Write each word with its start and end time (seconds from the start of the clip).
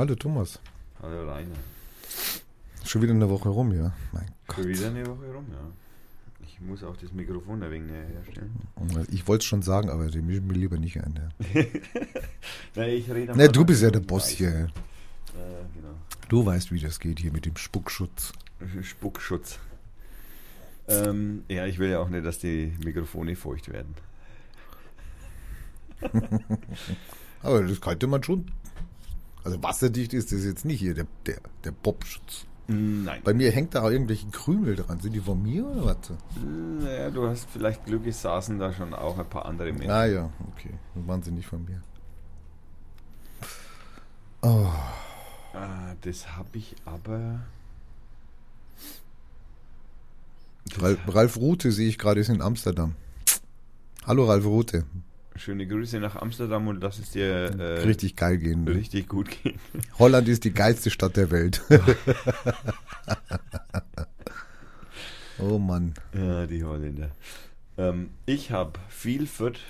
Hallo 0.00 0.14
Thomas. 0.14 0.58
Hallo 1.02 1.30
Rainer. 1.30 1.56
Schon 2.86 3.02
wieder 3.02 3.12
eine 3.12 3.28
Woche 3.28 3.50
rum, 3.50 3.70
ja. 3.70 3.92
Mein 4.12 4.24
Schon 4.46 4.64
Gott. 4.64 4.66
wieder 4.68 4.86
eine 4.86 5.06
Woche 5.06 5.30
rum, 5.30 5.44
ja. 5.52 6.46
Ich 6.46 6.58
muss 6.58 6.82
auch 6.82 6.96
das 6.96 7.12
Mikrofon 7.12 7.62
ein 7.62 7.70
wenig 7.70 7.90
näher 7.90 8.06
herstellen. 8.06 8.50
Ich 9.10 9.28
wollte 9.28 9.42
es 9.42 9.44
schon 9.44 9.60
sagen, 9.60 9.90
aber 9.90 10.06
die 10.06 10.22
mischen 10.22 10.46
mir 10.46 10.54
lieber 10.54 10.78
nicht 10.78 10.96
ein. 10.96 11.20
Ja. 11.20 11.28
Nein, 12.76 12.90
ich 12.92 13.10
rede 13.10 13.36
Ne, 13.36 13.50
du 13.50 13.62
bist 13.62 13.82
ja 13.82 13.90
der 13.90 14.00
Boss 14.00 14.28
hier. 14.28 14.48
ja. 14.48 14.64
Äh, 14.64 14.68
genau. 15.74 15.94
Du 16.30 16.46
weißt, 16.46 16.72
wie 16.72 16.80
das 16.80 16.98
geht 16.98 17.20
hier 17.20 17.30
mit 17.30 17.44
dem 17.44 17.58
Spuckschutz. 17.58 18.32
Spuckschutz. 18.82 19.58
Ähm, 20.88 21.44
ja, 21.50 21.66
ich 21.66 21.78
will 21.78 21.90
ja 21.90 21.98
auch 21.98 22.08
nicht, 22.08 22.24
dass 22.24 22.38
die 22.38 22.72
Mikrofone 22.82 23.36
feucht 23.36 23.70
werden. 23.70 23.94
Aber 27.42 27.62
das 27.64 27.78
könnte 27.82 28.06
man 28.06 28.22
schon. 28.22 28.50
Also 29.44 29.62
wasserdicht 29.62 30.12
ist 30.12 30.32
das 30.32 30.44
jetzt 30.44 30.64
nicht 30.64 30.80
hier, 30.80 30.94
der, 30.94 31.06
der, 31.26 31.38
der 31.64 31.72
Popschutz. 31.72 32.46
Nein. 32.68 33.20
Bei 33.24 33.34
mir 33.34 33.50
hängt 33.50 33.74
da 33.74 33.82
auch 33.82 33.90
irgendwelche 33.90 34.28
Krümel 34.28 34.76
dran. 34.76 35.00
Sind 35.00 35.12
die 35.12 35.20
von 35.20 35.42
mir 35.42 35.66
oder 35.66 35.86
was? 35.86 35.96
Naja, 36.80 37.10
du 37.10 37.26
hast 37.28 37.48
vielleicht 37.50 37.84
Glück, 37.84 38.06
es 38.06 38.22
saßen 38.22 38.58
da 38.58 38.72
schon 38.72 38.94
auch 38.94 39.18
ein 39.18 39.28
paar 39.28 39.46
andere 39.46 39.72
Menschen. 39.72 39.90
Ah 39.90 40.04
ja, 40.04 40.30
okay. 40.52 40.74
Dann 40.94 41.08
waren 41.08 41.22
sie 41.22 41.32
nicht 41.32 41.48
von 41.48 41.64
mir. 41.64 41.82
Oh, 44.42 44.68
Ah, 45.52 45.94
das 46.02 46.36
habe 46.36 46.58
ich 46.58 46.76
aber. 46.84 47.40
Ralf, 50.78 50.98
Ralf 51.08 51.36
Rute 51.36 51.72
sehe 51.72 51.88
ich 51.88 51.98
gerade, 51.98 52.20
ist 52.20 52.28
in 52.28 52.40
Amsterdam. 52.40 52.94
Hallo 54.06 54.26
Ralf 54.26 54.44
Rute. 54.44 54.84
Schöne 55.36 55.66
Grüße 55.66 56.00
nach 56.00 56.16
Amsterdam 56.16 56.66
und 56.68 56.82
lass 56.82 56.98
es 56.98 57.10
dir 57.12 57.24
äh, 57.58 57.82
Richtig 57.82 58.16
geil 58.16 58.36
gehen. 58.38 58.64
ne? 58.64 58.74
richtig 58.74 59.08
gut 59.08 59.30
gehen. 59.30 59.58
Holland 59.98 60.28
ist 60.28 60.44
die 60.44 60.52
geilste 60.52 60.90
Stadt 60.90 61.16
der 61.16 61.30
Welt. 61.30 61.62
oh 65.38 65.58
Mann. 65.58 65.94
Ja, 66.12 66.46
die 66.46 66.62
Holländer. 66.64 67.10
Ähm, 67.78 68.10
ich 68.26 68.50
habe 68.50 68.78
viel 68.88 69.26
Fürth. 69.26 69.60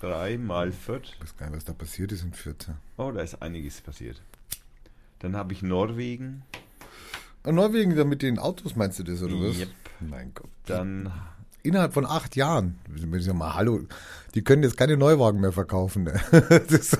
Dreimal 0.00 0.72
Fürth. 0.72 1.14
Ich 1.14 1.20
weiß 1.22 1.36
gar 1.36 1.46
nicht, 1.46 1.56
was 1.56 1.64
da 1.64 1.72
passiert 1.72 2.12
ist 2.12 2.22
in 2.22 2.32
Fürth. 2.32 2.68
Oh, 2.98 3.10
da 3.10 3.22
ist 3.22 3.40
einiges 3.42 3.80
passiert. 3.80 4.20
Dann 5.20 5.34
habe 5.34 5.52
ich 5.52 5.62
Norwegen. 5.62 6.42
Norwegen, 7.44 7.96
da 7.96 8.04
mit 8.04 8.22
den 8.22 8.38
Autos 8.38 8.76
meinst 8.76 8.98
du 8.98 9.04
das, 9.04 9.22
oder 9.22 9.34
was? 9.40 9.58
Yep. 9.58 9.68
Mein 10.00 10.32
Gott. 10.34 10.50
Dann 10.66 11.10
Innerhalb 11.66 11.94
von 11.94 12.06
acht 12.06 12.36
Jahren. 12.36 12.78
Ich 12.94 13.32
mal, 13.34 13.54
hallo, 13.54 13.80
die 14.34 14.44
können 14.44 14.62
jetzt 14.62 14.76
keine 14.76 14.96
Neuwagen 14.96 15.40
mehr 15.40 15.50
verkaufen. 15.50 16.04
Ne? 16.04 16.12
Ist, 16.68 16.98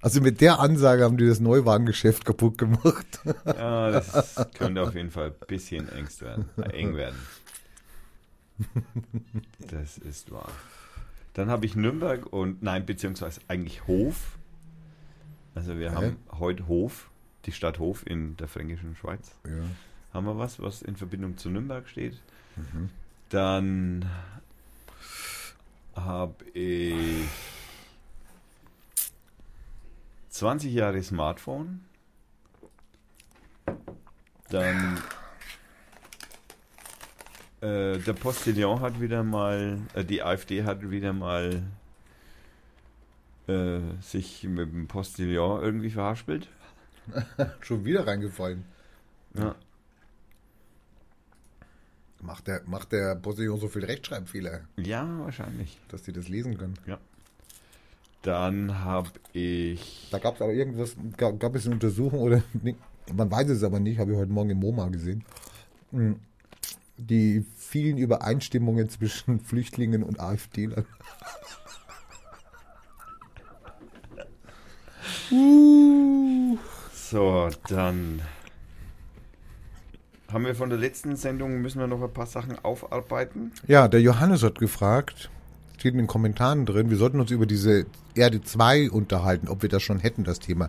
also 0.00 0.20
mit 0.20 0.40
der 0.40 0.60
Ansage 0.60 1.04
haben 1.04 1.16
die 1.16 1.26
das 1.26 1.40
Neuwagengeschäft 1.40 2.24
kaputt 2.24 2.56
gemacht. 2.56 3.06
Ja, 3.44 3.90
das 3.90 4.34
könnte 4.54 4.82
auf 4.82 4.94
jeden 4.94 5.10
Fall 5.10 5.28
ein 5.28 5.46
bisschen 5.46 5.88
werden, 6.20 6.48
äh, 6.56 6.70
eng 6.70 6.94
werden. 6.94 7.16
Das 9.58 9.98
ist 9.98 10.30
wahr. 10.30 10.50
Dann 11.34 11.50
habe 11.50 11.66
ich 11.66 11.74
Nürnberg 11.74 12.26
und, 12.32 12.62
nein, 12.62 12.86
beziehungsweise 12.86 13.40
eigentlich 13.48 13.86
Hof. 13.86 14.38
Also 15.54 15.78
wir 15.78 15.92
haben 15.92 16.16
heute 16.38 16.68
Hof, 16.68 17.10
die 17.46 17.52
Stadt 17.52 17.78
Hof 17.78 18.06
in 18.06 18.36
der 18.36 18.48
fränkischen 18.48 18.94
Schweiz. 18.96 19.32
Ja. 19.44 19.62
Haben 20.12 20.26
wir 20.26 20.38
was, 20.38 20.60
was 20.60 20.82
in 20.82 20.96
Verbindung 20.96 21.36
zu 21.36 21.50
Nürnberg 21.50 21.88
steht. 21.88 22.20
Mhm. 22.56 22.90
Dann 23.30 24.10
habe 25.94 26.44
ich 26.52 27.28
20 30.30 30.72
Jahre 30.72 31.00
Smartphone. 31.02 31.84
Dann 34.48 34.98
äh, 37.60 37.98
der 37.98 38.14
Postillon 38.14 38.80
hat 38.80 39.00
wieder 39.00 39.22
mal, 39.22 39.78
äh, 39.94 40.04
die 40.04 40.22
AfD 40.22 40.64
hat 40.64 40.90
wieder 40.90 41.12
mal 41.12 41.62
äh, 43.46 43.80
sich 44.00 44.42
mit 44.42 44.72
dem 44.72 44.88
Postillon 44.88 45.62
irgendwie 45.62 45.90
verhaspelt. 45.90 46.48
Schon 47.60 47.84
wieder 47.84 48.08
reingefallen. 48.08 48.64
Ja. 49.34 49.54
Macht 52.22 52.46
der, 52.48 52.62
macht 52.66 52.92
der 52.92 53.14
Postillon 53.14 53.58
so 53.58 53.68
viel 53.68 53.84
Rechtschreibfehler, 53.84 54.60
ja, 54.76 55.08
wahrscheinlich. 55.20 55.78
dass 55.88 56.02
die 56.02 56.12
das 56.12 56.28
lesen 56.28 56.58
können? 56.58 56.74
Dann 58.22 58.80
habe 58.84 59.10
ich 59.32 60.08
Da 60.10 60.18
gab 60.18 60.34
es 60.34 60.42
aber 60.42 60.52
irgendwas, 60.52 60.96
gab, 61.16 61.40
gab 61.40 61.54
es 61.54 61.64
eine 61.64 61.74
Untersuchung 61.74 62.20
oder 62.20 62.42
nee, 62.62 62.76
man 63.14 63.30
weiß 63.30 63.48
es 63.48 63.62
aber 63.62 63.80
nicht, 63.80 63.98
habe 63.98 64.12
ich 64.12 64.18
heute 64.18 64.32
Morgen 64.32 64.50
im 64.50 64.58
MoMA 64.58 64.88
gesehen. 64.88 65.24
Hm. 65.92 66.20
Die 66.98 67.46
vielen 67.56 67.96
Übereinstimmungen 67.96 68.90
zwischen 68.90 69.40
Flüchtlingen 69.44 70.02
und 70.02 70.20
AfD. 70.20 70.68
Uh. 75.30 76.58
So, 77.10 77.48
dann 77.68 78.22
haben 80.32 80.44
wir 80.44 80.54
von 80.54 80.68
der 80.70 80.78
letzten 80.78 81.16
Sendung, 81.16 81.60
müssen 81.60 81.80
wir 81.80 81.86
noch 81.86 82.02
ein 82.02 82.12
paar 82.12 82.26
Sachen 82.26 82.58
aufarbeiten. 82.64 83.52
Ja, 83.66 83.88
der 83.88 84.00
Johannes 84.00 84.42
hat 84.42 84.58
gefragt, 84.58 85.30
steht 85.78 85.92
in 85.92 85.98
den 85.98 86.06
Kommentaren 86.06 86.66
drin, 86.66 86.90
wir 86.90 86.96
sollten 86.96 87.20
uns 87.20 87.30
über 87.30 87.46
diese 87.46 87.86
Erde 88.14 88.42
2 88.42 88.90
unterhalten, 88.90 89.48
ob 89.48 89.62
wir 89.62 89.68
das 89.68 89.82
schon 89.82 89.98
hätten, 89.98 90.24
das 90.24 90.38
Thema. 90.38 90.68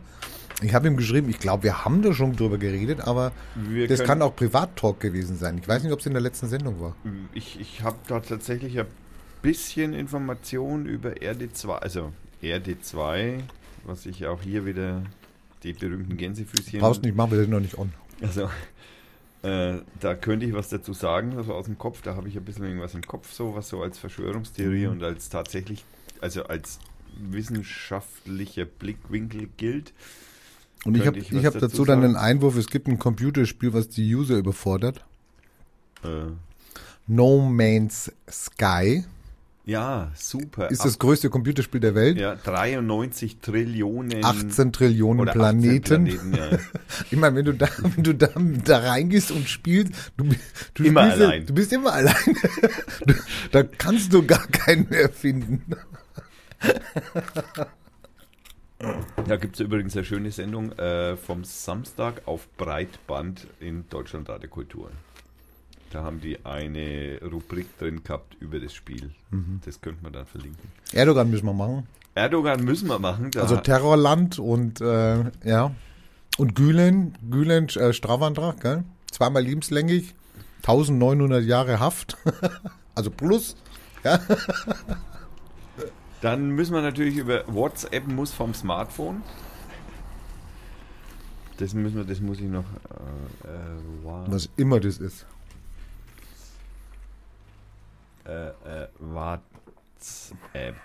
Ich 0.63 0.73
habe 0.75 0.87
ihm 0.87 0.95
geschrieben, 0.95 1.29
ich 1.29 1.39
glaube, 1.39 1.63
wir 1.63 1.83
haben 1.85 2.01
da 2.03 2.13
schon 2.13 2.35
drüber 2.35 2.57
geredet, 2.59 3.01
aber 3.01 3.31
Wir 3.55 3.87
das 3.87 3.99
können- 3.99 4.07
kann 4.07 4.21
auch 4.21 4.35
Privattalk 4.35 4.99
gewesen 4.99 5.35
sein. 5.37 5.57
Ich 5.59 5.67
weiß 5.67 5.83
nicht, 5.83 5.91
ob 5.91 5.99
es 5.99 6.05
in 6.05 6.13
der 6.13 6.21
letzten 6.21 6.47
Sendung 6.49 6.79
war. 6.79 6.95
Ich, 7.33 7.59
ich 7.59 7.81
habe 7.81 7.97
da 8.07 8.19
tatsächlich 8.19 8.79
ein 8.79 8.85
bisschen 9.41 9.93
Information 9.93 10.85
über 10.85 11.19
Erde 11.21 11.51
2, 11.51 11.75
also 11.77 12.13
Erde 12.43 12.79
2, 12.79 13.39
was 13.85 14.05
ich 14.05 14.27
auch 14.27 14.41
hier 14.43 14.65
wieder 14.65 15.01
die 15.63 15.73
berühmten 15.73 16.15
Gänsefüßchen. 16.15 16.79
Brauchst 16.79 17.01
nicht 17.03 17.15
machen, 17.15 17.31
wir 17.31 17.39
sind 17.39 17.49
noch 17.49 17.59
nicht 17.59 17.77
on. 17.79 17.91
Also, 18.21 18.49
äh, 19.43 19.79
da 19.99 20.15
könnte 20.15 20.45
ich 20.45 20.53
was 20.53 20.69
dazu 20.69 20.93
sagen, 20.93 21.35
also 21.37 21.53
aus 21.53 21.65
dem 21.65 21.77
Kopf. 21.77 22.01
Da 22.01 22.15
habe 22.15 22.27
ich 22.29 22.37
ein 22.37 22.45
bisschen 22.45 22.65
irgendwas 22.65 22.93
im 22.93 23.01
Kopf, 23.01 23.31
so 23.33 23.55
was 23.55 23.69
so 23.69 23.81
als 23.81 23.97
Verschwörungstheorie 23.97 24.85
Mhm. 24.85 24.91
und 24.91 25.03
als 25.03 25.29
tatsächlich, 25.29 25.83
also 26.19 26.43
als 26.43 26.79
wissenschaftlicher 27.19 28.65
Blickwinkel 28.65 29.49
gilt. 29.57 29.93
Und 30.85 30.95
ich 30.95 31.05
habe 31.05 31.19
ich 31.19 31.31
ich 31.31 31.45
hab 31.45 31.53
dazu 31.53 31.67
dazu 31.67 31.85
dann 31.85 32.03
einen 32.03 32.15
Einwurf, 32.15 32.55
es 32.55 32.67
gibt 32.67 32.87
ein 32.87 32.97
Computerspiel, 32.99 33.73
was 33.73 33.89
die 33.89 34.15
User 34.15 34.37
überfordert. 34.37 35.03
Äh, 36.03 36.31
No 37.07 37.39
Man's 37.41 38.11
Sky 38.29 39.03
ja, 39.65 40.11
super. 40.15 40.69
ist 40.71 40.83
das 40.83 40.97
größte 40.97 41.29
Computerspiel 41.29 41.79
der 41.79 41.93
Welt. 41.95 42.17
ja, 42.17 42.35
93 42.35 43.39
Trillionen 43.39 44.23
18 44.23 44.71
Trillionen 44.73 45.21
oder 45.21 45.31
18 45.31 45.39
Planeten. 45.39 45.83
Planeten 45.83 46.33
ja. 46.33 46.59
Ich 47.11 47.17
meine, 47.17 47.35
wenn 47.35 47.45
du 47.45 47.53
da, 47.53 47.67
wenn 47.81 48.03
du 48.03 48.13
da, 48.13 48.29
da 48.65 48.77
reingehst 48.79 49.31
und 49.31 49.47
spielst, 49.47 49.93
du, 50.17 50.29
du 50.73 50.83
Immer 50.83 51.03
spielst 51.03 51.21
allein. 51.21 51.45
Du 51.45 51.53
bist 51.53 51.71
immer 51.73 51.93
allein. 51.93 52.15
Du, 53.05 53.13
da 53.51 53.63
kannst 53.63 54.13
du 54.13 54.25
gar 54.25 54.47
keinen 54.47 54.87
mehr 54.89 55.09
finden. 55.09 55.75
Da 59.27 59.35
gibt 59.37 59.55
es 59.55 59.59
übrigens 59.59 59.95
eine 59.95 60.05
schöne 60.05 60.31
Sendung 60.31 60.71
äh, 60.73 61.15
vom 61.15 61.43
Samstag 61.43 62.23
auf 62.25 62.47
Breitband 62.57 63.45
in 63.59 63.87
Deutschlandrate 63.89 64.47
Kultur. 64.47 64.89
Da 65.91 66.03
haben 66.03 66.21
die 66.21 66.45
eine 66.45 67.19
Rubrik 67.21 67.77
drin 67.77 68.01
gehabt 68.03 68.35
über 68.39 68.59
das 68.59 68.73
Spiel. 68.73 69.11
Mhm. 69.29 69.59
Das 69.65 69.81
könnte 69.81 70.01
man 70.03 70.13
dann 70.13 70.25
verlinken. 70.25 70.69
Erdogan 70.93 71.29
müssen 71.29 71.45
wir 71.45 71.53
machen. 71.53 71.87
Erdogan 72.15 72.63
müssen 72.63 72.87
wir 72.87 72.99
machen. 72.99 73.31
Also 73.37 73.57
Terrorland 73.57 74.39
und 74.39 74.79
äh, 74.81 75.25
ja. 75.43 75.75
Und 76.37 76.55
Gülen, 76.55 77.17
Gülen 77.29 77.67
äh, 77.69 77.91
Strafantrag, 77.93 78.61
gell? 78.61 78.83
Zweimal 79.11 79.43
lebenslänglich, 79.43 80.15
1900 80.59 81.43
Jahre 81.43 81.79
Haft. 81.81 82.17
also 82.95 83.11
plus. 83.11 83.55
Ja. 84.05 84.19
Dann 86.21 86.51
müssen 86.51 86.73
wir 86.73 86.81
natürlich 86.81 87.17
über 87.17 87.43
WhatsApp 87.47 88.07
muss 88.07 88.31
vom 88.31 88.53
Smartphone. 88.53 89.23
Das 91.57 91.73
müssen 91.73 91.97
wir, 91.97 92.03
das 92.05 92.19
muss 92.21 92.39
ich 92.39 92.47
noch. 92.47 92.63
Äh, 93.43 93.47
äh, 93.47 94.05
wa- 94.05 94.25
Was 94.27 94.49
immer 94.57 94.79
das 94.79 94.97
ist. 94.97 95.25
Äh, 98.25 98.49
äh, 98.49 98.87
WhatsApp 98.99 100.75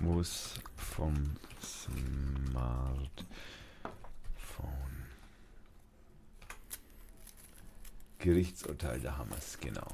muss 0.00 0.54
vom 0.76 1.36
Smartphone. 1.60 3.12
Gerichtsurteil, 8.18 9.00
da 9.00 9.18
haben 9.18 9.30
wir 9.30 9.38
es, 9.38 9.58
genau. 9.60 9.86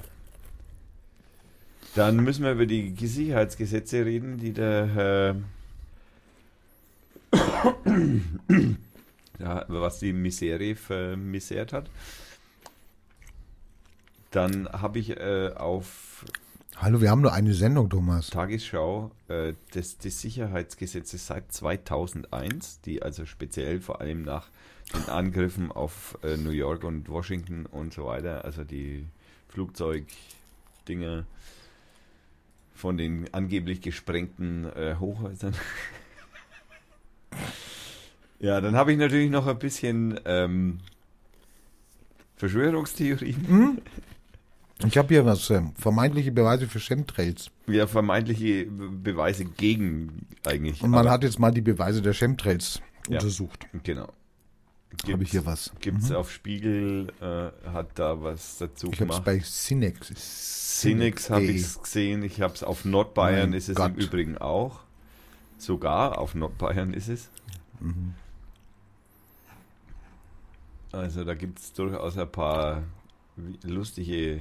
Dann 1.94 2.16
müssen 2.16 2.44
wir 2.44 2.52
über 2.52 2.66
die 2.66 2.94
Sicherheitsgesetze 2.94 4.04
reden, 4.04 4.36
die 4.38 4.52
der 4.52 4.86
Herr 4.86 5.36
ja, 9.38 9.64
was 9.68 10.00
die 10.00 10.12
Misere 10.12 10.74
vermisert 10.74 11.72
hat. 11.72 11.88
Dann 14.30 14.68
habe 14.68 14.98
ich 14.98 15.16
äh, 15.16 15.52
auf 15.56 16.24
Hallo, 16.76 17.00
wir 17.00 17.10
haben 17.10 17.22
nur 17.22 17.32
eine 17.32 17.54
Sendung, 17.54 17.90
Thomas. 17.90 18.30
Tagesschau 18.30 19.10
äh, 19.26 19.54
des, 19.74 19.98
des 19.98 20.20
Sicherheitsgesetzes 20.20 21.26
seit 21.26 21.50
2001, 21.50 22.82
die 22.82 23.02
also 23.02 23.26
speziell 23.26 23.80
vor 23.80 24.00
allem 24.00 24.22
nach 24.22 24.48
den 24.94 25.08
Angriffen 25.08 25.72
auf 25.72 26.16
äh, 26.22 26.36
New 26.36 26.50
York 26.50 26.84
und 26.84 27.08
Washington 27.08 27.66
und 27.66 27.94
so 27.94 28.06
weiter, 28.06 28.44
also 28.44 28.62
die 28.62 29.06
Flugzeugdinger 29.48 31.24
von 32.74 32.96
den 32.96 33.32
angeblich 33.34 33.80
gesprengten 33.80 34.66
äh, 34.76 34.94
Hochhäusern. 35.00 35.54
ja, 38.38 38.60
dann 38.60 38.76
habe 38.76 38.92
ich 38.92 38.98
natürlich 38.98 39.30
noch 39.30 39.48
ein 39.48 39.58
bisschen 39.58 40.20
ähm, 40.26 40.78
Verschwörungstheorien. 42.36 43.48
Hm? 43.48 43.78
Ich 44.86 44.96
habe 44.96 45.08
hier 45.08 45.24
was, 45.26 45.50
äh, 45.50 45.62
vermeintliche 45.76 46.30
Beweise 46.30 46.68
für 46.68 46.78
Chemtrails. 46.78 47.50
Ja, 47.66 47.86
vermeintliche 47.88 48.66
Beweise 48.66 49.44
gegen 49.44 50.26
eigentlich. 50.46 50.82
Und 50.82 50.90
man 50.90 51.08
hat 51.10 51.24
jetzt 51.24 51.38
mal 51.40 51.50
die 51.50 51.60
Beweise 51.62 52.00
der 52.00 52.14
Chemtrails 52.14 52.80
Ja. 53.08 53.16
untersucht. 53.18 53.66
Genau. 53.82 54.08
Habe 55.10 55.22
ich 55.22 55.30
hier 55.32 55.44
was. 55.44 55.72
Gibt 55.80 56.02
es 56.02 56.12
auf 56.12 56.30
Spiegel, 56.32 57.08
äh, 57.20 57.68
hat 57.70 57.98
da 57.98 58.22
was 58.22 58.58
dazu 58.58 58.86
Ich 58.92 59.00
habe 59.00 59.10
es 59.10 59.16
gemacht. 59.16 59.24
bei 59.24 59.38
Cinex. 59.40 60.12
Cinex 60.80 61.28
habe 61.30 61.44
ich 61.44 61.60
es 61.62 61.82
gesehen. 61.82 62.22
Ich 62.22 62.40
habe 62.40 62.54
es 62.54 62.62
auf 62.62 62.84
Nordbayern, 62.84 63.50
Mein 63.50 63.58
ist 63.58 63.68
es 63.68 63.76
Gott. 63.76 63.90
im 63.90 63.96
Übrigen 63.96 64.38
auch. 64.38 64.80
Sogar 65.58 66.18
auf 66.18 66.34
Nordbayern 66.36 66.94
ist 66.94 67.08
es. 67.08 67.28
Mhm. 67.80 68.14
Also 70.92 71.24
da 71.24 71.34
gibt 71.34 71.58
es 71.58 71.72
durchaus 71.72 72.16
ein 72.16 72.30
paar 72.30 72.82
lustige, 73.62 74.40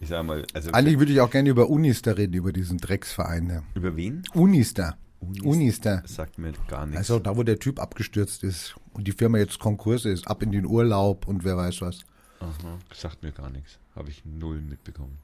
ich 0.00 0.08
sag 0.08 0.24
mal, 0.24 0.44
also 0.52 0.70
Eigentlich 0.72 0.98
würde 0.98 1.12
ich 1.12 1.20
auch 1.20 1.30
gerne 1.30 1.48
über 1.48 1.68
Unister 1.70 2.16
reden, 2.18 2.34
über 2.34 2.52
diesen 2.52 2.78
Drecksverein. 2.78 3.48
Ja. 3.48 3.62
über 3.74 3.96
wen? 3.96 4.22
Unister. 4.34 4.96
Unister. 5.20 5.46
Unister. 5.48 5.96
Das 6.02 6.14
sagt 6.16 6.38
mir 6.38 6.52
gar 6.68 6.84
nichts. 6.86 6.98
Also 6.98 7.18
da, 7.18 7.36
wo 7.36 7.42
der 7.42 7.58
Typ 7.58 7.80
abgestürzt 7.80 8.44
ist 8.44 8.74
und 8.92 9.06
die 9.08 9.12
Firma 9.12 9.38
jetzt 9.38 9.58
Konkurs 9.58 10.04
ist, 10.04 10.26
ab 10.28 10.42
in 10.42 10.52
den 10.52 10.66
Urlaub 10.66 11.26
und 11.26 11.44
wer 11.44 11.56
weiß 11.56 11.80
was. 11.80 12.00
Aha, 12.40 12.78
sagt 12.92 13.22
mir 13.22 13.32
gar 13.32 13.48
nichts. 13.48 13.78
Habe 13.96 14.10
ich 14.10 14.22
null 14.26 14.60
mitbekommen. 14.60 15.18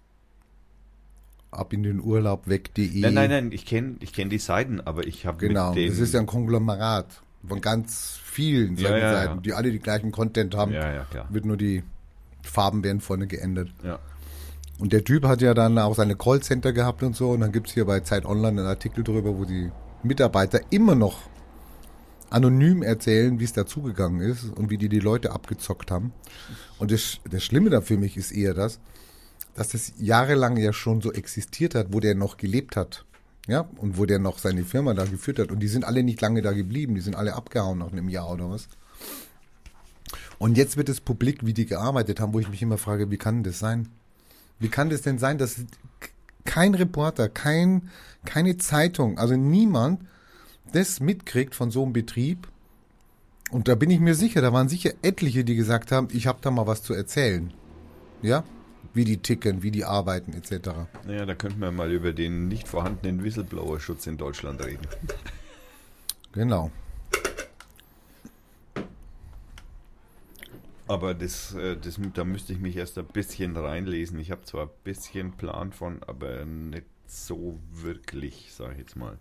Ab 1.50 1.72
in 1.72 1.82
den 1.82 2.00
Urlaub 2.00 2.48
weg.de. 2.48 3.00
Nein, 3.00 3.12
nein, 3.14 3.28
nein, 3.30 3.52
ich 3.52 3.66
kenne 3.66 3.96
ich 4.00 4.12
kenn 4.12 4.30
die 4.30 4.38
Seiten, 4.38 4.80
aber 4.80 5.06
ich 5.06 5.26
habe 5.26 5.38
Genau, 5.38 5.74
das 5.74 5.98
ist 5.98 6.14
ja 6.14 6.20
ein 6.20 6.26
Konglomerat 6.26 7.22
von 7.46 7.60
ganz 7.60 8.18
vielen 8.22 8.76
Ja, 8.76 8.96
ja, 8.96 9.12
Seiten, 9.12 9.34
ja. 9.36 9.40
die 9.40 9.52
alle 9.52 9.70
die 9.72 9.80
gleichen 9.80 10.12
Content 10.12 10.54
haben. 10.54 10.72
ja, 10.72 10.92
ja, 10.92 11.04
klar. 11.04 11.26
Wird 11.30 11.44
nur 11.44 11.56
die 11.56 11.82
Farben 12.42 12.84
werden 12.84 13.00
vorne 13.00 13.26
geändert. 13.26 13.68
Ja. 13.84 13.98
Und 14.80 14.94
der 14.94 15.04
Typ 15.04 15.24
hat 15.24 15.42
ja 15.42 15.52
dann 15.52 15.78
auch 15.78 15.94
seine 15.94 16.16
Callcenter 16.16 16.72
gehabt 16.72 17.02
und 17.02 17.14
so. 17.14 17.30
Und 17.30 17.40
dann 17.40 17.52
gibt's 17.52 17.72
hier 17.72 17.84
bei 17.84 18.00
Zeit 18.00 18.24
Online 18.24 18.62
einen 18.62 18.66
Artikel 18.66 19.04
drüber, 19.04 19.38
wo 19.38 19.44
die 19.44 19.70
Mitarbeiter 20.02 20.60
immer 20.70 20.94
noch 20.94 21.18
anonym 22.30 22.82
erzählen, 22.82 23.38
wie 23.38 23.44
es 23.44 23.52
dazugegangen 23.52 24.22
ist 24.22 24.44
und 24.56 24.70
wie 24.70 24.78
die 24.78 24.88
die 24.88 25.00
Leute 25.00 25.32
abgezockt 25.32 25.90
haben. 25.90 26.12
Und 26.78 26.90
das, 26.90 27.18
das 27.30 27.44
Schlimme 27.44 27.68
da 27.68 27.82
für 27.82 27.98
mich 27.98 28.16
ist 28.16 28.32
eher 28.32 28.54
das, 28.54 28.80
dass 29.54 29.68
das 29.68 29.92
jahrelang 29.98 30.56
ja 30.56 30.72
schon 30.72 31.02
so 31.02 31.12
existiert 31.12 31.74
hat, 31.74 31.88
wo 31.92 32.00
der 32.00 32.14
noch 32.14 32.38
gelebt 32.38 32.76
hat. 32.76 33.04
Ja, 33.48 33.68
und 33.78 33.98
wo 33.98 34.06
der 34.06 34.18
noch 34.18 34.38
seine 34.38 34.64
Firma 34.64 34.94
da 34.94 35.04
geführt 35.04 35.40
hat. 35.40 35.50
Und 35.50 35.60
die 35.60 35.68
sind 35.68 35.84
alle 35.84 36.02
nicht 36.02 36.20
lange 36.20 36.40
da 36.40 36.52
geblieben, 36.52 36.94
die 36.94 37.00
sind 37.00 37.16
alle 37.16 37.34
abgehauen 37.34 37.78
nach 37.78 37.90
einem 37.90 38.08
Jahr 38.08 38.30
oder 38.30 38.48
was. 38.48 38.68
Und 40.38 40.56
jetzt 40.56 40.76
wird 40.76 40.88
es 40.88 41.00
publik, 41.00 41.44
wie 41.44 41.52
die 41.52 41.66
gearbeitet 41.66 42.20
haben, 42.20 42.32
wo 42.32 42.38
ich 42.38 42.48
mich 42.48 42.62
immer 42.62 42.78
frage, 42.78 43.10
wie 43.10 43.18
kann 43.18 43.42
das 43.42 43.58
sein? 43.58 43.88
Wie 44.60 44.68
kann 44.68 44.90
das 44.90 45.02
denn 45.02 45.18
sein, 45.18 45.38
dass 45.38 45.64
kein 46.44 46.74
Reporter, 46.74 47.28
kein, 47.28 47.90
keine 48.24 48.58
Zeitung, 48.58 49.18
also 49.18 49.36
niemand 49.36 50.02
das 50.72 51.00
mitkriegt 51.00 51.54
von 51.54 51.70
so 51.70 51.82
einem 51.82 51.92
Betrieb? 51.92 52.46
Und 53.50 53.66
da 53.66 53.74
bin 53.74 53.90
ich 53.90 53.98
mir 53.98 54.14
sicher, 54.14 54.40
da 54.42 54.52
waren 54.52 54.68
sicher 54.68 54.92
etliche, 55.02 55.44
die 55.44 55.56
gesagt 55.56 55.90
haben, 55.90 56.08
ich 56.12 56.26
habe 56.26 56.38
da 56.40 56.50
mal 56.50 56.66
was 56.66 56.82
zu 56.82 56.94
erzählen. 56.94 57.52
Ja? 58.22 58.44
Wie 58.94 59.04
die 59.04 59.18
ticken, 59.18 59.62
wie 59.62 59.70
die 59.70 59.84
arbeiten, 59.84 60.32
etc. 60.34 60.70
Naja, 61.06 61.26
da 61.26 61.34
könnten 61.34 61.60
wir 61.60 61.72
mal 61.72 61.90
über 61.90 62.12
den 62.12 62.48
nicht 62.48 62.68
vorhandenen 62.68 63.24
Whistleblower-Schutz 63.24 64.06
in 64.06 64.18
Deutschland 64.18 64.64
reden. 64.64 64.86
Genau. 66.32 66.70
Aber 70.90 71.14
das, 71.14 71.54
äh, 71.54 71.76
das, 71.76 72.00
da 72.14 72.24
müsste 72.24 72.52
ich 72.52 72.58
mich 72.58 72.74
erst 72.74 72.98
ein 72.98 73.06
bisschen 73.06 73.56
reinlesen. 73.56 74.18
Ich 74.18 74.32
habe 74.32 74.42
zwar 74.42 74.64
ein 74.64 74.70
bisschen 74.82 75.30
Plan 75.36 75.72
von, 75.72 76.02
aber 76.02 76.44
nicht 76.44 76.84
so 77.06 77.60
wirklich, 77.70 78.52
sage 78.52 78.72
ich 78.72 78.78
jetzt 78.80 78.96
mal. 78.96 79.16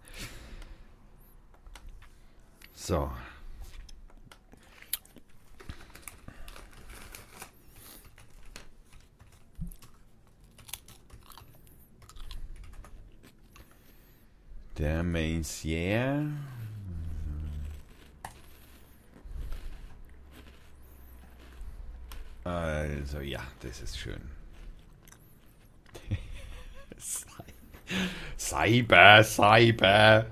So. 2.73 3.11
Der 14.79 15.03
Messier. 15.03 16.31
Also 22.43 23.19
ja, 23.19 23.41
das 23.61 23.81
ist 23.81 23.97
schön. 23.97 24.21
Cyber, 28.37 29.23
Cyber. 29.23 30.25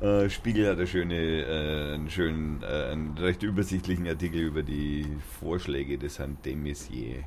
Äh, 0.00 0.30
Spiegel 0.30 0.68
hat 0.68 0.78
eine 0.78 0.86
schöne, 0.86 1.14
äh, 1.14 1.94
einen 1.94 2.10
schönen, 2.10 2.62
äh, 2.62 2.90
einen 2.90 3.16
recht 3.18 3.42
übersichtlichen 3.42 4.06
Artikel 4.08 4.40
über 4.40 4.62
die 4.62 5.06
Vorschläge 5.40 5.98
des 5.98 6.18
Herrn 6.18 6.38
de 6.44 6.56
Maizière. 6.56 7.22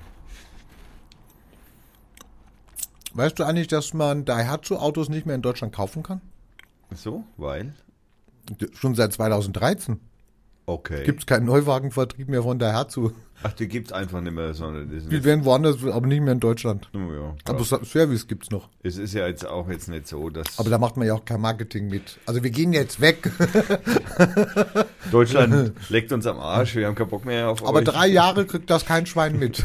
Weißt 3.14 3.40
du 3.40 3.46
eigentlich, 3.46 3.68
dass 3.68 3.94
man 3.94 4.26
Daihatsu-Autos 4.26 5.08
nicht 5.08 5.26
mehr 5.26 5.36
in 5.36 5.42
Deutschland 5.42 5.74
kaufen 5.74 6.04
kann? 6.04 6.20
So, 6.94 7.24
weil? 7.38 7.74
Schon 8.74 8.94
seit 8.94 9.14
2013 9.14 10.02
Okay. 10.68 11.04
gibt 11.04 11.20
es 11.20 11.26
keinen 11.28 11.46
Neuwagenvertrieb 11.46 12.28
mehr 12.28 12.42
von 12.42 12.58
Daihatsu. 12.58 13.12
Ach, 13.44 13.54
die 13.54 13.68
gibt's 13.68 13.92
einfach 13.92 14.22
nicht 14.22 14.34
mehr, 14.34 14.56
sondern 14.56 14.90
Die 14.90 15.24
werden 15.24 15.46
woanders, 15.46 15.84
aber 15.86 16.08
nicht 16.08 16.22
mehr 16.22 16.34
in 16.34 16.40
Deutschland. 16.40 16.90
oh, 16.96 16.98
ja. 17.14 17.36
Aber 17.46 17.64
Service 17.64 18.26
gibt's 18.28 18.50
noch. 18.50 18.70
Es 18.82 18.98
ist 18.98 19.14
ja 19.14 19.28
jetzt 19.28 19.46
auch 19.46 19.70
jetzt 19.70 19.90
nicht 19.90 20.08
so, 20.08 20.32
dass 20.32 20.58
Aber 20.58 20.72
da 20.72 20.80
macht 20.80 20.98
man 20.98 21.06
ja 21.06 21.14
auch 21.14 21.24
kein 21.26 21.42
Marketing 21.42 21.88
mit. 21.88 22.18
Also 22.26 22.42
wir 22.42 22.50
gehen 22.50 22.74
jetzt 22.74 23.00
weg. 23.02 23.30
Deutschland 25.12 25.74
leckt 25.90 26.12
uns 26.12 26.26
am 26.26 26.40
Arsch, 26.40 26.76
wir 26.76 26.88
haben 26.88 26.96
keinen 26.96 27.10
Bock 27.10 27.26
mehr 27.26 27.50
auf 27.50 27.64
Aber 27.64 27.80
euch. 27.80 27.86
drei 27.86 28.08
Jahre 28.08 28.46
kriegt 28.48 28.70
das 28.72 28.86
kein 28.86 29.06
Schwein 29.06 29.38
mit. 29.38 29.60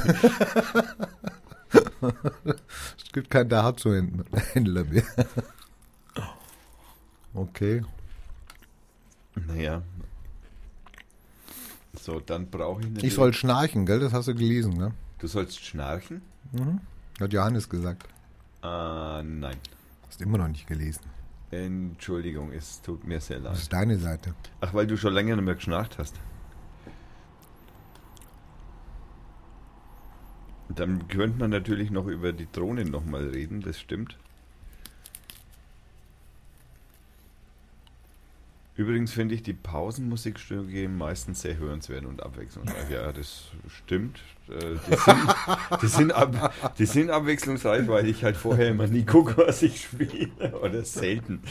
es 1.73 3.13
gibt 3.13 3.31
keinen 3.31 3.49
Daihatsu-Händler 3.49 4.85
mehr. 4.85 5.05
Okay. 7.33 7.83
Naja. 9.47 9.83
So, 12.01 12.19
dann 12.21 12.47
brauche 12.49 12.81
ich 12.81 12.87
natürlich... 12.89 13.05
Ich 13.09 13.15
soll 13.15 13.33
schnarchen, 13.35 13.85
gell? 13.85 14.01
Das 14.01 14.13
hast 14.15 14.29
du 14.29 14.35
gelesen, 14.35 14.73
ne? 14.73 14.93
Du 15.19 15.27
sollst 15.27 15.63
schnarchen? 15.65 16.23
Hat 17.21 17.33
Johannes 17.33 17.69
gesagt. 17.69 18.05
Äh, 18.63 19.23
nein. 19.23 19.57
Hast 20.07 20.23
immer 20.23 20.39
noch 20.39 20.49
nicht 20.49 20.67
gelesen. 20.67 21.03
Entschuldigung, 21.51 22.53
es 22.53 22.81
tut 22.81 23.05
mir 23.05 23.21
sehr 23.21 23.39
Das 23.41 23.45
leid. 23.53 23.59
ist 23.59 23.73
deine 23.73 23.99
Seite. 23.99 24.35
Ach, 24.61 24.73
weil 24.73 24.87
du 24.87 24.97
schon 24.97 25.13
länger 25.13 25.37
nicht 25.37 25.45
mehr 25.45 25.57
geschnarcht 25.57 25.99
hast. 25.99 26.15
Dann 30.69 31.09
könnte 31.09 31.39
man 31.39 31.51
natürlich 31.51 31.91
noch 31.91 32.07
über 32.07 32.33
die 32.33 32.47
Drohnen 32.51 32.91
nochmal 32.91 33.29
reden, 33.29 33.61
das 33.61 33.79
stimmt. 33.79 34.17
Übrigens 38.81 39.13
finde 39.13 39.35
ich 39.35 39.43
die 39.43 39.53
Pausenmusikstücke 39.53 40.89
meistens 40.89 41.43
sehr 41.43 41.59
hörenswert 41.59 42.07
und 42.07 42.23
abwechslungsreich. 42.23 42.89
Ja, 42.91 43.13
das 43.13 43.49
stimmt. 43.69 44.21
Äh, 44.49 44.77
Die 44.89 44.97
sind, 44.97 45.35
die, 45.83 45.87
sind 45.87 46.13
ab, 46.13 46.55
die 46.79 46.87
sind 46.87 47.11
abwechslungsreich, 47.11 47.87
weil 47.89 48.09
ich 48.09 48.25
halt 48.25 48.39
vorher 48.39 48.69
immer 48.71 48.87
nie 48.87 49.05
gucke, 49.05 49.37
was 49.47 49.61
ich 49.61 49.83
spiele. 49.83 50.31
Oder 50.63 50.83
selten. 50.83 51.43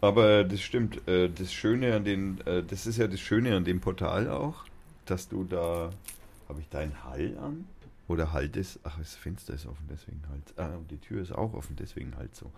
Aber 0.00 0.44
das 0.44 0.60
stimmt. 0.60 1.00
Äh, 1.08 1.28
Das 1.30 1.52
Schöne 1.52 1.96
an 1.96 2.04
den, 2.04 2.40
äh, 2.46 2.62
das 2.62 2.86
ist 2.86 2.98
ja 2.98 3.08
das 3.08 3.18
Schöne 3.18 3.56
an 3.56 3.64
dem 3.64 3.80
Portal 3.80 4.28
auch, 4.30 4.64
dass 5.06 5.28
du 5.28 5.42
da, 5.42 5.90
habe 6.48 6.60
ich 6.60 6.68
deinen 6.68 7.02
Hall 7.02 7.36
an? 7.42 7.64
Oder 8.06 8.32
halt 8.32 8.56
es, 8.56 8.78
ach, 8.84 8.98
das 9.00 9.16
Fenster 9.16 9.54
ist 9.54 9.66
offen, 9.66 9.88
deswegen 9.90 10.22
halt. 10.30 10.42
Ah, 10.58 10.78
die 10.88 10.98
Tür 10.98 11.22
ist 11.22 11.32
auch 11.32 11.54
offen, 11.54 11.74
deswegen 11.74 12.14
halt 12.16 12.36
so. 12.36 12.52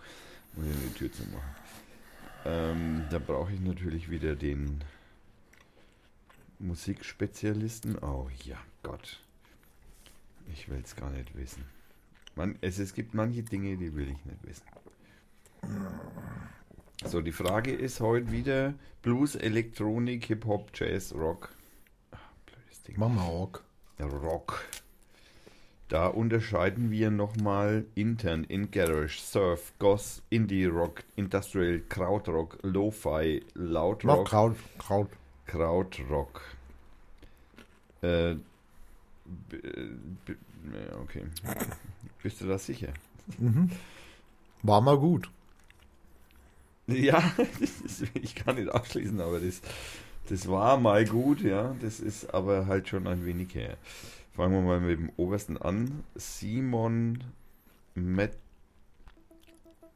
Um 0.55 0.63
die 0.63 0.93
Tür 0.93 1.11
zu 1.11 1.23
machen. 1.23 1.55
Ähm, 2.45 3.05
da 3.09 3.19
brauche 3.19 3.51
ich 3.51 3.59
natürlich 3.59 4.09
wieder 4.09 4.35
den 4.35 4.83
Musikspezialisten. 6.59 7.97
Oh 7.99 8.29
ja, 8.43 8.57
Gott. 8.83 9.19
Ich 10.53 10.69
will 10.69 10.81
es 10.83 10.95
gar 10.95 11.09
nicht 11.09 11.35
wissen. 11.35 11.65
Man, 12.35 12.57
es, 12.61 12.77
es 12.77 12.93
gibt 12.93 13.13
manche 13.13 13.43
Dinge, 13.43 13.77
die 13.77 13.95
will 13.95 14.09
ich 14.09 14.23
nicht 14.25 14.43
wissen. 14.43 14.65
So, 17.03 17.21
die 17.21 17.31
Frage 17.31 17.73
ist 17.73 17.99
heute 17.99 18.31
wieder 18.31 18.75
Blues, 19.01 19.35
Elektronik, 19.35 20.25
Hip-Hop, 20.25 20.71
Jazz, 20.73 21.13
Rock. 21.13 21.49
Ach, 22.11 22.19
blödes 22.45 22.83
Ding. 22.83 22.95
Mach 22.97 23.09
mal 23.09 23.27
Rock. 23.27 23.63
Rock. 23.99 24.65
Da 25.87 26.07
unterscheiden 26.07 26.89
wir 26.89 27.11
nochmal 27.11 27.85
intern 27.93 28.43
in 28.43 28.71
Garage, 28.71 29.19
Surf, 29.19 29.71
Goss, 29.77 30.23
Indie 30.31 30.65
Rock, 30.65 31.03
Industrial, 31.15 31.79
Krautrock, 31.87 32.57
Lo-Fi, 32.63 33.43
Lautrock, 33.53 34.27
Kraut. 34.27 34.57
Kraut. 34.79 35.09
Krautrock. 35.45 36.41
Äh, 38.01 38.35
okay. 41.01 41.23
Bist 42.23 42.41
du 42.41 42.47
da 42.47 42.57
sicher? 42.57 42.93
War 44.63 44.81
mal 44.81 44.97
gut. 44.97 45.29
Ja, 46.87 47.21
will 47.37 48.09
ich 48.23 48.35
gar 48.43 48.53
nicht 48.53 48.69
ausschließen, 48.69 49.19
aber 49.21 49.39
das, 49.39 49.61
das 50.29 50.47
war 50.47 50.77
mal 50.77 51.05
gut, 51.05 51.41
ja. 51.41 51.75
Das 51.81 51.99
ist 51.99 52.33
aber 52.33 52.65
halt 52.65 52.89
schon 52.89 53.05
ein 53.07 53.25
wenig 53.25 53.53
her. 53.53 53.77
Fangen 54.35 54.53
wir 54.53 54.61
mal 54.61 54.81
mit 54.81 54.99
dem 54.99 55.11
obersten 55.15 55.57
an. 55.57 56.03
Simon 56.15 57.23
Met 57.93 58.37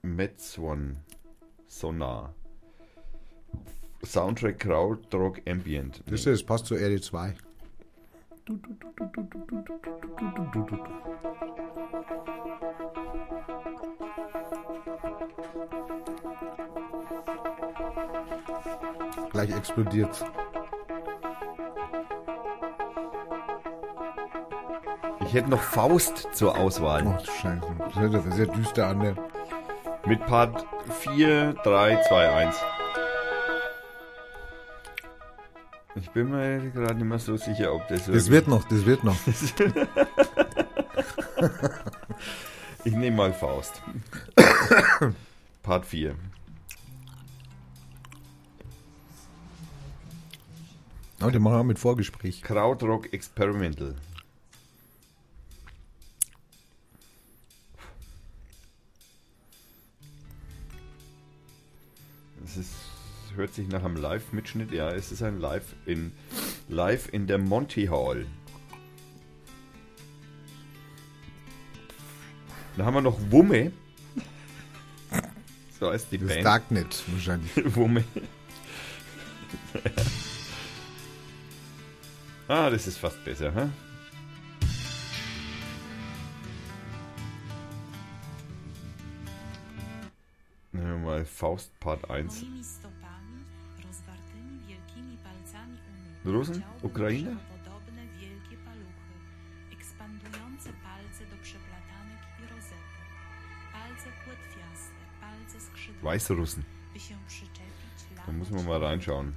Metzwan 0.02 0.96
Sonar. 1.68 2.34
Soundtrack 4.02 4.60
Krautrock 4.60 5.42
Ambient. 5.46 6.02
Das 6.06 6.26
ist, 6.26 6.46
passt 6.46 6.68
zu 6.68 6.76
RD2. 6.76 7.34
Gleich 19.32 19.54
explodiert. 19.54 20.26
Ich 25.30 25.36
hätte 25.36 25.52
noch 25.52 25.62
Faust 25.62 26.28
zur 26.34 26.58
Auswahl. 26.58 27.06
Oh, 27.06 27.24
Scheiße. 27.24 27.62
Das 27.78 27.96
hört 27.98 28.24
sich 28.24 28.34
sehr 28.34 28.48
düster 28.48 28.88
an. 28.88 28.98
Ne? 28.98 29.16
Mit 30.08 30.26
Part 30.26 30.66
4, 31.02 31.54
3, 31.54 32.02
2, 32.08 32.30
1. 32.48 32.56
Ich 35.94 36.10
bin 36.10 36.32
mir 36.32 36.72
gerade 36.72 36.96
nicht 36.96 37.06
mehr 37.06 37.20
so 37.20 37.38
sicher, 37.38 37.76
ob 37.76 37.88
das. 37.90 38.08
Das 38.08 38.32
wird 38.32 38.48
noch, 38.48 38.64
das 38.64 38.88
wird 38.88 39.04
noch. 39.04 39.18
Ich 42.86 42.96
nehme 42.96 43.18
mal 43.18 43.34
Faust. 43.34 43.84
Part 45.64 45.86
4. 45.86 46.16
Oh, 51.22 51.30
den 51.30 51.42
machen 51.44 51.58
wir 51.58 51.64
mit 51.66 51.78
Vorgespräch. 51.78 52.42
Krautrock 52.42 53.14
Experimental. 53.14 53.96
Hört 63.36 63.54
sich 63.54 63.68
nach 63.68 63.84
einem 63.84 63.96
Live-Mitschnitt. 63.96 64.72
Ja, 64.72 64.92
es 64.92 65.12
ist 65.12 65.24
ein 65.24 65.40
Live 65.40 65.76
in, 65.86 66.12
live 66.68 67.10
in 67.12 67.28
der 67.28 67.38
Monty 67.38 67.88
Hall. 67.88 68.26
Da 72.78 72.86
haben 72.86 72.94
wir 72.94 73.02
noch 73.02 73.20
Wumme. 73.30 73.72
So 75.80 75.92
heißt 75.92 76.12
die 76.12 76.18
Das 76.18 76.28
Band. 76.28 76.46
Darknet 76.46 77.04
wahrscheinlich. 77.08 77.52
Wumme. 77.76 78.04
ah, 82.48 82.70
das 82.70 82.88
ist 82.88 82.98
fast 82.98 83.24
besser, 83.24 83.54
hä? 83.54 83.70
Nehmen 90.72 90.88
wir 90.88 90.98
mal 90.98 91.26
Faust 91.26 91.78
Part 91.80 92.10
1. 92.10 92.46
Weißrussen. 106.04 106.64
by 106.94 107.00
się 107.00 107.16
przyczepić 107.28 108.26
Da 108.26 108.32
muss 108.32 108.50
man 108.50 108.66
mal 108.66 108.80
reinschauen. 108.80 109.34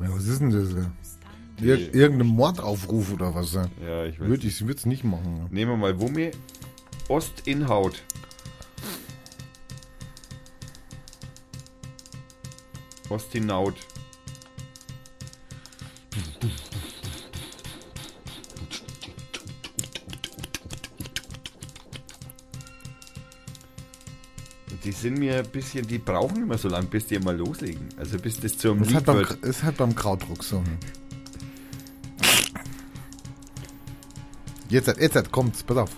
Ja, 0.00 0.08
was 0.10 0.26
ist 0.26 0.40
denn 0.40 0.50
das? 0.50 0.70
Ja? 0.72 1.74
Ir 1.74 1.94
irgendein 1.94 2.28
Mordaufruf 2.28 3.12
oder 3.12 3.34
was? 3.34 3.52
Ja? 3.52 3.68
Ja, 3.80 4.06
ich 4.06 4.18
weiß. 4.18 4.28
Würde 4.28 4.46
ich 4.46 4.60
es 4.60 4.86
nicht 4.86 5.04
machen. 5.04 5.36
Ja. 5.36 5.48
Nehmen 5.50 5.72
wir 5.72 5.76
mal 5.76 6.00
Wumme. 6.00 6.30
Ostinhaut. 7.08 8.02
Ostinaut. 13.10 13.76
Sind 25.04 25.18
mir 25.18 25.36
ein 25.36 25.50
bisschen, 25.50 25.86
die 25.86 25.98
brauchen 25.98 26.44
immer 26.44 26.56
so 26.56 26.68
lang, 26.68 26.86
bis 26.86 27.06
die 27.06 27.18
mal 27.18 27.36
loslegen. 27.36 27.88
Also 27.98 28.18
bis 28.18 28.40
das 28.40 28.56
zum 28.56 28.80
ist 28.80 28.86
halt 28.86 28.94
Lied 28.94 29.04
beim, 29.04 29.16
wird. 29.18 29.44
ist 29.44 29.62
halt 29.62 29.76
beim 29.76 29.94
Krautdruck 29.94 30.42
so. 30.42 30.64
Jetzt, 34.70 34.88
jetzt 34.98 35.30
kommt's, 35.30 35.62
pass 35.62 35.76
auf. 35.76 35.90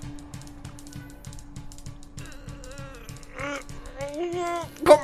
Komm! 4.85 4.99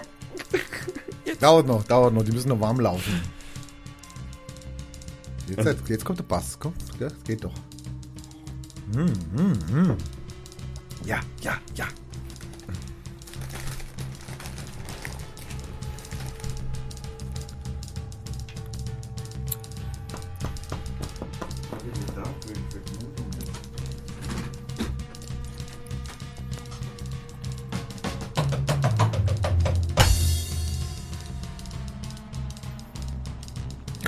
Dauert 1.38 1.66
noch, 1.68 1.84
dauert 1.84 2.12
noch, 2.12 2.24
die 2.24 2.32
müssen 2.32 2.48
noch 2.48 2.60
warm 2.60 2.80
laufen. 2.80 3.22
Jetzt, 5.48 5.88
jetzt 5.88 6.04
kommt 6.04 6.18
der 6.18 6.24
Bass, 6.24 6.58
komm, 6.58 6.74
geht 7.24 7.44
doch. 7.44 7.54
Mm, 8.94 9.12
mm, 9.40 9.52
mm. 9.70 9.96
Ja, 11.04 11.20
ja, 11.40 11.56
ja. 11.76 11.86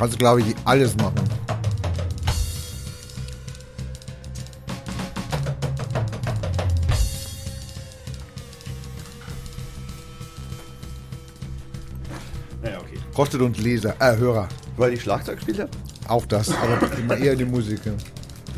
Kannst 0.05 0.17
du, 0.17 0.19
glaube 0.19 0.43
ich, 0.43 0.55
alles 0.67 0.95
machen. 0.97 1.15
Naja, 12.63 12.81
okay. 12.81 12.99
Kostet 13.15 13.41
uns 13.41 13.57
Leser, 13.57 13.97
äh, 13.99 14.15
Hörer. 14.15 14.47
Weil 14.77 14.93
ich 14.93 15.01
Schlagzeug 15.01 15.37
gespielt 15.37 15.61
habe? 15.61 15.71
Auch 16.09 16.27
das, 16.27 16.51
aber 16.51 16.93
immer 16.99 17.17
eher 17.17 17.35
die 17.35 17.47
Musik. 17.47 17.81
Ja. 17.87 17.95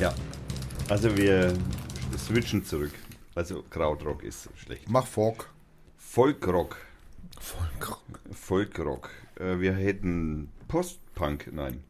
Ja. 0.00 0.14
Also 0.88 1.16
wir 1.16 1.54
switchen 2.18 2.64
zurück. 2.64 2.90
Also 3.36 3.62
Krautrock 3.70 4.24
ist 4.24 4.48
schlecht. 4.56 4.82
Mach 4.88 5.06
Folk. 5.06 5.48
Folkrock. 5.96 6.76
Folk. 7.38 7.98
Folkrock. 8.32 9.10
Äh, 9.38 9.60
wir 9.60 9.74
hätten 9.74 10.50
Post-Punk, 11.16 11.50
nein. 11.50 11.82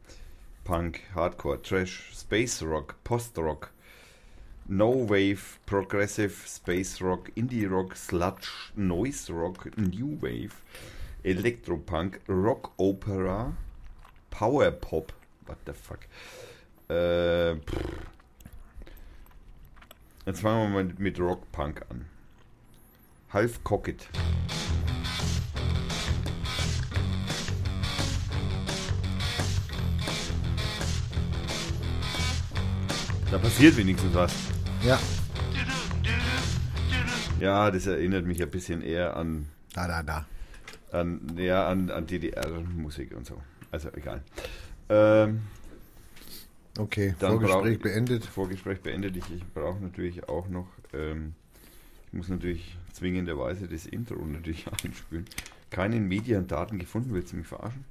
Punk, 0.63 1.03
Hardcore, 1.13 1.61
Trash, 1.61 2.11
Space 2.13 2.61
Rock, 2.63 2.95
Post-Rock, 3.03 3.71
No 4.69 4.89
Wave, 4.89 5.59
Progressive, 5.65 6.31
Space 6.45 7.01
Rock, 7.01 7.31
Indie 7.35 7.69
Rock, 7.69 7.97
Sludge, 7.97 8.71
Noise 8.77 9.29
Rock, 9.29 9.77
New 9.77 10.17
Wave, 10.21 10.61
Elektropunk, 11.25 12.19
Rock 12.27 12.71
Opera, 12.77 13.53
Power 14.29 14.71
Pop, 14.71 15.11
what 15.45 15.57
the 15.65 15.73
fuck. 15.73 16.07
Äh. 16.89 17.55
Jetzt 20.25 20.41
fangen 20.41 20.73
wir 20.73 20.83
mal 20.83 20.93
mit 20.97 21.19
Rock 21.19 21.51
Punk 21.51 21.81
an. 21.89 22.05
Half 23.33 23.61
Cocket. 23.65 24.07
Da 33.31 33.37
passiert 33.37 33.75
wenigstens 33.77 34.13
was. 34.13 34.33
Ja. 34.83 34.99
Ja, 37.39 37.69
das 37.71 37.85
erinnert 37.85 38.25
mich 38.25 38.41
ein 38.41 38.49
bisschen 38.49 38.81
eher 38.81 39.15
an, 39.15 39.47
Da, 39.73 39.87
da, 39.87 40.01
da. 40.01 40.25
an, 40.91 41.21
ja, 41.37 41.67
an, 41.67 41.89
an 41.91 42.07
DDR-Musik 42.07 43.15
und 43.15 43.25
so. 43.25 43.41
Also 43.71 43.89
egal. 43.95 44.23
Ähm, 44.89 45.41
Okay, 46.79 47.15
Dann 47.17 47.31
Vorgespräch 47.31 47.77
brauch- 47.79 47.83
beendet. 47.83 48.23
Vorgespräch 48.25 48.81
beendet. 48.81 49.17
Ich, 49.17 49.23
ich 49.33 49.43
brauche 49.55 49.81
natürlich 49.81 50.29
auch 50.29 50.47
noch, 50.47 50.67
ähm, 50.93 51.33
ich 52.05 52.13
muss 52.13 52.29
natürlich 52.29 52.77
zwingenderweise 52.93 53.67
das 53.67 53.87
Intro 53.87 54.23
natürlich 54.23 54.67
einspielen. 54.83 55.25
Keinen 55.71 56.07
Mediendaten 56.07 56.77
gefunden, 56.77 57.15
willst 57.15 57.33
du 57.33 57.37
mich 57.37 57.47
verarschen? 57.47 57.83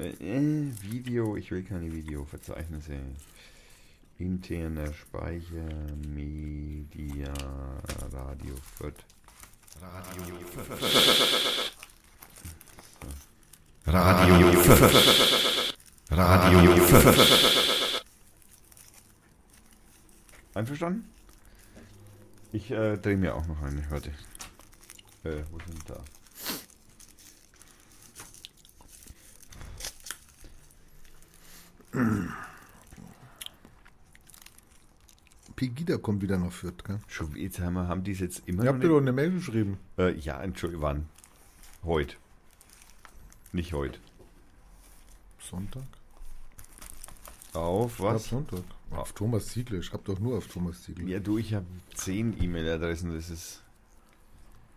Äh, 0.00 0.14
äh, 0.20 0.72
Video, 0.80 1.36
ich 1.36 1.50
will 1.50 1.62
keine 1.62 1.92
Videoverzeichnisse. 1.92 2.98
Interner 4.18 4.90
Speicher, 4.94 5.68
Media, 6.08 7.34
Radio 8.10 8.54
Fürth. 8.76 9.04
Radio 9.82 10.36
Fürth. 10.46 11.72
Radio 16.10 16.76
Fürth. 16.86 18.02
Einverstanden? 20.54 21.04
Ich 22.52 22.70
äh, 22.70 22.96
drehe 22.96 23.18
mir 23.18 23.34
auch 23.34 23.46
noch 23.46 23.60
eine, 23.62 23.84
warte. 23.90 24.10
Äh, 25.24 25.42
wo 25.50 25.58
sind 25.58 25.88
da? 25.88 26.02
Pegida 35.56 35.98
kommt 35.98 36.22
wieder 36.22 36.38
nach 36.38 36.52
Fürth, 36.52 36.84
gell? 36.84 37.00
Schon, 37.08 37.36
jetzt 37.36 37.60
haben, 37.60 37.74
wir, 37.74 37.86
haben 37.88 38.02
die 38.02 38.12
es 38.12 38.20
jetzt 38.20 38.42
immer 38.46 38.62
Ich 38.62 38.66
noch 38.66 38.74
hab 38.74 38.80
dir 38.80 38.88
doch 38.88 38.98
eine 38.98 39.12
Mail 39.12 39.32
geschrieben. 39.32 39.78
Äh, 39.98 40.16
ja, 40.18 40.40
Entschuldigung, 40.40 40.82
wann? 40.82 41.08
Heute. 41.84 42.16
Nicht 43.52 43.72
heute. 43.72 43.98
Sonntag? 45.38 45.82
Auf 47.52 47.94
Ich 47.98 48.04
was? 48.04 48.28
Sonntag. 48.28 48.62
Auf 48.90 49.12
Thomas 49.12 49.48
Ziegler. 49.48 49.80
Ich 49.80 49.92
hab 49.92 50.04
doch 50.04 50.18
nur 50.18 50.38
auf 50.38 50.46
Thomas 50.46 50.82
Ziegler. 50.82 51.04
Ja, 51.04 51.18
du, 51.18 51.38
ich 51.38 51.52
habe 51.54 51.66
zehn 51.94 52.40
E-Mail-Adressen. 52.42 53.12
Das 53.12 53.28
ist 53.28 53.62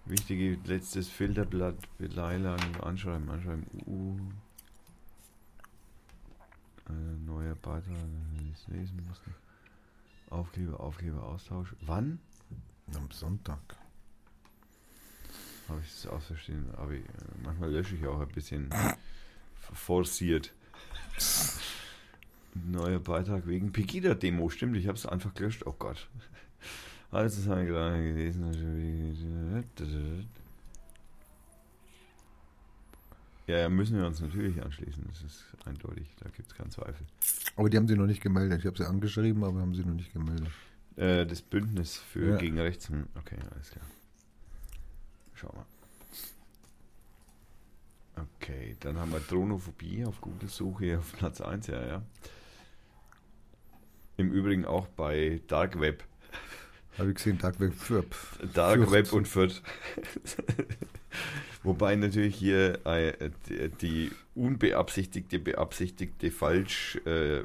wichtige 0.06 0.58
letztes 0.66 1.08
Filterblatt, 1.08 1.78
Beleilagen, 1.98 2.82
Anschreiben, 2.82 3.30
Anschreiben. 3.30 3.66
Uh. 3.86 4.18
Ein 6.86 7.26
neuer 7.26 7.56
Beitrag, 7.56 7.96
das 8.52 8.68
lesen 8.68 9.06
musste. 9.08 9.32
Aufkleber, 10.30 10.80
Aufkleber, 10.80 11.24
Austausch. 11.24 11.76
Wann? 11.82 12.20
Am 12.96 13.10
Sonntag. 13.12 13.60
Habe 15.70 15.80
ich 15.80 15.88
es 15.88 16.08
ausverstehen? 16.08 16.66
Aber 16.76 16.92
ich, 16.92 17.06
äh, 17.06 17.12
manchmal 17.44 17.72
lösche 17.72 17.96
ich 17.96 18.06
auch 18.06 18.20
ein 18.20 18.28
bisschen 18.28 18.70
forciert. 19.74 20.54
Neuer 22.54 23.00
Beitrag 23.00 23.48
wegen 23.48 23.72
Pegida-Demo, 23.72 24.50
stimmt, 24.50 24.76
ich 24.78 24.88
habe 24.88 24.98
es 24.98 25.06
einfach 25.06 25.34
gelöscht. 25.34 25.66
Oh 25.66 25.76
Gott. 25.78 26.08
Also, 27.12 27.42
das 27.42 27.48
habe 27.48 27.62
ich 27.62 27.70
gerade 27.70 28.04
gelesen. 28.04 29.64
Ja, 33.48 33.58
ja, 33.58 33.70
müssen 33.70 33.98
wir 33.98 34.08
uns 34.08 34.22
natürlich 34.22 34.62
anschließen, 34.64 35.04
das 35.10 35.22
ist 35.22 35.44
eindeutig, 35.66 36.08
da 36.22 36.30
gibt 36.30 36.50
es 36.50 36.56
keinen 36.58 36.72
Zweifel. 36.72 37.06
Aber 37.58 37.70
die 37.70 37.76
haben 37.78 37.88
sie 37.88 37.96
noch 37.96 38.06
nicht 38.06 38.22
gemeldet. 38.22 38.60
Ich 38.60 38.66
habe 38.66 38.78
sie 38.78 38.86
angeschrieben, 38.88 39.44
aber 39.44 39.60
haben 39.60 39.76
sie 39.76 39.84
noch 39.84 39.94
nicht 39.96 40.14
gemeldet. 40.14 40.48
Äh, 40.96 41.26
das 41.26 41.42
Bündnis 41.42 41.98
für 41.98 42.32
Ja. 42.32 42.38
gegen 42.38 42.58
rechts. 42.60 42.90
Okay, 43.16 43.38
alles 43.54 43.72
klar. 43.72 43.86
Schau 45.34 45.52
mal. 45.54 45.66
Okay, 48.38 48.78
dann 48.80 48.98
haben 48.98 49.12
wir 49.12 49.20
Dronophobie 49.20 50.06
auf 50.06 50.22
Google-Suche 50.22 51.00
auf 51.00 51.12
Platz 51.14 51.42
1, 51.42 51.68
ja, 51.68 51.86
ja. 51.86 52.02
Im 54.18 54.32
Übrigen 54.32 54.66
auch 54.66 54.88
bei 54.88 55.42
Dark 55.48 55.80
Web. 55.80 56.04
Habe 56.98 57.10
ich 57.10 57.16
gesehen, 57.16 57.40
Tagwerk 57.40 57.74
Fürth. 57.74 58.06
Dark 58.54 58.78
Fürth. 58.78 58.92
Web 58.92 59.14
und 59.14 59.28
Fürth. 59.28 59.62
Wobei 61.64 61.96
natürlich 61.96 62.36
hier 62.36 62.86
äh, 62.86 63.30
die, 63.82 64.12
unbeabsichtigte, 64.36 65.40
beabsichtigte 65.40 66.30
Falsch 66.30 66.98
äh, 67.06 67.44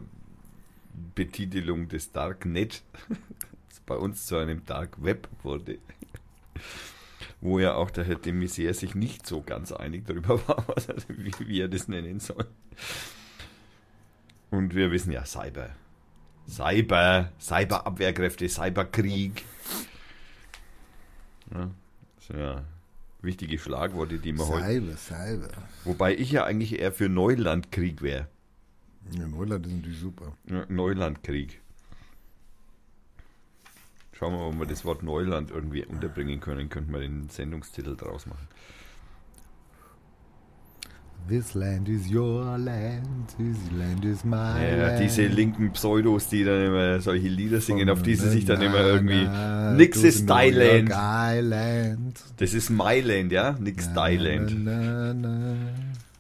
Betitelung 1.15 1.89
des 1.89 2.13
Darknet 2.13 2.83
bei 3.87 3.95
uns 3.95 4.27
zu 4.27 4.37
einem 4.37 4.65
Dark 4.67 5.03
Web 5.03 5.29
wurde. 5.43 5.79
Wo 7.41 7.59
ja 7.59 7.75
auch 7.75 7.91
der 7.91 8.05
Herr 8.05 8.17
de 8.17 8.33
Maizière 8.33 8.75
sich 8.75 8.95
nicht 8.95 9.27
so 9.27 9.41
ganz 9.43 9.73
einig 9.73 10.07
darüber 10.07 10.47
war, 10.49 10.65
wie, 11.09 11.33
wie 11.47 11.61
er 11.61 11.69
das 11.69 11.89
nennen 11.89 12.21
soll. 12.21 12.47
Und 14.51 14.75
wir 14.75 14.91
wissen 14.91 15.13
ja 15.13 15.25
Cyber. 15.25 15.71
Cyber, 16.49 17.31
Cyberabwehrkräfte, 17.39 18.49
Cyberkrieg. 18.49 19.45
Ja, 21.53 21.71
das 22.17 22.27
sind 22.27 22.39
ja 22.39 22.65
wichtige 23.21 23.59
Schlagworte, 23.59 24.19
die 24.19 24.33
man 24.33 24.47
heute. 24.49 24.65
Salbe, 24.65 24.97
Salbe. 24.97 25.49
Wobei 25.85 26.15
ich 26.15 26.33
ja 26.33 26.45
eigentlich 26.45 26.79
eher 26.79 26.93
für 26.93 27.09
Neulandkrieg 27.09 28.03
wäre. 28.03 28.29
Ja, 29.13 29.27
Neuland 29.27 29.67
ist 29.67 29.73
natürlich 29.73 30.01
super. 30.01 30.33
Ja, 30.47 30.65
Neulandkrieg. 30.69 31.61
Schauen 34.13 34.33
wir 34.33 34.39
mal, 34.39 34.49
ob 34.49 34.59
wir 34.59 34.67
das 34.67 34.85
Wort 34.85 35.03
Neuland 35.03 35.51
irgendwie 35.51 35.85
unterbringen 35.85 36.41
können. 36.41 36.69
Könnten 36.69 36.93
wir 36.93 37.01
den 37.01 37.29
Sendungstitel 37.29 37.97
draus 37.97 38.27
machen. 38.27 38.49
This 41.27 41.53
land 41.55 41.89
is 41.91 42.11
your 42.11 42.57
land, 42.57 43.29
this 43.37 43.57
land 43.79 44.03
is 44.05 44.25
my 44.25 44.37
Ja, 44.37 44.87
land. 44.87 45.01
diese 45.01 45.27
linken 45.27 45.73
Pseudos, 45.73 46.29
die 46.29 46.43
dann 46.43 46.65
immer 46.65 47.01
solche 47.01 47.29
Lieder 47.29 47.61
singen, 47.61 47.91
auf 47.91 48.03
die 48.03 48.15
sie 48.15 48.31
sich 48.31 48.47
dann 48.47 48.63
immer 48.63 48.81
irgendwie. 48.81 49.25
na, 49.25 49.75
Nix 49.75 49.99
ist 50.03 50.27
Thailand. 50.27 50.91
Island. 50.91 52.19
Das 52.39 52.55
ist 52.55 52.71
Myland, 52.71 53.31
ja? 53.31 53.53
Nix 53.61 53.93
Thailand. 53.93 54.51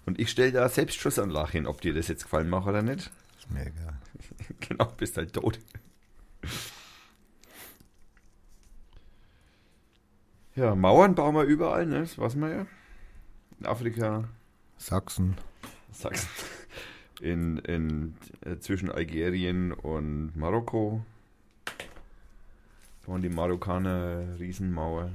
Und 0.05 0.19
ich 0.21 0.29
stelle 0.31 0.53
da 0.53 0.69
selbst 0.69 1.01
Schussanlage 1.01 1.53
hin, 1.53 1.67
ob 1.67 1.81
dir 1.81 1.95
das 1.95 2.09
jetzt 2.09 2.25
gefallen 2.25 2.51
macht 2.51 2.67
oder 2.67 2.83
nicht. 2.83 3.11
Ist 3.39 3.51
mir 3.51 3.63
egal. 3.63 3.95
Genau, 4.69 4.87
bist 4.97 5.17
halt 5.17 5.33
tot. 5.33 5.59
Ja, 10.55 10.75
Mauern 10.75 11.15
bauen 11.15 11.35
wir 11.35 11.45
überall, 11.45 11.87
ne? 11.87 12.01
Das 12.01 12.19
weiß 12.19 12.35
man 12.37 12.51
ja. 12.51 12.67
In 13.61 13.67
Afrika, 13.67 14.25
Sachsen. 14.79 15.37
Sachsen, 15.93 16.29
in, 17.21 17.59
in, 17.59 18.15
äh, 18.41 18.59
zwischen 18.59 18.91
Algerien 18.91 19.73
und 19.73 20.37
Marokko. 20.37 21.05
Bauen 23.05 23.23
die 23.23 23.29
Marokkaner 23.29 24.39
Riesenmauer. 24.39 25.11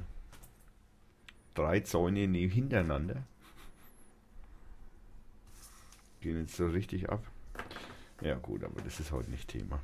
Drei 1.54 1.80
Zäune 1.80 2.28
neben 2.28 2.52
hintereinander. 2.52 3.22
Gehen 6.20 6.40
jetzt 6.40 6.56
so 6.56 6.66
richtig 6.66 7.08
ab. 7.08 7.24
Ja 8.20 8.34
gut, 8.36 8.64
aber 8.64 8.80
das 8.82 9.00
ist 9.00 9.12
heute 9.12 9.30
nicht 9.30 9.48
Thema. 9.48 9.80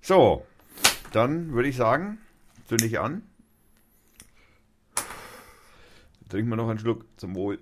So, 0.00 0.46
dann 1.12 1.52
würde 1.52 1.68
ich 1.68 1.76
sagen, 1.76 2.18
zünde 2.66 2.86
ich 2.86 3.00
an. 3.00 3.22
Trinken 6.28 6.50
wir 6.50 6.56
noch 6.56 6.68
einen 6.68 6.78
Schluck 6.78 7.04
zum 7.16 7.34
Wohl. 7.34 7.58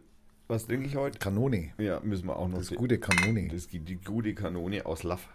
Was 0.49 0.67
trinke 0.67 0.87
ich 0.87 0.97
heute? 0.97 1.19
Kanone. 1.19 1.73
Ja, 1.79 2.01
müssen 2.01 2.27
wir 2.27 2.37
auch 2.37 2.49
noch 2.49 2.59
Das 2.59 2.69
sehen. 2.69 2.79
gute 2.79 2.99
Kanone. 2.99 3.49
Das 3.49 3.69
gibt 3.69 3.89
die 3.89 3.97
gute 3.97 4.35
Kanone 4.35 4.85
aus 4.87 5.03
Laff. 5.03 5.29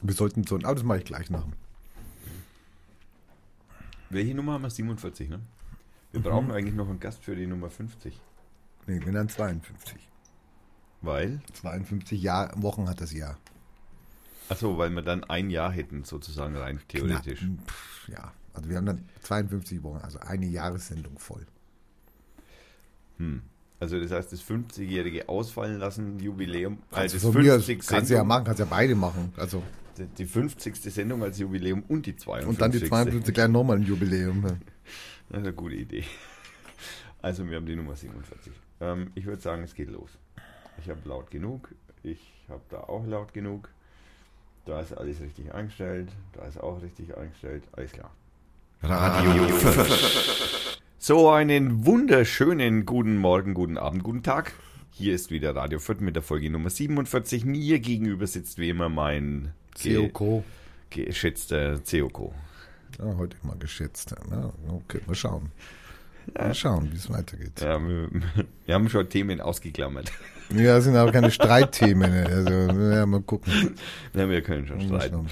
Wir 0.00 0.14
sollten 0.14 0.44
so 0.44 0.56
ein, 0.56 0.64
aber 0.64 0.74
das 0.74 0.84
mache 0.84 0.98
ich 0.98 1.04
gleich 1.04 1.30
nach. 1.30 1.44
Welche 4.10 4.34
Nummer 4.34 4.52
haben 4.54 4.62
wir? 4.62 4.70
47, 4.70 5.30
ne? 5.30 5.40
Wir 6.12 6.20
brauchen 6.20 6.50
eigentlich 6.50 6.74
noch 6.74 6.88
einen 6.88 7.00
Gast 7.00 7.24
für 7.24 7.34
die 7.34 7.46
Nummer 7.46 7.70
50. 7.70 8.20
Nee, 8.86 9.00
wenn 9.04 9.14
dann 9.14 9.28
52. 9.28 9.96
Weil? 11.00 11.40
52 11.54 12.20
Jahr, 12.20 12.52
Wochen 12.62 12.88
hat 12.88 13.00
das 13.00 13.12
Jahr. 13.12 13.38
Achso, 14.48 14.76
weil 14.76 14.90
wir 14.90 15.02
dann 15.02 15.24
ein 15.24 15.50
Jahr 15.50 15.72
hätten, 15.72 16.04
sozusagen 16.04 16.56
rein 16.56 16.80
theoretisch. 16.88 17.40
Knapp, 17.40 17.70
pff, 17.70 18.08
ja, 18.08 18.32
also 18.54 18.68
wir 18.68 18.76
haben 18.76 18.86
dann 18.86 19.04
52 19.22 19.82
Wochen, 19.82 19.98
also 20.02 20.18
eine 20.20 20.46
Jahressendung 20.46 21.18
voll. 21.18 21.46
Hm. 23.18 23.42
Also 23.80 24.00
das 24.00 24.12
heißt, 24.12 24.32
das 24.32 24.40
50-jährige 24.42 25.28
ausfallen 25.28 25.78
lassen, 25.78 26.18
Jubiläum, 26.20 26.78
Also 26.92 27.16
das 27.16 27.22
von 27.22 27.42
mir 27.42 27.56
aus 27.56 27.64
50. 27.64 27.88
kannst 27.88 28.10
du 28.10 28.14
ja 28.14 28.22
machen, 28.24 28.44
kannst 28.44 28.60
ja 28.60 28.66
beide 28.66 28.94
machen. 28.94 29.32
Also 29.36 29.62
die- 29.98 30.06
die 30.06 30.24
50. 30.26 30.76
Sendung 30.92 31.22
als 31.22 31.38
Jubiläum 31.38 31.82
und 31.88 32.06
die 32.06 32.14
52. 32.16 32.48
und 32.48 32.60
dann 32.60 32.70
die 32.70 32.78
52 32.84 33.34
gleich 33.34 33.48
nochmal 33.48 33.76
ein 33.78 33.82
Jubiläum. 33.82 34.42
Das 34.42 34.52
ist 34.52 34.58
eine 35.32 35.52
gute 35.52 35.74
Idee. 35.74 36.04
Also 37.20 37.48
wir 37.48 37.56
haben 37.56 37.66
die 37.66 37.76
Nummer 37.76 37.94
47. 37.96 38.52
Ähm, 38.80 39.10
ich 39.14 39.26
würde 39.26 39.42
sagen, 39.42 39.62
es 39.62 39.74
geht 39.74 39.90
los. 39.90 40.10
Ich 40.80 40.88
habe 40.88 41.00
laut 41.08 41.30
genug. 41.30 41.74
Ich 42.02 42.20
habe 42.48 42.62
da 42.68 42.78
auch 42.80 43.06
laut 43.06 43.32
genug. 43.32 43.68
Da 44.64 44.80
ist 44.80 44.92
alles 44.92 45.20
richtig 45.20 45.52
eingestellt. 45.54 46.08
Da 46.32 46.44
ist 46.46 46.58
auch 46.58 46.80
richtig 46.82 47.16
eingestellt. 47.16 47.64
Alles 47.72 47.92
klar. 47.92 48.10
Radio 48.82 49.46
Fürth. 49.48 50.78
So, 50.98 51.30
einen 51.30 51.86
wunderschönen 51.86 52.84
guten 52.84 53.16
Morgen, 53.16 53.54
guten 53.54 53.78
Abend, 53.78 54.02
guten 54.02 54.24
Tag. 54.24 54.54
Hier 54.90 55.14
ist 55.14 55.30
wieder 55.30 55.54
Radio 55.54 55.78
Fürth 55.78 56.00
mit 56.00 56.16
der 56.16 56.22
Folge 56.22 56.50
Nummer 56.50 56.68
47. 56.68 57.44
Mir 57.44 57.78
gegenüber 57.78 58.26
sitzt 58.26 58.58
wie 58.58 58.70
immer 58.70 58.88
mein 58.88 59.52
COCO. 59.80 60.42
geschätzter 60.90 61.78
COCO. 61.88 62.34
Ja, 62.98 63.16
heute 63.16 63.36
mal 63.42 63.56
geschätzt. 63.56 64.14
Na, 64.28 64.52
okay, 64.68 65.00
mal 65.06 65.14
schauen. 65.14 65.52
Mal 66.36 66.54
schauen, 66.54 66.90
wie 66.92 66.96
es 66.96 67.08
weitergeht. 67.08 67.60
Ja, 67.60 67.80
wir, 67.80 68.08
wir 68.66 68.74
haben 68.74 68.88
schon 68.88 69.08
Themen 69.08 69.40
ausgeklammert. 69.40 70.10
Ja, 70.54 70.74
das 70.76 70.84
sind 70.84 70.96
aber 70.96 71.12
keine 71.12 71.30
Streitthemen. 71.30 72.10
ne? 72.10 72.26
Also, 72.26 72.52
ja, 72.52 73.06
mal 73.06 73.22
gucken. 73.22 73.76
Ja, 74.14 74.28
wir 74.28 74.42
können 74.42 74.66
schon 74.66 74.80
streiten. 74.80 75.28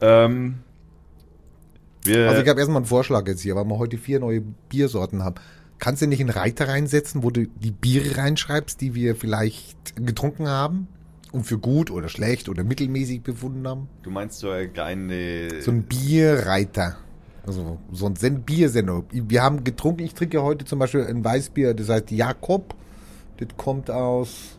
Ähm, 0.00 0.56
wir, 2.04 2.28
Also 2.30 2.42
ich 2.42 2.48
habe 2.48 2.60
erstmal 2.60 2.78
einen 2.78 2.86
Vorschlag 2.86 3.26
jetzt 3.26 3.40
hier, 3.42 3.56
weil 3.56 3.64
wir 3.64 3.78
heute 3.78 3.98
vier 3.98 4.20
neue 4.20 4.40
Biersorten 4.68 5.22
haben. 5.24 5.36
Kannst 5.78 6.02
du 6.02 6.06
nicht 6.06 6.20
einen 6.20 6.30
Reiter 6.30 6.68
reinsetzen, 6.68 7.22
wo 7.22 7.30
du 7.30 7.46
die 7.46 7.70
Biere 7.72 8.16
reinschreibst, 8.16 8.80
die 8.80 8.94
wir 8.94 9.16
vielleicht 9.16 9.96
getrunken 9.96 10.48
haben 10.48 10.86
und 11.32 11.44
für 11.44 11.58
gut 11.58 11.90
oder 11.90 12.08
schlecht 12.08 12.48
oder 12.48 12.62
mittelmäßig 12.64 13.22
befunden 13.22 13.66
haben? 13.66 13.88
du 14.02 14.10
meinst 14.10 14.38
so 14.38 14.50
eine 14.50 14.68
kleine... 14.68 15.60
So 15.60 15.70
ein 15.72 15.82
Bierreiter. 15.82 16.96
Also 17.46 17.78
so 17.92 18.06
ein 18.06 18.16
Sen- 18.16 18.42
Biersendung. 18.42 19.04
Wir 19.10 19.42
haben 19.42 19.64
getrunken, 19.64 20.02
ich 20.04 20.14
trinke 20.14 20.42
heute 20.42 20.64
zum 20.64 20.78
Beispiel 20.78 21.02
ein 21.06 21.22
Weißbier, 21.24 21.74
das 21.74 21.88
heißt 21.90 22.10
Jakob. 22.10 22.74
Das 23.36 23.48
kommt 23.56 23.90
aus, 23.90 24.58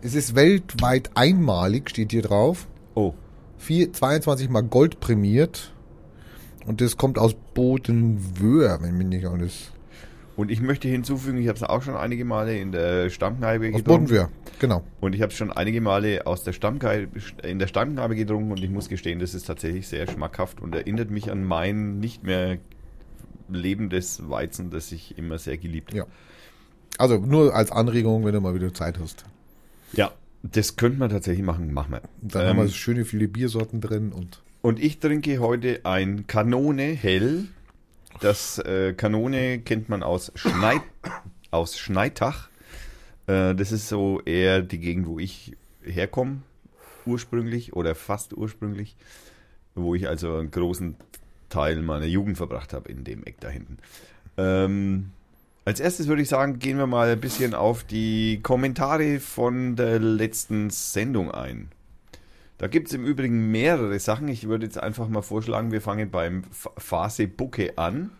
es 0.00 0.14
ist 0.14 0.34
weltweit 0.34 1.10
einmalig, 1.14 1.90
steht 1.90 2.10
hier 2.10 2.22
drauf. 2.22 2.66
oh, 2.94 3.12
Vier, 3.58 3.92
22 3.92 4.48
mal 4.48 4.62
Gold 4.62 4.98
prämiert. 5.00 5.72
Und 6.68 6.80
das 6.80 6.96
kommt 6.96 7.18
aus 7.18 7.34
Bodenwöhr, 7.54 8.78
wenn 8.82 8.96
mich 8.98 9.06
nicht 9.06 9.26
alles. 9.26 9.72
und 10.36 10.50
ich 10.50 10.60
möchte 10.60 10.86
hinzufügen, 10.86 11.38
ich 11.38 11.48
habe 11.48 11.56
es 11.56 11.62
auch 11.64 11.82
schon 11.82 11.96
einige 11.96 12.24
Male 12.24 12.58
in 12.58 12.70
der 12.72 13.10
Stammkneipe 13.10 13.70
Aus 13.70 13.78
getrunken. 13.78 14.04
Bodenwöhr, 14.04 14.28
genau. 14.60 14.84
Und 15.00 15.14
ich 15.14 15.22
habe 15.22 15.32
es 15.32 15.36
schon 15.38 15.50
einige 15.50 15.80
Male 15.80 16.26
aus 16.26 16.44
der 16.44 16.52
Stammkneipe, 16.52 17.08
in 17.42 17.58
der 17.58 17.66
Stammkneipe 17.66 18.14
getrunken 18.14 18.52
und 18.52 18.62
ich 18.62 18.70
muss 18.70 18.88
gestehen, 18.88 19.18
das 19.18 19.34
ist 19.34 19.46
tatsächlich 19.46 19.88
sehr 19.88 20.06
schmackhaft 20.06 20.60
und 20.60 20.74
erinnert 20.74 21.10
mich 21.10 21.30
an 21.32 21.42
mein 21.42 21.98
nicht 21.98 22.22
mehr 22.22 22.58
lebendes 23.48 24.28
Weizen, 24.28 24.70
das 24.70 24.92
ich 24.92 25.16
immer 25.18 25.38
sehr 25.38 25.56
geliebt 25.58 25.90
habe. 25.90 25.98
Ja. 25.98 26.06
Also 26.98 27.16
nur 27.18 27.54
als 27.54 27.72
Anregung, 27.72 28.24
wenn 28.24 28.34
du 28.34 28.40
mal 28.40 28.54
wieder 28.54 28.72
Zeit 28.74 28.98
hast. 28.98 29.24
Ja, 29.92 30.12
das 30.42 30.76
könnte 30.76 30.98
man 30.98 31.10
tatsächlich 31.10 31.44
machen, 31.44 31.72
machen 31.72 31.92
wir. 31.92 32.02
Dann 32.20 32.42
Ähm, 32.42 32.48
haben 32.48 32.58
wir 32.58 32.68
schöne 32.68 33.04
viele 33.04 33.26
Biersorten 33.26 33.80
drin 33.80 34.12
und 34.12 34.42
Und 34.68 34.80
ich 34.80 34.98
trinke 34.98 35.38
heute 35.38 35.80
ein 35.84 36.26
Kanone 36.26 36.82
Hell. 36.82 37.46
Das 38.20 38.58
äh, 38.58 38.92
Kanone 38.92 39.60
kennt 39.60 39.88
man 39.88 40.02
aus, 40.02 40.30
Schneid, 40.34 40.82
aus 41.50 41.78
Schneitach. 41.78 42.50
Äh, 43.26 43.54
das 43.54 43.72
ist 43.72 43.88
so 43.88 44.20
eher 44.26 44.60
die 44.60 44.78
Gegend, 44.78 45.06
wo 45.06 45.18
ich 45.18 45.56
herkomme, 45.82 46.42
ursprünglich 47.06 47.72
oder 47.72 47.94
fast 47.94 48.36
ursprünglich, 48.36 48.94
wo 49.74 49.94
ich 49.94 50.06
also 50.06 50.36
einen 50.36 50.50
großen 50.50 50.96
Teil 51.48 51.80
meiner 51.80 52.04
Jugend 52.04 52.36
verbracht 52.36 52.74
habe 52.74 52.90
in 52.90 53.04
dem 53.04 53.24
Eck 53.24 53.36
da 53.40 53.48
hinten. 53.48 53.78
Ähm, 54.36 55.12
als 55.64 55.80
erstes 55.80 56.08
würde 56.08 56.20
ich 56.20 56.28
sagen, 56.28 56.58
gehen 56.58 56.76
wir 56.76 56.86
mal 56.86 57.08
ein 57.08 57.20
bisschen 57.20 57.54
auf 57.54 57.84
die 57.84 58.40
Kommentare 58.42 59.18
von 59.18 59.76
der 59.76 59.98
letzten 59.98 60.68
Sendung 60.68 61.30
ein. 61.30 61.70
Da 62.58 62.66
gibt 62.66 62.88
es 62.88 62.94
im 62.94 63.04
Übrigen 63.04 63.52
mehrere 63.52 63.98
Sachen. 64.00 64.26
Ich 64.26 64.48
würde 64.48 64.66
jetzt 64.66 64.78
einfach 64.78 65.08
mal 65.08 65.22
vorschlagen, 65.22 65.70
wir 65.70 65.80
fangen 65.80 66.10
beim 66.10 66.42
Phase 66.50 67.28
Bucke 67.28 67.78
an. 67.78 68.10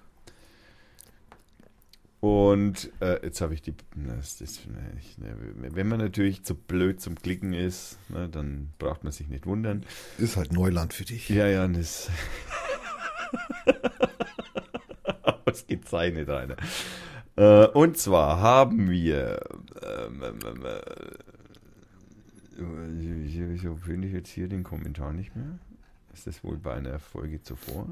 Und 2.20 2.90
äh, 3.00 3.24
jetzt 3.24 3.40
habe 3.40 3.54
ich 3.54 3.62
die. 3.62 3.74
Das, 3.94 4.38
das, 4.38 4.60
wenn 5.16 5.88
man 5.88 5.98
natürlich 5.98 6.44
zu 6.44 6.54
blöd 6.54 7.00
zum 7.00 7.16
Klicken 7.16 7.52
ist, 7.52 7.98
ne, 8.08 8.28
dann 8.28 8.70
braucht 8.78 9.04
man 9.04 9.12
sich 9.12 9.28
nicht 9.28 9.46
wundern. 9.46 9.84
ist 10.18 10.36
halt 10.36 10.52
Neuland 10.52 10.94
für 10.94 11.04
dich. 11.04 11.28
Ja, 11.28 11.46
ja, 11.46 11.66
das. 11.66 12.10
Was 15.44 15.66
gezeichnet 15.66 16.28
einer. 16.28 16.56
Äh, 17.36 17.66
und 17.68 17.96
zwar 17.96 18.40
haben 18.40 18.90
wir. 18.90 19.40
Ähm, 19.80 20.22
ähm, 20.24 20.38
ähm, 20.44 20.64
äh, 20.64 20.80
wieso 22.58 23.76
finde 23.76 24.08
ich 24.08 24.14
jetzt 24.14 24.30
hier 24.30 24.48
den 24.48 24.64
Kommentar 24.64 25.12
nicht 25.12 25.34
mehr? 25.36 25.58
Ist 26.12 26.26
das 26.26 26.42
wohl 26.42 26.56
bei 26.56 26.74
einer 26.74 26.98
Folge 26.98 27.42
zuvor? 27.42 27.86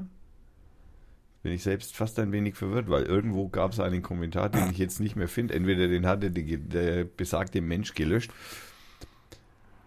Bin 1.43 1.53
ich 1.53 1.63
selbst 1.63 1.95
fast 1.95 2.19
ein 2.19 2.31
wenig 2.31 2.55
verwirrt, 2.55 2.89
weil 2.89 3.03
irgendwo 3.03 3.47
gab 3.47 3.71
es 3.71 3.79
einen 3.79 4.01
Kommentar, 4.01 4.49
den 4.49 4.69
ich 4.71 4.77
jetzt 4.77 4.99
nicht 4.99 5.15
mehr 5.15 5.27
finde. 5.27 5.53
Entweder 5.53 5.87
den 5.87 6.05
hatte 6.05 6.31
die, 6.31 6.57
der 6.57 7.05
besagte 7.05 7.61
Mensch 7.61 7.93
gelöscht, 7.93 8.31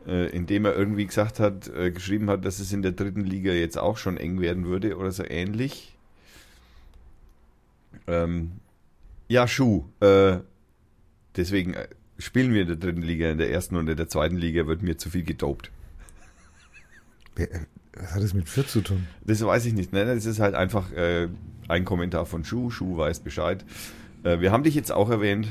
äh, 0.06 0.30
indem 0.30 0.64
er 0.64 0.74
irgendwie 0.74 1.06
gesagt 1.06 1.40
hat, 1.40 1.68
äh, 1.68 1.90
geschrieben 1.90 2.30
hat, 2.30 2.44
dass 2.44 2.60
es 2.60 2.72
in 2.72 2.82
der 2.82 2.92
dritten 2.92 3.24
Liga 3.24 3.52
jetzt 3.52 3.76
auch 3.76 3.98
schon 3.98 4.16
eng 4.16 4.40
werden 4.40 4.64
würde 4.64 4.96
oder 4.96 5.12
so 5.12 5.24
ähnlich. 5.24 5.98
Ähm, 8.06 8.52
ja, 9.28 9.46
Schuh. 9.46 9.84
Äh, 10.00 10.38
deswegen 11.36 11.74
äh, 11.74 11.88
spielen 12.20 12.54
wir 12.54 12.62
in 12.62 12.68
der 12.68 12.76
dritten 12.76 13.02
Liga, 13.02 13.30
in 13.30 13.38
der 13.38 13.50
ersten 13.50 13.76
und 13.76 13.88
in 13.88 13.96
der 13.96 14.08
zweiten 14.08 14.36
Liga 14.36 14.66
wird 14.66 14.82
mir 14.82 14.96
zu 14.96 15.10
viel 15.10 15.24
gedopt. 15.24 15.70
Was 17.94 18.14
hat 18.14 18.22
das 18.22 18.34
mit 18.34 18.48
Fürth 18.48 18.68
zu 18.68 18.82
tun? 18.82 19.06
Das 19.24 19.44
weiß 19.44 19.66
ich 19.66 19.72
nicht. 19.72 19.92
Ne? 19.92 20.04
Das 20.04 20.26
ist 20.26 20.40
halt 20.40 20.54
einfach 20.54 20.92
äh, 20.92 21.28
ein 21.68 21.84
Kommentar 21.84 22.26
von 22.26 22.44
Schuh. 22.44 22.70
Schuh 22.70 22.96
weiß 22.96 23.20
Bescheid. 23.20 23.64
Äh, 24.22 24.40
wir 24.40 24.52
haben 24.52 24.62
dich 24.62 24.74
jetzt 24.74 24.92
auch 24.92 25.10
erwähnt. 25.10 25.48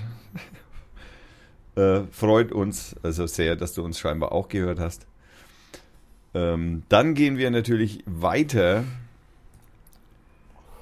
äh, 1.75 2.01
freut 2.11 2.51
uns 2.51 2.95
also 3.03 3.27
sehr, 3.27 3.55
dass 3.55 3.73
du 3.73 3.83
uns 3.83 3.99
scheinbar 3.99 4.31
auch 4.31 4.47
gehört 4.47 4.79
hast. 4.79 5.05
Ähm, 6.33 6.83
dann 6.89 7.15
gehen 7.15 7.37
wir 7.37 7.49
natürlich 7.49 8.03
weiter 8.05 8.83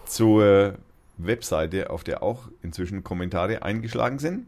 zur 0.05 0.77
Webseite, 1.17 1.89
auf 1.89 2.03
der 2.03 2.21
auch 2.21 2.49
inzwischen 2.61 3.03
Kommentare 3.03 3.63
eingeschlagen 3.63 4.19
sind. 4.19 4.45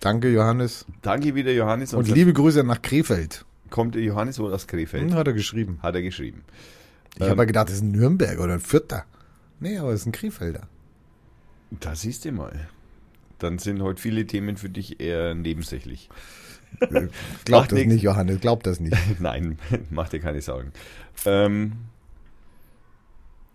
Danke, 0.00 0.30
Johannes. 0.30 0.84
Danke 1.02 1.34
wieder, 1.34 1.52
Johannes. 1.52 1.92
Und 1.94 2.00
Unser- 2.00 2.14
liebe 2.14 2.32
Grüße 2.32 2.62
nach 2.64 2.82
Krefeld. 2.82 3.44
kommt 3.70 3.94
der 3.94 4.02
Johannes 4.02 4.38
wohl 4.38 4.52
aus 4.52 4.66
Krefeld? 4.66 5.10
Hm, 5.10 5.14
hat 5.14 5.26
er 5.26 5.32
geschrieben. 5.32 5.78
Hat 5.82 5.94
er 5.94 6.02
geschrieben. 6.02 6.44
Ich 7.16 7.22
Ähm, 7.22 7.30
habe 7.30 7.42
ja 7.42 7.44
gedacht, 7.46 7.68
das 7.68 7.76
ist 7.76 7.82
ein 7.82 7.92
Nürnberger 7.92 8.44
oder 8.44 8.54
ein 8.54 8.60
Vierter. 8.60 9.04
Nee, 9.58 9.78
aber 9.78 9.90
das 9.92 10.00
ist 10.02 10.06
ein 10.06 10.12
Krefelder. 10.12 10.68
Da 11.70 11.94
siehst 11.96 12.24
du 12.24 12.32
mal. 12.32 12.68
Dann 13.38 13.58
sind 13.58 13.82
heute 13.82 14.00
viele 14.00 14.26
Themen 14.26 14.56
für 14.56 14.68
dich 14.68 15.00
eher 15.00 15.34
nebensächlich. 15.34 16.08
Glaub 16.78 17.10
Macht 17.62 17.72
das 17.72 17.78
nicht, 17.86 18.02
Johannes, 18.02 18.40
glaub 18.40 18.62
das 18.62 18.80
nicht. 18.80 18.96
Nein, 19.20 19.58
mach 19.90 20.08
dir 20.10 20.20
keine 20.20 20.40
Sorgen. 20.42 20.72
Ähm, 21.24 21.72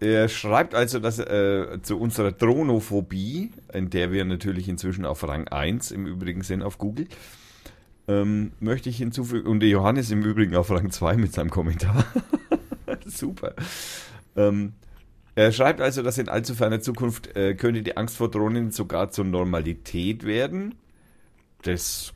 er 0.01 0.29
schreibt 0.29 0.73
also, 0.73 0.99
dass 0.99 1.19
äh, 1.19 1.79
zu 1.83 1.99
unserer 1.99 2.31
Dronophobie, 2.31 3.51
in 3.71 3.91
der 3.91 4.11
wir 4.11 4.25
natürlich 4.25 4.67
inzwischen 4.67 5.05
auf 5.05 5.25
Rang 5.27 5.47
1 5.47 5.91
im 5.91 6.07
Übrigen 6.07 6.41
sind 6.41 6.63
auf 6.63 6.79
Google, 6.79 7.07
ähm, 8.07 8.51
möchte 8.59 8.89
ich 8.89 8.97
hinzufügen, 8.97 9.47
und 9.47 9.59
der 9.59 9.69
Johannes 9.69 10.09
im 10.09 10.23
Übrigen 10.23 10.55
auf 10.55 10.71
Rang 10.71 10.89
2 10.89 11.17
mit 11.17 11.33
seinem 11.33 11.51
Kommentar. 11.51 12.03
Super. 13.05 13.53
Ähm, 14.35 14.73
er 15.35 15.51
schreibt 15.51 15.81
also, 15.81 16.01
dass 16.01 16.17
in 16.17 16.29
allzu 16.29 16.55
ferner 16.55 16.81
Zukunft 16.81 17.35
äh, 17.37 17.53
könnte 17.53 17.83
die 17.83 17.95
Angst 17.95 18.17
vor 18.17 18.31
Drohnen 18.31 18.71
sogar 18.71 19.11
zur 19.11 19.25
Normalität 19.25 20.25
werden. 20.25 20.73
Das 21.61 22.13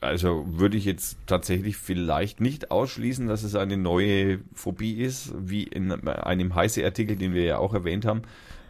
also 0.00 0.44
würde 0.48 0.76
ich 0.76 0.84
jetzt 0.84 1.16
tatsächlich 1.26 1.76
vielleicht 1.76 2.40
nicht 2.40 2.70
ausschließen, 2.70 3.26
dass 3.26 3.42
es 3.42 3.54
eine 3.54 3.76
neue 3.76 4.40
Phobie 4.54 4.94
ist, 4.94 5.32
wie 5.38 5.64
in 5.64 5.92
einem 5.92 6.54
Heise-Artikel, 6.54 7.16
den 7.16 7.34
wir 7.34 7.44
ja 7.44 7.58
auch 7.58 7.74
erwähnt 7.74 8.04
haben, 8.04 8.22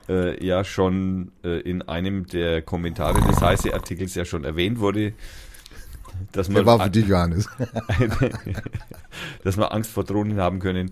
äh, 0.09 0.45
ja 0.45 0.65
schon 0.65 1.33
äh, 1.45 1.61
in 1.61 1.83
einem 1.83 2.27
der 2.27 2.63
Kommentare 2.63 3.21
des 3.27 3.41
Heise-Artikels 3.41 4.15
ja 4.15 4.25
schon 4.25 4.45
erwähnt 4.45 4.79
wurde, 4.79 5.13
dass 6.33 6.49
man, 6.49 6.57
Der 6.57 6.67
war 6.67 6.81
für 6.81 6.91
dich, 6.91 7.07
Johannes. 7.07 7.49
dass 9.45 9.57
man 9.57 9.69
Angst 9.69 9.91
vor 9.91 10.05
Drohnen 10.05 10.39
haben 10.39 10.61
können. 10.61 10.91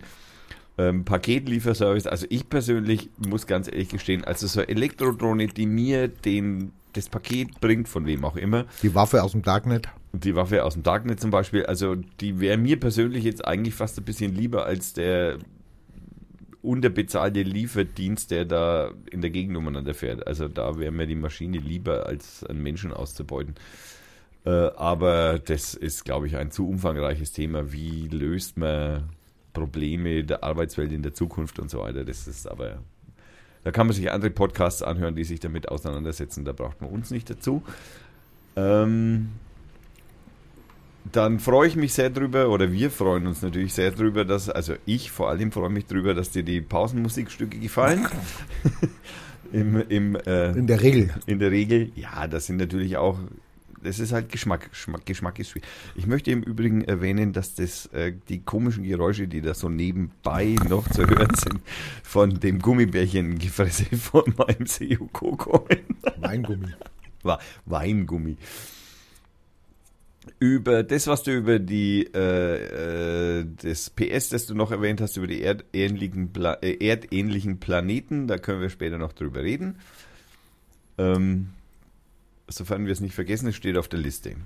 Ähm, 0.76 1.04
Paketlieferservice, 1.04 2.06
also 2.06 2.26
ich 2.30 2.48
persönlich 2.48 3.08
muss 3.16 3.46
ganz 3.46 3.68
ehrlich 3.68 3.90
gestehen, 3.90 4.24
also 4.24 4.46
so 4.48 4.60
eine 4.60 4.68
Elektrodrohne, 4.68 5.46
die 5.46 5.66
mir 5.66 6.08
den, 6.08 6.72
das 6.94 7.08
Paket 7.08 7.60
bringt, 7.60 7.88
von 7.88 8.06
wem 8.06 8.24
auch 8.24 8.36
immer, 8.36 8.64
Die 8.82 8.94
Waffe 8.94 9.22
aus 9.22 9.32
dem 9.32 9.42
Darknet. 9.42 9.88
die 10.12 10.34
Waffe 10.34 10.64
aus 10.64 10.74
dem 10.74 10.82
Darknet 10.82 11.20
zum 11.20 11.30
Beispiel, 11.30 11.66
also 11.66 11.96
die 12.20 12.40
wäre 12.40 12.56
mir 12.56 12.78
persönlich 12.80 13.24
jetzt 13.24 13.46
eigentlich 13.46 13.74
fast 13.74 13.98
ein 13.98 14.04
bisschen 14.04 14.34
lieber 14.34 14.64
als 14.66 14.92
der 14.92 15.38
unterbezahlte 16.62 17.42
Lieferdienst, 17.42 18.30
der 18.30 18.44
da 18.46 18.90
in 19.10 19.20
der 19.20 19.30
Gegend 19.30 19.56
umeinander 19.56 19.92
fährt. 19.94 20.26
Also 20.26 20.48
da 20.48 20.78
wäre 20.78 20.92
mir 20.92 21.06
die 21.06 21.14
Maschine 21.14 21.58
lieber, 21.58 22.06
als 22.06 22.42
einen 22.44 22.62
Menschen 22.62 22.92
auszubeuten. 22.92 23.54
Äh, 24.46 24.50
aber 24.50 25.38
das 25.38 25.74
ist, 25.74 26.04
glaube 26.04 26.26
ich, 26.26 26.36
ein 26.36 26.50
zu 26.50 26.66
umfangreiches 26.68 27.32
Thema. 27.32 27.72
Wie 27.72 28.08
löst 28.08 28.56
man 28.56 29.10
Probleme 29.52 30.24
der 30.24 30.42
Arbeitswelt 30.42 30.92
in 30.92 31.02
der 31.02 31.12
Zukunft 31.12 31.58
und 31.58 31.70
so 31.70 31.80
weiter? 31.80 32.04
Das 32.04 32.26
ist 32.26 32.48
aber, 32.50 32.78
da 33.64 33.70
kann 33.70 33.86
man 33.86 33.96
sich 33.96 34.10
andere 34.12 34.30
Podcasts 34.30 34.82
anhören, 34.82 35.16
die 35.16 35.24
sich 35.24 35.40
damit 35.40 35.68
auseinandersetzen. 35.68 36.44
Da 36.44 36.52
braucht 36.52 36.80
man 36.80 36.90
uns 36.90 37.10
nicht 37.10 37.28
dazu. 37.30 37.62
Ähm, 38.56 39.30
dann 41.12 41.38
freue 41.38 41.68
ich 41.68 41.76
mich 41.76 41.92
sehr 41.92 42.10
drüber, 42.10 42.48
oder 42.48 42.72
wir 42.72 42.90
freuen 42.90 43.26
uns 43.26 43.42
natürlich 43.42 43.74
sehr 43.74 43.90
drüber, 43.90 44.24
dass, 44.24 44.48
also 44.48 44.74
ich 44.86 45.10
vor 45.10 45.28
allem 45.28 45.52
freue 45.52 45.70
mich 45.70 45.86
drüber, 45.86 46.14
dass 46.14 46.30
dir 46.30 46.42
die 46.42 46.60
Pausenmusikstücke 46.60 47.58
gefallen. 47.58 48.06
Im, 49.52 49.88
im, 49.88 50.16
äh, 50.16 50.50
In 50.52 50.66
der 50.66 50.82
Regel. 50.82 51.14
in 51.26 51.38
der 51.38 51.52
Regel, 51.52 51.92
ja, 51.94 52.26
das 52.26 52.46
sind 52.46 52.56
natürlich 52.56 52.96
auch, 52.96 53.18
das 53.84 53.98
ist 53.98 54.12
halt 54.12 54.30
Geschmack. 54.30 54.70
Geschmack, 54.70 55.06
Geschmack 55.06 55.38
ist 55.38 55.50
schwierig. 55.50 55.68
Ich 55.94 56.06
möchte 56.06 56.30
im 56.30 56.42
Übrigen 56.42 56.82
erwähnen, 56.82 57.32
dass 57.32 57.54
das 57.54 57.86
äh, 57.86 58.12
die 58.28 58.40
komischen 58.40 58.82
Geräusche, 58.84 59.28
die 59.28 59.40
da 59.40 59.54
so 59.54 59.68
nebenbei 59.68 60.56
noch 60.68 60.88
zu 60.88 61.06
hören 61.06 61.34
sind, 61.34 61.60
von 62.02 62.40
dem 62.40 62.58
Gummibärchengefresse 62.60 63.84
von 63.96 64.34
meinem 64.36 64.66
Seoko 64.66 65.36
kommen. 65.36 65.98
Weingummi. 66.16 66.74
Weingummi. 67.66 68.36
Über 70.38 70.82
das, 70.82 71.06
was 71.06 71.22
du 71.22 71.36
über 71.36 71.58
die 71.58 72.08
äh, 72.14 73.40
äh, 73.40 73.46
das 73.62 73.90
PS, 73.90 74.30
das 74.30 74.46
du 74.46 74.54
noch 74.54 74.70
erwähnt 74.70 75.00
hast, 75.02 75.18
über 75.18 75.26
die 75.26 75.42
erdähnlichen, 75.42 76.32
Pla 76.32 76.54
äh, 76.54 76.84
erdähnlichen 76.84 77.60
Planeten, 77.60 78.26
da 78.26 78.38
können 78.38 78.62
wir 78.62 78.70
später 78.70 78.96
noch 78.96 79.12
drüber 79.12 79.42
reden. 79.42 79.76
Ähm, 80.96 81.50
sofern 82.48 82.86
wir 82.86 82.92
es 82.92 83.00
nicht 83.00 83.14
vergessen, 83.14 83.48
es 83.48 83.56
steht 83.56 83.76
auf 83.76 83.88
der 83.88 84.00
Liste. 84.00 84.36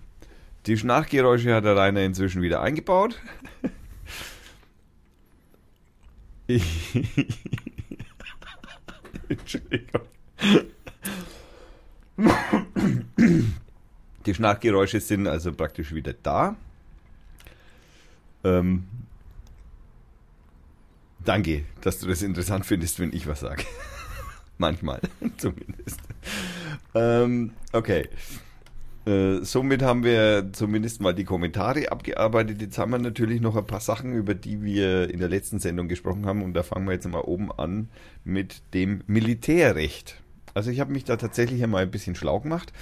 Die 0.67 0.77
Schnarchgeräusche 0.77 1.55
hat 1.55 1.65
der 1.65 1.77
Rainer 1.77 2.03
inzwischen 2.03 2.43
wieder 2.43 2.61
eingebaut. 2.61 3.21
Entschuldigung. 9.29 10.03
Die 14.27 14.35
Schnarchgeräusche 14.35 15.01
sind 15.01 15.27
also 15.27 15.53
praktisch 15.53 15.95
wieder 15.95 16.13
da. 16.13 16.57
Ähm, 18.45 18.85
danke, 21.25 21.65
dass 21.81 21.99
du 21.99 22.09
das 22.09 22.23
interessant 22.23 22.67
findest, 22.67 22.99
wenn 22.99 23.13
ich 23.13 23.27
was 23.27 23.41
sage. 23.41 23.65
Manchmal, 24.59 25.01
zumindest. 25.37 26.01
Ähm, 26.95 27.53
okay. 27.73 28.09
Äh, 29.07 29.43
somit 29.43 29.83
haben 29.83 30.05
wir 30.05 30.51
zumindest 30.53 31.01
mal 31.01 31.15
die 31.15 31.25
Kommentare 31.25 31.91
abgearbeitet. 31.91 32.61
Jetzt 32.61 32.79
haben 32.79 32.93
wir 32.93 32.99
natürlich 32.99 33.41
noch 33.41 33.57
ein 33.57 33.67
paar 33.67 33.81
Sachen, 33.81 34.13
über 34.13 34.35
die 34.35 34.63
wir 34.63 35.09
in 35.11 35.19
der 35.19 35.29
letzten 35.29 35.59
Sendung 35.59 35.89
gesprochen 35.89 36.27
haben. 36.27 36.43
Und 36.43 36.55
da 36.55 36.63
fangen 36.63 36.87
wir 36.87 36.93
jetzt 36.93 37.09
mal 37.09 37.21
oben 37.21 37.51
an 37.51 37.89
mit 38.25 38.63
dem 38.75 39.03
Militärrecht. 39.07 40.21
Also 40.55 40.71
ich 40.71 40.81
habe 40.81 40.93
mich 40.93 41.05
da 41.05 41.17
tatsächlich 41.17 41.63
einmal 41.63 41.85
ein 41.85 41.91
bisschen 41.91 42.17
schlau 42.17 42.41
gemacht. 42.41 42.73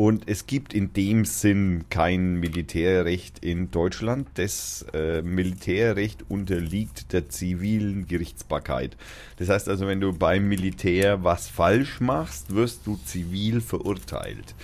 Und 0.00 0.30
es 0.30 0.46
gibt 0.46 0.72
in 0.72 0.94
dem 0.94 1.26
Sinn 1.26 1.84
kein 1.90 2.36
Militärrecht 2.36 3.40
in 3.40 3.70
Deutschland. 3.70 4.28
Das 4.32 4.86
äh, 4.94 5.20
Militärrecht 5.20 6.24
unterliegt 6.30 7.12
der 7.12 7.28
zivilen 7.28 8.06
Gerichtsbarkeit. 8.06 8.96
Das 9.36 9.50
heißt 9.50 9.68
also, 9.68 9.86
wenn 9.86 10.00
du 10.00 10.14
beim 10.14 10.48
Militär 10.48 11.22
was 11.22 11.48
falsch 11.48 12.00
machst, 12.00 12.54
wirst 12.54 12.86
du 12.86 12.98
zivil 13.04 13.60
verurteilt. 13.60 14.54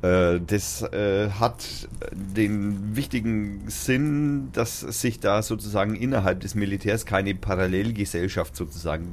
Äh, 0.00 0.40
das 0.40 0.80
äh, 0.80 1.28
hat 1.28 1.86
den 2.10 2.96
wichtigen 2.96 3.64
Sinn, 3.66 4.48
dass 4.54 4.80
sich 4.80 5.20
da 5.20 5.42
sozusagen 5.42 5.94
innerhalb 5.94 6.40
des 6.40 6.54
Militärs 6.54 7.04
keine 7.04 7.34
Parallelgesellschaft 7.34 8.56
sozusagen 8.56 9.12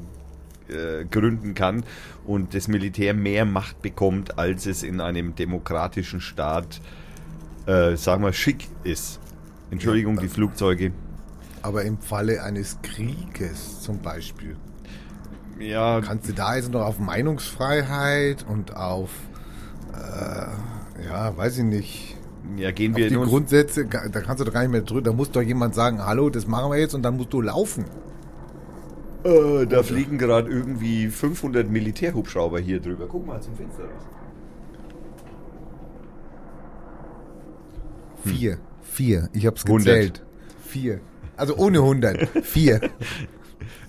äh, 0.70 1.06
gründen 1.06 1.54
kann 1.54 1.84
und 2.26 2.54
das 2.54 2.68
Militär 2.68 3.14
mehr 3.14 3.46
Macht 3.46 3.82
bekommt, 3.82 4.38
als 4.38 4.66
es 4.66 4.84
in 4.84 5.02
einem 5.02 5.36
demokratischen 5.36 6.22
Staat, 6.22 6.82
äh, 7.66 7.96
sagen 7.96 8.24
wir, 8.24 8.34
schick 8.34 8.68
ist. 8.84 9.20
Entschuldigung, 9.72 10.16
Ja, 10.16 10.22
die 10.22 10.28
Flugzeuge. 10.28 10.92
Aber 11.62 11.84
im 11.84 11.98
Falle 11.98 12.44
eines 12.44 12.78
Krieges 12.84 13.82
zum 13.82 14.00
Beispiel, 14.00 14.56
Ja, 15.60 16.02
kannst 16.02 16.30
du 16.30 16.34
da 16.34 16.56
jetzt 16.56 16.72
noch 16.72 16.82
auf 16.82 17.00
Meinungsfreiheit 17.00 18.46
und 18.48 18.76
auf, 18.76 19.10
äh, 19.94 21.06
ja, 21.08 21.36
weiß 21.36 21.60
ich 21.60 21.64
nicht, 21.64 22.18
ja 22.58 22.72
gehen 22.72 22.94
auf 22.94 22.98
wir 22.98 23.08
die 23.08 23.16
in 23.16 23.20
uns, 23.22 23.30
Grundsätze, 23.30 23.86
da 23.86 24.22
kannst 24.22 24.42
du 24.42 24.46
doch 24.46 24.54
gar 24.54 24.62
nicht 24.62 24.72
mehr 24.72 24.82
drüber, 24.82 25.02
da 25.02 25.14
muss 25.14 25.32
doch 25.32 25.42
jemand 25.42 25.74
sagen, 25.74 26.06
hallo, 26.06 26.30
das 26.30 26.46
machen 26.46 26.72
wir 26.72 26.78
jetzt 26.78 26.94
und 26.94 27.04
dann 27.04 27.18
musst 27.18 27.34
du 27.34 27.42
laufen. 27.42 27.86
Äh, 29.26 29.66
da 29.66 29.84
fliegen 29.84 30.18
gerade 30.18 30.50
irgendwie 30.50 31.08
500 31.10 31.70
Militärhubschrauber 31.70 32.60
hier 32.60 32.80
drüber. 32.80 33.08
Guck 33.08 33.26
mal 33.28 33.42
zum 33.42 33.56
Fenster 33.56 33.84
raus. 33.84 34.04
Vier. 38.24 38.58
Vier. 38.84 39.30
Ich 39.34 39.46
hab's 39.46 39.66
100. 39.66 39.86
gezählt. 39.86 40.24
Vier. 40.68 41.00
Also 41.38 41.56
ohne 41.58 41.80
100. 41.80 42.30
Vier. 42.46 42.82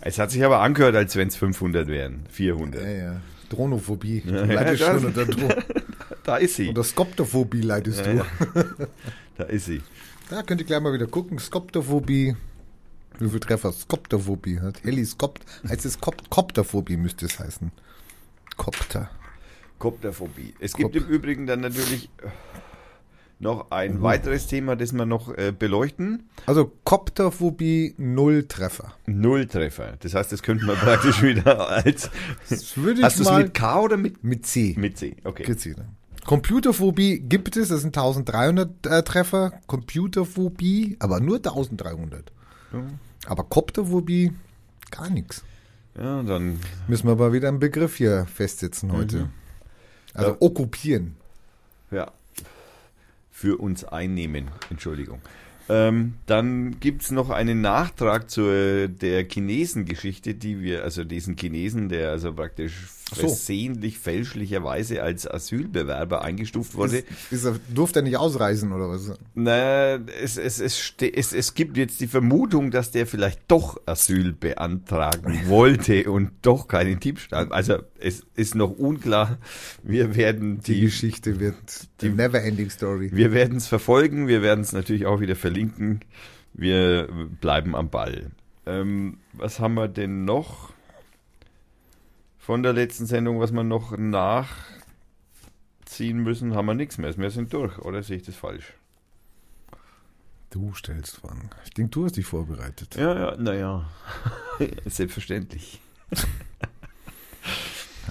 Es 0.00 0.18
hat 0.18 0.30
sich 0.30 0.44
aber 0.44 0.60
angehört, 0.60 0.94
als 0.96 1.16
wenn 1.16 1.28
es 1.28 1.36
500 1.36 1.88
wären. 1.88 2.24
400. 2.30 2.82
Ja, 2.82 2.88
ja. 2.90 3.20
Dronophobie. 3.50 4.22
Du 4.26 4.32
leidest 4.44 4.80
ja, 4.82 4.94
schon 4.94 5.06
unter 5.06 5.24
Dro 5.24 5.48
Da 6.24 6.36
ist 6.36 6.56
sie. 6.56 6.68
Unter 6.68 6.82
Skoptophobie 6.84 7.60
leidest 7.60 8.04
Ja, 8.04 8.12
du. 8.12 8.18
ja. 8.18 8.26
Da 9.38 9.44
ist 9.44 9.66
sie. 9.66 9.82
Da 10.30 10.42
könnt 10.42 10.60
ihr 10.60 10.66
gleich 10.66 10.80
mal 10.80 10.92
wieder 10.92 11.06
gucken. 11.06 11.38
Skoptophobie. 11.38 12.36
Wie 13.18 13.28
viel 13.30 13.40
Treffer? 13.40 13.72
Skoptophobie 13.72 14.60
hat. 14.60 14.82
Heliskopt. 14.84 15.44
Heißt 15.68 15.84
es 15.86 16.00
Kop 16.00 16.28
Kopterphobie 16.30 16.96
müsste 16.96 17.26
es 17.26 17.38
heißen. 17.38 17.70
Kopter. 18.56 19.10
Kopterphobie. 19.78 20.54
Es 20.60 20.74
gibt 20.74 20.94
Kop- 20.94 20.96
im 21.02 21.06
Übrigen 21.08 21.46
dann 21.46 21.60
natürlich 21.60 22.10
äh, 22.22 22.28
noch 23.38 23.70
ein 23.70 23.96
Mhm. 23.98 24.02
weiteres 24.02 24.46
Thema, 24.46 24.76
das 24.76 24.92
wir 24.92 25.04
noch 25.06 25.36
äh, 25.36 25.52
beleuchten. 25.58 26.28
Also 26.46 26.72
Kopterphobie 26.84 27.94
null 27.98 28.44
Treffer. 28.48 28.94
Nulltreffer. 29.06 29.96
Das 30.00 30.14
heißt, 30.14 30.32
das 30.32 30.42
könnten 30.42 30.66
wir 30.66 30.74
praktisch 30.76 31.22
wieder 31.22 31.68
als. 31.68 32.10
Das 32.48 32.76
würde 32.78 33.00
ich 33.00 33.04
Hast 33.04 33.18
du 33.18 33.24
es 33.24 33.30
mit 33.32 33.54
K 33.54 33.80
oder 33.80 33.96
mit, 33.98 34.24
mit 34.24 34.46
C. 34.46 34.74
mit 34.78 34.96
C? 34.96 35.16
Okay. 35.24 35.42
Gezählt. 35.44 35.78
Computerphobie 36.24 37.20
gibt 37.20 37.56
es, 37.56 37.68
das 37.68 37.82
sind 37.82 37.96
1300 37.96 38.86
äh, 38.86 39.02
Treffer. 39.02 39.52
Computerphobie, 39.66 40.96
aber 40.98 41.20
nur 41.20 41.36
1300. 41.36 42.32
Aber 43.26 43.44
Kopterphobie, 43.44 44.32
gar 44.90 45.10
nichts. 45.10 45.44
Ja, 45.96 46.22
dann. 46.22 46.60
Müssen 46.88 47.06
wir 47.08 47.12
aber 47.12 47.32
wieder 47.32 47.48
einen 47.48 47.58
Begriff 47.58 47.96
hier 47.96 48.26
festsetzen 48.26 48.92
heute. 48.92 49.28
Also 50.14 50.30
Ja. 50.32 50.36
okkupieren. 50.40 51.16
Ja. 51.90 52.10
Für 53.30 53.58
uns 53.58 53.84
einnehmen. 53.84 54.48
Entschuldigung. 54.70 55.20
Ähm, 55.68 56.14
dann 56.26 56.78
gibt 56.80 57.02
es 57.02 57.10
noch 57.10 57.30
einen 57.30 57.60
Nachtrag 57.60 58.30
zur 58.30 58.88
der 58.88 59.24
Chinesengeschichte, 59.28 60.34
die 60.34 60.62
wir, 60.62 60.84
also 60.84 61.02
diesen 61.02 61.36
Chinesen, 61.36 61.88
der 61.88 62.10
also 62.10 62.32
praktisch 62.32 62.86
so. 63.14 63.20
versehentlich, 63.20 63.98
fälschlicherweise 63.98 65.02
als 65.02 65.30
Asylbewerber 65.30 66.22
eingestuft 66.22 66.74
wurde. 66.74 66.98
Ist, 67.30 67.46
ist 67.46 67.60
durfte 67.72 68.00
er 68.00 68.02
nicht 68.02 68.16
ausreisen 68.16 68.72
oder 68.72 68.88
was? 68.88 69.12
Na, 69.34 69.94
es, 69.94 70.36
es, 70.36 70.58
es, 70.60 70.94
es, 71.00 71.32
es 71.32 71.54
gibt 71.54 71.76
jetzt 71.76 72.00
die 72.00 72.08
Vermutung, 72.08 72.72
dass 72.72 72.90
der 72.90 73.06
vielleicht 73.06 73.40
doch 73.48 73.80
Asyl 73.86 74.32
beantragen 74.32 75.42
wollte 75.46 76.10
und 76.10 76.32
doch 76.42 76.66
keinen 76.66 76.98
Diebstahl. 76.98 77.52
Also 77.52 77.78
es 78.00 78.24
ist 78.34 78.56
noch 78.56 78.70
unklar. 78.70 79.38
Wir 79.84 80.16
werden 80.16 80.60
Die 80.60 80.74
die, 80.74 80.80
Geschichte 80.80 81.38
wird 81.38 81.54
die 82.00 82.08
Neverending 82.08 82.70
Story. 82.70 83.10
wir 83.12 83.32
werden 83.32 83.58
es 83.58 83.68
verfolgen. 83.68 84.26
Wir 84.26 84.42
werden 84.42 84.62
es 84.62 84.72
natürlich 84.72 85.06
auch 85.06 85.20
wieder 85.20 85.36
verlinken. 85.36 86.00
Wir 86.54 87.08
bleiben 87.40 87.76
am 87.76 87.88
Ball. 87.90 88.32
Ähm, 88.66 89.18
was 89.32 89.60
haben 89.60 89.74
wir 89.74 89.86
denn 89.86 90.24
noch 90.24 90.72
von 92.46 92.62
der 92.62 92.72
letzten 92.72 93.06
Sendung, 93.06 93.40
was 93.40 93.50
wir 93.50 93.64
noch 93.64 93.96
nachziehen 93.98 94.48
müssen? 96.22 96.54
Haben 96.54 96.66
wir 96.66 96.74
nichts 96.74 96.96
mehr. 96.96 97.16
Wir 97.16 97.30
sind 97.32 97.52
durch, 97.52 97.76
oder 97.80 98.04
sehe 98.04 98.18
ich 98.18 98.22
das 98.22 98.36
falsch? 98.36 98.72
Du 100.50 100.72
stellst 100.72 101.16
Fragen. 101.16 101.50
Ich 101.64 101.70
denke, 101.70 101.90
du 101.90 102.04
hast 102.04 102.16
dich 102.16 102.24
vorbereitet. 102.24 102.94
Ja, 102.94 103.18
ja, 103.18 103.36
naja. 103.36 103.90
Selbstverständlich. 104.86 105.80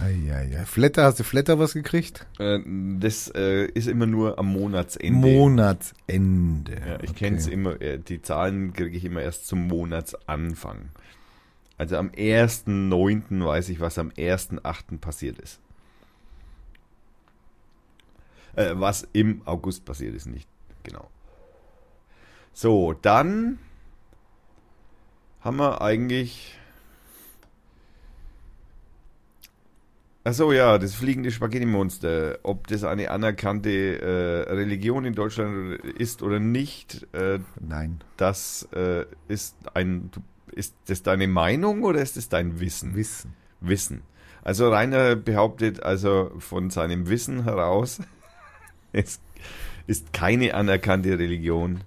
Eieiei. 0.01 0.65
Flatter, 0.65 1.05
hast 1.05 1.19
du 1.21 1.23
Flatter 1.23 1.57
was 1.57 1.73
gekriegt? 1.73 2.25
Äh, 2.37 2.59
das 2.99 3.31
äh, 3.33 3.67
ist 3.67 3.87
immer 3.87 4.05
nur 4.05 4.37
am 4.37 4.47
Monatsende. 4.51 5.13
Monatsende. 5.29 6.73
ja, 6.85 6.95
ich 7.01 7.11
Okay. 7.11 7.19
kenne 7.19 7.37
es 7.37 7.47
immer, 7.47 7.81
äh, 7.81 7.99
die 7.99 8.21
Zahlen 8.21 8.73
kriege 8.73 8.97
ich 8.97 9.05
immer 9.05 9.21
erst 9.21 9.47
zum 9.47 9.65
Monatsanfang. 9.67 10.89
Also 11.77 11.97
am 11.97 12.09
1.9. 12.09 13.45
weiß 13.45 13.69
ich, 13.69 13.79
was 13.79 13.97
am 13.97 14.09
1.8. 14.09 14.99
passiert 14.99 15.39
ist. 15.39 15.59
Äh, 18.55 18.73
was 18.75 19.07
im 19.11 19.41
August 19.45 19.83
passiert 19.85 20.15
ist, 20.15 20.27
nicht 20.27 20.47
genau. 20.83 21.09
So, 22.53 22.93
dann 22.93 23.59
haben 25.41 25.57
wir 25.57 25.81
eigentlich. 25.81 26.57
Achso, 30.23 30.51
ja, 30.53 30.79
das 30.79 30.95
fliegende 30.95 31.29
Spaghetti-Monster. 31.29 32.39
Ob 32.43 32.65
das 32.67 32.83
eine 32.83 33.11
anerkannte 33.11 33.69
äh, 33.69 34.51
Religion 34.53 35.05
in 35.05 35.13
Deutschland 35.13 35.79
ist 35.83 36.23
oder 36.23 36.39
nicht, 36.39 37.05
äh, 37.13 37.39
Nein. 37.59 38.01
das 38.17 38.67
äh, 38.73 39.05
ist 39.27 39.55
ein. 39.75 40.09
Ist 40.55 40.73
das 40.85 41.03
deine 41.03 41.27
Meinung 41.27 41.83
oder 41.83 42.01
ist 42.01 42.15
es 42.15 42.29
dein 42.29 42.61
Wissen? 42.61 42.95
Wissen. 42.95 43.33
Wissen. 43.59 44.03
Also 44.41 44.69
Rainer 44.69 45.17
behauptet 45.17 45.83
also 45.83 46.31
von 46.39 46.69
seinem 46.69 47.09
Wissen 47.09 47.43
heraus, 47.43 47.99
es 48.93 49.19
ist 49.85 50.13
keine 50.13 50.53
anerkannte 50.53 51.19
Religion, 51.19 51.81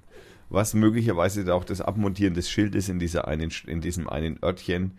was 0.51 0.75
möglicherweise 0.75 1.55
auch 1.55 1.65
das 1.65 1.81
Abmontieren 1.81 2.35
des 2.35 2.51
Schildes 2.51 2.91
in, 2.91 2.99
dieser 2.99 3.27
einen, 3.27 3.51
in 3.67 3.81
diesem 3.81 4.07
einen 4.07 4.39
Örtchen 4.43 4.99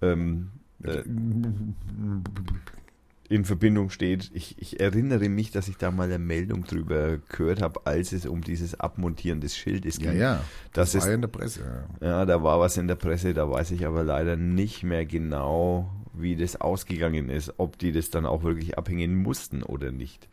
ähm, 0.00 0.50
äh, 0.82 1.02
in 3.28 3.44
Verbindung 3.44 3.90
steht. 3.90 4.30
Ich, 4.34 4.56
ich 4.58 4.80
erinnere 4.80 5.28
mich, 5.28 5.50
dass 5.50 5.68
ich 5.68 5.76
da 5.78 5.90
mal 5.90 6.04
eine 6.04 6.18
Meldung 6.18 6.64
drüber 6.64 7.18
gehört 7.18 7.62
habe, 7.62 7.86
als 7.86 8.12
es 8.12 8.26
um 8.26 8.42
dieses 8.42 8.78
Abmontieren 8.78 9.40
des 9.40 9.56
Schildes 9.56 9.98
Ja, 9.98 10.10
ging. 10.10 10.20
ja. 10.20 10.44
Das 10.72 10.94
war 10.94 11.00
ist 11.00 11.06
ja 11.06 11.14
in 11.14 11.20
der 11.22 11.28
Presse. 11.28 11.86
Ja. 12.00 12.06
ja, 12.06 12.24
da 12.26 12.42
war 12.42 12.60
was 12.60 12.76
in 12.76 12.86
der 12.86 12.96
Presse, 12.96 13.32
da 13.32 13.50
weiß 13.50 13.70
ich 13.70 13.86
aber 13.86 14.04
leider 14.04 14.36
nicht 14.36 14.82
mehr 14.82 15.06
genau, 15.06 15.90
wie 16.12 16.36
das 16.36 16.60
ausgegangen 16.60 17.30
ist, 17.30 17.54
ob 17.56 17.78
die 17.78 17.92
das 17.92 18.10
dann 18.10 18.26
auch 18.26 18.42
wirklich 18.42 18.76
abhängen 18.76 19.16
mussten 19.16 19.62
oder 19.62 19.90
nicht. 19.90 20.28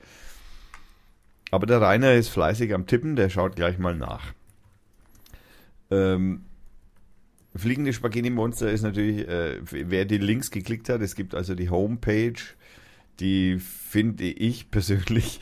Aber 1.50 1.66
der 1.66 1.82
Rainer 1.82 2.14
ist 2.14 2.30
fleißig 2.30 2.74
am 2.74 2.88
Tippen, 2.88 3.16
der 3.16 3.30
schaut 3.30 3.56
gleich 3.56 3.78
mal 3.78 3.96
nach. 3.96 4.34
Ähm, 5.90 6.44
Fliegende 7.54 7.92
Spaghetti 7.92 8.30
Monster 8.30 8.72
ist 8.72 8.82
natürlich, 8.82 9.28
äh, 9.28 9.60
wer 9.70 10.06
die 10.06 10.18
Links 10.20 10.52
geklickt 10.52 10.88
hat, 10.88 11.02
es 11.02 11.16
gibt 11.16 11.36
also 11.36 11.54
die 11.54 11.70
Homepage, 11.70 12.40
die 13.20 13.60
finde 13.60 14.26
ich 14.26 14.72
persönlich 14.72 15.40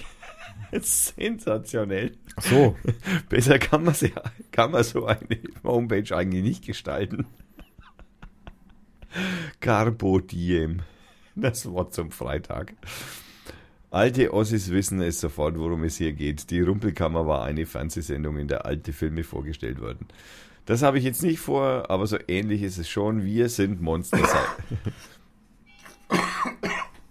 sensationell. 0.82 2.17
Ach 2.36 2.43
so. 2.43 2.75
Besser 3.29 3.60
kann 3.60 3.84
man, 3.84 3.95
ja, 3.99 4.21
kann 4.51 4.71
man 4.71 4.84
so 4.84 5.05
eine 5.05 5.39
Homepage 5.63 6.15
eigentlich 6.15 6.43
nicht 6.43 6.65
gestalten. 6.65 7.25
Carbo 9.60 10.19
Diem. 10.19 10.82
Das 11.36 11.65
Wort 11.69 11.93
zum 11.93 12.12
Freitag. 12.12 12.73
Alte 13.91 14.34
Ossis 14.34 14.69
wissen 14.69 15.01
es 15.01 15.19
sofort, 15.19 15.58
worum 15.58 15.84
es 15.84 15.97
hier 15.97 16.13
geht. 16.13 16.51
Die 16.51 16.62
Rumpelkammer 16.62 17.25
war 17.25 17.43
eine 17.43 17.65
Fernsehsendung, 17.65 18.38
in 18.38 18.47
der 18.47 18.65
alte 18.65 18.93
Filme 18.93 19.23
vorgestellt 19.23 19.82
wurden. 19.82 20.08
Das 20.65 20.84
habe 20.84 20.99
ich 20.99 21.03
jetzt 21.03 21.23
nicht 21.23 21.39
vor, 21.39 21.89
aber 21.89 22.05
so 22.05 22.17
ähnlich 22.27 22.62
ist 22.62 22.77
es 22.77 22.88
schon. 22.88 23.23
Wir 23.23 23.49
sind 23.49 23.82
Monster. 23.82 24.19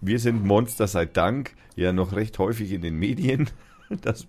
Wir 0.01 0.19
sind 0.19 0.45
Monster 0.45 0.87
sei 0.87 1.07
Dank 1.07 1.55
ja 1.77 1.93
noch 1.93 2.13
recht 2.15 2.39
häufig 2.39 2.73
in 2.73 2.83
den 2.83 2.97
Medien. 2.97 3.51
Das, 4.03 4.27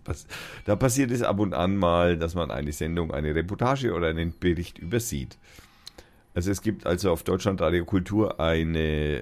da 0.63 0.77
passiert 0.77 1.11
es 1.11 1.21
ab 1.21 1.37
und 1.37 1.53
an 1.53 1.75
mal, 1.75 2.17
dass 2.17 2.33
man 2.33 2.49
eine 2.49 2.71
Sendung, 2.71 3.11
eine 3.13 3.35
Reportage 3.35 3.93
oder 3.93 4.07
einen 4.07 4.33
Bericht 4.39 4.79
übersieht. 4.79 5.37
Also 6.33 6.49
es 6.49 6.61
gibt 6.61 6.85
also 6.85 7.11
auf 7.11 7.23
Deutschland 7.23 7.59
Radio 7.59 7.83
Kultur 7.83 8.39
eine, 8.39 8.79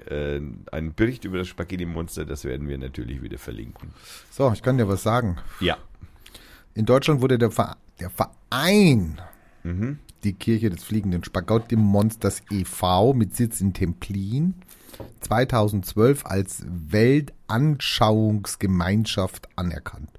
äh, 0.08 0.40
einen 0.70 0.94
Bericht 0.94 1.24
über 1.24 1.38
das 1.38 1.48
Spaghetti-Monster, 1.48 2.24
das 2.24 2.44
werden 2.44 2.68
wir 2.68 2.78
natürlich 2.78 3.20
wieder 3.20 3.36
verlinken. 3.36 3.90
So, 4.30 4.52
ich 4.52 4.62
kann 4.62 4.78
dir 4.78 4.86
was 4.86 5.02
sagen. 5.02 5.38
Ja. 5.58 5.76
In 6.74 6.86
Deutschland 6.86 7.20
wurde 7.20 7.36
der, 7.36 7.50
Ver 7.50 7.76
der 7.98 8.10
Verein, 8.10 9.20
Mhm. 9.64 9.98
die 10.22 10.34
Kirche 10.34 10.70
des 10.70 10.84
fliegenden 10.84 11.24
Spaghetti-Monsters 11.24 12.42
e.V. 12.52 13.12
mit 13.12 13.34
Sitz 13.34 13.60
in 13.60 13.74
Templin, 13.74 14.54
2012 15.20 16.26
als 16.26 16.64
Weltanschauungsgemeinschaft 16.68 19.48
anerkannt. 19.56 20.10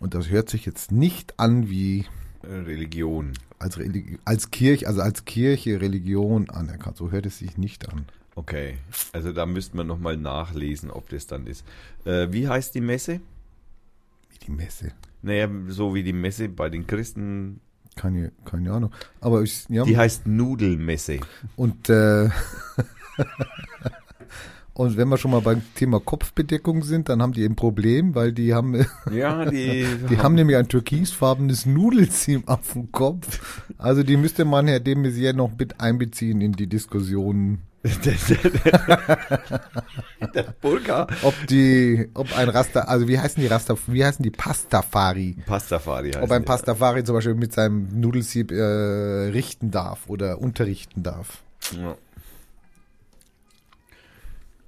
Und 0.00 0.14
das 0.14 0.28
hört 0.28 0.48
sich 0.48 0.64
jetzt 0.66 0.92
nicht 0.92 1.34
an 1.38 1.68
wie 1.70 2.06
Religion. 2.44 3.32
als, 3.58 3.78
Religi 3.78 4.18
als 4.24 4.50
Kirche, 4.50 4.86
also 4.86 5.00
als 5.02 5.24
Kirche 5.24 5.80
Religion 5.80 6.48
anerkannt. 6.50 6.96
So 6.96 7.10
hört 7.10 7.26
es 7.26 7.38
sich 7.38 7.58
nicht 7.58 7.88
an. 7.88 8.06
Okay. 8.36 8.76
Also 9.12 9.32
da 9.32 9.44
müsste 9.46 9.76
man 9.76 9.88
nochmal 9.88 10.16
nachlesen, 10.16 10.90
ob 10.92 11.08
das 11.08 11.26
dann 11.26 11.46
ist. 11.48 11.64
Äh, 12.04 12.28
wie 12.30 12.46
heißt 12.48 12.74
die 12.76 12.80
Messe? 12.80 13.20
Wie 14.30 14.38
die 14.46 14.52
Messe. 14.52 14.92
Naja, 15.22 15.48
so 15.66 15.92
wie 15.94 16.04
die 16.04 16.12
Messe 16.12 16.48
bei 16.48 16.68
den 16.70 16.86
Christen. 16.86 17.58
Keine, 17.96 18.30
keine 18.44 18.72
Ahnung. 18.72 18.92
Aber 19.20 19.42
ich, 19.42 19.64
ja, 19.68 19.82
Die 19.84 19.96
heißt 19.96 20.28
Nudelmesse. 20.28 21.18
und, 21.56 21.88
äh, 21.88 22.28
und 24.74 24.96
wenn 24.96 25.08
wir 25.08 25.16
schon 25.18 25.32
mal 25.32 25.40
beim 25.40 25.62
Thema 25.74 25.98
Kopfbedeckung 26.00 26.82
sind, 26.84 27.08
dann 27.08 27.20
haben 27.20 27.32
die 27.32 27.44
ein 27.44 27.56
Problem, 27.56 28.14
weil 28.14 28.32
die 28.32 28.54
haben, 28.54 28.86
Ja, 29.10 29.44
die, 29.44 29.86
die 30.10 30.18
haben 30.18 30.34
nämlich 30.34 30.56
ein 30.56 30.68
türkisfarbenes 30.68 31.66
Nudelziem 31.66 32.46
auf 32.46 32.72
dem 32.74 32.92
Kopf. 32.92 33.40
Also 33.76 34.02
die 34.02 34.16
müsste 34.16 34.44
man 34.44 34.68
Herr 34.68 34.80
de 34.80 34.94
Maizière 34.94 35.32
noch 35.32 35.50
mit 35.58 35.80
einbeziehen 35.80 36.40
in 36.40 36.52
die 36.52 36.68
Diskussion, 36.68 37.58
der 40.34 40.42
Burka. 40.60 41.06
ob 41.22 41.34
die, 41.48 42.08
ob 42.14 42.36
ein 42.36 42.48
Rasta, 42.48 42.80
also 42.80 43.06
wie 43.08 43.18
heißen 43.18 43.40
die 43.40 43.46
Rasta, 43.46 43.76
wie 43.86 44.04
heißen 44.04 44.22
die 44.22 44.30
Pastafari? 44.30 45.36
Pastafari 45.46 46.10
heißt 46.10 46.22
Ob 46.22 46.30
ein. 46.32 46.44
Pastafari 46.44 47.04
zum 47.04 47.14
Beispiel 47.14 47.34
mit 47.34 47.52
seinem 47.52 47.88
Nudelsieb 48.00 48.50
äh, 48.50 48.62
richten 49.30 49.70
darf 49.70 50.08
oder 50.08 50.40
unterrichten 50.40 51.02
darf. 51.02 51.42
Ja. 51.76 51.96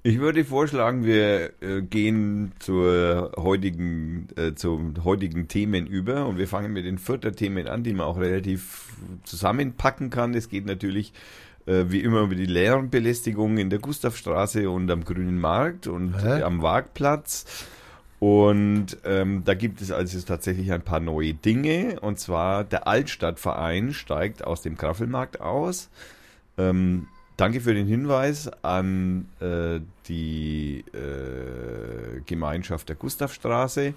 Ich 0.03 0.19
würde 0.19 0.43
vorschlagen, 0.43 1.05
wir 1.05 1.51
äh, 1.61 1.83
gehen 1.83 2.53
zur 2.57 3.33
heutigen, 3.37 4.27
äh, 4.35 4.55
zum 4.55 5.03
heutigen 5.03 5.47
Themen 5.47 5.85
über 5.85 6.25
und 6.25 6.39
wir 6.39 6.47
fangen 6.47 6.73
mit 6.73 6.85
den 6.85 6.97
vierter 6.97 7.33
Themen 7.33 7.67
an, 7.67 7.83
die 7.83 7.93
man 7.93 8.07
auch 8.07 8.17
relativ 8.17 8.93
zusammenpacken 9.25 10.09
kann. 10.09 10.33
Es 10.33 10.49
geht 10.49 10.65
natürlich 10.65 11.13
äh, 11.67 11.85
wie 11.89 11.99
immer 11.99 12.21
über 12.21 12.33
die 12.33 12.47
Lärmbelästigung 12.47 13.59
in 13.59 13.69
der 13.69 13.77
Gustavstraße 13.77 14.71
und 14.71 14.89
am 14.89 15.05
Grünen 15.05 15.39
Markt 15.39 15.85
und 15.85 16.15
Hä? 16.23 16.41
am 16.41 16.63
Wagplatz. 16.63 17.67
Und 18.17 18.97
ähm, 19.03 19.43
da 19.45 19.53
gibt 19.53 19.81
es 19.81 19.91
also 19.91 20.19
tatsächlich 20.21 20.71
ein 20.71 20.81
paar 20.81 20.99
neue 20.99 21.35
Dinge. 21.35 21.99
Und 21.99 22.19
zwar 22.19 22.63
der 22.63 22.87
Altstadtverein 22.87 23.93
steigt 23.93 24.43
aus 24.43 24.63
dem 24.63 24.77
Graffelmarkt 24.77 25.41
aus. 25.41 25.89
Ähm, 26.57 27.07
danke 27.41 27.59
für 27.59 27.73
den 27.73 27.87
Hinweis 27.87 28.47
an 28.63 29.25
äh, 29.39 29.79
die 30.07 30.85
äh, 30.93 32.21
Gemeinschaft 32.27 32.87
der 32.87 32.95
Gustavstraße. 32.95 33.95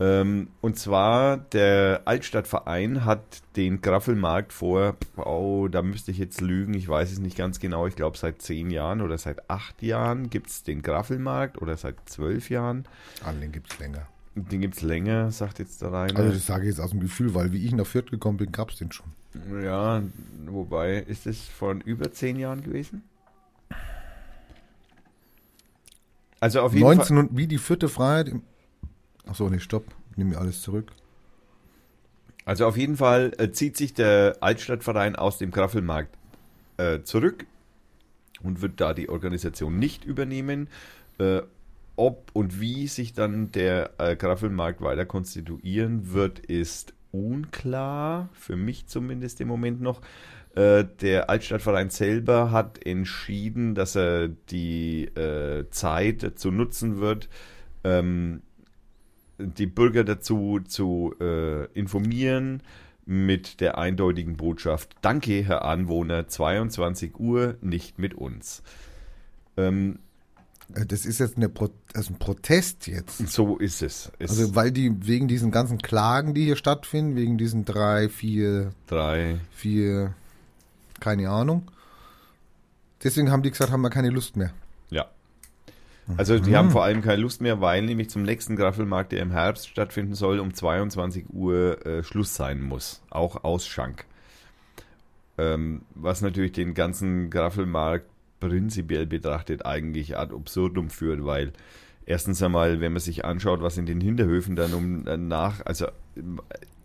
Ähm, 0.00 0.48
und 0.62 0.78
zwar 0.78 1.36
der 1.36 2.00
Altstadtverein 2.06 3.04
hat 3.04 3.20
den 3.56 3.82
Graffelmarkt 3.82 4.54
vor, 4.54 4.96
oh, 5.16 5.68
da 5.70 5.82
müsste 5.82 6.10
ich 6.10 6.16
jetzt 6.16 6.40
lügen, 6.40 6.72
ich 6.72 6.88
weiß 6.88 7.12
es 7.12 7.18
nicht 7.18 7.36
ganz 7.36 7.60
genau, 7.60 7.86
ich 7.86 7.96
glaube 7.96 8.16
seit 8.16 8.40
zehn 8.40 8.70
Jahren 8.70 9.02
oder 9.02 9.18
seit 9.18 9.50
acht 9.50 9.82
Jahren 9.82 10.30
gibt 10.30 10.48
es 10.48 10.62
den 10.62 10.80
Graffelmarkt 10.80 11.60
oder 11.60 11.76
seit 11.76 11.96
zwölf 12.06 12.48
Jahren. 12.48 12.86
Ah, 13.22 13.32
den 13.32 13.52
gibt's 13.52 13.78
länger. 13.78 14.06
Den 14.34 14.62
gibt 14.62 14.76
es 14.76 14.82
länger, 14.82 15.30
sagt 15.30 15.58
jetzt 15.58 15.82
der 15.82 15.92
Rainer. 15.92 16.18
Also 16.18 16.32
das 16.32 16.46
sage 16.46 16.62
ich 16.62 16.70
jetzt 16.70 16.80
aus 16.80 16.92
dem 16.92 17.00
Gefühl, 17.00 17.34
weil 17.34 17.52
wie 17.52 17.66
ich 17.66 17.72
nach 17.72 17.86
Fürth 17.86 18.10
gekommen 18.10 18.38
bin, 18.38 18.50
gab's 18.50 18.78
den 18.78 18.90
schon. 18.90 19.12
Ja, 19.62 20.02
wobei, 20.46 20.98
ist 20.98 21.26
es 21.26 21.42
von 21.42 21.80
über 21.80 22.12
zehn 22.12 22.38
Jahren 22.38 22.62
gewesen? 22.62 23.02
Also 26.40 26.60
auf 26.60 26.74
jeden 26.74 26.84
19 26.84 27.18
und 27.18 27.36
wie 27.36 27.46
die 27.46 27.58
vierte 27.58 27.88
Freiheit. 27.88 28.32
Achso, 29.26 29.48
nee, 29.48 29.60
stopp. 29.60 29.84
Ich 30.10 30.16
nehme 30.16 30.30
mir 30.30 30.38
alles 30.38 30.60
zurück. 30.60 30.92
Also 32.44 32.66
auf 32.66 32.76
jeden 32.76 32.96
Fall 32.96 33.32
äh, 33.38 33.52
zieht 33.52 33.76
sich 33.76 33.94
der 33.94 34.36
Altstadtverein 34.40 35.14
aus 35.14 35.38
dem 35.38 35.52
Graffelmarkt 35.52 36.16
äh, 36.76 37.02
zurück 37.02 37.46
und 38.42 38.60
wird 38.60 38.80
da 38.80 38.94
die 38.94 39.08
Organisation 39.08 39.78
nicht 39.78 40.04
übernehmen. 40.04 40.68
Äh, 41.18 41.42
ob 41.94 42.30
und 42.32 42.60
wie 42.60 42.88
sich 42.88 43.12
dann 43.12 43.52
der 43.52 43.92
äh, 43.98 44.16
Graffelmarkt 44.16 44.80
weiter 44.80 45.06
konstituieren 45.06 46.12
wird, 46.12 46.40
ist 46.40 46.94
unklar, 47.12 48.28
für 48.32 48.56
mich 48.56 48.86
zumindest 48.86 49.40
im 49.40 49.48
Moment 49.48 49.80
noch. 49.80 50.00
Äh, 50.54 50.84
der 51.00 51.30
Altstadtverein 51.30 51.90
selber 51.90 52.50
hat 52.50 52.84
entschieden, 52.84 53.74
dass 53.74 53.96
er 53.96 54.28
die 54.28 55.04
äh, 55.04 55.68
Zeit 55.70 56.22
dazu 56.22 56.50
nutzen 56.50 57.00
wird, 57.00 57.28
ähm, 57.84 58.42
die 59.38 59.66
Bürger 59.66 60.04
dazu 60.04 60.60
zu 60.66 61.14
äh, 61.20 61.66
informieren, 61.72 62.62
mit 63.04 63.60
der 63.60 63.78
eindeutigen 63.78 64.36
Botschaft, 64.36 64.94
danke 65.00 65.42
Herr 65.42 65.64
Anwohner, 65.64 66.28
22 66.28 67.18
Uhr, 67.18 67.56
nicht 67.60 67.98
mit 67.98 68.14
uns. 68.14 68.62
Ähm, 69.56 69.94
Äh, 69.94 70.11
Das 70.88 71.04
ist 71.04 71.18
jetzt 71.20 71.36
eine 71.36 71.48
Pro 71.48 71.70
also 71.94 72.14
ein 72.14 72.18
Protest 72.18 72.86
jetzt. 72.86 73.28
so 73.28 73.58
ist 73.58 73.82
es. 73.82 74.10
es 74.18 74.30
Also 74.30 74.54
weil 74.54 74.70
die 74.70 75.06
wegen 75.06 75.28
diesen 75.28 75.50
ganzen 75.50 75.78
Klagen, 75.78 76.34
die 76.34 76.44
hier 76.44 76.56
stattfinden, 76.56 77.16
wegen 77.16 77.36
diesen 77.38 77.64
drei, 77.64 78.08
vier, 78.08 78.72
drei, 78.86 79.40
vier, 79.50 80.14
keine 81.00 81.28
Ahnung. 81.28 81.70
Deswegen 83.02 83.30
haben 83.30 83.42
die 83.42 83.50
gesagt, 83.50 83.70
haben 83.72 83.82
wir 83.82 83.90
keine 83.90 84.10
Lust 84.10 84.36
mehr. 84.36 84.52
Ja. 84.90 85.06
Also 86.16 86.38
die 86.38 86.56
haben 86.56 86.70
vor 86.70 86.84
allem 86.84 87.02
keine 87.02 87.20
Lust 87.20 87.40
mehr, 87.40 87.60
weil 87.60 87.82
nämlich 87.82 88.10
zum 88.10 88.22
nächsten 88.22 88.56
Graffelmarkt, 88.56 89.12
der 89.12 89.20
im 89.20 89.30
Herbst 89.30 89.68
stattfinden 89.68 90.14
soll, 90.14 90.40
um 90.40 90.54
22 90.54 91.26
Uhr 91.30 91.84
äh, 91.86 92.02
Schluss 92.02 92.34
sein 92.34 92.60
muss. 92.60 93.02
Auch 93.10 93.44
Ausschank. 93.44 94.04
Ähm, 95.38 95.82
was 95.94 96.20
natürlich 96.20 96.52
den 96.52 96.74
ganzen 96.74 97.30
Graffelmarkt 97.30 98.06
prinzipiell 98.42 99.06
betrachtet 99.06 99.64
eigentlich 99.64 100.18
ad 100.18 100.34
absurdum 100.34 100.90
führt, 100.90 101.24
weil 101.24 101.52
erstens 102.06 102.42
einmal, 102.42 102.80
wenn 102.80 102.92
man 102.92 103.00
sich 103.00 103.24
anschaut, 103.24 103.62
was 103.62 103.78
in 103.78 103.86
den 103.86 104.00
Hinterhöfen 104.00 104.56
dann 104.56 104.74
um 104.74 105.06
äh, 105.06 105.16
nach, 105.16 105.64
also 105.64 105.86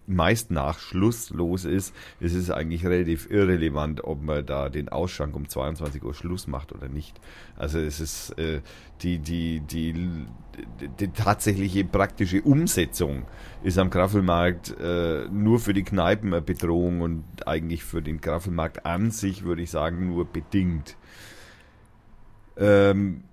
meist 0.08 0.51
nach 0.51 0.80
Schluss 0.80 1.30
los 1.32 1.66
ist, 1.66 1.93
ist 2.20 2.34
es 2.34 2.49
eigentlich 2.49 2.86
relativ 2.86 3.30
irrelevant, 3.30 4.03
ob 4.03 4.24
man 4.24 4.45
da 4.45 4.70
den 4.70 4.88
Ausschank 4.89 5.36
um 5.36 5.49
22 5.49 6.03
Uhr 6.03 6.14
Schluss 6.14 6.47
macht 6.47 6.72
oder 6.72 6.88
nicht. 6.88 7.20
Also 7.58 7.80
es 7.80 7.99
ist 7.99 8.32
äh, 8.39 8.62
die, 9.01 9.20
die, 9.20 9.60
die, 9.60 9.93
die, 9.93 10.89
die 10.99 11.08
tatsächliche 11.10 11.84
praktische 11.84 12.41
Umsetzung 12.41 13.24
ist 13.64 13.78
am 13.78 13.89
Graffelmarkt 13.89 14.76
äh, 14.80 15.28
nur 15.30 15.60
für 15.60 15.74
die 15.74 15.84
Kneipen 15.84 16.34
eine 16.34 16.41
Bedrohung 16.41 17.01
und 17.01 17.26
eigentlich 17.45 17.84
für 17.84 18.01
den 18.01 18.22
Graffelmarkt 18.22 18.86
an 18.86 19.12
sich 19.12 19.43
würde 19.43 19.62
ich 19.62 19.72
sagen 19.72 20.08
nur 20.08 20.26
bedingt. 20.26 20.95
Ähm, 22.60 23.24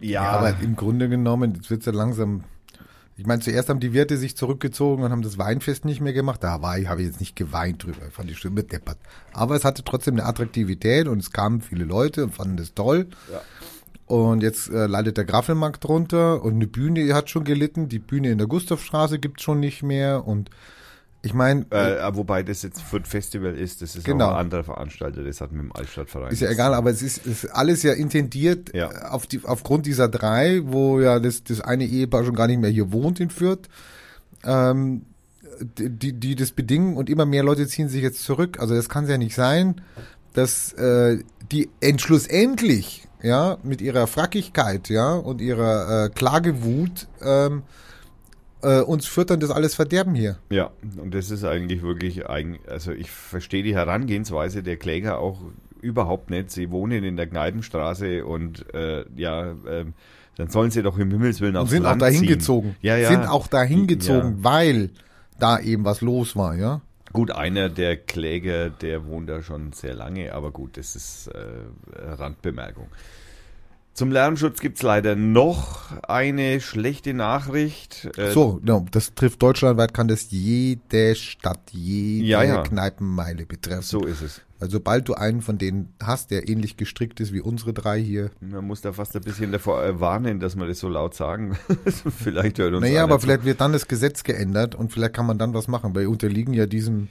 ja, 0.00 0.22
Ja, 0.22 0.30
aber 0.30 0.56
im 0.62 0.76
Grunde 0.76 1.08
genommen, 1.08 1.54
jetzt 1.56 1.70
wird's 1.70 1.86
ja 1.86 1.92
langsam. 1.92 2.44
Ich 3.16 3.26
meine, 3.26 3.42
zuerst 3.42 3.68
haben 3.68 3.80
die 3.80 3.92
Wirte 3.92 4.16
sich 4.16 4.36
zurückgezogen 4.36 5.02
und 5.02 5.10
haben 5.10 5.22
das 5.22 5.38
Weinfest 5.38 5.84
nicht 5.84 6.00
mehr 6.00 6.12
gemacht. 6.12 6.44
Da 6.44 6.62
war 6.62 6.78
ich, 6.78 6.86
habe 6.86 7.00
ich 7.00 7.08
jetzt 7.08 7.18
nicht 7.18 7.34
geweint 7.34 7.82
drüber, 7.82 8.06
ich 8.06 8.14
fand 8.14 8.30
die 8.30 8.36
Stimme 8.36 8.62
deppert. 8.62 8.98
Aber 9.32 9.56
es 9.56 9.64
hatte 9.64 9.82
trotzdem 9.82 10.14
eine 10.14 10.24
Attraktivität 10.24 11.08
und 11.08 11.18
es 11.18 11.32
kamen 11.32 11.60
viele 11.60 11.84
Leute 11.84 12.22
und 12.24 12.34
fanden 12.34 12.56
das 12.56 12.74
toll. 12.74 13.08
Ja. 13.32 13.40
Und 14.06 14.42
jetzt 14.42 14.70
äh, 14.70 14.86
leidet 14.86 15.16
der 15.16 15.24
Graffelmarkt 15.24 15.84
drunter 15.84 16.42
und 16.42 16.54
eine 16.54 16.66
Bühne 16.66 17.12
hat 17.12 17.28
schon 17.28 17.44
gelitten. 17.44 17.88
Die 17.88 17.98
Bühne 17.98 18.30
in 18.30 18.38
der 18.38 18.46
Gustavstraße 18.46 19.18
gibt's 19.18 19.42
schon 19.42 19.60
nicht 19.60 19.82
mehr. 19.82 20.26
Und 20.26 20.48
ich 21.22 21.34
meine, 21.34 21.66
Äh, 21.70 22.14
wobei 22.14 22.42
das 22.42 22.62
jetzt 22.62 22.80
für 22.80 22.98
ein 22.98 23.04
Festival 23.04 23.54
ist, 23.54 23.82
das 23.82 23.96
ist 23.96 24.04
Genau. 24.04 24.26
auch 24.28 24.32
ein 24.34 24.40
anderer 24.46 24.64
Veranstalter, 24.64 25.24
das 25.24 25.40
hat 25.40 25.50
mit 25.52 25.62
dem 25.62 25.72
Altstadtverein. 25.72 26.32
Ist 26.32 26.40
ja 26.40 26.50
egal, 26.50 26.74
aber 26.74 26.90
es 26.90 27.02
ist, 27.02 27.26
ist 27.26 27.46
alles 27.46 27.82
ja 27.82 27.92
intendiert 27.92 28.74
Ja. 28.74 28.90
äh, 28.90 29.04
auf 29.08 29.26
die, 29.26 29.40
aufgrund 29.44 29.86
dieser 29.86 30.08
drei, 30.08 30.60
wo 30.64 31.00
ja 31.00 31.18
das, 31.18 31.42
das 31.44 31.60
eine 31.60 31.84
Ehepaar 31.84 32.24
schon 32.24 32.34
gar 32.36 32.46
nicht 32.46 32.60
mehr 32.60 32.70
hier 32.70 32.92
wohnt 32.92 33.18
in 33.20 33.30
Fürth, 33.30 33.68
ähm, 34.44 35.02
die, 35.60 36.12
die 36.12 36.36
das 36.36 36.52
bedingen 36.52 36.96
und 36.96 37.10
immer 37.10 37.26
mehr 37.26 37.42
Leute 37.42 37.66
ziehen 37.66 37.88
sich 37.88 38.02
jetzt 38.02 38.22
zurück. 38.22 38.60
Also 38.60 38.76
das 38.76 38.88
kann 38.88 39.08
ja 39.08 39.18
nicht 39.18 39.34
sein, 39.34 39.80
dass 40.34 40.72
äh, 40.74 41.18
die 41.50 41.68
entschlussendlich 41.80 43.08
ja 43.22 43.58
mit 43.64 43.80
ihrer 43.80 44.06
Frackigkeit 44.06 44.88
ja 44.88 45.14
und 45.14 45.40
ihrer 45.40 46.04
äh, 46.04 46.08
Klagewut 46.10 47.08
ähm, 47.22 47.62
äh, 48.62 48.80
uns 48.80 49.06
Fürth 49.06 49.30
dann 49.30 49.40
das 49.40 49.50
alles 49.50 49.74
verderben 49.74 50.14
hier. 50.14 50.38
Ja, 50.50 50.70
und 51.00 51.14
das 51.14 51.30
ist 51.30 51.44
eigentlich 51.44 51.82
wirklich, 51.82 52.28
eigen, 52.28 52.58
also 52.68 52.92
ich 52.92 53.10
verstehe 53.10 53.62
die 53.62 53.74
Herangehensweise 53.74 54.62
der 54.62 54.76
Kläger 54.76 55.18
auch 55.18 55.40
überhaupt 55.80 56.30
nicht. 56.30 56.50
Sie 56.50 56.70
wohnen 56.70 57.04
in 57.04 57.16
der 57.16 57.26
Kneipenstraße 57.26 58.24
und 58.24 58.72
äh, 58.74 59.04
ja, 59.16 59.52
ähm, 59.68 59.94
dann 60.36 60.48
sollen 60.48 60.70
sie 60.70 60.82
doch 60.82 60.98
im 60.98 61.10
Himmelswillen 61.10 61.56
Und 61.56 61.62
aufs 61.62 61.70
sind 61.70 61.84
auch 61.84 61.90
Land 61.90 62.02
dahin 62.02 62.20
ziehen. 62.20 62.28
gezogen. 62.28 62.76
Ja, 62.82 62.96
ja. 62.96 63.08
Sind 63.08 63.26
auch 63.28 63.46
dahin 63.46 63.86
gezogen, 63.86 64.38
Ja. 64.38 64.44
weil 64.44 64.90
da 65.38 65.58
eben 65.60 65.84
was 65.84 66.00
los 66.00 66.34
war, 66.36 66.54
ja. 66.56 66.80
Gut, 67.12 67.30
einer 67.30 67.68
der 67.70 67.96
Kläger, 67.96 68.68
der 68.70 69.06
wohnt 69.06 69.28
da 69.30 69.42
schon 69.42 69.72
sehr 69.72 69.94
lange, 69.94 70.34
aber 70.34 70.50
gut, 70.50 70.76
das 70.76 70.94
ist 70.94 71.28
äh, 71.28 71.38
Randbemerkung. 71.96 72.88
Zum 73.98 74.12
Lärmschutz 74.12 74.60
gibt's 74.60 74.82
leider 74.82 75.16
noch 75.16 75.90
eine 76.08 76.60
schlechte 76.60 77.14
Nachricht. 77.14 78.08
Äh, 78.16 78.30
So, 78.30 78.60
das 78.92 79.14
trifft 79.16 79.42
deutschlandweit, 79.42 79.92
kann 79.92 80.06
das 80.06 80.30
jede 80.30 81.16
Stadt, 81.16 81.58
jede 81.72 82.24
Ja, 82.24 82.44
ja. 82.44 82.62
Kneipenmeile 82.62 83.44
betreffen. 83.44 83.82
So 83.82 84.04
ist 84.04 84.22
es. 84.22 84.40
Also 84.60 84.74
sobald 84.78 85.08
du 85.08 85.14
einen 85.14 85.42
von 85.42 85.58
denen 85.58 85.92
hast, 86.00 86.30
der 86.30 86.48
ähnlich 86.48 86.76
gestrickt 86.76 87.18
ist 87.18 87.32
wie 87.32 87.40
unsere 87.40 87.72
drei 87.72 88.00
hier. 88.00 88.30
Man 88.40 88.64
muss 88.68 88.82
da 88.82 88.92
fast 88.92 89.16
ein 89.16 89.22
bisschen 89.22 89.50
davor 89.50 89.82
äh, 89.84 89.98
warnen, 89.98 90.38
dass 90.38 90.54
wir 90.54 90.68
das 90.68 90.78
so 90.78 90.88
laut 90.88 91.14
sagen. 91.14 91.58
vielleicht 92.18 92.60
hört 92.60 92.74
uns 92.74 92.82
Naja, 92.82 93.02
aber 93.02 93.18
zu. 93.18 93.26
vielleicht 93.26 93.44
wird 93.44 93.60
dann 93.60 93.72
das 93.72 93.88
Gesetz 93.88 94.22
geändert 94.22 94.76
und 94.76 94.92
vielleicht 94.92 95.14
kann 95.14 95.26
man 95.26 95.38
dann 95.38 95.54
was 95.54 95.66
machen, 95.66 95.92
weil 95.96 96.02
wir 96.02 96.10
unterliegen 96.10 96.54
ja 96.54 96.66
diesem, 96.66 97.08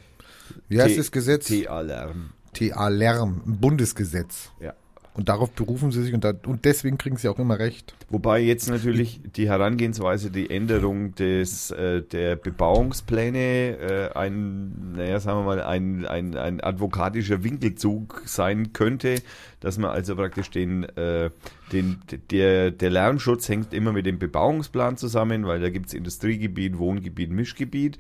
wie 0.70 0.82
heißt 0.82 0.92
T- 0.94 0.98
das 1.00 1.12
Gesetz? 1.12 1.48
TA-Lärm. 1.50 2.30
TA-Lärm, 2.54 3.42
Bundesgesetz. 3.46 4.52
Ja. 4.62 4.74
Und 5.18 5.30
darauf 5.30 5.49
berufen 5.49 5.91
sie 5.91 6.03
sich 6.03 6.13
und, 6.13 6.24
da, 6.24 6.32
und 6.45 6.63
deswegen 6.63 6.99
kriegen 6.99 7.18
sie 7.18 7.28
auch 7.28 7.39
immer 7.39 7.57
recht. 7.57 7.95
Wobei 8.11 8.39
jetzt 8.39 8.70
natürlich 8.70 9.20
die 9.36 9.49
Herangehensweise, 9.49 10.30
die 10.30 10.51
Änderung 10.51 11.15
des, 11.15 11.72
äh, 11.72 12.03
der 12.03 12.36
Bebauungspläne 12.36 13.39
äh, 13.39 14.09
ein, 14.13 14.93
naja, 14.95 15.20
sagen 15.20 15.39
wir 15.39 15.43
mal, 15.43 15.63
ein, 15.63 16.05
ein, 16.05 16.38
ein 16.38 16.61
advokatischer 16.61 17.43
Winkelzug 17.43 18.22
sein 18.26 18.74
könnte, 18.74 19.15
dass 19.59 19.80
man 19.80 19.89
also 19.89 20.15
praktisch 20.15 20.51
den, 20.51 20.84
äh, 20.84 21.32
den 21.72 21.97
der, 22.30 22.70
der 22.70 22.89
Lärmschutz 22.91 23.49
hängt 23.49 23.74
immer 23.74 23.93
mit 23.93 24.05
dem 24.05 24.20
Bebauungsplan 24.20 24.97
zusammen, 24.97 25.47
weil 25.47 25.59
da 25.59 25.72
gibt's 25.72 25.95
Industriegebiet, 25.95 26.78
Wohngebiet, 26.78 27.32
Mischgebiet. 27.32 27.97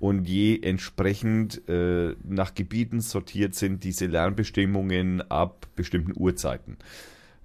Und 0.00 0.28
je 0.28 0.60
entsprechend 0.62 1.68
äh, 1.68 2.14
nach 2.22 2.54
Gebieten 2.54 3.00
sortiert 3.00 3.54
sind 3.54 3.82
diese 3.82 4.06
Lärmbestimmungen 4.06 5.28
ab 5.28 5.66
bestimmten 5.74 6.12
Uhrzeiten. 6.14 6.76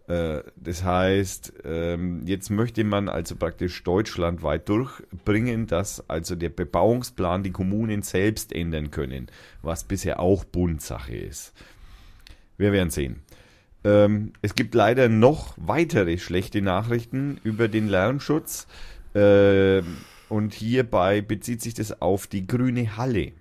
Äh, 0.07 0.41
Das 0.55 0.83
heißt, 0.83 1.53
ähm, 1.63 2.21
jetzt 2.25 2.49
möchte 2.51 2.83
man 2.83 3.09
also 3.09 3.35
praktisch 3.35 3.83
deutschlandweit 3.83 4.69
durchbringen, 4.69 5.65
dass 5.65 6.07
also 6.09 6.35
der 6.35 6.49
Bebauungsplan 6.49 7.41
die 7.41 7.51
Kommunen 7.51 8.01
selbst 8.03 8.53
ändern 8.53 8.91
können, 8.91 9.27
was 9.63 9.83
bisher 9.83 10.19
auch 10.19 10.43
Bundsache 10.43 11.15
ist. 11.15 11.53
Wir 12.57 12.71
werden 12.71 12.91
sehen. 12.91 13.21
Ähm, 13.83 14.33
Es 14.43 14.53
gibt 14.53 14.75
leider 14.75 15.09
noch 15.09 15.55
weitere 15.57 16.17
schlechte 16.19 16.61
Nachrichten 16.61 17.39
über 17.43 17.67
den 17.67 17.87
Lärmschutz. 17.87 18.67
Ähm, 19.15 19.97
Und 20.33 20.55
hierbei 20.55 21.21
bezieht 21.21 21.61
sich 21.61 21.75
das 21.75 22.01
auf 22.01 22.25
die 22.25 22.47
grüne 22.47 22.97
Halle. 22.97 23.33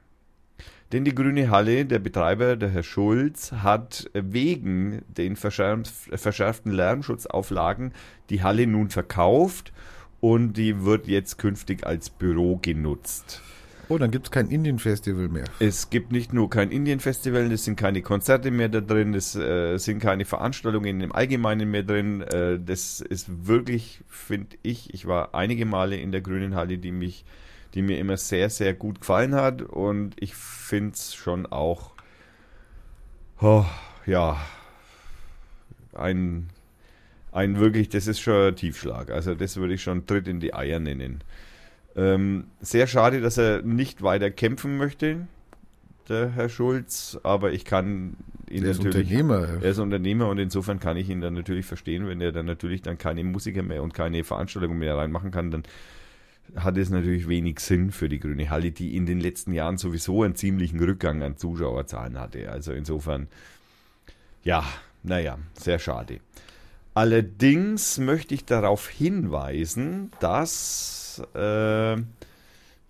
Denn 0.93 1.07
die 1.07 1.14
Grüne 1.14 1.49
Halle, 1.49 1.86
der 1.86 1.99
Betreiber, 2.01 2.55
der 2.55 2.68
Herr 2.68 2.82
Schulz, 2.82 3.51
hat 3.51 4.11
wegen 4.12 5.01
den 5.09 5.36
verschärf- 5.36 6.14
verschärften 6.14 6.70
Lärmschutzauflagen 6.70 7.95
die 8.28 8.43
Halle 8.43 8.66
nun 8.66 8.90
verkauft 8.90 9.72
und 10.20 10.53
die 10.59 10.84
wird 10.84 11.07
jetzt 11.07 11.38
künftig 11.38 11.86
als 11.86 12.11
Büro 12.11 12.59
genutzt. 12.61 13.40
Oh, 13.93 13.99
dann 13.99 14.11
gibt's 14.11 14.30
kein 14.30 14.49
Indien-Festival 14.49 15.28
mehr. 15.28 15.45
Es 15.59 15.90
gibt 15.90 16.12
nicht 16.12 16.32
nur 16.32 16.49
kein 16.49 16.70
Indien-Festival, 16.70 17.53
es 17.53 17.64
sind 17.64 17.76
keine 17.76 18.01
Konzerte 18.01 18.51
mehr 18.51 18.70
da 18.70 18.80
drin, 18.80 19.12
es 19.12 19.36
äh, 19.36 19.76
sind 19.76 19.99
keine 19.99 20.24
Veranstaltungen 20.24 21.03
im 21.03 21.12
Allgemeinen 21.12 21.70
mehr 21.70 21.82
drin. 21.82 22.22
Äh, 22.22 22.59
das 22.59 23.03
ist 23.03 23.47
wirklich, 23.47 24.01
finde 24.09 24.57
ich, 24.62 24.95
ich 24.95 25.07
war 25.07 25.34
einige 25.34 25.66
Male 25.66 25.97
in 25.97 26.11
der 26.11 26.22
Grünen 26.22 26.55
Halle, 26.55 26.78
die 26.78 26.90
mich, 26.90 27.26
die 27.74 27.82
mir 27.82 27.99
immer 27.99 28.16
sehr, 28.16 28.49
sehr 28.49 28.72
gut 28.72 29.01
gefallen 29.01 29.34
hat 29.34 29.61
und 29.61 30.14
ich 30.18 30.34
finde 30.34 30.95
es 30.95 31.14
schon 31.14 31.45
auch, 31.45 31.93
oh, 33.43 33.66
ja, 34.07 34.40
ein, 35.93 36.49
ein 37.30 37.61
wirklich, 37.61 37.90
das 37.90 38.07
ist 38.07 38.20
schon 38.20 38.49
ein 38.49 38.57
Tiefschlag. 38.57 39.11
Also 39.11 39.34
das 39.34 39.59
würde 39.59 39.74
ich 39.74 39.82
schon 39.82 40.07
Tritt 40.07 40.28
in 40.28 40.40
die 40.40 40.55
Eier 40.55 40.80
nennen. 40.80 41.22
Ähm, 41.95 42.45
sehr 42.61 42.86
schade, 42.86 43.20
dass 43.20 43.36
er 43.38 43.62
nicht 43.62 44.03
weiter 44.03 44.30
kämpfen 44.30 44.76
möchte, 44.78 45.26
der 46.09 46.30
Herr 46.30 46.49
Schulz, 46.49 47.18
aber 47.22 47.53
ich 47.53 47.64
kann 47.64 48.16
ihn 48.49 48.62
Der 48.62 48.72
ist 48.72 48.82
natürlich. 48.82 49.11
Unternehmer. 49.11 49.62
Er 49.62 49.70
ist 49.70 49.78
Unternehmer 49.78 50.28
und 50.28 50.38
insofern 50.38 50.80
kann 50.80 50.97
ich 50.97 51.09
ihn 51.09 51.20
dann 51.20 51.34
natürlich 51.34 51.66
verstehen, 51.66 52.07
wenn 52.07 52.20
er 52.20 52.32
dann 52.32 52.47
natürlich 52.47 52.82
dann 52.82 52.99
keine 52.99 53.24
Musiker 53.24 53.62
mehr 53.62 53.82
und 53.82 53.95
keine 53.95 54.24
Veranstaltungen 54.24 54.78
mehr 54.78 54.97
reinmachen 54.97 55.30
kann, 55.30 55.51
dann 55.51 55.62
hat 56.57 56.76
es 56.76 56.90
natürlich 56.90 57.28
wenig 57.28 57.61
Sinn 57.61 57.93
für 57.93 58.09
die 58.09 58.18
Grüne 58.18 58.51
Halle, 58.51 58.72
die 58.72 58.97
in 58.97 59.07
den 59.07 59.20
letzten 59.20 59.53
Jahren 59.53 59.78
sowieso 59.78 60.22
einen 60.22 60.34
ziemlichen 60.34 60.80
Rückgang 60.80 61.22
an 61.22 61.36
Zuschauerzahlen 61.36 62.18
hatte. 62.18 62.51
Also 62.51 62.72
insofern, 62.72 63.28
ja, 64.43 64.64
naja, 65.03 65.38
sehr 65.55 65.78
schade. 65.78 66.20
Allerdings 66.95 67.99
möchte 67.99 68.34
ich 68.34 68.45
darauf 68.45 68.88
hinweisen, 68.88 70.11
dass 70.20 71.02
äh, 71.19 71.97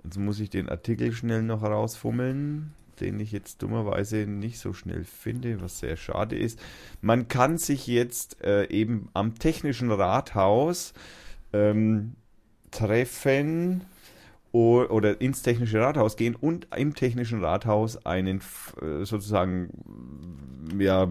Jetzt 0.05 0.19
muss 0.19 0.41
ich 0.41 0.51
den 0.51 0.69
Artikel 0.69 1.13
schnell 1.13 1.43
noch 1.43 1.63
rausfummeln, 1.63 2.73
den 3.01 3.21
ich 3.21 3.31
jetzt 3.33 3.63
dummerweise 3.63 4.27
nicht 4.27 4.59
so 4.59 4.73
schnell 4.73 5.05
finde, 5.05 5.61
was 5.61 5.79
sehr 5.79 5.97
schade 5.97 6.37
ist. 6.37 6.61
Man 7.01 7.29
kann 7.29 7.57
sich 7.59 7.87
jetzt 7.87 8.43
äh, 8.43 8.69
eben 8.69 9.09
am 9.15 9.39
Technischen 9.39 9.91
Rathaus 9.91 10.93
ähm, 11.53 12.15
treffen 12.71 13.83
oder 14.51 15.19
ins 15.23 15.41
Technische 15.41 15.81
Rathaus 15.81 16.17
gehen 16.17 16.35
und 16.35 16.69
im 16.77 16.95
Technischen 16.95 17.43
Rathaus 17.43 18.05
einen 18.05 18.43
äh, 18.83 19.05
sozusagen 19.05 19.71
ja, 20.79 21.11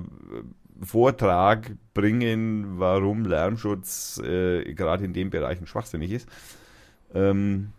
Vortrag 0.84 1.72
bringen, 1.96 2.78
warum 2.78 3.26
Lärmschutz 3.26 4.20
äh, 4.24 4.72
gerade 4.76 5.06
in 5.06 5.14
den 5.14 5.32
Bereichen 5.32 5.66
schwachsinnig 5.66 6.12
ist. 6.12 6.30
Ähm, 7.14 7.74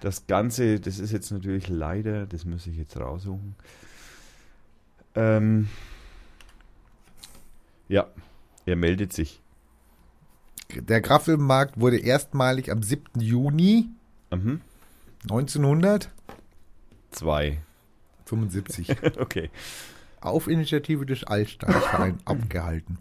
das 0.00 0.26
Ganze, 0.26 0.78
das 0.80 0.98
ist 0.98 1.12
jetzt 1.12 1.30
natürlich 1.30 1.68
leider, 1.68 2.26
das 2.26 2.44
muss 2.44 2.66
ich 2.66 2.76
jetzt 2.76 2.96
raussuchen. 2.96 3.54
Ähm, 5.14 5.68
ja, 7.88 8.06
er 8.66 8.76
meldet 8.76 9.12
sich. 9.12 9.40
Der 10.74 11.00
Graffelmarkt 11.00 11.80
wurde 11.80 11.98
erstmalig 11.98 12.70
am 12.70 12.82
7. 12.82 13.20
Juni 13.20 13.88
Mhm. 14.32 14.60
1975 15.22 16.10
Zwei. 17.10 17.60
okay. 19.20 19.50
auf 20.20 20.48
Initiative 20.48 21.06
des 21.06 21.24
Altstadtvereins 21.24 22.20
abgehalten. 22.26 22.98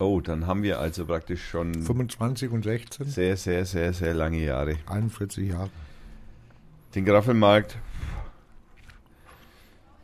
Oh, 0.00 0.22
dann 0.22 0.46
haben 0.46 0.62
wir 0.62 0.80
also 0.80 1.04
praktisch 1.04 1.46
schon 1.46 1.74
25 1.74 2.50
und 2.50 2.64
16, 2.64 3.06
sehr, 3.06 3.36
sehr, 3.36 3.66
sehr, 3.66 3.92
sehr 3.92 4.14
lange 4.14 4.42
Jahre. 4.42 4.76
41 4.86 5.50
Jahre. 5.50 5.68
Den 6.94 7.04
Graffelmarkt. 7.04 7.76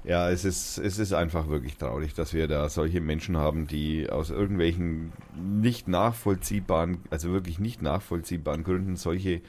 Ja, 0.04 0.30
es 0.30 0.44
ist, 0.44 0.76
es 0.76 0.98
ist 0.98 1.14
einfach 1.14 1.48
wirklich 1.48 1.78
traurig, 1.78 2.12
dass 2.12 2.34
wir 2.34 2.46
da 2.46 2.68
solche 2.68 3.00
Menschen 3.00 3.38
haben, 3.38 3.66
die 3.66 4.10
aus 4.10 4.28
irgendwelchen 4.28 5.14
nicht 5.34 5.88
nachvollziehbaren, 5.88 6.98
also 7.08 7.32
wirklich 7.32 7.58
nicht 7.58 7.80
nachvollziehbaren 7.80 8.64
Gründen 8.64 8.96
solche, 8.96 9.40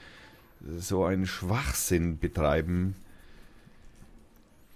so 0.77 1.03
einen 1.03 1.27
Schwachsinn 1.27 2.19
betreiben. 2.19 2.95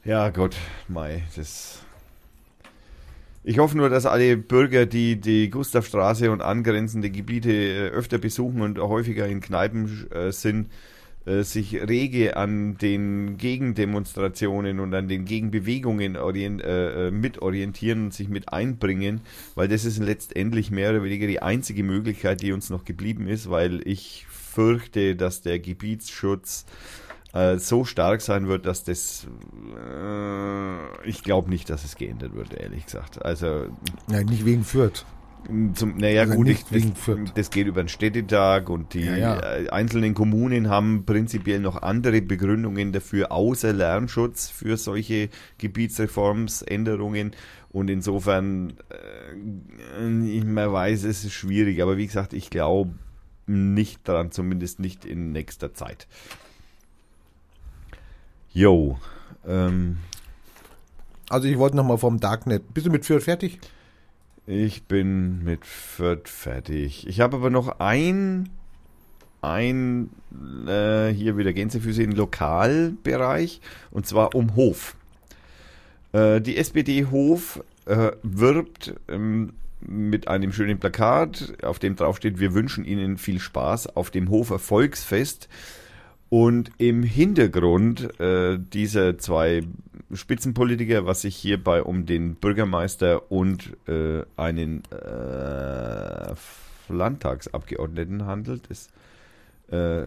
Ja, 0.03 0.31
Gott, 0.31 0.57
Mai, 0.89 1.23
das. 1.37 1.85
Ich 3.43 3.57
hoffe 3.57 3.75
nur, 3.75 3.89
dass 3.89 4.05
alle 4.05 4.37
Bürger, 4.37 4.85
die 4.85 5.19
die 5.19 5.49
Gustavstraße 5.49 6.29
und 6.29 6.41
angrenzende 6.41 7.09
Gebiete 7.09 7.51
äh, 7.51 7.89
öfter 7.89 8.19
besuchen 8.19 8.61
und 8.61 8.77
häufiger 8.77 9.27
in 9.27 9.41
Kneipen 9.41 10.11
äh, 10.11 10.31
sind, 10.31 10.69
äh, 11.25 11.41
sich 11.41 11.73
rege 11.73 12.37
an 12.37 12.77
den 12.77 13.37
Gegendemonstrationen 13.37 14.79
und 14.79 14.93
an 14.93 15.07
den 15.07 15.25
Gegenbewegungen 15.25 16.17
orient, 16.17 16.61
äh, 16.63 17.09
mitorientieren 17.09 18.05
und 18.05 18.13
sich 18.13 18.29
mit 18.29 18.53
einbringen, 18.53 19.21
weil 19.55 19.67
das 19.67 19.85
ist 19.85 19.97
letztendlich 19.97 20.69
mehr 20.69 20.91
oder 20.91 21.03
weniger 21.03 21.25
die 21.25 21.41
einzige 21.41 21.81
Möglichkeit, 21.81 22.43
die 22.43 22.53
uns 22.53 22.69
noch 22.69 22.85
geblieben 22.85 23.27
ist, 23.27 23.49
weil 23.49 23.81
ich 23.87 24.27
fürchte, 24.29 25.15
dass 25.15 25.41
der 25.41 25.57
Gebietsschutz 25.57 26.65
äh, 27.33 27.57
so 27.57 27.85
stark 27.85 28.21
sein 28.21 28.47
wird, 28.47 28.65
dass 28.65 28.83
das, 28.83 29.27
äh, 29.75 31.07
ich 31.09 31.23
glaube 31.23 31.49
nicht, 31.49 31.69
dass 31.69 31.83
es 31.85 31.95
geändert 31.95 32.35
wird, 32.35 32.53
ehrlich 32.53 32.85
gesagt. 32.85 33.23
Also 33.23 33.67
Ja, 34.09 34.23
nicht 34.23 34.45
wegen 34.45 34.63
Fürth. 34.63 35.05
zum, 35.73 35.97
naja, 35.97 36.21
Also 36.21 36.35
gut, 36.35 36.47
nicht 36.47 36.71
das, 36.71 36.71
wegen 36.71 36.93
das, 37.33 37.49
geht 37.49 37.67
über 37.67 37.81
den 37.83 37.87
Städtetag 37.89 38.69
und 38.69 38.93
die 38.93 39.05
Ja, 39.05 39.15
ja. 39.17 39.39
äh, 39.39 39.69
einzelnen 39.69 40.13
Kommunen 40.13 40.69
haben 40.69 41.05
prinzipiell 41.05 41.59
noch 41.59 41.81
andere 41.81 42.21
Begründungen 42.21 42.91
dafür, 42.91 43.31
außer 43.31 43.73
Lärmschutz 43.73 44.49
für 44.49 44.77
solche 44.77 45.29
Gebietsreformsänderungen. 45.57 47.31
Und 47.69 47.89
insofern, 47.89 48.73
äh, 48.89 50.27
ich 50.27 50.43
man 50.43 50.71
weiß, 50.71 51.03
es 51.05 51.23
ist 51.25 51.33
schwierig, 51.33 51.81
aber 51.81 51.97
wie 51.97 52.05
gesagt, 52.07 52.33
ich 52.33 52.49
glaube 52.49 52.91
nicht 53.47 54.07
daran, 54.07 54.31
zumindest 54.31 54.79
nicht 54.79 55.05
in 55.05 55.31
nächster 55.31 55.73
Zeit. 55.73 56.07
Jo, 58.53 58.99
ähm, 59.47 59.97
Also 61.29 61.47
ich 61.47 61.57
wollte 61.57 61.77
nochmal 61.77 61.97
vom 61.97 62.19
Darknet. 62.19 62.73
Bist 62.73 62.85
du 62.85 62.91
mit 62.91 63.05
Fürth 63.05 63.23
fertig? 63.23 63.59
Ich 64.45 64.83
bin 64.83 65.43
mit 65.43 65.65
Fürth 65.65 66.27
fertig. 66.27 67.07
Ich 67.07 67.21
habe 67.21 67.37
aber 67.37 67.49
noch 67.49 67.79
ein, 67.79 68.49
ein 69.41 70.09
äh, 70.67 71.09
hier 71.09 71.37
wieder 71.37 71.53
Gänsefüße 71.53 72.03
im 72.03 72.11
Lokalbereich 72.11 73.61
und 73.91 74.05
zwar 74.05 74.35
um 74.35 74.55
Hof. 74.55 74.95
Äh, 76.11 76.41
die 76.41 76.57
SPD 76.57 77.05
Hof 77.05 77.63
äh, 77.85 78.11
wirbt 78.23 78.95
ähm, 79.07 79.53
mit 79.79 80.27
einem 80.27 80.51
schönen 80.51 80.79
Plakat, 80.79 81.53
auf 81.63 81.79
dem 81.79 81.95
drauf 81.95 82.17
steht, 82.17 82.39
wir 82.39 82.53
wünschen 82.53 82.83
Ihnen 82.83 83.17
viel 83.17 83.39
Spaß 83.39 83.95
auf 83.95 84.11
dem 84.11 84.29
Hofer 84.29 84.59
Volksfest. 84.59 85.47
Und 86.31 86.71
im 86.77 87.03
Hintergrund 87.03 88.17
äh, 88.21 88.57
dieser 88.57 89.17
zwei 89.17 89.63
Spitzenpolitiker, 90.13 91.05
was 91.05 91.23
sich 91.23 91.35
hierbei 91.35 91.83
um 91.83 92.05
den 92.05 92.35
Bürgermeister 92.35 93.29
und 93.29 93.75
äh, 93.85 94.23
einen 94.37 94.81
äh, 94.91 96.33
Landtagsabgeordneten 96.87 98.25
handelt, 98.27 98.67
ist 98.67 98.91
äh, 99.71 100.05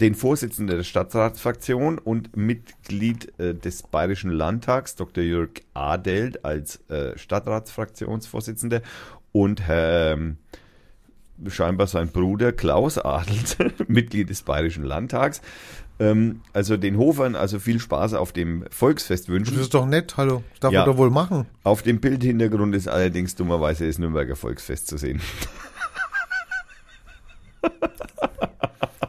den 0.00 0.14
Vorsitzenden 0.14 0.76
der 0.76 0.84
Stadtratsfraktion 0.84 1.98
und 1.98 2.36
Mitglied 2.36 3.36
äh, 3.40 3.52
des 3.52 3.82
Bayerischen 3.82 4.30
Landtags, 4.30 4.94
Dr. 4.94 5.24
Jörg 5.24 5.50
Adelt 5.74 6.44
als 6.44 6.88
äh, 6.88 7.18
Stadtratsfraktionsvorsitzender 7.18 8.80
und 9.32 9.60
Herr 9.62 10.12
ähm, 10.12 10.36
scheinbar 11.48 11.86
sein 11.86 12.08
Bruder 12.08 12.52
Klaus 12.52 12.98
Adelt, 12.98 13.56
Mitglied 13.88 14.30
des 14.30 14.42
Bayerischen 14.42 14.84
Landtags. 14.84 15.40
Ähm, 15.98 16.40
also 16.52 16.76
den 16.76 16.98
Hofern 16.98 17.34
also 17.36 17.58
viel 17.58 17.80
Spaß 17.80 18.14
auf 18.14 18.32
dem 18.32 18.64
Volksfest 18.70 19.24
Das 19.24 19.28
wünschen. 19.32 19.58
ist 19.58 19.72
doch 19.74 19.86
nett, 19.86 20.16
hallo. 20.16 20.42
Das 20.52 20.60
darf 20.60 20.72
Ja. 20.72 20.80
man 20.80 20.90
doch 20.90 20.98
wohl 20.98 21.10
machen. 21.10 21.46
Auf 21.64 21.82
dem 21.82 22.00
Bildhintergrund 22.00 22.74
ist 22.74 22.86
allerdings 22.88 23.34
dummerweise 23.34 23.86
das 23.86 23.98
Nürnberger 23.98 24.36
Volksfest 24.36 24.88
zu 24.88 24.98
sehen. 24.98 25.20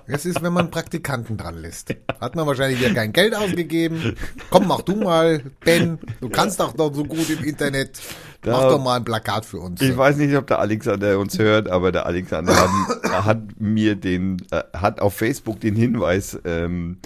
Es 0.07 0.25
ist, 0.25 0.41
wenn 0.41 0.53
man 0.53 0.71
Praktikanten 0.71 1.35
dran 1.37 1.55
lässt. 1.57 1.93
Hat 2.21 2.35
man 2.35 2.47
wahrscheinlich 2.47 2.79
wieder 2.79 2.93
kein 2.93 3.11
Geld 3.13 3.35
ausgegeben. 3.35 4.15
Komm, 4.49 4.67
mach 4.67 4.81
du 4.81 4.95
mal, 4.95 5.41
Ben. 5.65 5.99
Du 6.21 6.29
kannst 6.29 6.59
doch 6.59 6.73
doch 6.73 6.93
so 6.93 7.03
gut 7.03 7.29
im 7.29 7.43
Internet. 7.43 7.99
Mach 8.45 8.61
Da- 8.61 8.69
doch 8.69 8.83
mal 8.83 8.95
ein 8.97 9.03
Plakat 9.03 9.45
für 9.45 9.59
uns. 9.59 9.81
Ich 9.81 9.97
weiß 9.97 10.15
nicht, 10.17 10.33
ob 10.35 10.47
der 10.47 10.59
Alexander 10.59 11.19
uns 11.19 11.37
hört, 11.37 11.69
aber 11.69 11.91
der 11.91 12.05
Alexander 12.05 12.55
hat, 12.55 13.25
hat 13.25 13.41
mir 13.59 13.95
den, 13.95 14.37
äh, 14.51 14.63
hat 14.73 15.01
auf 15.01 15.13
Facebook 15.15 15.59
den 15.59 15.75
Hinweis 15.75 16.39
ähm, 16.45 16.99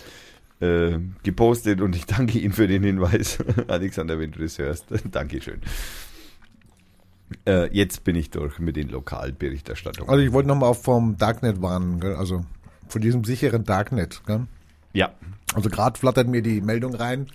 äh, 0.60 1.00
gepostet 1.24 1.82
und 1.82 1.96
ich 1.96 2.06
danke 2.06 2.38
ihm 2.38 2.52
für 2.52 2.68
den 2.68 2.84
Hinweis. 2.84 3.40
Alexander, 3.68 4.20
wenn 4.20 4.32
du 4.32 4.40
das 4.40 4.60
hörst, 4.60 4.86
Dankeschön. 5.12 5.62
Äh, 7.48 7.74
jetzt 7.76 8.04
bin 8.04 8.16
ich 8.16 8.30
durch 8.30 8.60
mit 8.60 8.76
den 8.76 8.90
Lokalberichterstattungen. 8.90 10.10
Also 10.10 10.22
ich 10.24 10.34
wollte 10.34 10.50
nochmal 10.50 10.74
vom 10.76 11.18
Darknet 11.18 11.62
warnen, 11.62 12.00
gell? 12.00 12.14
also 12.16 12.44
von 12.92 13.02
diesem 13.02 13.24
sicheren 13.24 13.64
Darknet. 13.64 14.22
Gell? 14.26 14.48
ja, 14.94 15.12
Also 15.54 15.70
gerade 15.70 15.98
flattert 15.98 16.28
mir 16.28 16.42
die 16.42 16.62
Meldung 16.62 16.96
rein, 16.96 17.28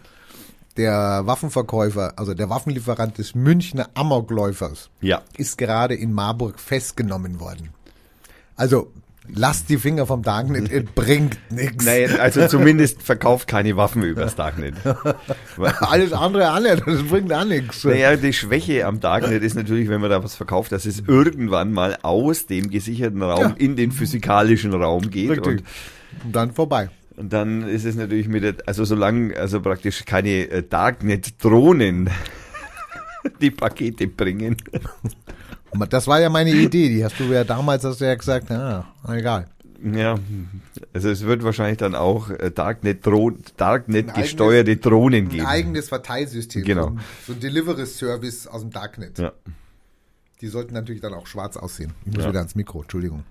der 0.76 1.22
Waffenverkäufer, 1.26 2.14
also 2.16 2.34
der 2.34 2.50
Waffenlieferant 2.50 3.18
des 3.18 3.34
Münchner 3.34 3.88
Amokläufers 3.94 4.90
ja. 5.00 5.22
ist 5.36 5.56
gerade 5.56 5.94
in 5.94 6.12
Marburg 6.12 6.60
festgenommen 6.60 7.40
worden. 7.40 7.70
Also 8.56 8.92
lasst 9.34 9.68
die 9.68 9.78
Finger 9.78 10.06
vom 10.06 10.22
Darknet, 10.22 10.70
es 10.70 10.84
bringt 10.94 11.38
nichts. 11.50 11.84
Naja, 11.84 12.16
also 12.16 12.46
zumindest 12.46 13.02
verkauft 13.02 13.48
keine 13.48 13.76
Waffen 13.76 14.02
übers 14.02 14.34
Darknet. 14.36 14.74
Alles 15.80 16.12
andere 16.12 16.52
auch 16.52 16.60
nicht, 16.60 16.82
das 16.86 17.02
bringt 17.04 17.32
auch 17.32 17.44
nichts. 17.44 17.84
Naja, 17.84 18.16
die 18.16 18.32
Schwäche 18.32 18.86
am 18.86 19.00
Darknet 19.00 19.42
ist 19.42 19.54
natürlich, 19.54 19.88
wenn 19.88 20.00
man 20.00 20.10
da 20.10 20.22
was 20.22 20.34
verkauft, 20.34 20.72
dass 20.72 20.86
es 20.86 21.02
irgendwann 21.06 21.72
mal 21.72 21.98
aus 22.02 22.46
dem 22.46 22.70
gesicherten 22.70 23.22
Raum 23.22 23.40
Ja. 23.42 23.54
in 23.58 23.76
den 23.76 23.92
physikalischen 23.92 24.72
Raum 24.74 25.10
geht. 25.10 25.30
Richtig. 25.30 25.46
Und, 25.46 25.62
Und 26.24 26.36
dann 26.36 26.52
vorbei. 26.52 26.88
und 27.16 27.32
dann 27.32 27.68
ist 27.68 27.84
es 27.84 27.94
natürlich 27.96 28.28
mit, 28.28 28.42
der, 28.44 28.54
also 28.66 28.84
solange 28.84 29.36
also 29.36 29.60
praktisch 29.60 30.04
keine 30.04 30.48
äh, 30.50 30.62
Darknet-Drohnen 30.62 32.10
die 33.40 33.50
Pakete 33.50 34.06
bringen. 34.06 34.56
Das 35.88 36.06
war 36.06 36.20
ja 36.20 36.28
meine 36.30 36.50
Idee, 36.50 36.88
die 36.88 37.04
hast 37.04 37.18
du 37.20 37.24
ja 37.24 37.44
damals, 37.44 37.84
hast 37.84 38.00
du 38.00 38.04
ja 38.06 38.14
gesagt, 38.14 38.50
ja, 38.50 38.86
egal. 39.08 39.46
Ja, 39.84 40.16
also 40.94 41.10
es 41.10 41.22
wird 41.24 41.44
wahrscheinlich 41.44 41.76
dann 41.76 41.94
auch 41.94 42.30
äh, 42.30 42.50
Darknet, 42.50 43.04
-Dro 43.04 43.34
Darknet 43.58 44.06
Ein 44.06 44.10
eigenes- 44.10 44.22
gesteuerte 44.30 44.76
Drohnen 44.78 45.24
Ein 45.26 45.28
geben. 45.28 45.46
eigenes 45.46 45.88
Verteilsystem, 45.90 46.64
Genau. 46.64 46.84
so 46.84 46.88
ein, 46.90 47.00
so 47.26 47.32
ein 47.34 47.40
Delivery-Service 47.40 48.46
aus 48.46 48.62
dem 48.62 48.70
Darknet. 48.70 49.18
Ja. 49.18 49.32
Die 50.40 50.46
sollten 50.48 50.72
natürlich 50.72 51.02
dann 51.02 51.12
auch 51.12 51.26
schwarz 51.26 51.56
aussehen. 51.58 51.92
Ich 52.06 52.14
muss 52.14 52.24
Ja. 52.24 52.30
wieder 52.30 52.38
ans 52.40 52.54
Mikro, 52.54 52.82
Entschuldigung. 52.82 53.24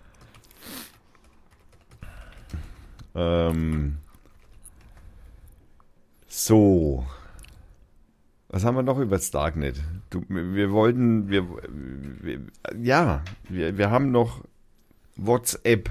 Ähm, 3.15 3.97
So. 6.27 7.05
Was 8.55 8.63
haben 8.63 8.75
wir 8.75 8.83
noch 8.83 8.99
über 8.99 9.17
das 9.17 9.31
Darknet? 9.31 9.75
Du, 10.09 10.23
wir 10.29 10.71
wollten, 10.71 11.29
wir, 11.29 11.45
wir 12.21 12.39
ja, 12.81 13.21
wir, 13.49 13.77
wir 13.77 13.91
haben 13.91 14.11
noch 14.11 14.45
WhatsApp. 15.17 15.89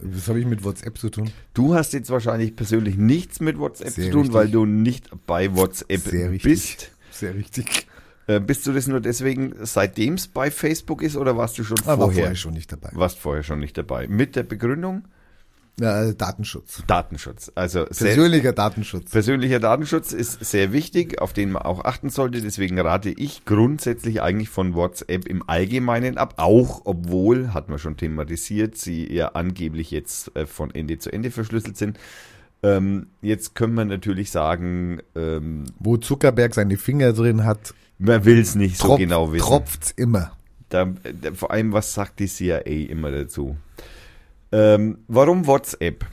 Was 0.00 0.28
habe 0.28 0.40
ich 0.40 0.46
mit 0.46 0.64
WhatsApp 0.64 0.96
zu 0.96 1.10
tun? 1.10 1.30
Du 1.52 1.74
hast 1.74 1.92
jetzt 1.92 2.08
wahrscheinlich 2.08 2.56
persönlich 2.56 2.96
nichts 2.96 3.40
mit 3.40 3.58
WhatsApp 3.58 3.90
Sehr 3.90 4.06
zu 4.06 4.10
tun, 4.12 4.20
richtig. 4.20 4.34
weil 4.34 4.48
du 4.48 4.64
nicht 4.64 5.10
bei 5.26 5.54
WhatsApp 5.54 6.00
Sehr 6.00 6.30
richtig. 6.30 6.50
bist. 6.50 6.90
Sehr 7.10 7.34
richtig. 7.34 7.86
Äh, 8.26 8.40
bist 8.40 8.66
du 8.66 8.72
das 8.72 8.86
nur 8.86 9.00
deswegen, 9.02 9.52
seitdem 9.60 10.14
es 10.14 10.26
bei 10.26 10.50
Facebook 10.50 11.02
ist, 11.02 11.18
oder 11.18 11.36
warst 11.36 11.58
du 11.58 11.64
schon 11.64 11.76
Aber 11.80 12.04
vorher? 12.04 12.20
vorher 12.22 12.34
schon 12.34 12.54
nicht 12.54 12.72
dabei. 12.72 12.88
Warst 12.94 13.18
vorher 13.18 13.42
schon 13.42 13.60
nicht 13.60 13.76
dabei. 13.76 14.08
Mit 14.08 14.34
der 14.36 14.44
Begründung 14.44 15.04
Ja, 15.78 16.10
Datenschutz. 16.12 16.82
Datenschutz. 16.86 17.52
Also 17.54 17.86
sehr, 17.90 18.14
Persönlicher 18.14 18.52
Datenschutz. 18.54 19.10
persönlicher 19.10 19.60
Datenschutz 19.60 20.12
ist 20.12 20.42
sehr 20.42 20.72
wichtig, 20.72 21.20
auf 21.20 21.34
den 21.34 21.52
man 21.52 21.62
auch 21.62 21.84
achten 21.84 22.08
sollte. 22.08 22.40
Deswegen 22.40 22.80
rate 22.80 23.10
ich 23.10 23.44
grundsätzlich 23.44 24.22
eigentlich 24.22 24.48
von 24.48 24.74
WhatsApp 24.74 25.28
im 25.28 25.46
Allgemeinen 25.46 26.16
ab. 26.16 26.34
Auch 26.38 26.82
obwohl, 26.84 27.52
hatten 27.52 27.72
wir 27.72 27.78
schon 27.78 27.98
thematisiert, 27.98 28.78
sie 28.78 29.12
ja 29.12 29.28
angeblich 29.34 29.90
jetzt 29.90 30.34
äh, 30.34 30.46
von 30.46 30.74
Ende 30.74 30.98
zu 30.98 31.12
Ende 31.12 31.30
verschlüsselt 31.30 31.76
sind. 31.76 31.98
Ähm, 32.62 33.08
jetzt 33.20 33.54
können 33.54 33.74
wir 33.74 33.84
natürlich 33.84 34.30
sagen, 34.30 35.00
ähm, 35.14 35.66
Wo 35.78 35.98
Zuckerberg 35.98 36.54
seine 36.54 36.78
Finger 36.78 37.12
drin 37.12 37.44
hat, 37.44 37.74
man 37.98 38.24
will 38.24 38.38
es 38.38 38.54
nicht 38.54 38.78
so 38.78 38.88
tropft, 38.88 39.00
genau 39.00 39.30
wissen. 39.32 39.44
tropft's 39.44 39.90
immer. 39.90 40.32
Da, 40.70 40.86
da, 41.20 41.32
vor 41.34 41.50
allem, 41.50 41.72
was 41.72 41.92
sagt 41.92 42.18
die 42.18 42.28
CIA 42.28 42.60
immer 42.88 43.10
dazu? 43.10 43.56
Ähm, 44.52 44.98
warum 45.08 45.46
WhatsApp? 45.46 46.04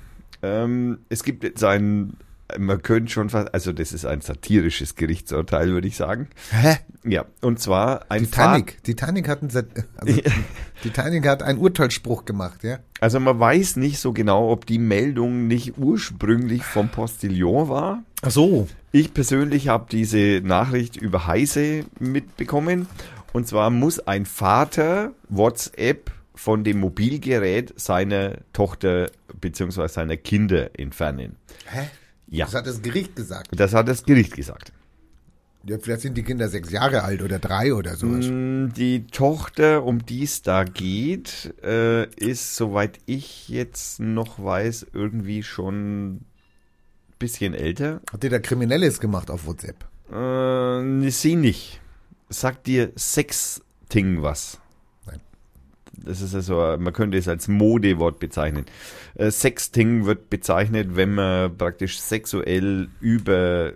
Ähm, 0.42 1.00
es 1.10 1.24
gibt 1.24 1.44
jetzt 1.44 1.64
ein, 1.64 2.18
man 2.58 2.82
könnte 2.82 3.12
schon 3.12 3.30
fast, 3.30 3.54
also 3.54 3.72
das 3.72 3.94
ist 3.94 4.06
ein 4.06 4.22
satirisches 4.22 4.96
Gerichtsurteil, 4.96 5.70
würde 5.70 5.88
ich 5.88 5.96
sagen. 5.96 6.28
Hä? 6.52 6.78
Ja, 7.06 7.26
und 7.42 7.60
zwar 7.60 8.06
ein 8.10 8.24
Titanic. 8.24 8.84
Titanic 8.84 9.28
hat, 9.28 9.42
einen, 9.42 9.50
Sat- 9.50 9.68
also, 9.98 10.22
Titanic 10.82 11.28
hat 11.28 11.44
einen 11.44 11.60
Urteilsspruch 11.60 12.26
gemacht, 12.26 12.64
ja? 12.64 12.80
Also 13.00 13.20
man 13.20 13.40
weiß 13.40 13.76
nicht 13.78 14.00
so 14.00 14.14
genau, 14.14 14.50
ob 14.52 14.66
die 14.66 14.80
Meldung 14.80 15.48
nicht 15.48 15.78
ursprünglich 15.78 16.64
vom 16.64 16.90
Postillon 16.90 17.70
war. 17.70 18.04
Ach 18.22 18.32
so. 18.32 18.68
Ich 18.92 19.14
persönlich 19.14 19.68
habe 19.68 19.88
diese 19.92 20.42
Nachricht 20.44 20.96
über 20.98 21.28
Heise 21.28 21.86
mitbekommen. 22.00 22.88
Und 23.34 23.48
zwar 23.48 23.70
muss 23.70 24.00
ein 24.00 24.26
Vater 24.26 25.12
WhatsApp 25.28 26.12
von 26.44 26.66
dem 26.66 26.82
Mobilgerät 26.82 27.74
seiner 27.80 28.36
Tochter 28.52 29.10
bzw. 29.39 29.88
seiner 29.88 30.18
Kinder 30.18 30.78
entfernen. 30.78 31.38
Hä? 31.68 31.88
Ja, 32.28 32.44
Das 32.46 32.56
hat 32.56 32.68
das 32.68 32.82
Gericht 32.82 33.16
gesagt. 33.16 33.48
das 33.58 33.74
hat 33.74 33.88
das 33.88 34.04
Gericht 34.04 34.36
gesagt. 34.36 34.74
Ja, 35.66 35.78
vielleicht 35.80 36.02
sind 36.02 36.18
die 36.18 36.24
Kinder 36.24 36.50
sechs 36.50 36.70
Jahre 36.70 37.04
alt 37.04 37.22
oder 37.22 37.39
drei 37.39 37.74
oder 37.74 37.96
sowas. 37.96 38.26
Mm, 38.30 38.74
Die 38.76 39.08
Tochter, 39.08 39.86
um 39.86 40.06
die 40.06 40.24
es 40.24 40.41
da 40.41 40.66
geht, 40.66 41.54
äh, 41.64 42.10
ist, 42.16 42.58
soweit 42.58 43.00
ich 43.06 43.48
jetzt 43.48 44.02
noch 44.02 44.44
weiß, 44.44 44.88
irgendwie 44.91 45.44
schon 45.44 46.16
ein 46.16 46.26
bisschen 47.20 47.54
älter. 47.54 48.02
Hat 48.12 48.22
die 48.22 48.28
da 48.28 48.39
Kriminelles 48.39 49.00
gemacht 49.00 49.32
auf 49.32 49.46
WhatsApp? 49.48 49.86
Äh, 50.12 51.10
sie 51.10 51.38
nicht. 51.38 51.80
Sagt 52.28 52.68
dir 52.68 52.91
Sexting 52.98 54.22
was? 54.22 54.60
Das 56.06 56.22
ist 56.22 56.36
also, 56.36 56.56
man 56.78 56.93
könnte 56.93 57.18
es 57.18 57.28
als 57.28 57.47
Modewort 57.47 58.20
bezeichnen. 58.20 58.66
Äh, 59.16 59.32
Sexting 59.32 60.06
wird 60.06 60.30
bezeichnet, 60.30 60.95
wenn 60.95 61.16
man 61.16 61.58
praktisch 61.58 61.99
sexuell 61.99 62.89
über 62.99 63.74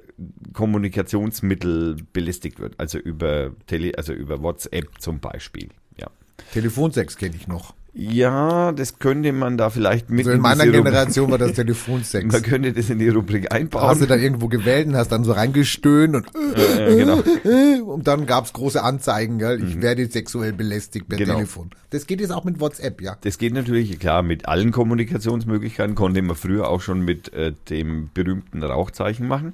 Kommunikationsmittel 0.53 1.97
belästigt 2.13 2.59
wird. 2.59 2.75
Also 2.77 2.97
über 2.97 3.51
Tele, 3.67 3.93
also 3.97 4.13
über 4.13 4.41
WhatsApp 4.41 4.89
zum 4.99 5.19
Beispiel. 5.19 5.69
Ja. 5.97 6.07
Telefonsex 6.53 7.17
kenne 7.17 7.35
ich 7.35 7.47
noch. 7.47 7.73
Ja, 7.99 8.73
das 8.73 8.99
könnte 8.99 9.33
man 9.33 9.57
da 9.57 9.71
vielleicht 9.71 10.11
mit 10.11 10.19
Also 10.27 10.31
in 10.35 10.41
meiner 10.41 10.67
Generation 10.67 11.31
war 11.31 11.39
das 11.39 11.53
Telefonsex. 11.55 12.31
Man 12.31 12.41
könnte 12.43 12.71
das 12.71 12.91
in 12.91 12.99
die 12.99 13.09
Rubrik 13.09 13.45
Hast 13.45 13.51
du 13.53 13.55
einbauen. 13.57 14.07
da 14.07 14.15
irgendwo 14.15 14.47
gewählt 14.49 14.85
und 14.87 14.95
hast 14.95 15.11
dann 15.11 15.23
so 15.23 15.31
reingestöhnt 15.31 16.15
und, 16.15 16.27
Äh, 16.55 16.95
genau. 16.95 17.23
und 17.91 18.05
dann 18.07 18.27
gab's 18.27 18.53
große 18.53 18.83
Anzeigen, 18.83 19.39
gell? 19.39 19.63
ich 19.67 19.81
werde 19.81 20.05
sexuell 20.05 20.53
belästigt 20.53 21.07
per 21.09 21.17
Genau. 21.17 21.35
Telefon. 21.37 21.71
Das 21.89 22.05
geht 22.05 22.21
jetzt 22.21 22.31
auch 22.31 22.43
mit 22.43 22.59
WhatsApp, 22.59 23.01
ja? 23.01 23.17
Das 23.21 23.39
geht 23.39 23.53
natürlich, 23.53 23.97
klar, 23.99 24.21
mit 24.21 24.47
allen 24.47 24.71
Kommunikationsmöglichkeiten 24.71 25.95
konnte 25.95 26.21
man 26.21 26.35
früher 26.35 26.67
auch 26.69 26.81
schon 26.81 27.01
mit 27.01 27.33
äh, 27.33 27.53
dem 27.71 28.11
berühmten 28.13 28.61
Rauchzeichen 28.61 29.27
machen. 29.27 29.53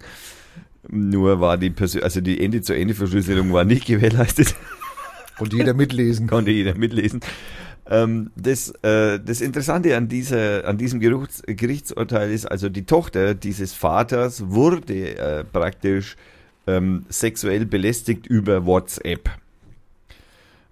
Nur 0.89 1.39
war 1.39 1.57
die 1.57 1.69
Persö 1.69 2.01
also 2.01 2.19
die 2.19 2.43
Ende-zu-Ende-Verschlüsselung 2.43 3.53
war 3.53 3.63
nicht 3.63 3.85
gewährleistet, 3.85 4.53
Und 5.39 5.53
jeder 5.53 5.73
mitlesen. 5.73 6.27
konnte 6.27 6.51
jeder 6.51 6.75
mitlesen. 6.77 7.21
Ähm, 7.89 8.31
das, 8.35 8.69
äh, 8.81 9.19
das 9.19 9.41
Interessante 9.41 9.95
an, 9.97 10.07
dieser, 10.07 10.65
an 10.65 10.77
diesem 10.77 10.99
Gerichts, 10.99 11.43
Gerichtsurteil 11.45 12.31
ist 12.31 12.45
also, 12.45 12.69
die 12.69 12.85
Tochter 12.85 13.35
dieses 13.35 13.73
Vaters 13.73 14.49
wurde 14.49 15.17
äh, 15.17 15.43
praktisch 15.43 16.15
ähm, 16.65 17.05
sexuell 17.09 17.65
belästigt 17.65 18.25
über 18.25 18.65
WhatsApp. 18.65 19.29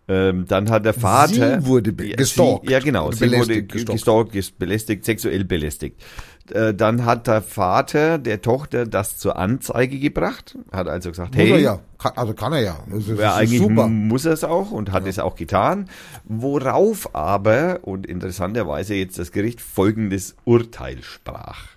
Ähm, 0.07 0.45
dann 0.47 0.69
hat 0.69 0.85
der 0.85 0.93
Vater. 0.93 1.61
Sie 1.61 1.67
wurde 1.67 1.93
gestalkt. 1.93 2.65
Sie, 2.65 2.71
ja, 2.71 2.79
genau. 2.79 3.11
Sie 3.11 3.31
wurde 3.31 3.63
gestalkt. 3.63 4.31
gestalkt, 4.33 4.59
belästigt, 4.59 5.05
sexuell 5.05 5.43
belästigt. 5.45 6.01
Äh, 6.49 6.73
dann 6.73 7.05
hat 7.05 7.27
der 7.27 7.41
Vater 7.41 8.17
der 8.17 8.41
Tochter 8.41 8.85
das 8.85 9.17
zur 9.17 9.37
Anzeige 9.37 9.99
gebracht, 9.99 10.57
hat 10.71 10.87
also 10.87 11.09
gesagt, 11.09 11.35
Muss 11.35 11.43
er 11.43 11.55
hey, 11.55 11.63
ja. 11.63 11.79
Kann, 11.97 12.13
also 12.15 12.33
kann 12.33 12.53
er 12.53 12.61
ja. 12.61 12.79
Das, 12.89 13.05
das 13.07 13.19
ja, 13.19 13.29
ist 13.29 13.37
eigentlich 13.37 13.61
super. 13.61 13.87
muss 13.87 14.25
er 14.25 14.33
es 14.33 14.43
auch 14.43 14.71
und 14.71 14.91
hat 14.91 15.05
es 15.05 15.19
auch 15.19 15.35
getan. 15.35 15.89
Worauf 16.25 17.13
aber, 17.13 17.79
und 17.83 18.07
interessanterweise 18.07 18.95
jetzt 18.95 19.19
das 19.19 19.31
Gericht 19.31 19.61
folgendes 19.61 20.35
Urteil 20.45 21.03
sprach. 21.03 21.71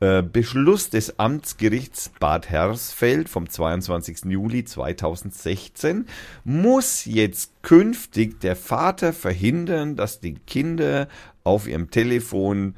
Äh, 0.00 0.22
Beschluss 0.22 0.88
des 0.88 1.18
Amtsgerichts 1.18 2.10
Bad 2.20 2.48
Hersfeld 2.48 3.28
vom 3.28 3.50
22. 3.50 4.24
Juli 4.30 4.64
2016 4.64 6.06
muss 6.44 7.04
jetzt 7.04 7.52
künftig 7.62 8.40
der 8.40 8.56
Vater 8.56 9.12
verhindern, 9.12 9.96
dass 9.96 10.20
die 10.20 10.34
Kinder 10.34 11.06
auf 11.44 11.68
ihrem 11.68 11.90
Telefon, 11.90 12.76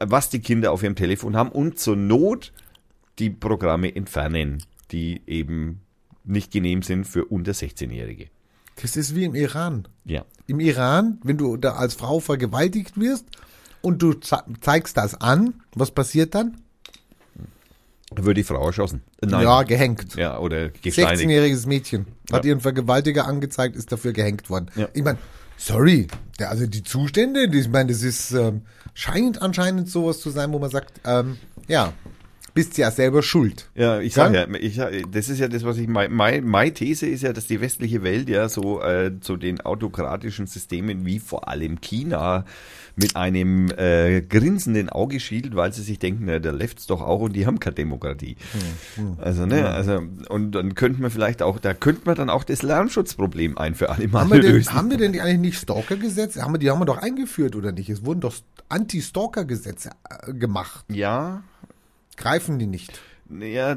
was 0.00 0.30
die 0.30 0.40
Kinder 0.40 0.72
auf 0.72 0.82
ihrem 0.82 0.96
Telefon 0.96 1.36
haben 1.36 1.50
und 1.50 1.78
zur 1.78 1.96
Not 1.96 2.52
die 3.18 3.30
Programme 3.30 3.94
entfernen, 3.94 4.62
die 4.90 5.20
eben 5.26 5.80
nicht 6.24 6.52
genehm 6.52 6.82
sind 6.82 7.04
für 7.06 7.24
unter 7.26 7.52
16-Jährige. 7.52 8.28
Das 8.80 8.96
ist 8.96 9.14
wie 9.14 9.24
im 9.24 9.34
Iran. 9.34 9.86
Ja. 10.04 10.24
Im 10.46 10.58
Iran, 10.60 11.18
wenn 11.22 11.36
du 11.38 11.56
da 11.56 11.74
als 11.74 11.94
Frau 11.94 12.18
vergewaltigt 12.20 12.98
wirst 12.98 13.26
und 13.82 14.02
du 14.02 14.14
ze 14.14 14.38
zeigst 14.60 14.96
das 14.96 15.20
an, 15.20 15.54
was 15.74 15.90
passiert 15.90 16.34
dann? 16.34 16.56
Wird 18.16 18.36
die 18.36 18.42
Frau 18.44 18.64
erschossen? 18.66 19.02
Äh, 19.22 19.26
Nein. 19.26 19.42
Ja, 19.42 19.62
gehängt. 19.62 20.14
Ja, 20.16 20.38
oder 20.38 20.68
gesteinigt. 20.70 21.22
16-jähriges 21.22 21.66
Mädchen 21.66 22.06
hat 22.32 22.44
Ja. 22.44 22.50
ihren 22.50 22.60
Vergewaltiger 22.60 23.26
angezeigt, 23.26 23.76
ist 23.76 23.90
dafür 23.92 24.12
gehängt 24.12 24.50
worden. 24.50 24.66
Ja. 24.76 24.88
Ich 24.92 25.02
meine, 25.02 25.18
sorry, 25.56 26.08
der, 26.38 26.50
also 26.50 26.66
die 26.66 26.82
Zustände, 26.82 27.46
ich 27.52 27.68
meine, 27.68 27.92
das 27.92 28.02
ist 28.02 28.32
ähm, 28.32 28.62
scheint 28.94 29.42
anscheinend 29.42 29.88
sowas 29.88 30.20
zu 30.20 30.30
sein, 30.30 30.52
wo 30.52 30.58
man 30.58 30.70
sagt, 30.70 31.00
ähm, 31.04 31.38
ja, 31.68 31.92
bist 32.54 32.78
ja 32.78 32.90
selber 32.90 33.22
schuld. 33.22 33.68
Ja, 33.74 34.00
ich 34.00 34.14
sag 34.14 34.32
Ja? 34.32 34.46
ja, 34.48 34.88
ich, 34.90 35.04
das 35.10 35.28
ist 35.28 35.40
ja 35.40 35.48
das, 35.48 35.64
was 35.64 35.76
ich, 35.76 35.88
mein, 35.88 36.12
mein, 36.12 36.44
meine 36.46 36.72
These 36.72 37.06
ist 37.06 37.22
ja, 37.22 37.32
dass 37.32 37.46
die 37.48 37.60
westliche 37.60 38.02
Welt 38.04 38.28
ja 38.28 38.48
so 38.48 38.80
äh, 38.80 39.18
zu 39.20 39.36
den 39.36 39.60
autokratischen 39.60 40.46
Systemen 40.46 41.04
wie 41.04 41.18
vor 41.18 41.48
allem 41.48 41.80
China 41.80 42.44
mit 42.96 43.16
einem 43.16 43.72
äh, 43.76 44.20
grinsenden 44.22 44.88
Auge 44.88 45.18
schielt, 45.18 45.56
weil 45.56 45.72
sie 45.72 45.82
sich 45.82 45.98
denken, 45.98 46.26
na, 46.26 46.38
da 46.38 46.52
läuft's 46.52 46.86
doch 46.86 47.00
auch 47.00 47.22
und 47.22 47.32
die 47.34 47.44
haben 47.44 47.58
keine 47.58 47.74
Demokratie. 47.74 48.36
Also, 49.18 49.46
ne, 49.46 49.68
also, 49.68 50.00
und 50.28 50.52
dann 50.52 50.76
könnte 50.76 51.02
man 51.02 51.10
vielleicht 51.10 51.42
auch, 51.42 51.58
da 51.58 51.74
könnte 51.74 52.02
man 52.04 52.14
dann 52.14 52.30
auch 52.30 52.44
das 52.44 52.62
Lärmschutzproblem 52.62 53.58
ein 53.58 53.74
für 53.74 53.90
alle 53.90 54.06
Mal 54.06 54.20
Haben 54.20 54.30
wir, 54.32 54.40
denn, 54.40 54.52
lösen. 54.52 54.72
haben 54.74 54.90
wir 54.90 54.96
denn 54.96 55.12
die 55.12 55.20
eigentlich 55.20 55.40
nicht 55.40 55.58
Stalker-Gesetze? 55.58 56.40
Haben 56.42 56.54
wir, 56.54 56.58
die 56.58 56.70
haben 56.70 56.80
wir 56.80 56.86
doch 56.86 56.98
eingeführt, 56.98 57.56
oder 57.56 57.72
nicht? 57.72 57.90
Es 57.90 58.04
wurden 58.04 58.20
doch 58.20 58.34
Anti-Stalker-Gesetze 58.68 59.90
äh, 60.28 60.32
gemacht. 60.32 60.84
ja, 60.88 61.42
Greifen 62.16 62.58
die 62.58 62.66
nicht? 62.66 63.00
Naja, 63.28 63.76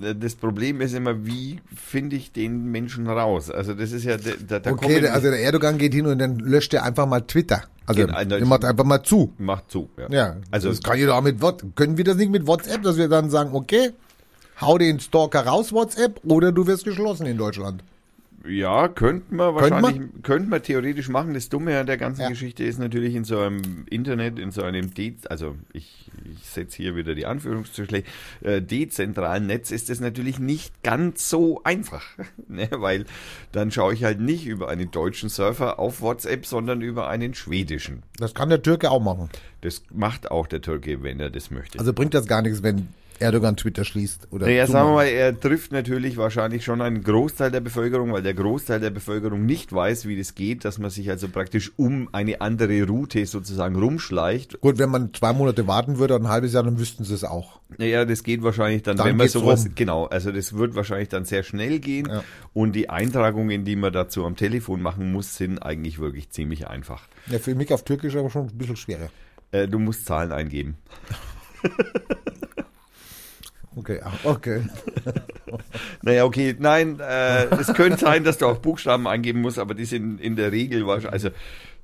das 0.00 0.36
Problem 0.36 0.80
ist 0.80 0.94
immer, 0.94 1.26
wie 1.26 1.60
finde 1.74 2.16
ich 2.16 2.32
den 2.32 2.66
Menschen 2.70 3.08
raus? 3.08 3.50
Also 3.50 3.74
das 3.74 3.92
ist 3.92 4.04
ja, 4.04 4.16
da, 4.16 4.60
da 4.60 4.70
Okay, 4.70 5.06
also 5.08 5.30
der 5.30 5.40
Erdogan 5.40 5.78
geht 5.78 5.94
hin 5.94 6.06
und 6.06 6.18
dann 6.18 6.38
löscht 6.38 6.72
er 6.74 6.84
einfach 6.84 7.06
mal 7.06 7.20
Twitter. 7.22 7.64
Also 7.86 8.06
Genau, 8.06 8.46
macht 8.46 8.64
einfach 8.64 8.84
mal 8.84 9.02
zu. 9.02 9.32
macht 9.38 9.70
zu. 9.70 9.88
Ja. 9.96 10.06
Ja, 10.10 10.36
also 10.50 10.68
das 10.68 10.82
kann 10.82 10.98
jeder 10.98 11.16
auch 11.16 11.22
mit 11.22 11.40
WhatsApp. 11.40 11.74
Können 11.74 11.96
wir 11.96 12.04
das 12.04 12.16
nicht 12.16 12.30
mit 12.30 12.46
WhatsApp, 12.46 12.82
dass 12.82 12.96
wir 12.96 13.08
dann 13.08 13.30
sagen, 13.30 13.50
okay, 13.54 13.92
hau 14.60 14.78
den 14.78 15.00
Stalker 15.00 15.46
raus, 15.46 15.72
WhatsApp, 15.72 16.20
oder 16.24 16.52
du 16.52 16.66
wirst 16.66 16.84
geschlossen 16.84 17.26
in 17.26 17.38
Deutschland. 17.38 17.82
Ja, 18.46 18.88
könnte 18.88 19.34
man 19.34 19.54
wahrscheinlich, 19.54 20.22
könnte 20.22 20.48
man 20.48 20.62
theoretisch 20.62 21.08
machen. 21.08 21.34
Das 21.34 21.48
Dumme 21.48 21.78
an 21.78 21.86
der 21.86 21.96
ganzen 21.96 22.22
Ja. 22.22 22.28
Geschichte 22.28 22.64
ist 22.64 22.78
natürlich 22.78 23.14
in 23.14 23.24
so 23.24 23.38
einem 23.40 23.84
Internet, 23.90 24.38
in 24.38 24.50
so 24.52 24.62
einem, 24.62 24.94
De 24.94 25.14
also 25.28 25.56
ich, 25.72 26.10
ich 26.32 26.46
setze 26.46 26.76
hier 26.76 26.94
wieder 26.94 27.14
die 27.14 27.26
Anführungsstriche, 27.26 28.04
äh, 28.42 28.62
dezentralen 28.62 29.46
Netz 29.46 29.70
ist 29.70 29.90
das 29.90 30.00
natürlich 30.00 30.38
nicht 30.38 30.82
ganz 30.82 31.28
so 31.28 31.62
einfach. 31.64 32.04
ne? 32.48 32.68
Weil 32.70 33.06
dann 33.52 33.70
schaue 33.70 33.92
ich 33.92 34.04
halt 34.04 34.20
nicht 34.20 34.46
über 34.46 34.68
einen 34.68 34.90
deutschen 34.90 35.28
Surfer 35.28 35.78
auf 35.78 36.00
WhatsApp, 36.00 36.46
sondern 36.46 36.80
über 36.80 37.08
einen 37.08 37.34
schwedischen. 37.34 38.02
Das 38.16 38.34
kann 38.34 38.48
der 38.48 38.62
Türke 38.62 38.90
auch 38.90 39.02
machen. 39.02 39.28
Das 39.62 39.82
macht 39.92 40.30
auch 40.30 40.46
der 40.46 40.60
Türke, 40.60 41.02
wenn 41.02 41.18
er 41.18 41.30
das 41.30 41.50
möchte. 41.50 41.78
Also 41.78 41.92
bringt 41.92 42.14
das 42.14 42.26
gar 42.26 42.42
nichts, 42.42 42.62
wenn 42.62 42.88
Erdogan 43.20 43.56
Twitter 43.56 43.84
schließt. 43.84 44.28
Oder 44.30 44.46
Naja, 44.46 44.66
sagen 44.66 44.88
wir 44.90 44.94
mal, 44.94 45.04
er 45.06 45.38
trifft 45.38 45.72
natürlich 45.72 46.16
wahrscheinlich 46.16 46.64
schon 46.64 46.80
einen 46.80 47.02
Großteil 47.02 47.50
der 47.50 47.60
Bevölkerung, 47.60 48.12
weil 48.12 48.22
der 48.22 48.34
Großteil 48.34 48.80
der 48.80 48.90
Bevölkerung 48.90 49.44
nicht 49.46 49.72
weiß, 49.72 50.06
wie 50.06 50.16
das 50.18 50.34
geht, 50.34 50.64
dass 50.64 50.78
man 50.78 50.90
sich 50.90 51.10
also 51.10 51.28
praktisch 51.28 51.72
um 51.76 52.08
eine 52.12 52.40
andere 52.40 52.82
Route 52.86 53.24
sozusagen 53.26 53.76
rumschleicht. 53.76 54.60
Gut, 54.60 54.78
wenn 54.78 54.90
man 54.90 55.12
zwei 55.14 55.32
Monate 55.32 55.66
warten 55.66 55.98
würde, 55.98 56.14
oder 56.14 56.24
ein 56.24 56.28
halbes 56.30 56.52
Jahr, 56.52 56.62
dann 56.62 56.78
wüssten 56.78 57.04
sie 57.04 57.14
es 57.14 57.24
auch. 57.24 57.60
Naja, 57.76 58.04
das 58.04 58.22
geht 58.22 58.42
wahrscheinlich 58.42 58.82
dann, 58.82 58.96
Dann 58.96 59.06
wenn 59.08 59.16
man 59.16 59.28
sowas, 59.28 59.64
rum. 59.66 59.72
genau, 59.74 60.06
also 60.06 60.32
das 60.32 60.54
wird 60.56 60.74
wahrscheinlich 60.74 61.08
dann 61.08 61.24
sehr 61.24 61.42
schnell 61.42 61.80
gehen 61.80 62.08
Ja. 62.08 62.24
und 62.54 62.72
die 62.72 62.88
Eintragungen, 62.88 63.64
die 63.64 63.76
man 63.76 63.92
dazu 63.92 64.24
am 64.24 64.36
Telefon 64.36 64.80
machen 64.80 65.12
muss, 65.12 65.36
sind 65.36 65.58
eigentlich 65.58 65.98
wirklich 65.98 66.30
ziemlich 66.30 66.66
einfach. 66.68 67.02
Ja, 67.26 67.38
für 67.38 67.54
mich 67.54 67.72
auf 67.72 67.84
Türkisch 67.84 68.16
aber 68.16 68.30
schon 68.30 68.46
ein 68.48 68.56
bisschen 68.56 68.76
schwerer. 68.76 69.10
Äh, 69.50 69.68
du 69.68 69.78
musst 69.78 70.06
Zahlen 70.06 70.32
eingeben. 70.32 70.76
Okay, 73.78 74.00
ah, 74.02 74.12
okay. 74.24 74.62
Naja, 76.02 76.24
okay, 76.24 76.56
nein, 76.58 76.98
äh, 77.00 77.44
es 77.54 77.72
könnte 77.74 77.98
sein, 77.98 78.24
dass 78.24 78.38
du 78.38 78.46
auch 78.46 78.58
Buchstaben 78.58 79.06
eingeben 79.06 79.40
musst, 79.40 79.58
aber 79.58 79.74
die 79.74 79.84
sind 79.84 80.20
in 80.20 80.34
der 80.34 80.50
Regel 80.50 80.86
wahrscheinlich, 80.86 81.12
also 81.12 81.30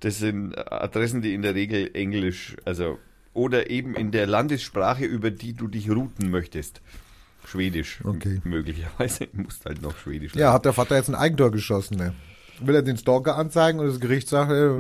das 0.01 0.19
sind 0.19 0.57
Adressen, 0.71 1.23
die 1.23 1.35
in 1.35 1.43
der 1.43 1.55
Regel 1.55 1.91
Englisch, 1.95 2.57
also 2.65 2.99
oder 3.33 3.71
eben 3.71 3.95
in 3.95 4.11
der 4.11 4.27
Landessprache, 4.27 5.05
über 5.05 5.31
die 5.31 5.53
du 5.53 5.69
dich 5.69 5.89
routen 5.89 6.31
möchtest. 6.31 6.81
Schwedisch. 7.47 8.01
Okay. 8.05 8.41
Möglicherweise 8.45 9.29
musst 9.33 9.65
halt 9.65 9.81
noch 9.81 9.97
Schwedisch. 9.97 10.35
Ja, 10.35 10.53
hat 10.53 10.65
der 10.65 10.73
Vater 10.73 10.97
jetzt 10.97 11.09
ein 11.09 11.15
Eigentor 11.15 11.53
geschossen, 11.53 11.97
ne? 11.97 12.13
Will 12.61 12.75
er 12.75 12.83
den 12.83 12.97
Stalker 12.97 13.37
anzeigen 13.37 13.79
und 13.79 13.87
das 13.87 14.01
Gericht 14.01 14.29
sagt, 14.29 14.51
äh, 14.51 14.71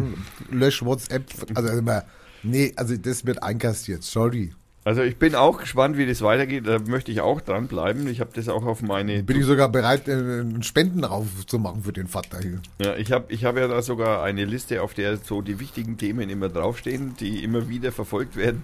lösch 0.51 0.85
WhatsApp. 0.85 1.25
Also 1.55 1.69
immer, 1.71 2.05
nee, 2.43 2.73
also 2.77 2.97
das 2.97 3.25
wird 3.25 3.43
einkassiert, 3.43 4.03
sorry. 4.03 4.53
Also 4.85 5.03
ich 5.03 5.17
bin 5.17 5.35
auch 5.35 5.59
gespannt, 5.59 5.97
wie 5.97 6.07
das 6.07 6.21
weitergeht. 6.21 6.67
Da 6.67 6.79
möchte 6.79 7.11
ich 7.11 7.23
auch 7.23 7.41
dranbleiben. 7.41 8.07
Ich 8.07 8.21
habe 8.21 8.31
das 8.35 8.49
auch 8.49 8.67
auf 8.67 8.83
meine 8.83 9.23
Bin 9.23 9.41
ich 9.41 9.47
sogar 9.47 9.71
bereit, 9.71 10.09
äh, 10.09 10.13
einen 10.13 10.63
Spenden 10.63 11.01
drauf 11.03 11.27
zu 11.47 11.59
machen 11.59 11.83
für 11.85 11.93
den 11.93 12.07
Vater 12.07 12.39
hier. 12.41 12.61
Ja, 12.79 12.95
ich 12.95 13.11
habe 13.11 13.33
ich 13.33 13.47
hab 13.47 13.57
ja 13.57 13.67
da 13.67 13.81
sogar 13.81 14.23
eine 14.23 14.45
Liste, 14.45 14.83
auf 14.83 14.93
der 14.93 15.17
so 15.17 15.41
die 15.41 15.59
wichtigen 15.59 15.97
Themen 15.97 16.29
immer 16.29 16.51
draufstehen, 16.51 17.15
die 17.19 17.43
immer 17.43 17.69
wieder 17.71 17.93
verfolgt 17.93 18.37
werden. 18.37 18.63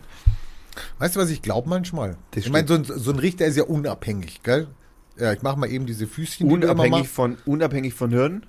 Weißt 0.99 1.17
du, 1.17 1.21
was 1.21 1.31
ich 1.31 1.41
glaube 1.41 1.69
manchmal? 1.69 2.17
Das 2.33 2.45
ich 2.45 2.53
meine, 2.53 2.69
so 2.69 2.75
ein, 2.75 2.85
so 2.85 3.11
ein 3.11 3.19
Richter 3.19 3.47
ist 3.47 3.57
ja 3.57 3.65
unabhängig, 3.65 4.43
gell? 4.43 4.69
Ja, 5.19 5.33
ich 5.33 5.43
mache 5.43 5.59
mal 5.59 5.71
eben 5.71 5.87
diese 5.87 6.07
Füßchen. 6.07 6.49
die 6.49 6.55
Unabhängig 6.55 6.91
machst. 6.91 7.13
von, 7.13 7.39
unabhängig 7.47 7.95
von 7.95 8.11
Hirn? 8.11 8.47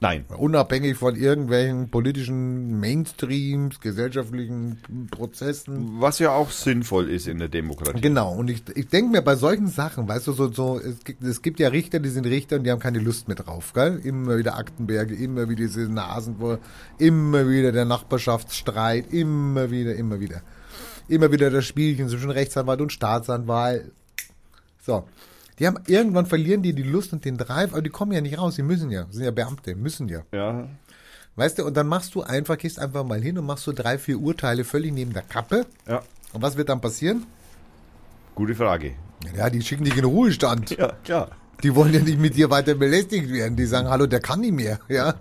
Nein. 0.00 0.24
Unabhängig 0.36 0.96
von 0.98 1.16
irgendwelchen 1.16 1.88
politischen 1.88 2.78
Mainstreams, 2.78 3.80
gesellschaftlichen 3.80 4.78
Prozessen. 5.10 6.00
Was 6.00 6.18
ja 6.18 6.32
auch 6.32 6.50
sinnvoll 6.50 7.08
ist 7.08 7.26
in 7.26 7.38
der 7.38 7.48
Demokratie. 7.48 8.00
Genau, 8.00 8.34
und 8.34 8.50
ich, 8.50 8.62
ich 8.74 8.88
denke 8.88 9.12
mir 9.12 9.22
bei 9.22 9.36
solchen 9.36 9.68
Sachen, 9.68 10.06
weißt 10.06 10.26
du, 10.26 10.32
so, 10.32 10.52
so 10.52 10.78
es, 10.78 11.04
gibt, 11.04 11.22
es 11.22 11.40
gibt 11.40 11.60
ja 11.60 11.68
Richter, 11.68 12.00
die 12.00 12.10
sind 12.10 12.26
Richter 12.26 12.56
und 12.56 12.64
die 12.64 12.70
haben 12.70 12.80
keine 12.80 12.98
Lust 12.98 13.28
mehr 13.28 13.36
drauf, 13.36 13.72
gell? 13.72 14.00
Immer 14.04 14.36
wieder 14.36 14.56
Aktenberge, 14.56 15.14
immer 15.14 15.48
wieder 15.48 15.64
diese 15.64 15.88
Nasen, 15.88 16.36
immer 16.98 17.48
wieder 17.48 17.72
der 17.72 17.84
Nachbarschaftsstreit, 17.84 19.12
immer 19.12 19.70
wieder, 19.70 19.94
immer 19.94 20.20
wieder. 20.20 20.42
Immer 21.08 21.30
wieder 21.32 21.50
das 21.50 21.64
Spielchen 21.64 22.08
zwischen 22.08 22.30
Rechtsanwalt 22.30 22.80
und 22.80 22.92
Staatsanwalt. 22.92 23.92
So. 24.84 25.04
Die 25.58 25.66
haben, 25.66 25.78
irgendwann 25.86 26.26
verlieren 26.26 26.62
die 26.62 26.72
die 26.72 26.82
Lust 26.82 27.12
und 27.12 27.24
den 27.24 27.38
Drive, 27.38 27.72
aber 27.72 27.82
die 27.82 27.90
kommen 27.90 28.12
ja 28.12 28.20
nicht 28.20 28.38
raus, 28.38 28.56
die 28.56 28.62
müssen 28.62 28.90
ja, 28.90 29.06
sind 29.10 29.24
ja 29.24 29.30
Beamte, 29.30 29.74
müssen 29.76 30.08
ja. 30.08 30.22
Ja. 30.32 30.68
Weißt 31.36 31.58
du, 31.58 31.64
und 31.64 31.76
dann 31.76 31.86
machst 31.86 32.14
du 32.14 32.22
einfach, 32.22 32.58
gehst 32.58 32.78
einfach 32.78 33.04
mal 33.04 33.20
hin 33.20 33.38
und 33.38 33.46
machst 33.46 33.64
so 33.64 33.72
drei, 33.72 33.98
vier 33.98 34.20
Urteile 34.20 34.64
völlig 34.64 34.92
neben 34.92 35.12
der 35.12 35.22
Kappe. 35.22 35.66
Ja. 35.86 36.02
Und 36.32 36.42
was 36.42 36.56
wird 36.56 36.68
dann 36.68 36.80
passieren? 36.80 37.26
Gute 38.34 38.54
Frage. 38.54 38.94
Ja, 39.36 39.48
die 39.50 39.62
schicken 39.62 39.84
dich 39.84 39.94
in 39.94 40.02
den 40.02 40.10
Ruhestand. 40.10 40.70
Ja, 40.70 40.92
klar. 41.04 41.30
Die 41.62 41.74
wollen 41.74 41.94
ja 41.94 42.00
nicht 42.00 42.18
mit 42.18 42.36
dir 42.36 42.50
weiter 42.50 42.74
belästigt 42.74 43.30
werden. 43.32 43.56
Die 43.56 43.64
sagen, 43.64 43.88
hallo, 43.88 44.06
der 44.06 44.20
kann 44.20 44.40
nicht 44.40 44.52
mehr. 44.52 44.80
Ja, 44.88 45.14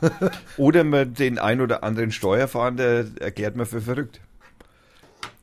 Oder 0.56 0.84
man 0.84 1.14
den 1.14 1.38
ein 1.38 1.60
oder 1.60 1.82
anderen 1.82 2.12
Steuerfahnder 2.12 3.06
erklärt 3.20 3.56
man 3.56 3.66
für 3.66 3.80
verrückt. 3.80 4.20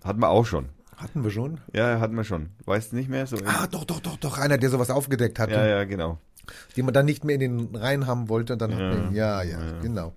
Hat 0.04 0.18
man 0.18 0.30
auch 0.30 0.46
schon. 0.46 0.70
Hatten 0.98 1.24
wir 1.24 1.32
schon. 1.32 1.60
Ja, 1.74 2.00
hat 2.00 2.12
man 2.12 2.26
schon. 2.26 2.50
Weißt 2.66 2.94
nicht 2.94 3.10
mehr? 3.10 3.26
So 3.28 3.38
Ah, 3.46 3.68
doch, 3.68 3.86
doch, 3.86 4.00
doch, 4.00 4.18
doch. 4.18 4.38
Einer, 4.38 4.58
der 4.58 4.70
sowas 4.70 4.90
aufgedeckt 4.90 5.40
hatte, 5.40 5.54
ja, 5.54 5.66
ja, 5.66 5.84
genau. 5.86 6.20
den 6.76 6.86
man 6.86 6.94
dann 6.94 7.06
nicht 7.06 7.24
mehr 7.24 7.36
in 7.36 7.42
den 7.42 7.76
Reihen 7.76 8.08
haben 8.08 8.30
wollte. 8.30 8.54
Und 8.54 8.62
dann 8.62 8.74
hat 8.74 8.80
man 8.80 9.10
ihn, 9.10 9.16
ja, 9.16 9.44
ja, 9.44 9.80
genau. 9.82 10.14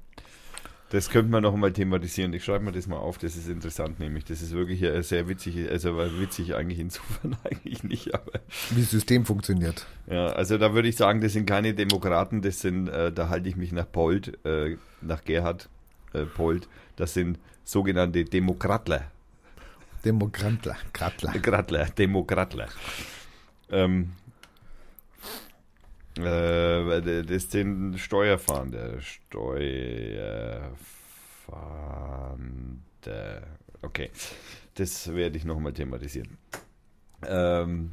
Das 0.91 1.09
könnte 1.09 1.31
man 1.31 1.45
noch 1.45 1.55
mal 1.55 1.73
thematisieren. 1.73 2.33
Ich 2.33 2.43
schreibe 2.45 2.65
mir 2.65 2.73
das 2.73 2.89
mal 2.89 2.97
auf, 2.97 3.17
das 3.17 3.37
ist 3.37 3.49
interessant 3.49 4.01
nämlich. 4.01 4.25
Das 4.25 4.43
ist 4.43 4.53
wirklich 4.53 4.81
sehr 5.07 5.29
witzig, 5.29 5.71
also 5.71 5.97
weil 5.97 6.19
witzig 6.19 6.57
eigentlich 6.57 6.81
insofern 6.81 7.37
eigentlich 7.45 7.85
nicht, 7.85 8.13
aber 8.13 8.33
Wie 8.71 8.81
das 8.81 8.91
System 8.91 9.25
funktioniert. 9.25 9.87
ja, 10.11 10.27
also 10.27 10.59
da 10.59 10.75
würde 10.75 10.89
ich 10.89 10.97
sagen, 10.97 11.21
das 11.21 11.33
sind 11.33 11.47
keine 11.47 11.75
Demokraten, 11.75 12.43
das 12.43 12.61
sind, 12.61 12.89
äh, 12.89 13.13
da 13.13 13.29
halte 13.29 13.49
ich 13.49 13.55
mich 13.55 13.71
nach 13.71 13.91
Polt, 13.91 14.45
äh, 14.45 14.79
nach 15.01 15.23
Gerhard 15.23 15.69
äh, 16.13 16.25
Polt, 16.25 16.69
das 16.97 17.15
sind 17.15 17.39
sogenannte 17.63 18.25
Demokratler. 18.25 19.05
Demokratler, 20.05 20.77
Kratler. 20.93 21.33
Gratler, 21.33 21.87
Demokratler. 21.87 22.69
Ähm, 23.71 24.13
äh, 26.17 27.23
das 27.23 27.51
sind 27.51 27.99
Steuerfahnder. 27.99 29.01
Steuerfahnder. 29.01 30.71
Okay, 33.83 34.11
das 34.75 35.13
werde 35.15 35.37
ich 35.37 35.45
nochmal 35.45 35.73
thematisieren. 35.73 36.37
Ähm, 37.27 37.93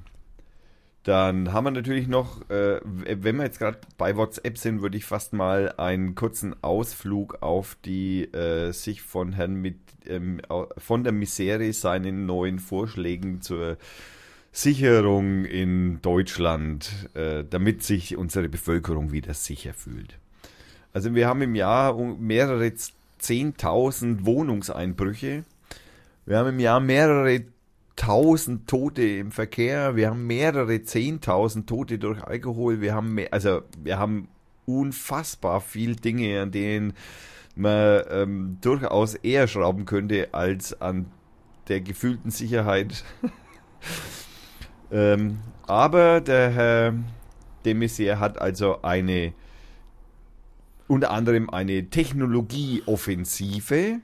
dann 1.07 1.53
haben 1.53 1.63
wir 1.63 1.71
natürlich 1.71 2.09
noch, 2.09 2.41
äh, 2.49 2.81
wenn 2.83 3.37
wir 3.37 3.45
jetzt 3.45 3.59
gerade 3.59 3.77
bei 3.97 4.17
WhatsApp 4.17 4.57
sind, 4.57 4.81
würde 4.81 4.97
ich 4.97 5.05
fast 5.05 5.31
mal 5.31 5.73
einen 5.77 6.15
kurzen 6.15 6.61
Ausflug 6.61 7.41
auf 7.41 7.77
die 7.85 8.25
äh, 8.33 8.73
sich 8.73 9.03
von 9.03 9.31
Herrn 9.31 9.55
mit 9.55 9.77
ähm, 10.05 10.41
von 10.77 11.05
der 11.05 11.13
Misere 11.13 11.71
seinen 11.71 12.25
neuen 12.25 12.59
Vorschlägen 12.59 13.41
zur 13.41 13.77
Sicherung 14.51 15.45
in 15.45 16.01
Deutschland, 16.01 16.91
äh, 17.13 17.45
damit 17.49 17.83
sich 17.83 18.17
unsere 18.17 18.49
Bevölkerung 18.49 19.13
wieder 19.13 19.33
sicher 19.33 19.73
fühlt. 19.73 20.19
Also 20.91 21.15
wir 21.15 21.29
haben 21.29 21.41
im 21.41 21.55
Jahr 21.55 21.95
mehrere 22.17 22.73
10.000 23.21 24.25
Wohnungseinbrüche. 24.25 25.45
Wir 26.25 26.37
haben 26.37 26.49
im 26.49 26.59
Jahr 26.59 26.81
mehrere 26.81 27.45
tausend 27.97 28.69
Tote 28.69 29.01
im 29.01 29.33
Verkehr, 29.33 29.97
wir 29.97 30.09
haben 30.09 30.25
mehrere 30.25 30.83
zehntausend 30.83 31.67
Tote 31.67 31.99
durch 31.99 32.23
Alkohol, 32.23 32.79
wir 32.79 32.95
haben 32.95 33.13
mehr, 33.13 33.33
also 33.33 33.63
wir 33.83 33.99
haben 33.99 34.29
unfassbar 34.65 35.59
viel 35.59 35.97
Dinge, 35.97 36.41
an 36.41 36.51
denen 36.51 36.93
man 37.55 38.03
ähm, 38.09 38.57
durchaus 38.61 39.15
eher 39.15 39.47
schrauben 39.47 39.83
könnte 39.85 40.33
als 40.33 40.79
an 40.79 41.11
der 41.67 41.81
gefühlten 41.81 42.31
Sicherheit. 42.31 43.03
ähm, 44.91 45.39
aber 45.65 46.21
der 46.21 46.51
Herr 46.51 46.93
de 47.65 47.73
Maizière 47.73 48.19
hat 48.19 48.39
also 48.39 48.81
eine 48.83 49.33
unter 50.87 51.11
anderem 51.11 51.49
eine 51.49 51.89
Technologieoffensive 51.89 53.99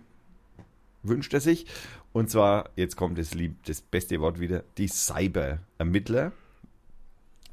wünscht 1.03 1.33
er 1.33 1.41
sich. 1.41 1.65
Und 2.14 2.30
zwar, 2.30 2.70
jetzt 2.76 2.95
kommt 2.95 3.18
das, 3.18 3.34
lieb, 3.34 3.64
das 3.66 3.82
beste 3.82 4.22
Wort 4.22 4.39
wieder, 4.39 4.64
die 4.78 4.88
Cyber-Ermittler. 4.88 6.32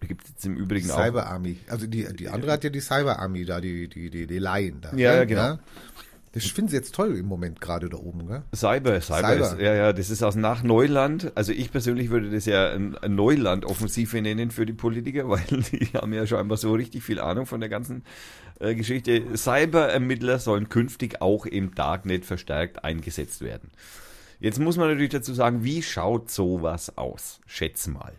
Gibt 0.06 0.24
es 0.38 0.44
im 0.44 0.56
Übrigen 0.56 0.90
auch. 0.90 0.96
Cyber 0.96 1.26
Army. 1.26 1.58
Also 1.68 1.86
die, 1.86 2.06
die 2.14 2.28
andere 2.28 2.52
hat 2.52 2.64
ja 2.64 2.70
die 2.70 2.80
Cyber 2.80 3.18
Army 3.18 3.44
da, 3.44 3.60
die, 3.60 3.88
die, 3.88 4.10
die, 4.10 4.26
die 4.26 4.38
Laien 4.38 4.80
da. 4.80 4.94
Ja, 4.94 5.14
ja, 5.14 5.24
genau. 5.24 5.58
Das 6.32 6.44
finden 6.44 6.70
sie 6.70 6.76
jetzt 6.76 6.94
toll 6.94 7.16
im 7.16 7.26
Moment 7.26 7.60
gerade 7.60 7.88
da 7.88 7.96
oben, 7.96 8.28
gell? 8.28 8.42
Cyber, 8.54 9.00
Cyber, 9.00 9.28
Cyber. 9.28 9.52
Ist, 9.52 9.60
ja, 9.60 9.74
ja, 9.74 9.92
das 9.92 10.10
ist 10.10 10.22
aus 10.22 10.36
nach 10.36 10.62
Neuland. 10.62 11.32
Also 11.34 11.52
ich 11.52 11.72
persönlich 11.72 12.10
würde 12.10 12.30
das 12.30 12.46
ja 12.46 12.78
Neuland-Offensive 12.78 14.22
nennen 14.22 14.52
für 14.52 14.64
die 14.64 14.72
Politiker, 14.72 15.28
weil 15.28 15.42
die 15.72 15.86
haben 15.94 16.12
ja 16.12 16.26
scheinbar 16.26 16.56
so 16.56 16.72
richtig 16.72 17.02
viel 17.02 17.18
Ahnung 17.18 17.46
von 17.46 17.60
der 17.60 17.68
ganzen 17.68 18.04
äh, 18.60 18.76
Geschichte. 18.76 19.36
Cyber-Ermittler 19.36 20.38
sollen 20.38 20.68
künftig 20.68 21.20
auch 21.20 21.46
im 21.46 21.74
Darknet 21.74 22.24
verstärkt 22.24 22.84
eingesetzt 22.84 23.40
werden. 23.40 23.70
Jetzt 24.40 24.58
muss 24.58 24.76
man 24.76 24.88
natürlich 24.88 25.10
dazu 25.10 25.34
sagen, 25.34 25.64
wie 25.64 25.82
schaut 25.82 26.30
sowas 26.30 26.96
aus? 26.96 27.40
Schätz 27.46 27.86
mal. 27.86 28.14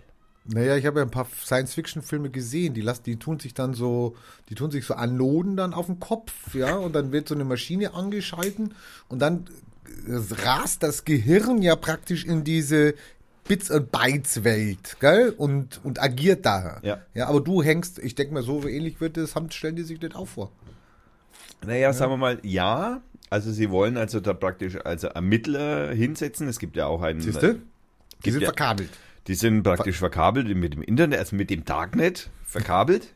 Naja, 0.46 0.76
ich 0.76 0.86
habe 0.86 1.00
ja 1.00 1.06
ein 1.06 1.12
paar 1.12 1.28
Science-Fiction-Filme 1.44 2.30
gesehen, 2.30 2.74
die 2.74 2.82
lassen, 2.82 3.04
die 3.04 3.18
tun 3.18 3.40
sich 3.40 3.54
dann 3.54 3.74
so, 3.74 4.16
die 4.50 4.56
tun 4.56 4.72
sich 4.72 4.86
so 4.86 4.96
Anoden 4.96 5.56
dann 5.56 5.74
auf 5.74 5.86
den 5.86 6.00
Kopf, 6.00 6.56
ja, 6.56 6.76
und 6.76 6.94
dann 6.94 7.12
wird 7.12 7.28
so 7.28 7.36
eine 7.36 7.46
Maschine 7.46 7.94
angeschalten 7.94 8.74
und 9.08 9.20
dann 9.20 9.46
äh, 10.08 10.20
rast 10.44 10.82
das 10.84 11.06
Gehirn 11.06 11.62
ja 11.62 11.76
praktisch 11.76 12.26
in 12.26 12.44
diese 12.44 12.96
Bits 13.48 13.70
und 13.70 13.92
Bytes 13.92 14.44
Welt, 14.44 14.98
gell? 15.00 15.34
Und, 15.36 15.80
und 15.84 16.02
agiert 16.02 16.46
da. 16.46 16.80
Ja. 16.84 17.02
Ja, 17.14 17.28
aber 17.28 17.42
du 17.42 17.62
hängst, 17.62 18.00
ich 18.00 18.16
denke 18.16 18.34
mal, 18.34 18.44
so 18.44 18.68
ähnlich 18.68 19.00
wird 19.02 19.18
es, 19.18 19.36
haben, 19.36 19.52
stellen 19.52 19.76
die 19.76 19.84
sich 19.84 20.02
nicht 20.02 20.16
auch 20.16 20.28
vor. 20.28 20.52
Naja, 21.66 21.94
sagen 21.94 22.12
wir 22.12 22.18
mal, 22.18 22.40
ja. 22.44 23.02
Also 23.32 23.52
sie 23.52 23.72
wollen 23.72 23.98
also 23.98 24.20
da 24.20 24.34
praktisch 24.34 24.76
also 24.84 25.08
Ermittler 25.08 25.92
hinsetzen. 25.94 26.48
Es 26.48 26.60
gibt 26.60 26.76
ja 26.76 26.86
auch 26.86 27.02
einen. 27.02 27.22
Siehst 27.22 27.42
du? 27.42 27.54
Die 27.54 27.60
Gibt 28.22 28.34
sind 28.34 28.42
ja- 28.42 28.48
verkabelt. 28.50 28.90
Die 29.28 29.36
sind 29.36 29.64
praktisch 29.64 29.98
verkabelt 29.98 30.48
mit 30.56 30.74
dem 30.74 30.82
Internet, 30.84 31.18
also 31.20 31.36
mit 31.36 31.50
dem 31.50 31.64
Darknet 31.66 32.30
verkabelt. 32.44 33.14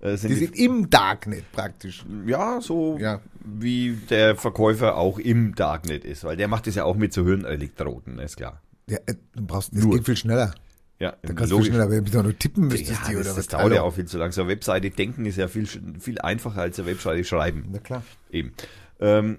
Äh, 0.00 0.16
sind 0.16 0.30
Die 0.30 0.34
die, 0.34 0.44
sind 0.46 0.56
im 0.58 0.90
Darknet 0.90 1.44
praktisch. 1.52 2.04
ja, 2.26 2.60
so 2.60 2.98
Ja. 2.98 3.20
wie 3.44 3.92
der 4.10 4.34
Verkäufer 4.34 4.96
auch 4.96 5.18
im 5.18 5.54
Darknet 5.54 6.04
ist, 6.04 6.24
weil 6.24 6.36
der 6.36 6.48
macht 6.48 6.66
das 6.66 6.74
ja 6.74 6.84
auch 6.84 6.96
mit 6.96 7.12
so 7.12 7.24
Hirnelektroden, 7.24 8.18
ist 8.18 8.36
klar. 8.38 8.60
Ja, 8.88 8.98
äh, 9.06 9.14
du 9.36 9.46
brauchst, 9.46 9.72
das 9.76 9.84
Nur. 9.84 9.94
geht 9.96 10.06
viel 10.06 10.16
schneller. 10.16 10.54
Ja, 10.98 11.14
Da 11.22 11.32
kannst 11.34 11.52
du 11.52 11.56
logisch. 11.56 11.66
viel 11.68 11.74
schneller, 11.76 11.90
wenn 11.90 12.04
du 12.04 12.22
nur 12.22 12.36
tippen 12.38 12.64
Ja, 12.64 12.68
müsstest, 12.70 13.00
die 13.08 13.12
das, 13.12 13.14
oder 13.14 13.24
das 13.24 13.36
was. 13.36 13.46
dauert 13.48 13.64
ja 13.72 13.78
Hallo. 13.78 13.88
auch 13.88 13.94
viel 13.94 14.06
zu 14.06 14.18
lang. 14.18 14.32
So 14.32 14.40
eine 14.42 14.50
Webseite 14.50 14.90
denken 14.90 15.24
ist 15.26 15.36
ja 15.36 15.46
viel, 15.48 15.66
viel 15.66 16.18
einfacher 16.20 16.62
als 16.62 16.78
eine 16.80 16.88
Webseite 16.88 17.22
schreiben. 17.24 17.66
Na 17.70 17.78
klar. 17.78 18.02
Eben. 18.30 18.52
Ähm, 19.00 19.38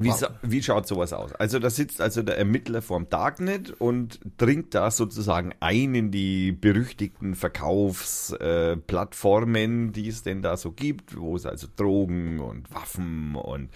wie, 0.00 0.12
wie 0.42 0.62
schaut 0.62 0.88
sowas 0.88 1.12
aus? 1.12 1.34
Also 1.34 1.58
da 1.58 1.68
sitzt 1.68 2.00
also 2.00 2.22
der 2.22 2.38
Ermittler 2.38 2.80
vorm 2.80 3.10
Darknet 3.10 3.78
und 3.78 4.18
dringt 4.38 4.74
da 4.74 4.90
sozusagen 4.90 5.52
ein 5.60 5.94
in 5.94 6.10
die 6.10 6.52
berüchtigten 6.52 7.34
Verkaufsplattformen, 7.34 9.88
äh, 9.88 9.92
die 9.92 10.08
es 10.08 10.22
denn 10.22 10.40
da 10.42 10.56
so 10.56 10.72
gibt, 10.72 11.18
wo 11.18 11.36
es 11.36 11.44
also 11.44 11.66
Drogen 11.76 12.40
und 12.40 12.74
Waffen 12.74 13.36
und 13.36 13.68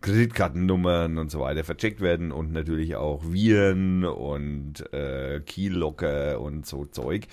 Kreditkartennummern 0.00 1.18
und 1.18 1.30
so 1.30 1.40
weiter 1.40 1.64
vercheckt 1.64 2.00
werden 2.00 2.32
und 2.32 2.52
natürlich 2.52 2.96
auch 2.96 3.22
Viren 3.24 4.04
und 4.04 4.92
äh, 4.92 5.40
Keylocker 5.40 6.40
und 6.40 6.66
so 6.66 6.84
Zeug 6.84 7.26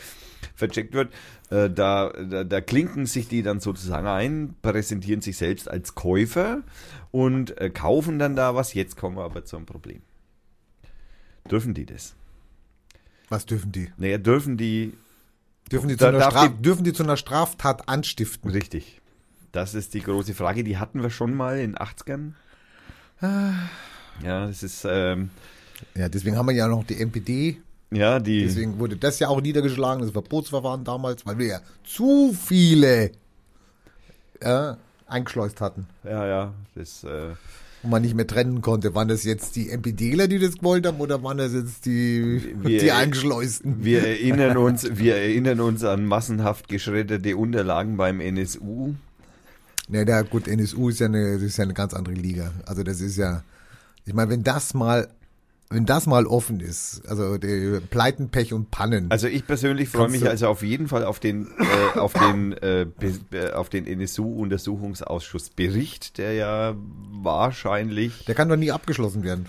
vercheckt 0.55 0.93
wird. 0.93 1.11
Äh, 1.49 1.69
da, 1.69 2.09
da, 2.09 2.43
da 2.43 2.61
klinken 2.61 3.05
sich 3.05 3.27
die 3.27 3.41
dann 3.43 3.59
sozusagen 3.59 4.07
ein, 4.07 4.55
präsentieren 4.61 5.21
sich 5.21 5.37
selbst 5.37 5.69
als 5.69 5.95
Käufer 5.95 6.61
und 7.11 7.57
äh, 7.59 7.69
kaufen 7.69 8.19
dann 8.19 8.35
da 8.35 8.53
was. 8.55 8.73
Jetzt 8.73 8.97
kommen 8.97 9.17
wir 9.17 9.23
aber 9.23 9.45
zum 9.45 9.65
Problem. 9.65 10.01
Dürfen 11.49 11.73
die 11.73 11.85
das? 11.85 12.15
Was 13.29 13.45
dürfen 13.45 13.71
die? 13.71 13.91
Naja, 13.97 14.17
dürfen 14.17 14.57
die 14.57 14.93
Dürfen 15.71 15.87
die, 15.89 15.97
zu 15.97 16.05
einer 16.07 16.21
Straf, 16.21 16.47
die- 16.55 16.61
dürfen 16.61 16.83
die 16.83 16.93
zu 16.93 17.03
einer 17.03 17.17
Straftat 17.17 17.89
anstiften? 17.89 18.51
richtig. 18.51 19.01
Das 19.51 19.73
ist 19.73 19.93
die 19.93 20.01
große 20.01 20.33
Frage. 20.35 20.63
Die 20.63 20.77
hatten 20.77 21.01
wir 21.01 21.09
schon 21.09 21.33
mal 21.33 21.57
in 21.59 21.71
den 21.71 21.77
80ern. 21.77 22.33
Ja, 23.21 24.47
das 24.47 24.63
ist, 24.63 24.85
ähm, 24.87 25.29
Ja, 25.95 26.09
deswegen 26.09 26.37
haben 26.37 26.47
wir 26.47 26.55
ja 26.55 26.67
noch 26.67 26.83
die 26.83 26.99
NPD. 26.99 27.61
Ja, 27.95 28.19
die, 28.19 28.43
Deswegen 28.43 28.77
wurde 28.79 28.95
das 28.97 29.19
ja 29.19 29.27
auch 29.29 29.41
niedergeschlagen, 29.41 30.01
das 30.03 30.11
Verbotsverfahren 30.11 30.83
damals, 30.83 31.25
weil 31.25 31.37
wir 31.37 31.47
ja 31.47 31.59
zu 31.83 32.33
viele 32.39 33.11
ja, 34.41 34.77
eingeschleust 35.07 35.61
hatten. 35.61 35.87
ja, 36.03 36.25
ja, 36.27 36.53
das, 36.75 37.03
äh, 37.03 37.29
Und 37.83 37.89
man 37.89 38.01
nicht 38.01 38.15
mehr 38.15 38.27
trennen 38.27 38.61
konnte. 38.61 38.93
Waren 38.95 39.07
das 39.07 39.23
jetzt 39.23 39.55
die 39.55 39.69
NPDler, 39.69 40.27
die 40.27 40.39
das 40.39 40.57
gewollt 40.57 40.85
haben, 40.85 40.99
oder 40.99 41.21
waren 41.23 41.37
das 41.37 41.53
jetzt 41.53 41.85
die, 41.85 42.55
Wir- 42.61 42.79
die 42.81 42.91
Eingeschleusten? 42.91 43.83
Wir 43.83 44.05
erinnern 44.05 44.57
uns, 44.57 44.87
wir 44.97 45.15
erinnern 45.15 45.59
uns 45.61 45.83
an 45.83 46.05
massenhaft 46.05 46.67
geschredderte 46.67 47.37
Unterlagen 47.37 47.97
beim 47.97 48.19
NSU. 48.19 48.95
Ne, 49.87 50.03
da 50.03 50.23
gut, 50.23 50.47
NSU 50.47 50.89
ist 50.89 50.99
ja 50.99 51.05
eine, 51.05 51.35
ist 51.35 51.57
ja 51.57 51.63
eine 51.63 51.75
ganz 51.75 51.93
andere 51.93 52.15
Liga. 52.15 52.51
Also 52.65 52.81
das 52.81 53.01
ist 53.01 53.17
ja, 53.17 53.43
ich 54.05 54.13
meine, 54.13 54.31
wenn 54.31 54.41
das 54.43 54.73
mal, 54.73 55.07
wenn 55.69 55.85
das 55.85 56.05
mal 56.05 56.25
offen 56.27 56.59
ist, 56.59 57.01
also 57.07 57.37
die 57.37 57.79
Pleiten, 57.89 58.29
Pech 58.29 58.53
und 58.53 58.69
Pannen. 58.71 59.07
Also 59.09 59.27
ich 59.27 59.45
persönlich 59.47 59.89
freue 59.89 60.09
mich 60.09 60.27
also 60.27 60.47
auf 60.47 60.61
jeden 60.63 60.87
Fall 60.87 61.03
auf 61.03 61.19
den, 61.19 61.47
äh, 61.95 61.99
auf 61.99 62.13
den, 62.13 62.53
äh, 62.53 62.85
be- 63.29 63.57
auf 63.57 63.69
den 63.69 63.87
NSU-Untersuchungsausschussbericht, 64.95 66.17
der 66.17 66.33
ja 66.33 66.75
wahrscheinlich, 67.11 68.25
der 68.25 68.35
kann 68.35 68.49
doch 68.49 68.55
nie 68.57 68.71
abgeschlossen 68.71 69.23
werden. 69.23 69.45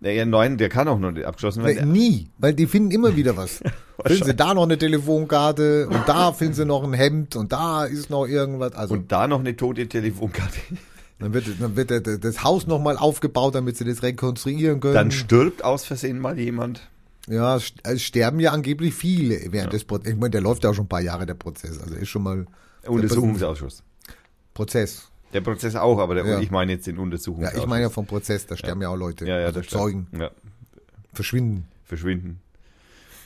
naja, 0.00 0.24
nein, 0.24 0.58
der 0.58 0.68
kann 0.68 0.88
auch 0.88 0.98
noch 0.98 1.12
nicht 1.12 1.26
abgeschlossen 1.26 1.62
werden. 1.64 1.92
nie, 1.92 2.28
weil 2.38 2.54
die 2.54 2.66
finden 2.66 2.90
immer 2.90 3.14
wieder 3.16 3.36
was. 3.36 3.62
finden 4.06 4.24
sie 4.24 4.34
da 4.34 4.54
noch 4.54 4.64
eine 4.64 4.78
Telefonkarte 4.78 5.86
und 5.88 6.08
da 6.08 6.32
finden 6.32 6.54
sie 6.54 6.64
noch 6.64 6.82
ein 6.82 6.92
Hemd 6.92 7.36
und 7.36 7.52
da 7.52 7.84
ist 7.84 8.10
noch 8.10 8.26
irgendwas. 8.26 8.72
Also 8.72 8.94
Und 8.94 9.12
da 9.12 9.28
noch 9.28 9.40
eine 9.40 9.54
tote 9.56 9.86
Telefonkarte. 9.88 10.58
Dann 11.22 11.34
wird, 11.34 11.46
dann 11.60 11.76
wird 11.76 12.24
das 12.24 12.44
Haus 12.44 12.66
nochmal 12.66 12.96
aufgebaut, 12.96 13.54
damit 13.54 13.76
sie 13.76 13.84
das 13.84 14.02
rekonstruieren 14.02 14.80
können. 14.80 14.94
Dann 14.94 15.10
stirbt 15.10 15.64
aus 15.64 15.84
Versehen 15.84 16.18
mal 16.20 16.38
jemand. 16.38 16.80
ja, 17.28 17.56
es 17.84 18.02
sterben 18.02 18.40
ja 18.40 18.52
angeblich 18.52 18.94
viele 18.94 19.52
während 19.52 19.72
des 19.72 19.84
Prozesses. 19.84 20.14
Ich 20.14 20.20
meine, 20.20 20.30
der 20.30 20.40
läuft 20.40 20.64
ja 20.64 20.70
auch 20.70 20.74
schon 20.74 20.84
ein 20.86 20.88
paar 20.88 21.00
Jahre, 21.00 21.24
der 21.26 21.34
Prozess. 21.34 21.78
Also 21.80 21.94
ist 21.94 22.08
schon 22.08 22.22
mal 22.22 22.46
Untersuchungsausschuss. 22.86 23.82
Prozess. 24.54 25.08
Der 25.32 25.40
Prozess 25.40 25.76
auch, 25.76 25.98
aber 25.98 26.14
der, 26.16 26.26
Ja. 26.26 26.40
ich 26.40 26.50
meine 26.50 26.72
jetzt 26.72 26.86
den 26.86 26.96
Ja, 26.96 27.02
Untersuchungsausschuss. 27.02 27.62
ich 27.62 27.66
meine 27.68 27.82
ja 27.84 27.90
vom 27.90 28.06
Prozess, 28.06 28.46
da 28.46 28.56
sterben 28.56 28.82
ja, 28.82 28.88
auch 28.88 28.96
Leute. 28.96 29.24
ja, 29.26 29.38
ja, 29.40 29.46
also. 29.46 29.60
Zeugen 29.62 30.06
Ja, 30.18 30.30
verschwinden 31.14 31.66
verschwinden. 31.84 32.40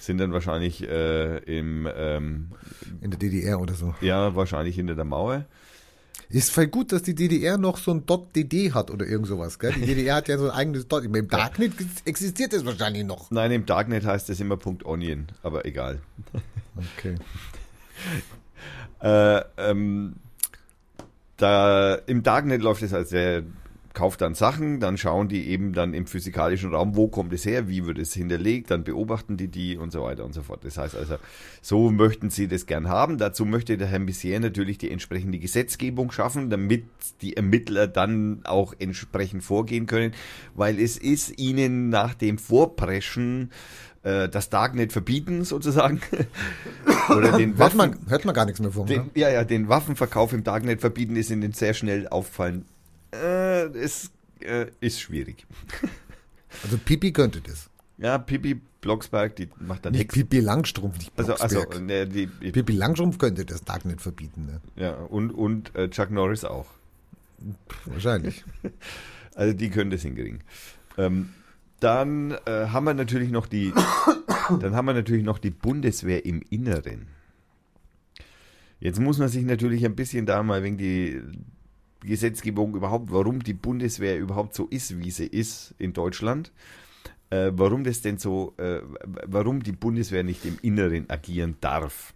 Sind 0.01 0.19
dann 0.19 0.33
wahrscheinlich 0.33 0.83
äh, 0.89 1.39
im, 1.39 1.89
ähm, 1.97 2.49
in 3.01 3.11
der 3.11 3.19
DDR 3.19 3.61
oder 3.61 3.75
so. 3.75 3.95
ja, 4.01 4.35
wahrscheinlich 4.37 4.75
hinter 4.77 4.95
der 4.95 5.05
Mauer. 5.05 5.45
Ist 6.29 6.51
voll 6.51 6.67
gut, 6.67 6.93
dass 6.93 7.03
die 7.03 7.14
DDR 7.14 7.57
noch 7.57 7.79
so 7.79 7.93
ein 7.93 8.05
.dd 8.05 8.73
hat 8.73 8.91
oder 8.91 9.07
irgend 9.07 9.29
sowas, 9.29 9.59
gell? 9.59 9.73
Die 9.73 9.87
DDR 9.87 10.17
hat 10.17 10.29
ja 10.29 10.39
so 10.39 10.51
ein 10.51 10.51
eigenes 10.51 10.89
Dot. 10.89 11.05
Im 11.05 11.29
Darknet 11.29 11.73
existiert 12.05 12.53
das 12.53 12.64
wahrscheinlich 12.64 13.05
noch. 13.05 13.31
Nein, 13.31 13.53
im 13.53 13.67
Darknet 13.67 14.05
heißt 14.05 14.29
es 14.31 14.41
immer 14.41 14.57
Punkt 14.57 14.85
.onion, 14.85 15.27
aber 15.43 15.64
egal. 15.64 16.01
Okay. 16.99 17.17
Äh, 19.01 19.43
ähm, 19.59 20.17
da 21.37 21.95
im 21.95 22.23
Darknet 22.23 22.62
läuft 22.62 22.83
es 22.83 22.95
als 22.95 23.11
der 23.11 23.43
kauft 23.97 24.21
dann 24.21 24.35
Sachen, 24.35 24.79
dann 24.79 24.99
schauen 24.99 25.29
die 25.29 25.49
eben 25.49 25.73
dann 25.73 25.95
im 25.95 26.07
physikalischen 26.07 26.75
Raum, 26.75 26.97
wo 26.97 27.09
kommt 27.09 27.33
es 27.33 27.47
her, 27.47 27.67
wie 27.67 27.87
wird 27.87 27.97
es 27.97 28.13
hinterlegt, 28.13 28.71
dann 28.71 28.85
beobachten 28.85 29.39
die 29.39 29.49
die 29.49 29.79
und 29.79 29.91
so 29.91 30.03
weiter 30.03 30.27
und 30.27 30.35
so 30.35 30.43
fort. 30.43 30.65
Das 30.65 30.77
heißt 30.77 30.95
also, 30.95 31.17
so 31.63 31.91
möchten 31.91 32.29
sie 32.29 32.47
das 32.47 32.67
gern 32.67 32.89
haben. 32.89 33.17
Dazu 33.17 33.47
möchte 33.47 33.79
der 33.79 33.87
Herr 33.87 33.99
Messier 33.99 34.39
natürlich 34.39 34.77
die 34.77 34.91
entsprechende 34.91 35.39
Gesetzgebung 35.39 36.13
schaffen, 36.13 36.51
damit 36.51 36.85
die 37.23 37.39
Ermittler 37.39 37.87
dann 37.89 38.41
auch 38.45 38.75
entsprechend 38.79 39.43
vorgehen 39.43 39.87
können, 39.87 40.13
weil 40.55 40.79
es 40.79 40.99
ist 40.99 41.41
ihnen 41.41 41.89
nach 41.89 42.13
dem 42.13 42.37
Vorpreschen 42.37 43.51
äh, 44.03 44.29
das 44.29 44.51
Darknet 44.51 44.93
verbieten 44.93 45.43
sozusagen 45.45 46.03
oder 47.09 47.33
den 47.33 47.57
Hört 47.57 47.59
Waffen, 47.59 47.77
man, 47.79 47.97
hört 48.09 48.27
man 48.27 48.35
gar 48.35 48.45
nichts 48.45 48.61
mehr 48.61 48.73
von. 48.73 48.87
den, 48.87 49.05
Ne? 49.05 49.11
ja, 49.15 49.31
ja, 49.31 49.45
den 49.45 49.71
Waffenverkauf 49.71 50.35
im 50.35 50.45
Darknet 50.45 50.83
verbieten 50.83 51.17
ist 51.17 51.31
ihnen 51.31 51.53
sehr 51.53 51.73
schnell 51.73 52.09
auffallen. 52.09 52.67
Äh, 53.23 53.79
es 53.79 54.11
äh, 54.41 54.67
ist 54.81 55.01
schwierig. 55.01 55.47
Also 56.62 56.79
Pipi 56.79 57.12
könnte 57.12 57.43
das. 57.43 57.69
Ja, 57.99 58.17
Pippi 58.17 58.59
Blocksberg, 58.81 59.37
die 59.37 59.49
macht 59.61 59.85
dann 59.85 59.93
Nicht 59.93 60.01
nichts. 60.03 60.14
Pipi 60.14 60.41
Langstrumpf, 60.41 60.97
nicht 60.99 61.12
Also, 61.17 61.35
also, 61.35 61.61
Blocksberg. 61.61 61.85
ne, 61.85 62.07
die, 62.07 62.27
Pipi 62.27 62.73
Langstrumpf 62.73 63.19
könnte 63.19 63.45
das 63.45 63.62
Darknet 63.62 64.01
verbieten, 64.01 64.47
ne? 64.47 64.61
ja, 64.77 64.95
und, 64.95 65.33
und 65.33 65.75
äh, 65.75 65.91
Chuck 65.91 66.11
Norris 66.11 66.45
auch. 66.45 66.67
Wahrscheinlich. 67.85 68.45
Also 69.35 69.53
die 69.53 69.69
können 69.69 69.91
das 69.91 70.01
hinkriegen. 70.01 70.41
Ähm, 70.97 71.35
dann 71.81 72.31
äh, 72.47 72.69
haben 72.69 72.85
wir 72.85 72.95
natürlich 72.95 73.31
noch 73.31 73.47
die, 73.47 73.71
dann 74.61 74.75
haben 74.75 74.87
wir 74.87 74.95
natürlich 74.95 75.25
noch 75.25 75.39
die 75.39 75.51
Bundeswehr 75.51 76.25
im 76.25 76.41
Inneren. 76.49 77.09
Jetzt 78.81 78.99
muss 78.99 79.19
man 79.19 79.29
sich 79.29 79.45
natürlich 79.45 79.85
ein 79.85 79.95
bisschen 79.95 80.25
da 80.25 80.43
mal 80.43 80.62
wegen 80.62 80.79
die 80.79 81.21
Gesetzgebung 82.07 82.75
überhaupt, 82.75 83.13
warum 83.13 83.43
die 83.43 83.55
Bundeswehr 83.55 84.19
überhaupt 84.19 84.55
so 84.55 84.67
ist, 84.67 84.99
wie 84.99 85.11
sie 85.11 85.27
ist 85.27 85.75
in 85.79 85.93
Deutschland. 85.93 86.53
Äh, 87.29 87.51
warum 87.55 87.83
das 87.83 88.03
denn 88.03 88.19
so, 88.19 88.55
äh, 88.57 88.81
warum 89.27 89.63
die 89.63 89.73
Bundeswehr 89.73 90.23
nicht 90.23 90.45
im 90.45 90.59
Inneren 90.63 91.11
agieren 91.11 91.57
darf. 91.61 92.15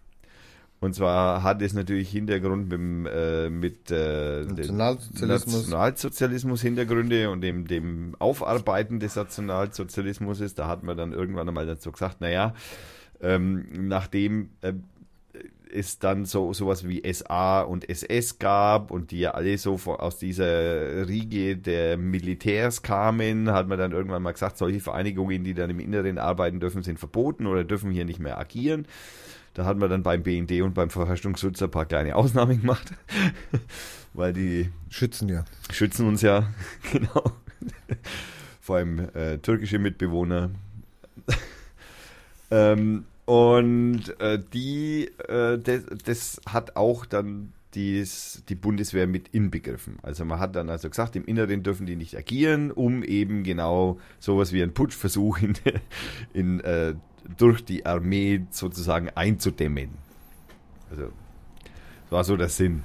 Und 0.79 0.95
zwar 0.95 1.43
hat 1.43 1.61
es 1.61 1.73
natürlich 1.73 2.09
Hintergrund 2.09 2.63
mit, 2.63 2.71
dem, 2.71 3.05
äh, 3.05 3.49
mit 3.51 3.91
äh, 3.91 4.45
Nationalsozialismus. 4.45 5.53
Nationalsozialismus 5.67 6.61
Hintergründe 6.63 7.29
und 7.29 7.41
dem, 7.41 7.67
dem 7.67 8.15
Aufarbeiten 8.17 8.99
des 8.99 9.15
Nationalsozialismus 9.15 10.39
ist. 10.39 10.57
Da 10.57 10.67
hat 10.67 10.81
man 10.81 10.97
dann 10.97 11.13
irgendwann 11.13 11.47
einmal 11.47 11.67
dazu 11.67 11.91
gesagt, 11.91 12.19
naja, 12.19 12.55
ähm, 13.21 13.87
nachdem 13.89 14.49
äh, 14.61 14.73
es 15.73 15.99
dann 15.99 16.25
so 16.25 16.53
sowas 16.53 16.87
wie 16.87 17.01
SA 17.11 17.61
und 17.61 17.89
SS 17.89 18.39
gab 18.39 18.91
und 18.91 19.11
die 19.11 19.19
ja 19.19 19.31
alle 19.31 19.57
so 19.57 19.75
aus 19.75 20.17
dieser 20.17 21.07
Riege 21.07 21.57
der 21.57 21.97
Militärs 21.97 22.81
kamen, 22.81 23.51
hat 23.51 23.67
man 23.67 23.79
dann 23.79 23.91
irgendwann 23.91 24.23
mal 24.23 24.31
gesagt, 24.31 24.57
solche 24.57 24.79
Vereinigungen, 24.79 25.43
die 25.43 25.53
dann 25.53 25.69
im 25.69 25.79
Inneren 25.79 26.17
arbeiten 26.17 26.59
dürfen, 26.59 26.83
sind 26.83 26.99
verboten 26.99 27.47
oder 27.47 27.63
dürfen 27.63 27.91
hier 27.91 28.05
nicht 28.05 28.19
mehr 28.19 28.39
agieren. 28.39 28.85
Da 29.53 29.65
hat 29.65 29.77
man 29.77 29.89
dann 29.89 30.03
beim 30.03 30.23
BND 30.23 30.61
und 30.61 30.73
beim 30.73 30.89
Verfassungsschutz 30.89 31.61
ein 31.61 31.71
paar 31.71 31.85
kleine 31.85 32.15
Ausnahmen 32.15 32.61
gemacht, 32.61 32.93
weil 34.13 34.33
die 34.33 34.69
schützen 34.89 35.27
ja. 35.27 35.43
Schützen 35.71 36.07
uns 36.07 36.21
ja, 36.21 36.47
genau. 36.91 37.31
Vor 38.61 38.77
allem 38.77 39.09
äh, 39.13 39.39
türkische 39.39 39.79
Mitbewohner. 39.79 40.51
ähm, 42.51 43.05
und 43.25 44.19
äh, 44.19 44.39
die, 44.53 45.09
äh, 45.27 45.57
das, 45.59 45.83
das 46.03 46.41
hat 46.47 46.75
auch 46.75 47.05
dann 47.05 47.53
dies, 47.73 48.43
die 48.49 48.55
Bundeswehr 48.55 49.07
mit 49.07 49.29
inbegriffen. 49.29 49.97
Also 50.01 50.25
man 50.25 50.39
hat 50.39 50.55
dann 50.55 50.69
also 50.69 50.89
gesagt, 50.89 51.15
im 51.15 51.25
Inneren 51.25 51.63
dürfen 51.63 51.85
die 51.85 51.95
nicht 51.95 52.17
agieren, 52.17 52.71
um 52.71 53.03
eben 53.03 53.43
genau 53.43 53.99
sowas 54.19 54.51
wie 54.51 54.61
ein 54.61 54.73
Putschversuch 54.73 55.39
in, 55.39 55.53
in, 56.33 56.59
äh, 56.61 56.95
durch 57.37 57.63
die 57.63 57.85
Armee 57.85 58.41
sozusagen 58.49 59.09
einzudämmen. 59.09 59.89
Also 60.89 61.03
das 62.03 62.11
war 62.11 62.23
so 62.23 62.35
der 62.35 62.49
Sinn. 62.49 62.83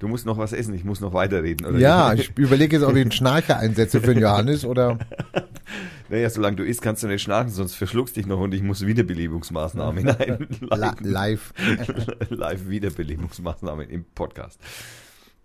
Du 0.00 0.08
musst 0.08 0.26
noch 0.26 0.36
was 0.36 0.52
essen, 0.52 0.74
ich 0.74 0.82
muss 0.82 1.00
noch 1.00 1.12
weiterreden. 1.12 1.64
Oder 1.64 1.78
ja, 1.78 2.12
ich 2.14 2.36
überlege 2.36 2.76
jetzt, 2.76 2.84
ob 2.84 2.96
ich 2.96 3.02
einen 3.02 3.12
Schnarcher 3.12 3.58
einsetze 3.58 4.00
für 4.00 4.14
den 4.14 4.22
Johannes 4.22 4.64
oder. 4.64 4.98
Naja, 6.12 6.28
solange 6.28 6.56
du 6.56 6.62
isst, 6.62 6.82
kannst 6.82 7.02
du 7.02 7.06
nicht 7.06 7.22
schnarchen, 7.22 7.50
sonst 7.50 7.74
verschluckst 7.74 8.18
dich 8.18 8.26
noch 8.26 8.38
und 8.38 8.52
ich 8.52 8.62
muss 8.62 8.84
Wiederbelebungsmaßnahmen 8.84 10.06
einleiten. 10.68 11.06
Live. 11.06 11.54
Live 12.28 12.68
Wiederbelebungsmaßnahmen 12.68 13.88
im 13.88 14.04
Podcast. 14.14 14.60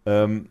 Ähm, 0.06 0.50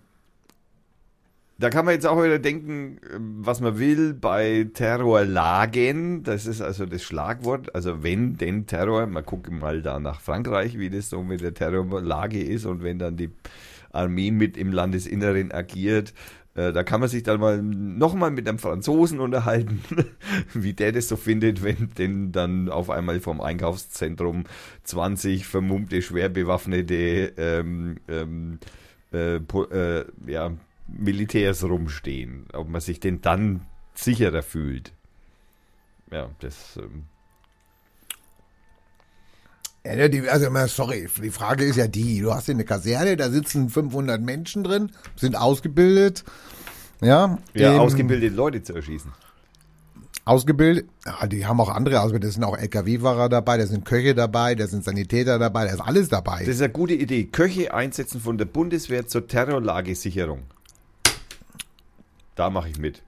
da 1.59 1.69
kann 1.69 1.85
man 1.85 1.93
jetzt 1.93 2.07
auch 2.07 2.17
wieder 2.23 2.39
denken, 2.39 2.99
was 3.43 3.61
man 3.61 3.79
will 3.79 4.15
bei 4.15 4.67
Terrorlagen. 4.73 6.23
Das 6.23 6.47
ist 6.47 6.63
also 6.63 6.87
das 6.87 7.03
Schlagwort. 7.03 7.75
Also 7.75 8.03
wenn 8.03 8.39
denn 8.39 8.67
Terror, 8.67 9.05
mal 9.05 9.23
gucken 9.23 9.59
mal 9.59 9.83
da 9.83 10.01
nach 10.01 10.23
Frankreich, 10.23 10.79
wie 10.79 10.89
das 10.89 11.11
so 11.11 11.23
mit 11.23 11.43
der 11.43 11.53
Terrorlage 11.53 12.43
ist 12.43 12.65
und 12.65 12.83
wenn 12.83 12.99
dann 12.99 13.19
die 13.19 13.29
Armee 13.93 14.31
mit 14.31 14.57
im 14.57 14.73
Landesinneren 14.73 15.53
agiert. 15.53 16.15
Äh, 16.57 16.73
da 16.73 16.83
kann 16.83 17.01
man 17.01 17.09
sich 17.09 17.23
dann 17.23 17.39
mal 17.39 17.63
nochmal 17.63 18.31
mit 18.31 18.49
einem 18.49 18.59
Franzosen 18.59 19.21
unterhalten, 19.21 19.83
wie 20.55 20.73
der 20.73 20.93
das 20.93 21.09
so 21.09 21.17
findet, 21.17 21.63
wenn 21.63 21.91
denn 21.99 22.33
dann 22.33 22.71
auf 22.71 22.89
einmal 22.91 23.21
vom 23.21 23.41
Einkaufszentrum 23.41 24.45
20 24.85 25.47
vermummte, 25.47 26.01
schwer 26.01 26.31
bewaffnete 26.31 27.35
ähm, 27.37 27.97
ähm, 28.09 28.59
äh, 29.13 29.37
äh, 29.37 30.05
ja, 30.27 30.53
Militärs 30.89 31.63
rumstehen. 31.63 32.47
Ob 32.55 32.69
man 32.69 32.81
sich 32.81 33.01
denn 33.01 33.21
dann 33.21 33.61
sicherer 33.95 34.43
fühlt. 34.43 34.93
Ja, 36.11 36.31
das 36.41 36.79
ähm, 36.79 37.05
ja, 39.95 40.09
die, 40.09 40.29
also, 40.29 40.49
sorry, 40.67 41.09
die 41.23 41.31
Frage 41.31 41.65
ist 41.65 41.77
ja 41.77 41.87
die, 41.87 42.21
du 42.21 42.33
hast 42.35 42.47
hier 42.47 42.55
eine 42.55 42.65
Kaserne, 42.65 43.17
da 43.17 43.31
sitzen 43.31 43.69
500 43.69 44.21
Menschen 44.21 44.65
drin, 44.65 44.93
sind 45.17 45.37
ausgebildet, 45.37 46.25
ja. 47.01 47.39
Ja, 47.55 47.75
ähm, 47.75 47.81
ausgebildete 47.81 48.35
Leute 48.35 48.63
zu 48.63 48.75
erschießen. 48.75 49.13
Ausgebildet, 50.25 50.89
ja, 51.05 51.27
die 51.27 51.47
haben 51.47 51.61
auch 51.61 51.69
andere 51.69 52.01
ausgebildet, 52.01 52.31
da 52.31 52.35
sind 52.35 52.45
auch 52.45 52.59
LKW-Fahrer 52.59 53.29
dabei, 53.29 53.59
da 53.59 53.67
sind 53.67 53.85
Köche 53.85 54.15
dabei, 54.15 54.55
da 54.57 54.67
sind 54.67 54.83
Sanitäter 54.83 55.39
dabei, 55.39 55.67
da 55.67 55.73
ist 55.73 55.81
alles 55.81 56.09
dabei. 56.09 56.41
Das 56.41 56.57
ist 56.57 56.63
eine 56.63 56.73
gute 56.73 56.95
Idee. 56.95 57.25
Köche 57.25 57.73
einsetzen 57.73 58.21
von 58.21 58.37
der 58.37 58.47
Bundeswehr 58.47 59.07
zur 59.07 59.29
Terrorlagesicherung. 59.29 60.43
Da 62.35 62.51
mache 62.51 62.69
ich 62.69 62.79
mit. 62.79 63.03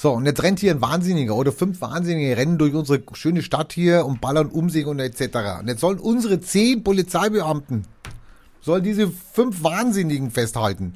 So, 0.00 0.12
und 0.12 0.24
jetzt 0.24 0.42
rennt 0.42 0.60
hier 0.60 0.70
ein 0.70 0.80
Wahnsinniger 0.80 1.36
oder 1.36 1.52
fünf 1.52 1.82
Wahnsinnige 1.82 2.34
rennen 2.34 2.56
durch 2.56 2.72
unsere 2.72 3.02
schöne 3.12 3.42
Stadt 3.42 3.74
hier 3.74 4.06
und 4.06 4.22
ballern 4.22 4.46
um 4.46 4.70
sich 4.70 4.86
und 4.86 4.98
etc. 4.98 5.60
Und 5.60 5.68
jetzt 5.68 5.80
sollen 5.80 5.98
unsere 5.98 6.40
zehn 6.40 6.82
Polizeibeamten, 6.82 7.84
sollen 8.62 8.82
diese 8.82 9.12
fünf 9.34 9.62
Wahnsinnigen 9.62 10.30
festhalten. 10.30 10.94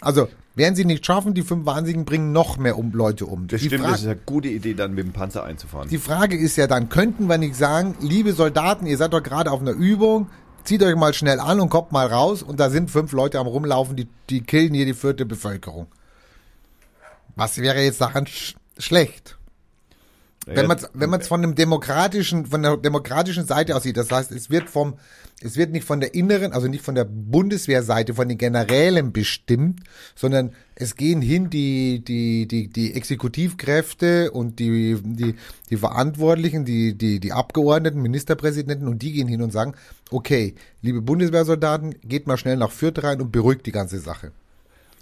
Also, 0.00 0.28
werden 0.54 0.76
sie 0.76 0.84
nicht 0.84 1.04
schaffen, 1.04 1.34
die 1.34 1.42
fünf 1.42 1.66
Wahnsinnigen 1.66 2.04
bringen 2.04 2.30
noch 2.30 2.56
mehr 2.56 2.78
um 2.78 2.92
Leute 2.92 3.26
um. 3.26 3.48
Das 3.48 3.60
die 3.60 3.66
stimmt, 3.66 3.82
Fra 3.82 3.90
das 3.90 4.02
ist 4.02 4.06
eine 4.06 4.20
gute 4.24 4.46
Idee, 4.46 4.74
dann 4.74 4.94
mit 4.94 5.04
dem 5.04 5.12
Panzer 5.12 5.42
einzufahren. 5.42 5.88
Die 5.88 5.98
Frage 5.98 6.36
ist 6.36 6.54
ja 6.54 6.68
dann, 6.68 6.88
könnten 6.88 7.26
wir 7.26 7.38
nicht 7.38 7.56
sagen, 7.56 7.96
liebe 8.02 8.34
Soldaten, 8.34 8.86
ihr 8.86 8.96
seid 8.96 9.14
doch 9.14 9.22
gerade 9.24 9.50
auf 9.50 9.62
einer 9.62 9.72
Übung, 9.72 10.28
zieht 10.62 10.80
euch 10.84 10.94
mal 10.94 11.12
schnell 11.12 11.40
an 11.40 11.58
und 11.58 11.70
kommt 11.70 11.90
mal 11.90 12.06
raus 12.06 12.44
und 12.44 12.60
da 12.60 12.70
sind 12.70 12.88
fünf 12.88 13.10
Leute 13.10 13.40
am 13.40 13.48
rumlaufen, 13.48 13.96
die, 13.96 14.06
die 14.30 14.42
killen 14.42 14.74
hier 14.74 14.86
die 14.86 14.94
vierte 14.94 15.26
Bevölkerung. 15.26 15.88
Was 17.36 17.58
wäre 17.58 17.82
jetzt 17.82 18.00
daran 18.00 18.26
sch 18.26 18.54
schlecht? 18.78 19.38
Wenn 20.46 20.66
man 20.66 20.78
wenn 20.92 21.10
man 21.10 21.20
es 21.20 21.28
von 21.28 21.40
dem 21.40 21.54
demokratischen 21.54 22.46
von 22.46 22.62
der 22.62 22.76
demokratischen 22.76 23.46
Seite 23.46 23.74
aussieht, 23.74 23.96
das 23.96 24.10
heißt, 24.10 24.30
es 24.30 24.50
wird 24.50 24.68
vom 24.68 24.94
es 25.40 25.56
wird 25.56 25.72
nicht 25.72 25.84
von 25.86 26.00
der 26.00 26.14
inneren, 26.14 26.52
also 26.52 26.68
nicht 26.68 26.84
von 26.84 26.94
der 26.94 27.04
Bundeswehrseite, 27.04 28.14
von 28.14 28.28
den 28.28 28.38
Generälen 28.38 29.12
bestimmt, 29.12 29.80
sondern 30.14 30.52
es 30.74 30.96
gehen 30.96 31.22
hin 31.22 31.48
die 31.48 32.04
die 32.04 32.46
die 32.46 32.68
die 32.68 32.94
Exekutivkräfte 32.94 34.32
und 34.32 34.58
die 34.58 34.98
die 35.02 35.34
die 35.70 35.76
Verantwortlichen, 35.76 36.64
die 36.64 36.94
die 36.94 37.20
die 37.20 37.32
Abgeordneten, 37.32 38.02
Ministerpräsidenten 38.02 38.86
und 38.86 39.00
die 39.00 39.12
gehen 39.12 39.28
hin 39.28 39.40
und 39.40 39.52
sagen, 39.52 39.74
okay, 40.10 40.54
liebe 40.82 41.00
Bundeswehrsoldaten, 41.00 41.94
geht 42.02 42.26
mal 42.26 42.36
schnell 42.36 42.56
nach 42.58 42.70
Fürth 42.70 43.02
rein 43.02 43.22
und 43.22 43.32
beruhigt 43.32 43.64
die 43.64 43.72
ganze 43.72 43.98
Sache. 43.98 44.32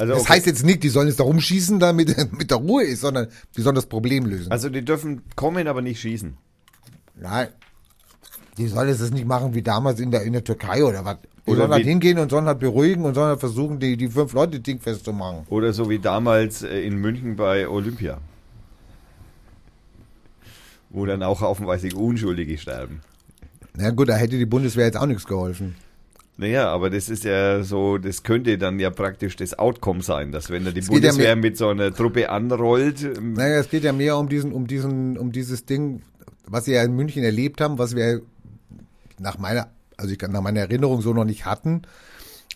Also, 0.02 0.14
das 0.14 0.22
okay. 0.22 0.32
heißt 0.32 0.46
jetzt 0.46 0.64
nicht, 0.64 0.82
die 0.82 0.88
sollen 0.88 1.06
jetzt 1.06 1.20
da 1.20 1.24
rumschießen, 1.24 1.78
damit 1.78 2.32
mit 2.36 2.50
der 2.50 2.58
Ruhe 2.58 2.82
ist, 2.82 3.02
sondern 3.02 3.28
die 3.56 3.62
sollen 3.62 3.76
das 3.76 3.86
Problem 3.86 4.26
lösen. 4.26 4.50
Also 4.50 4.68
die 4.68 4.84
dürfen 4.84 5.22
kommen, 5.36 5.68
aber 5.68 5.80
nicht 5.80 6.00
schießen. 6.00 6.36
Nein. 7.20 7.46
Die 8.58 8.66
sollen 8.66 8.88
es 8.88 9.10
nicht 9.12 9.26
machen 9.28 9.54
wie 9.54 9.62
damals 9.62 10.00
in 10.00 10.10
der, 10.10 10.22
in 10.22 10.32
der 10.32 10.42
Türkei 10.42 10.82
oder 10.82 11.04
was. 11.04 11.18
Die 11.46 11.50
oder 11.52 11.60
sollen 11.60 11.70
halt 11.70 11.84
hingehen 11.84 12.18
und 12.18 12.32
sollen 12.32 12.46
halt 12.46 12.58
beruhigen 12.58 13.04
und 13.04 13.14
sollen 13.14 13.28
halt 13.28 13.38
versuchen, 13.38 13.78
die, 13.78 13.96
die 13.96 14.08
fünf 14.08 14.32
Leute 14.32 14.58
dingfest 14.58 15.04
zu 15.04 15.12
machen. 15.12 15.46
Oder 15.50 15.72
so 15.72 15.88
wie 15.88 16.00
damals 16.00 16.64
äh, 16.64 16.80
in 16.80 16.96
München 16.96 17.36
bei 17.36 17.68
Olympia. 17.68 18.18
Wo 20.90 21.06
dann 21.06 21.22
auch 21.22 21.42
haufenweise 21.42 21.94
Unschuldige 21.94 22.58
sterben. 22.58 23.02
Na 23.76 23.90
gut, 23.90 24.08
da 24.08 24.16
hätte 24.16 24.36
die 24.36 24.46
Bundeswehr 24.46 24.86
jetzt 24.86 24.96
auch 24.96 25.06
nichts 25.06 25.26
geholfen. 25.26 25.76
Naja, 26.42 26.68
aber 26.72 26.90
das 26.90 27.08
ist 27.08 27.22
ja 27.22 27.62
so, 27.62 27.98
das 27.98 28.24
könnte 28.24 28.58
dann 28.58 28.80
ja 28.80 28.90
praktisch 28.90 29.36
das 29.36 29.56
Outcome 29.56 30.02
sein, 30.02 30.32
dass 30.32 30.50
wenn 30.50 30.64
da 30.64 30.72
die 30.72 30.80
es 30.80 30.88
Bundeswehr 30.88 31.28
ja 31.28 31.36
mit 31.36 31.56
so 31.56 31.68
einer 31.68 31.94
Truppe 31.94 32.30
anrollt. 32.30 33.04
Ähm, 33.04 33.34
naja, 33.34 33.60
es 33.60 33.70
geht 33.70 33.84
ja 33.84 33.92
mehr 33.92 34.16
um 34.16 34.28
diesen, 34.28 34.50
um 34.50 34.66
diesen, 34.66 35.16
um 35.18 35.30
dieses 35.30 35.66
Ding, 35.66 36.02
was 36.44 36.66
wir 36.66 36.74
ja 36.74 36.82
in 36.82 36.96
München 36.96 37.22
erlebt 37.22 37.60
haben, 37.60 37.78
was 37.78 37.94
wir 37.94 38.22
nach 39.20 39.38
meiner, 39.38 39.68
also 39.96 40.10
ich 40.10 40.18
kann 40.18 40.32
nach 40.32 40.40
meiner 40.40 40.62
Erinnerung 40.62 41.00
so 41.00 41.14
noch 41.14 41.24
nicht 41.24 41.46
hatten, 41.46 41.82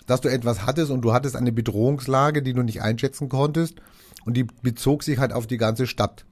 dass 0.09 0.21
du 0.21 0.31
etwas 0.31 0.67
hattest 0.67 0.91
und 0.91 1.03
du 1.03 1.13
hattest 1.13 1.37
eine 1.37 1.53
Bedrohungslage, 1.53 2.43
die 2.43 2.55
du 2.55 2.65
nicht 2.65 2.83
einschätzen 2.83 3.29
konntest 3.29 3.77
und 4.25 4.37
die 4.37 4.49
bezog 4.63 5.05
sich 5.05 5.19
halt 5.19 5.33
auf 5.33 5.47
die 5.47 5.59
ganze 5.59 5.87
Stadt. 5.87 6.25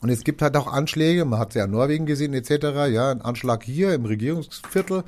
Und 0.00 0.10
es 0.10 0.22
gibt 0.22 0.42
halt 0.42 0.56
auch 0.56 0.68
Anschläge, 0.68 1.24
man 1.24 1.40
hat 1.40 1.48
es 1.48 1.56
ja 1.56 1.64
in 1.64 1.72
Norwegen 1.72 2.06
gesehen 2.06 2.34
etc., 2.34 2.50
ja, 2.88 3.10
ein 3.10 3.20
Anschlag 3.20 3.64
hier 3.64 3.94
im 3.94 4.04
Regierungsviertel 4.04 5.02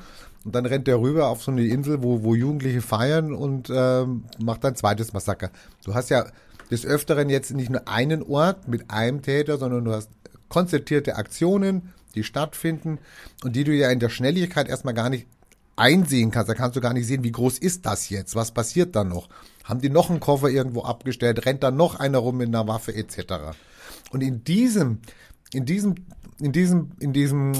und 0.44 0.54
dann 0.54 0.66
rennt 0.66 0.86
der 0.86 1.00
rüber 1.00 1.28
auf 1.28 1.42
so 1.42 1.50
eine 1.50 1.64
Insel, 1.64 2.02
wo, 2.02 2.22
wo 2.22 2.34
Jugendliche 2.34 2.82
feiern 2.82 3.32
und 3.32 3.70
ähm, 3.72 4.24
macht 4.38 4.64
ein 4.64 4.74
zweites 4.74 5.12
Massaker. 5.12 5.50
Du 5.84 5.94
hast 5.94 6.10
ja 6.10 6.26
des 6.70 6.86
Öfteren 6.86 7.28
jetzt 7.28 7.52
nicht 7.52 7.70
nur 7.70 7.86
einen 7.86 8.22
Ort 8.22 8.66
mit 8.66 8.90
einem 8.90 9.22
Täter, 9.22 9.58
sondern 9.58 9.84
du 9.84 9.92
hast 9.92 10.10
konzertierte 10.48 11.16
Aktionen, 11.16 11.92
die 12.14 12.24
stattfinden 12.24 12.98
und 13.44 13.56
die 13.56 13.64
du 13.64 13.72
ja 13.72 13.90
in 13.90 14.00
der 14.00 14.08
Schnelligkeit 14.08 14.68
erstmal 14.68 14.94
gar 14.94 15.10
nicht 15.10 15.26
einsehen 15.76 16.30
kannst. 16.30 16.48
Da 16.48 16.54
kannst 16.54 16.76
du 16.76 16.80
gar 16.80 16.92
nicht 16.92 17.06
sehen, 17.06 17.24
wie 17.24 17.32
groß 17.32 17.58
ist 17.58 17.86
das 17.86 18.10
jetzt? 18.10 18.34
Was 18.34 18.52
passiert 18.52 18.96
da 18.96 19.04
noch? 19.04 19.28
Haben 19.64 19.80
die 19.80 19.90
noch 19.90 20.10
einen 20.10 20.20
Koffer 20.20 20.48
irgendwo 20.48 20.82
abgestellt? 20.82 21.46
Rennt 21.46 21.62
da 21.62 21.70
noch 21.70 21.98
einer 21.98 22.18
rum 22.18 22.38
mit 22.38 22.48
einer 22.48 22.66
Waffe 22.66 22.94
etc.? 22.94 23.56
Und 24.10 24.22
in 24.22 24.44
diesem, 24.44 24.98
in 25.52 25.64
diesem, 25.64 25.94
in 26.38 26.52
diesem, 26.52 26.92
in 26.98 27.12
diesem 27.12 27.52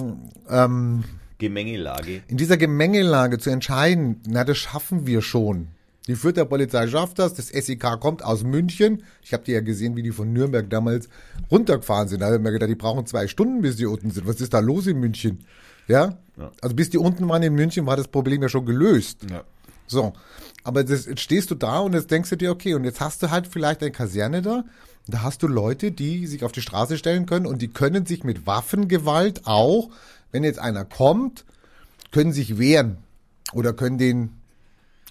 ähm, 0.48 1.04
Gemengelage. 1.42 2.22
In 2.28 2.36
dieser 2.36 2.56
Gemengelage 2.56 3.38
zu 3.38 3.50
entscheiden, 3.50 4.20
na, 4.28 4.44
das 4.44 4.58
schaffen 4.58 5.06
wir 5.08 5.22
schon. 5.22 5.68
Die 6.06 6.14
Fürther 6.14 6.44
Polizei 6.44 6.86
schafft 6.86 7.18
das, 7.18 7.34
das 7.34 7.48
SEK 7.48 7.98
kommt 7.98 8.24
aus 8.24 8.44
München. 8.44 9.02
Ich 9.22 9.32
habe 9.32 9.42
die 9.44 9.52
ja 9.52 9.60
gesehen, 9.60 9.96
wie 9.96 10.02
die 10.02 10.12
von 10.12 10.32
Nürnberg 10.32 10.70
damals 10.70 11.08
runtergefahren 11.50 12.06
sind. 12.06 12.20
Da 12.20 12.26
habe 12.26 12.36
ich 12.36 12.42
mir 12.42 12.52
gedacht, 12.52 12.70
die 12.70 12.76
brauchen 12.76 13.06
zwei 13.06 13.26
Stunden, 13.26 13.60
bis 13.60 13.74
die 13.74 13.86
unten 13.86 14.10
sind. 14.10 14.26
Was 14.26 14.40
ist 14.40 14.54
da 14.54 14.60
los 14.60 14.86
in 14.86 15.00
München? 15.00 15.40
Ja? 15.88 16.16
ja. 16.36 16.52
Also 16.60 16.76
bis 16.76 16.90
die 16.90 16.98
unten 16.98 17.28
waren 17.28 17.42
in 17.42 17.54
München, 17.54 17.86
war 17.86 17.96
das 17.96 18.06
Problem 18.06 18.40
ja 18.42 18.48
schon 18.48 18.64
gelöst. 18.64 19.26
Ja. 19.28 19.42
So. 19.88 20.12
Aber 20.62 20.84
das, 20.84 21.06
jetzt 21.06 21.20
stehst 21.20 21.50
du 21.50 21.56
da 21.56 21.80
und 21.80 21.92
jetzt 21.92 22.12
denkst 22.12 22.30
du 22.30 22.36
dir, 22.36 22.52
okay, 22.52 22.74
und 22.74 22.84
jetzt 22.84 23.00
hast 23.00 23.20
du 23.22 23.30
halt 23.30 23.48
vielleicht 23.48 23.82
eine 23.82 23.90
Kaserne 23.90 24.42
da. 24.42 24.64
Da 25.08 25.22
hast 25.22 25.42
du 25.42 25.48
Leute, 25.48 25.90
die 25.90 26.28
sich 26.28 26.44
auf 26.44 26.52
die 26.52 26.62
Straße 26.62 26.96
stellen 26.96 27.26
können 27.26 27.46
und 27.46 27.62
die 27.62 27.68
können 27.68 28.06
sich 28.06 28.22
mit 28.22 28.46
Waffengewalt 28.46 29.42
auch 29.44 29.90
wenn 30.32 30.44
jetzt 30.44 30.58
einer 30.58 30.84
kommt 30.84 31.44
können 32.12 32.32
sich 32.32 32.58
wehren 32.58 32.98
oder 33.52 33.72
können 33.72 33.98
den 33.98 34.30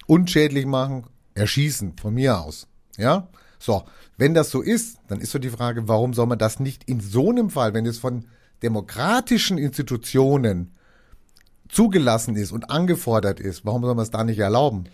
unschädlich 0.07 0.65
machen, 0.65 1.05
erschießen, 1.33 1.97
von 1.97 2.13
mir 2.13 2.39
aus. 2.39 2.67
Ja? 2.97 3.27
So, 3.59 3.83
wenn 4.17 4.33
das 4.33 4.51
so 4.51 4.61
ist, 4.61 4.99
dann 5.07 5.19
ist 5.19 5.31
so 5.31 5.39
die 5.39 5.49
Frage, 5.49 5.87
warum 5.87 6.13
soll 6.13 6.27
man 6.27 6.37
das 6.37 6.59
nicht 6.59 6.83
in 6.85 6.99
so 6.99 7.29
einem 7.29 7.49
Fall, 7.49 7.73
wenn 7.73 7.85
es 7.85 7.97
von 7.97 8.25
demokratischen 8.63 9.57
Institutionen 9.57 10.71
zugelassen 11.67 12.35
ist 12.35 12.51
und 12.51 12.69
angefordert 12.69 13.39
ist, 13.39 13.65
warum 13.65 13.83
soll 13.83 13.95
man 13.95 14.03
es 14.03 14.11
da 14.11 14.23
nicht 14.23 14.39
erlauben? 14.39 14.85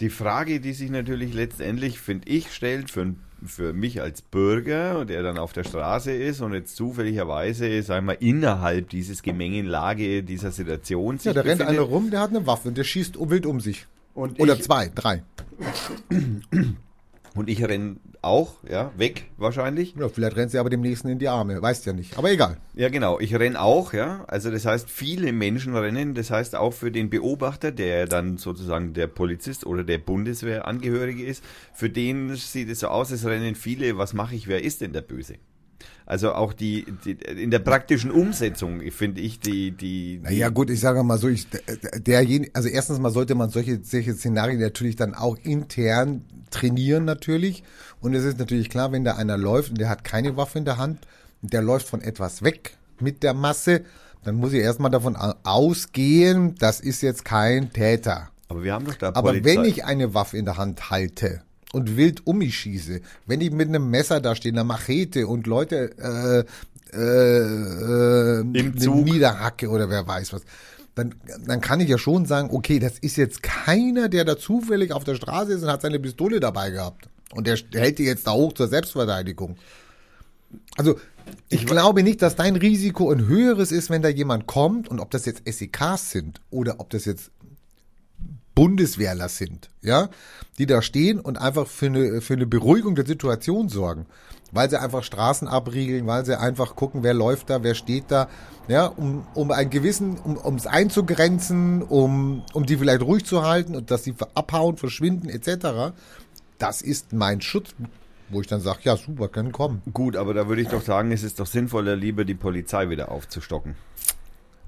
Die 0.00 0.10
Frage, 0.10 0.60
die 0.60 0.72
sich 0.72 0.90
natürlich 0.90 1.34
letztendlich, 1.34 2.00
finde 2.00 2.28
ich, 2.28 2.52
stellt 2.54 2.90
für, 2.90 3.14
für 3.44 3.72
mich 3.72 4.00
als 4.00 4.22
Bürger, 4.22 5.04
der 5.04 5.22
dann 5.22 5.38
auf 5.38 5.52
der 5.52 5.64
Straße 5.64 6.12
ist 6.12 6.40
und 6.40 6.52
jetzt 6.54 6.76
zufälligerweise, 6.76 7.82
sagen 7.82 8.06
wir, 8.06 8.20
innerhalb 8.20 8.88
dieses 8.90 9.22
Gemengenlage 9.22 10.22
dieser 10.22 10.50
Situation 10.50 11.18
Ja, 11.22 11.32
da 11.32 11.40
rennt 11.42 11.62
einer 11.62 11.80
rum, 11.80 12.10
der 12.10 12.20
hat 12.20 12.30
eine 12.30 12.46
Waffe 12.46 12.68
und 12.68 12.76
der 12.78 12.84
schießt 12.84 13.16
wild 13.30 13.46
um 13.46 13.60
sich. 13.60 13.86
Und 14.14 14.40
Oder 14.40 14.54
ich- 14.54 14.62
zwei, 14.62 14.88
drei. 14.94 15.22
Und 17.34 17.48
ich 17.48 17.62
renne 17.62 17.96
auch, 18.22 18.54
ja, 18.68 18.90
weg 18.96 19.26
wahrscheinlich. 19.36 19.94
Ja, 19.96 20.08
vielleicht 20.08 20.36
rennt 20.36 20.50
sie 20.50 20.58
aber 20.58 20.68
dem 20.68 20.80
nächsten 20.80 21.08
in 21.08 21.18
die 21.18 21.28
Arme, 21.28 21.62
weißt 21.62 21.86
ja 21.86 21.92
nicht. 21.92 22.18
Aber 22.18 22.30
egal. 22.30 22.56
Ja, 22.74 22.88
genau. 22.88 23.20
Ich 23.20 23.34
renne 23.34 23.60
auch, 23.60 23.92
ja. 23.92 24.24
Also 24.26 24.50
das 24.50 24.66
heißt, 24.66 24.90
viele 24.90 25.32
Menschen 25.32 25.76
rennen. 25.76 26.14
Das 26.14 26.30
heißt 26.30 26.56
auch 26.56 26.72
für 26.72 26.90
den 26.90 27.08
Beobachter, 27.08 27.70
der 27.72 28.06
dann 28.06 28.36
sozusagen 28.36 28.94
der 28.94 29.06
Polizist 29.06 29.64
oder 29.64 29.84
der 29.84 29.98
Bundeswehrangehörige 29.98 31.24
ist, 31.24 31.44
für 31.72 31.88
den 31.88 32.34
sieht 32.34 32.68
es 32.68 32.80
so 32.80 32.88
aus, 32.88 33.10
es 33.10 33.24
rennen 33.24 33.54
viele. 33.54 33.96
Was 33.96 34.12
mache 34.12 34.34
ich? 34.34 34.48
Wer 34.48 34.64
ist 34.64 34.80
denn 34.80 34.92
der 34.92 35.02
Böse? 35.02 35.36
Also 36.10 36.32
auch 36.32 36.52
die, 36.52 36.86
die 37.04 37.12
in 37.12 37.52
der 37.52 37.60
praktischen 37.60 38.10
Umsetzung 38.10 38.80
finde 38.90 39.20
ich 39.20 39.38
die 39.38 39.70
die, 39.70 40.18
Naja, 40.20 40.48
gut, 40.48 40.68
ich 40.68 40.80
sage 40.80 41.04
mal 41.04 41.18
so, 41.18 41.28
ich, 41.28 41.46
derjenige, 41.98 42.50
also 42.52 42.68
erstens 42.68 42.98
mal 42.98 43.10
sollte 43.12 43.36
man 43.36 43.50
solche, 43.50 43.78
solche 43.84 44.14
Szenarien 44.14 44.58
natürlich 44.60 44.96
dann 44.96 45.14
auch 45.14 45.36
intern 45.44 46.24
trainieren 46.50 47.04
natürlich. 47.04 47.62
Und 48.00 48.14
es 48.14 48.24
ist 48.24 48.40
natürlich 48.40 48.70
klar, 48.70 48.90
wenn 48.90 49.04
da 49.04 49.14
einer 49.14 49.38
läuft 49.38 49.70
und 49.70 49.78
der 49.80 49.88
hat 49.88 50.02
keine 50.02 50.36
Waffe 50.36 50.58
in 50.58 50.64
der 50.64 50.78
Hand, 50.78 50.98
der 51.42 51.62
läuft 51.62 51.86
von 51.86 52.00
etwas 52.00 52.42
weg 52.42 52.76
mit 52.98 53.22
der 53.22 53.32
Masse, 53.34 53.82
dann 54.24 54.34
muss 54.34 54.52
ich 54.52 54.60
erstmal 54.62 54.90
davon 54.90 55.14
au- 55.16 55.34
ausgehen, 55.44 56.56
das 56.58 56.80
ist 56.80 57.02
jetzt 57.02 57.24
kein 57.24 57.72
Täter. 57.72 58.30
Aber 58.48 58.64
wir 58.64 58.72
haben 58.74 58.84
doch 58.84 58.96
da 58.96 59.10
Aber 59.14 59.30
Polizei- 59.30 59.44
wenn 59.58 59.64
ich 59.64 59.84
eine 59.84 60.12
Waffe 60.12 60.36
in 60.38 60.44
der 60.44 60.56
Hand 60.56 60.90
halte 60.90 61.42
und 61.72 61.96
wild 61.96 62.26
um 62.26 62.38
mich 62.38 62.56
schieße, 62.56 63.00
wenn 63.26 63.40
ich 63.40 63.50
mit 63.50 63.68
einem 63.68 63.90
Messer 63.90 64.20
da 64.20 64.34
stehe, 64.34 64.52
einer 64.52 64.64
Machete 64.64 65.26
und 65.26 65.46
Leute 65.46 65.92
äh, 65.98 66.44
äh, 66.92 68.40
äh, 68.40 68.40
Im 68.40 68.76
Zug. 68.78 69.04
niederhacke 69.04 69.68
oder 69.68 69.88
wer 69.88 70.06
weiß 70.06 70.32
was, 70.32 70.42
dann, 70.94 71.14
dann 71.46 71.60
kann 71.60 71.80
ich 71.80 71.88
ja 71.88 71.98
schon 71.98 72.26
sagen, 72.26 72.50
okay, 72.52 72.78
das 72.78 72.98
ist 72.98 73.16
jetzt 73.16 73.42
keiner, 73.42 74.08
der 74.08 74.24
da 74.24 74.36
zufällig 74.36 74.92
auf 74.92 75.04
der 75.04 75.14
Straße 75.14 75.52
ist 75.52 75.62
und 75.62 75.70
hat 75.70 75.82
seine 75.82 76.00
Pistole 76.00 76.40
dabei 76.40 76.70
gehabt. 76.70 77.08
Und 77.32 77.46
der 77.46 77.56
hält 77.72 77.98
die 77.98 78.04
jetzt 78.04 78.26
da 78.26 78.32
hoch 78.32 78.52
zur 78.52 78.66
Selbstverteidigung. 78.66 79.56
Also, 80.76 80.98
ich 81.48 81.64
glaube 81.64 82.02
nicht, 82.02 82.22
dass 82.22 82.34
dein 82.34 82.56
Risiko 82.56 83.12
ein 83.12 83.28
höheres 83.28 83.70
ist, 83.70 83.88
wenn 83.88 84.02
da 84.02 84.08
jemand 84.08 84.46
kommt 84.46 84.88
und 84.88 84.98
ob 84.98 85.12
das 85.12 85.26
jetzt 85.26 85.42
SEKs 85.46 86.10
sind 86.10 86.40
oder 86.50 86.80
ob 86.80 86.90
das 86.90 87.04
jetzt 87.04 87.30
Bundeswehrler 88.54 89.28
sind, 89.28 89.70
ja, 89.80 90.08
die 90.58 90.66
da 90.66 90.82
stehen 90.82 91.20
und 91.20 91.38
einfach 91.38 91.66
für 91.66 91.86
eine, 91.86 92.20
für 92.20 92.34
eine 92.34 92.46
Beruhigung 92.46 92.94
der 92.94 93.06
Situation 93.06 93.68
sorgen, 93.68 94.06
weil 94.52 94.68
sie 94.68 94.80
einfach 94.80 95.04
Straßen 95.04 95.48
abriegeln, 95.48 96.06
weil 96.06 96.24
sie 96.24 96.38
einfach 96.38 96.76
gucken, 96.76 97.02
wer 97.02 97.14
läuft 97.14 97.50
da, 97.50 97.62
wer 97.62 97.74
steht 97.74 98.04
da, 98.08 98.28
ja, 98.68 98.86
um, 98.86 99.26
um 99.34 99.50
einen 99.50 99.70
gewissen, 99.70 100.18
um 100.18 100.36
ums 100.36 100.66
einzugrenzen, 100.66 101.82
um, 101.82 102.42
um 102.52 102.66
die 102.66 102.76
vielleicht 102.76 103.02
ruhig 103.02 103.24
zu 103.24 103.42
halten 103.42 103.76
und 103.76 103.90
dass 103.90 104.04
sie 104.04 104.14
abhauen, 104.34 104.76
verschwinden, 104.76 105.28
etc. 105.28 105.94
Das 106.58 106.82
ist 106.82 107.12
mein 107.12 107.40
Schutz, 107.40 107.70
wo 108.28 108.40
ich 108.40 108.46
dann 108.46 108.60
sage, 108.60 108.80
ja, 108.82 108.96
super, 108.96 109.28
können 109.28 109.52
kommen. 109.52 109.82
gut, 109.92 110.16
aber 110.16 110.34
da 110.34 110.48
würde 110.48 110.62
ich 110.62 110.68
doch 110.68 110.82
sagen, 110.82 111.12
es 111.12 111.22
ist 111.22 111.40
doch 111.40 111.46
sinnvoller, 111.46 111.96
lieber 111.96 112.24
die 112.24 112.34
Polizei 112.34 112.90
wieder 112.90 113.10
aufzustocken. 113.10 113.76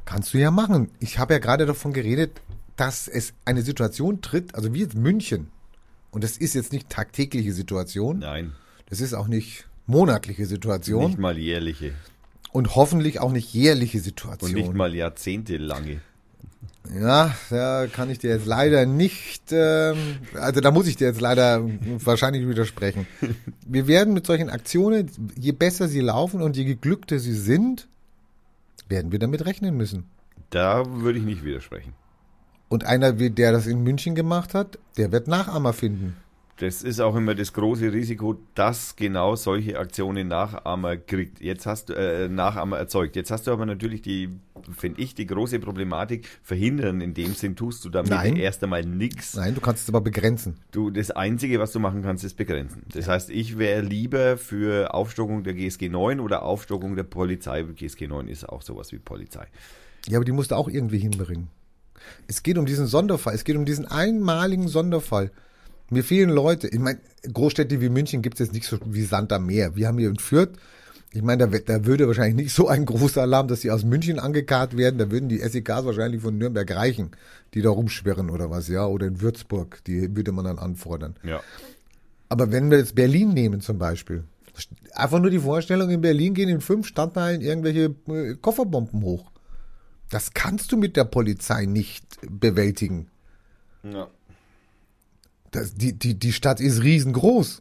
Kannst 0.05 0.35
du 0.35 0.39
ja 0.39 0.51
machen. 0.51 0.91
Ich 0.99 1.19
habe 1.19 1.35
ja 1.35 1.39
gerade 1.39 1.65
davon 1.65 1.93
geredet, 1.93 2.41
dass 2.77 3.09
es 3.09 3.35
eine 3.45 3.63
Situation 3.63 4.21
tritt, 4.23 4.55
also 4.55 4.73
wie 4.75 4.81
jetzt 4.81 4.95
München. 4.95 5.49
Und 6.11 6.25
das 6.25 6.37
ist 6.37 6.55
jetzt 6.55 6.73
nicht 6.73 6.89
tagtägliche 6.91 7.53
Situation. 7.53 8.19
Nein, 8.21 8.53
Das 8.87 9.01
ist 9.01 9.15
auch 9.15 9.29
nicht 9.29 9.67
monatliche 9.87 10.47
Situation. 10.47 11.07
nicht 11.07 11.19
mal 11.19 11.37
jährliche 11.39 11.93
und 12.53 12.77
hoffentlich 12.77 13.21
auch 13.21 13.33
nicht 13.33 13.53
jährliche 13.55 13.99
und 13.99 14.05
Situation. 14.05 14.53
nicht 14.53 14.75
mal 14.75 14.95
jahrzehntelange. 14.95 16.01
ja, 17.01 17.35
da 17.51 17.87
kann 17.87 18.11
ich 18.11 18.19
dir 18.19 18.31
jetzt 18.31 18.47
leider 18.47 18.87
nicht, 18.87 19.43
ähm, 19.53 19.97
also 20.35 20.61
da 20.61 20.71
muss 20.71 20.87
ich 20.87 20.97
dir 20.97 21.07
jetzt 21.09 21.21
leider 21.21 21.63
wahrscheinlich 22.05 22.47
widersprechen. 22.47 23.07
Wir 23.67 23.87
werden 23.87 24.13
mit 24.15 24.27
solchen 24.27 24.51
Aktionen, 24.51 25.11
je 25.39 25.53
besser 25.53 25.89
sie 25.89 26.01
laufen 26.01 26.43
und 26.43 26.57
je 26.57 26.65
geglückter 26.65 27.19
sie 27.19 27.35
sind, 27.35 27.89
werden 28.89 29.13
wir 29.13 29.19
damit 29.19 29.45
rechnen 29.47 29.77
müssen. 29.77 30.05
Da 30.51 30.85
würde 31.01 31.19
ich 31.19 31.25
nicht 31.25 31.45
widersprechen. 31.45 31.95
Und 32.73 32.87
einer, 32.87 33.19
wie 33.19 33.29
der 33.29 33.53
das 33.53 33.67
in 33.67 33.83
München 33.83 34.15
gemacht 34.15 34.55
hat, 34.55 34.79
der 34.97 35.13
wird 35.13 35.29
Nachahmer 35.29 35.75
finden. 35.75 36.17
Das 36.57 36.83
ist 36.83 37.01
auch 37.01 37.15
immer 37.15 37.35
das 37.35 37.53
große 37.53 37.93
Risiko, 37.93 38.37
dass 38.55 38.97
genau 38.97 39.37
solche 39.37 39.79
Aktionen 39.79 40.29
Nachahmer 40.29 40.97
kriegt. 40.97 41.43
Jetzt 41.43 41.67
hast 41.67 41.91
du 41.91 41.93
äh, 41.93 42.31
Nachahmer 42.31 42.79
erzeugt. 42.79 43.15
Jetzt 43.15 43.31
hast 43.31 43.47
du 43.47 43.51
aber 43.51 43.67
natürlich 43.67 44.01
die, 44.01 44.31
finde 44.75 45.03
ich, 45.03 45.15
die 45.15 45.27
große 45.27 45.59
Problematik 45.59 46.27
verhindern. 46.43 47.03
In 47.03 47.13
dem 47.13 47.35
Sinn 47.35 47.57
tust 47.57 47.85
du 47.85 47.91
damit 47.91 48.11
Nein. 48.11 48.37
erst 48.37 48.65
einmal 48.65 48.87
nichts. 48.87 49.35
Nein, 49.35 49.55
du 49.55 49.61
kannst 49.61 49.83
es 49.83 49.91
aber 49.91 50.01
begrenzen. 50.01 50.57
Du, 50.71 50.89
das 50.89 51.11
Einzige, 51.11 51.61
was 51.61 51.73
du 51.73 51.79
machen 51.79 52.01
kannst, 52.01 52.25
ist 52.25 52.39
begrenzen. 52.39 52.85
Das 52.95 53.07
heißt, 53.07 53.29
ich 53.29 53.59
wäre 53.59 53.83
lieber 53.83 54.39
für 54.39 54.95
Aufstockung 54.95 55.45
der 55.45 55.53
GSG 55.53 55.91
9 55.91 56.21
oder 56.21 56.43
Aufstockung 56.43 56.97
der 56.97 57.03
Polizei. 57.03 57.65
GSG 57.65 58.09
9 58.09 58.29
ist 58.29 58.49
auch 58.49 58.63
sowas 58.63 58.93
wie 58.93 58.99
Polizei. 58.99 59.47
Ja, 60.09 60.17
aber 60.17 60.25
die 60.25 60.33
musst 60.33 60.53
du 60.53 60.55
auch 60.55 60.71
irgendwie 60.71 61.01
hinbringen. 61.01 61.51
Es 62.27 62.43
geht 62.43 62.59
um 62.59 62.67
diesen 62.67 62.87
Sonderfall. 62.87 63.35
Es 63.35 63.45
geht 63.45 63.57
um 63.57 63.65
diesen 63.65 63.87
einmaligen 63.87 64.69
Sonderfall. 64.69 65.31
Mir 65.91 66.05
fehlen 66.05 66.31
Leute. 66.31 66.69
Ich 66.69 66.79
meine, 66.79 66.99
Großstädte 67.31 67.81
wie 67.81 67.89
München 67.89 68.23
gibt 68.23 68.41
es 68.41 68.47
jetzt 68.47 68.55
nicht 68.55 68.67
so 68.67 68.79
wie 68.85 69.03
Sand 69.03 69.33
am 69.33 69.47
Meer. 69.47 69.77
Wir 69.77 69.89
haben 69.89 69.99
hier 69.99 70.09
in 70.09 70.19
Fürth, 70.19 70.53
ich 71.15 71.23
meine, 71.23 71.47
da, 71.47 71.59
da 71.59 71.85
würde 71.85 72.07
wahrscheinlich 72.07 72.37
nicht 72.37 72.55
so 72.55 72.69
ein 72.69 72.87
großer 72.87 73.23
Alarm, 73.23 73.47
dass 73.47 73.61
sie 73.61 73.71
aus 73.71 73.85
München 73.85 74.19
angekarrt 74.19 74.77
werden. 74.77 74.97
Da 74.97 75.11
würden 75.11 75.29
die 75.29 75.41
SEKs 75.41 75.85
wahrscheinlich 75.85 76.23
von 76.23 76.39
Nürnberg 76.39 76.71
reichen, 76.71 77.11
die 77.53 77.61
da 77.61 77.69
rumschwirren 77.69 78.31
oder 78.31 78.49
was, 78.49 78.69
ja. 78.69 78.87
Oder 78.87 79.07
in 79.07 79.21
Würzburg, 79.21 79.85
die 79.87 80.17
würde 80.17 80.33
man 80.33 80.47
dann 80.47 80.59
anfordern. 80.59 81.17
Ja. 81.23 81.43
Aber 82.31 82.51
wenn 82.51 82.71
wir 82.71 82.79
jetzt 82.79 82.95
Berlin 82.95 83.35
nehmen 83.35 83.61
zum 83.61 83.77
Beispiel, 83.77 84.25
einfach 84.95 85.19
nur 85.21 85.31
die 85.31 85.39
Vorstellung, 85.39 85.91
in 85.91 86.01
Berlin 86.01 86.33
gehen 86.33 86.49
in 86.49 86.63
fünf 86.63 86.87
Stadtteilen 86.87 87.43
irgendwelche 87.43 87.95
äh, 88.09 88.35
Kofferbomben 88.41 89.03
hoch. 89.03 89.32
Das 90.13 90.35
kannst 90.35 90.71
du 90.73 90.77
mit 90.77 90.97
der 90.99 91.05
Polizei 91.05 91.65
nicht 91.65 92.05
bewältigen. 92.29 93.09
ja. 93.83 94.09
Das, 95.51 95.75
die, 95.75 95.93
die, 95.93 96.15
die 96.15 96.33
Stadt 96.33 96.61
ist 96.61 96.83
riesengroß. 96.83 97.61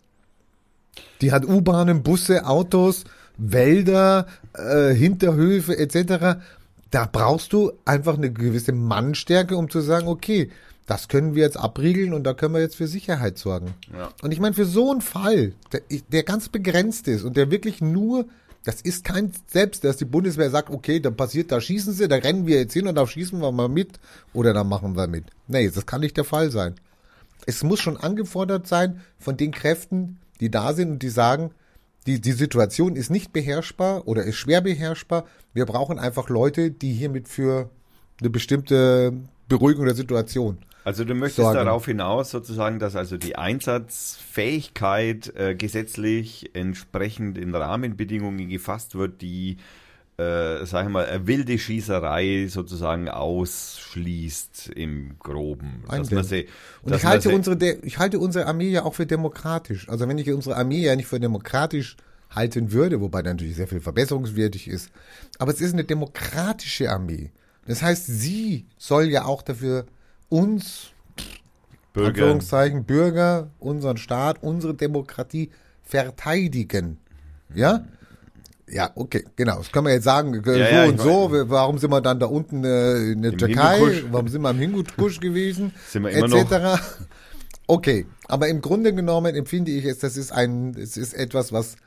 Die 1.20 1.34
hat 1.34 1.46
U-Bahnen, 1.46 2.04
Busse, 2.04 2.46
Autos, 2.46 3.04
Wälder, 3.38 4.28
äh, 4.54 4.94
Hinterhöfe 4.94 5.78
etc. 5.78 6.42
Da 6.90 7.10
brauchst 7.12 7.52
du 7.52 7.74
einfach 7.84 8.16
eine 8.16 8.32
gewisse 8.32 8.72
Mannstärke, 8.72 9.58
um 9.58 9.70
zu 9.70 9.82
sagen, 9.82 10.08
okay, 10.08 10.52
das 10.86 11.10
können 11.10 11.36
wir 11.36 11.44
jetzt 11.44 11.58
abriegeln 11.58 12.14
und 12.14 12.24
da 12.24 12.34
können 12.34 12.54
wir 12.54 12.62
jetzt 12.62 12.78
für 12.78 12.88
Sicherheit 12.88 13.38
sorgen. 13.38 13.74
Ja. 13.94 14.10
Und 14.22 14.32
ich 14.32 14.40
meine, 14.40 14.56
für 14.56 14.66
so 14.66 14.92
einen 14.92 15.02
Fall, 15.02 15.54
der, 15.74 15.82
der 16.12 16.24
ganz 16.24 16.48
begrenzt 16.48 17.10
ist 17.10 17.24
und 17.24 17.36
der 17.36 17.52
wirklich 17.52 17.82
nur, 17.82 18.26
das 18.64 18.82
ist 18.82 19.04
kein 19.04 19.32
Selbst, 19.48 19.84
dass 19.84 19.98
die 19.98 20.06
Bundeswehr 20.06 20.50
sagt, 20.50 20.70
okay, 20.70 21.00
da 21.00 21.10
passiert, 21.10 21.52
da 21.52 21.60
schießen 21.60 21.94
sie, 21.94 22.08
da 22.08 22.18
rennen 22.18 22.46
wir 22.46 22.60
jetzt 22.60 22.74
hin 22.74 22.88
und 22.88 22.96
da 22.96 23.08
schießen 23.08 23.40
wir 23.40 23.52
mal 23.52 23.70
mit 23.70 24.00
oder 24.34 24.54
da 24.54 24.64
machen 24.64 24.96
wir 24.96 25.08
mit. 25.08 25.26
Nee, 25.48 25.70
das 25.70 25.86
kann 25.86 26.02
nicht 26.02 26.18
der 26.18 26.24
Fall 26.24 26.52
sein. 26.52 26.76
Es 27.48 27.64
muss 27.64 27.80
schon 27.80 27.98
angefordert 27.98 28.68
sein 28.68 29.02
von 29.18 29.36
den 29.36 29.52
Kräften, 29.52 30.20
die 30.40 30.52
da 30.52 30.74
sind 30.74 30.92
und 30.92 31.04
die 31.04 31.10
sagen, 31.10 31.52
die, 32.08 32.22
die 32.22 32.32
Situation 32.32 32.96
ist 32.96 33.10
nicht 33.10 33.34
beherrschbar 33.34 34.08
oder 34.08 34.24
ist 34.24 34.36
schwer 34.36 34.62
beherrschbar. 34.62 35.26
Wir 35.54 35.66
brauchen 35.66 36.00
einfach 36.00 36.30
Leute, 36.30 36.72
die 36.72 36.94
hiermit 36.94 37.28
für 37.28 37.70
eine 38.20 38.30
bestimmte 38.30 39.14
Beruhigung 39.48 39.86
der 39.86 39.96
Situation. 39.96 40.60
Also 40.84 41.06
du 41.06 41.14
möchtest 41.14 41.38
Sorgen. 41.46 41.58
darauf 41.66 41.86
hinaus 41.86 42.32
sozusagen, 42.32 42.80
dass 42.80 42.96
also 42.96 43.18
die 43.18 43.36
Einsatzfähigkeit 43.36 45.34
äh, 45.36 45.56
gesetzlich 45.56 46.52
entsprechend 46.54 47.38
in 47.38 47.54
Rahmenbedingungen 47.54 48.50
gefasst 48.50 48.96
wird, 48.96 49.22
die, 49.22 49.58
äh, 50.18 50.66
sag 50.66 50.86
ich 50.86 50.92
mal, 50.92 51.28
wilde 51.28 51.60
Schießerei 51.60 52.48
sozusagen 52.48 53.10
ausschließt 53.10 54.72
im 54.76 55.20
Groben. 55.20 55.84
Dass 55.88 56.10
man 56.12 56.24
sie, 56.24 56.48
Und 56.82 56.96
ich 56.96 57.06
halte, 57.06 57.30
unsere, 57.30 57.58
De- 57.58 57.80
ich 57.84 58.00
halte 58.00 58.20
unsere 58.20 58.48
Armee 58.48 58.70
ja 58.70 58.84
auch 58.84 58.96
für 58.96 59.06
demokratisch. 59.06 59.88
Also 59.90 60.08
wenn 60.08 60.18
ich 60.18 60.32
unsere 60.32 60.56
Armee 60.56 60.82
ja 60.82 60.96
nicht 60.96 61.08
für 61.08 61.20
demokratisch 61.20 61.96
halten 62.32 62.72
würde, 62.72 63.02
wobei 63.02 63.22
natürlich 63.22 63.56
sehr 63.56 63.68
viel 63.68 63.82
verbesserungswürdig 63.82 64.68
ist, 64.68 64.90
aber 65.38 65.52
es 65.52 65.62
ist 65.62 65.74
eine 65.74 65.84
demokratische 65.84 66.90
Armee. 66.90 67.32
Das 67.68 67.82
heißt, 67.84 68.08
sie 68.08 68.66
soll 68.78 69.10
ja 69.10 69.26
auch 69.26 69.42
dafür 69.44 69.86
uns, 70.32 70.92
Bürger. 71.94 72.10
Anführungszeichen, 72.10 72.86
Bürger, 72.86 73.52
unseren 73.60 73.98
Staat, 73.98 74.42
unsere 74.42 74.74
Demokratie 74.74 75.52
verteidigen. 75.84 76.98
Ja? 77.54 77.86
Ja, 78.70 78.92
okay, 78.96 79.26
genau. 79.36 79.58
Das 79.58 79.72
können 79.72 79.88
wir 79.88 79.94
jetzt 79.94 80.06
sagen, 80.06 80.34
äh, 80.34 80.42
so 80.44 80.52
Ja, 80.54 80.86
und 80.86 81.02
so. 81.02 81.30
Warum 81.50 81.78
sind 81.78 81.92
wir 81.92 82.00
dann 82.00 82.20
da 82.20 82.28
unten 82.28 82.64
äh, 82.64 83.12
in 83.12 83.22
der 83.22 83.34
Im 83.34 83.38
Türkei? 83.38 83.78
Hindukusch. 83.78 84.06
Warum 84.12 84.28
sind 84.30 84.42
wir 84.42 84.50
im 84.52 84.60
Hindukusch 84.60 85.20
gewesen? 85.20 85.74
Sind 85.90 86.04
wir 86.04 86.12
immer 86.12 86.34
etc. 86.34 86.82
Okay, 87.68 88.06
aber 88.28 88.50
im 88.50 88.60
Grunde 88.60 88.94
genommen 88.94 89.34
empfinde 89.34 89.72
ich 89.72 89.86
es, 89.86 90.00
das 90.00 90.18
ist 90.18 90.34
ein, 90.34 90.76
es 90.78 90.98
ist 90.98 91.14
etwas, 91.14 91.54
was 91.54 91.78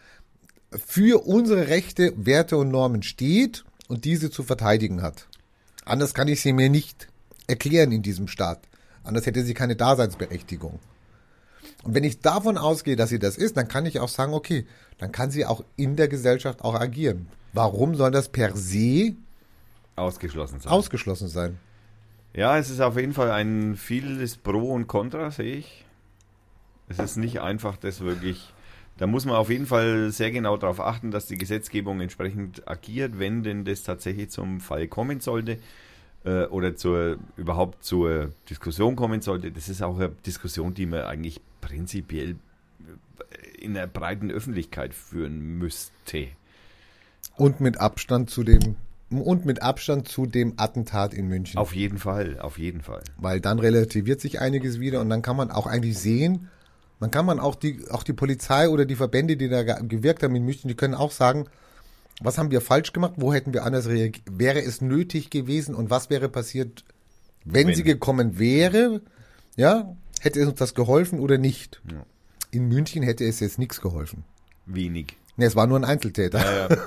für 0.87 1.27
unsere 1.27 1.69
Rechte, 1.69 2.15
Werte 2.17 2.57
und 2.57 2.71
Normen 2.71 3.03
steht 3.03 3.65
und 3.89 4.07
diese 4.07 4.31
zu 4.31 4.45
verteidigen 4.45 5.03
hat. 5.03 5.27
Anders 5.85 6.15
kann 6.15 6.27
ich 6.29 6.41
sie 6.41 6.55
mir 6.55 6.71
nicht 6.71 7.09
erklären 7.47 7.93
in 7.93 8.03
diesem 8.03 8.29
Staat. 8.29 8.61
Anders 9.03 9.27
hätte 9.27 9.43
sie 9.43 9.55
keine 9.55 9.77
Daseinsberechtigung. 9.77 10.79
Und 11.83 11.95
wenn 11.95 12.05
ich 12.05 12.21
davon 12.21 12.57
ausgehe, 12.57 12.97
dass 12.97 13.11
sie 13.11 13.19
das 13.19 13.37
ist, 13.37 13.57
dann 13.57 13.69
kann 13.69 13.87
ich 13.87 14.01
auch 14.01 14.09
sagen, 14.09 14.33
okay, 14.33 14.67
dann 14.99 15.13
kann 15.13 15.31
sie 15.31 15.45
auch 15.45 15.65
in 15.77 15.97
der 15.97 16.09
Gesellschaft 16.09 16.63
auch 16.63 16.75
agieren. 16.75 17.29
Warum 17.53 17.95
soll 17.95 18.11
das 18.11 18.31
per 18.31 18.57
se 18.57 19.15
Ausgeschlossen 19.97 20.61
sein. 20.61 20.73
ausgeschlossen 20.73 21.29
sein? 21.29 21.59
Ja, 22.33 22.59
es 22.59 22.71
ist 22.71 22.81
auf 22.81 22.97
jeden 22.97 23.13
Fall 23.13 23.31
ein 23.31 23.77
vieles 23.77 24.37
Pro 24.37 24.73
und 24.73 24.89
Contra, 24.89 25.31
sehe 25.31 25.57
ich. 25.57 25.85
Es 26.89 26.99
ist 26.99 27.17
nicht 27.17 27.41
einfach, 27.41 27.77
das 27.77 28.01
wirklich. 28.01 28.53
Da 28.97 29.07
muss 29.07 29.25
man 29.25 29.37
auf 29.37 29.51
jeden 29.51 29.67
Fall 29.67 30.11
sehr 30.11 30.31
genau 30.31 30.57
darauf 30.57 30.81
achten, 30.81 31.11
dass 31.11 31.27
die 31.27 31.39
Gesetzgebung 31.39 32.01
entsprechend 32.01 32.67
agiert, 32.69 33.19
wenn 33.19 33.43
denn 33.43 33.65
das 33.65 33.83
tatsächlich 33.83 34.31
zum 34.31 34.61
Fall 34.61 34.89
kommen 34.89 35.21
sollte 35.21 35.59
äh, 36.25 36.45
oder 36.47 36.77
zur, 36.77 37.19
überhaupt 37.37 37.85
zur 37.85 38.33
Diskussion 38.51 38.97
kommen 38.97 39.21
sollte. 39.21 39.51
Das 39.53 39.69
ist 39.69 39.83
auch 39.83 39.97
eine 39.97 40.11
Diskussion, 40.27 40.75
die 40.75 40.87
man 40.87 41.03
eigentlich 41.03 41.41
prinzipiell 41.61 42.37
äh, 42.81 43.65
in 43.65 43.75
der 43.75 43.87
breiten 43.87 44.31
Öffentlichkeit 44.31 44.95
führen 44.95 45.59
müsste. 45.59 46.29
Und 47.37 47.61
mit 47.61 47.79
Abstand 47.79 48.31
zu 48.31 48.43
dem 48.45 48.77
und 49.11 49.45
mit 49.45 49.63
Abstand 49.63 50.09
zu 50.09 50.27
dem 50.27 50.55
Attentat 50.57 51.15
in 51.15 51.29
München. 51.29 51.59
Auf 51.59 51.75
jeden 51.75 51.99
Fall, 51.99 52.41
auf 52.41 52.59
jeden 52.59 52.81
Fall. 52.81 53.03
weil 53.17 53.41
dann 53.41 53.59
relativiert 53.61 54.21
sich 54.21 54.41
einiges 54.41 54.81
wieder 54.81 55.01
und 55.01 55.09
dann 55.09 55.23
kann 55.23 55.37
man 55.37 55.51
auch 55.53 55.67
eigentlich 55.67 55.99
sehen, 55.99 56.49
man 57.01 57.11
kann 57.11 57.27
man 57.27 57.39
auch 57.39 57.55
die, 57.55 57.85
auch 57.91 58.03
die 58.03 58.13
Polizei 58.13 58.69
oder 58.69 58.87
die 58.87 58.97
Verbände, 58.97 59.37
die 59.37 59.49
da 59.49 59.63
ge- 59.63 59.87
gewirkt 59.87 60.23
haben 60.23 60.35
in 60.35 60.45
München, 60.45 60.69
die 60.69 60.75
können 60.75 60.95
auch 60.95 61.11
sagen, 61.13 61.47
was 62.21 62.39
haben 62.39 62.51
wir 62.51 62.61
falsch 62.61 62.93
gemacht, 62.93 63.15
wo 63.17 63.33
hätten 63.33 63.53
wir 63.53 63.65
anders 63.65 63.89
reagiert, 63.89 64.25
wäre 64.31 64.63
es 64.63 64.81
nötig 64.81 65.31
gewesen 65.31 65.75
und 65.75 65.91
was 65.91 66.11
wäre 66.11 66.29
passiert, 66.29 66.85
wenn, 67.45 67.69
Wenn. 67.69 67.75
sie 67.75 67.83
gekommen 67.83 68.39
wäre, 68.39 69.03
ja, 69.57 69.95
hätte 70.21 70.41
es 70.41 70.49
uns 70.49 70.59
das 70.59 70.75
geholfen 70.75 71.21
oder 71.21 71.39
nicht. 71.39 71.83
Ja. 71.91 72.05
In 72.51 72.69
München 72.69 73.03
hätte 73.03 73.25
es 73.25 73.41
jetzt 73.41 73.59
nichts 73.59 73.81
geholfen. 73.81 74.25
Wenig. 74.67 75.17
Ne, 75.37 75.47
es 75.47 75.57
war 75.57 75.67
nur 75.67 75.79
ein 75.79 75.85
Einzeltäter. 75.85 76.39
Ja, 76.39 76.69
ja. 76.69 76.77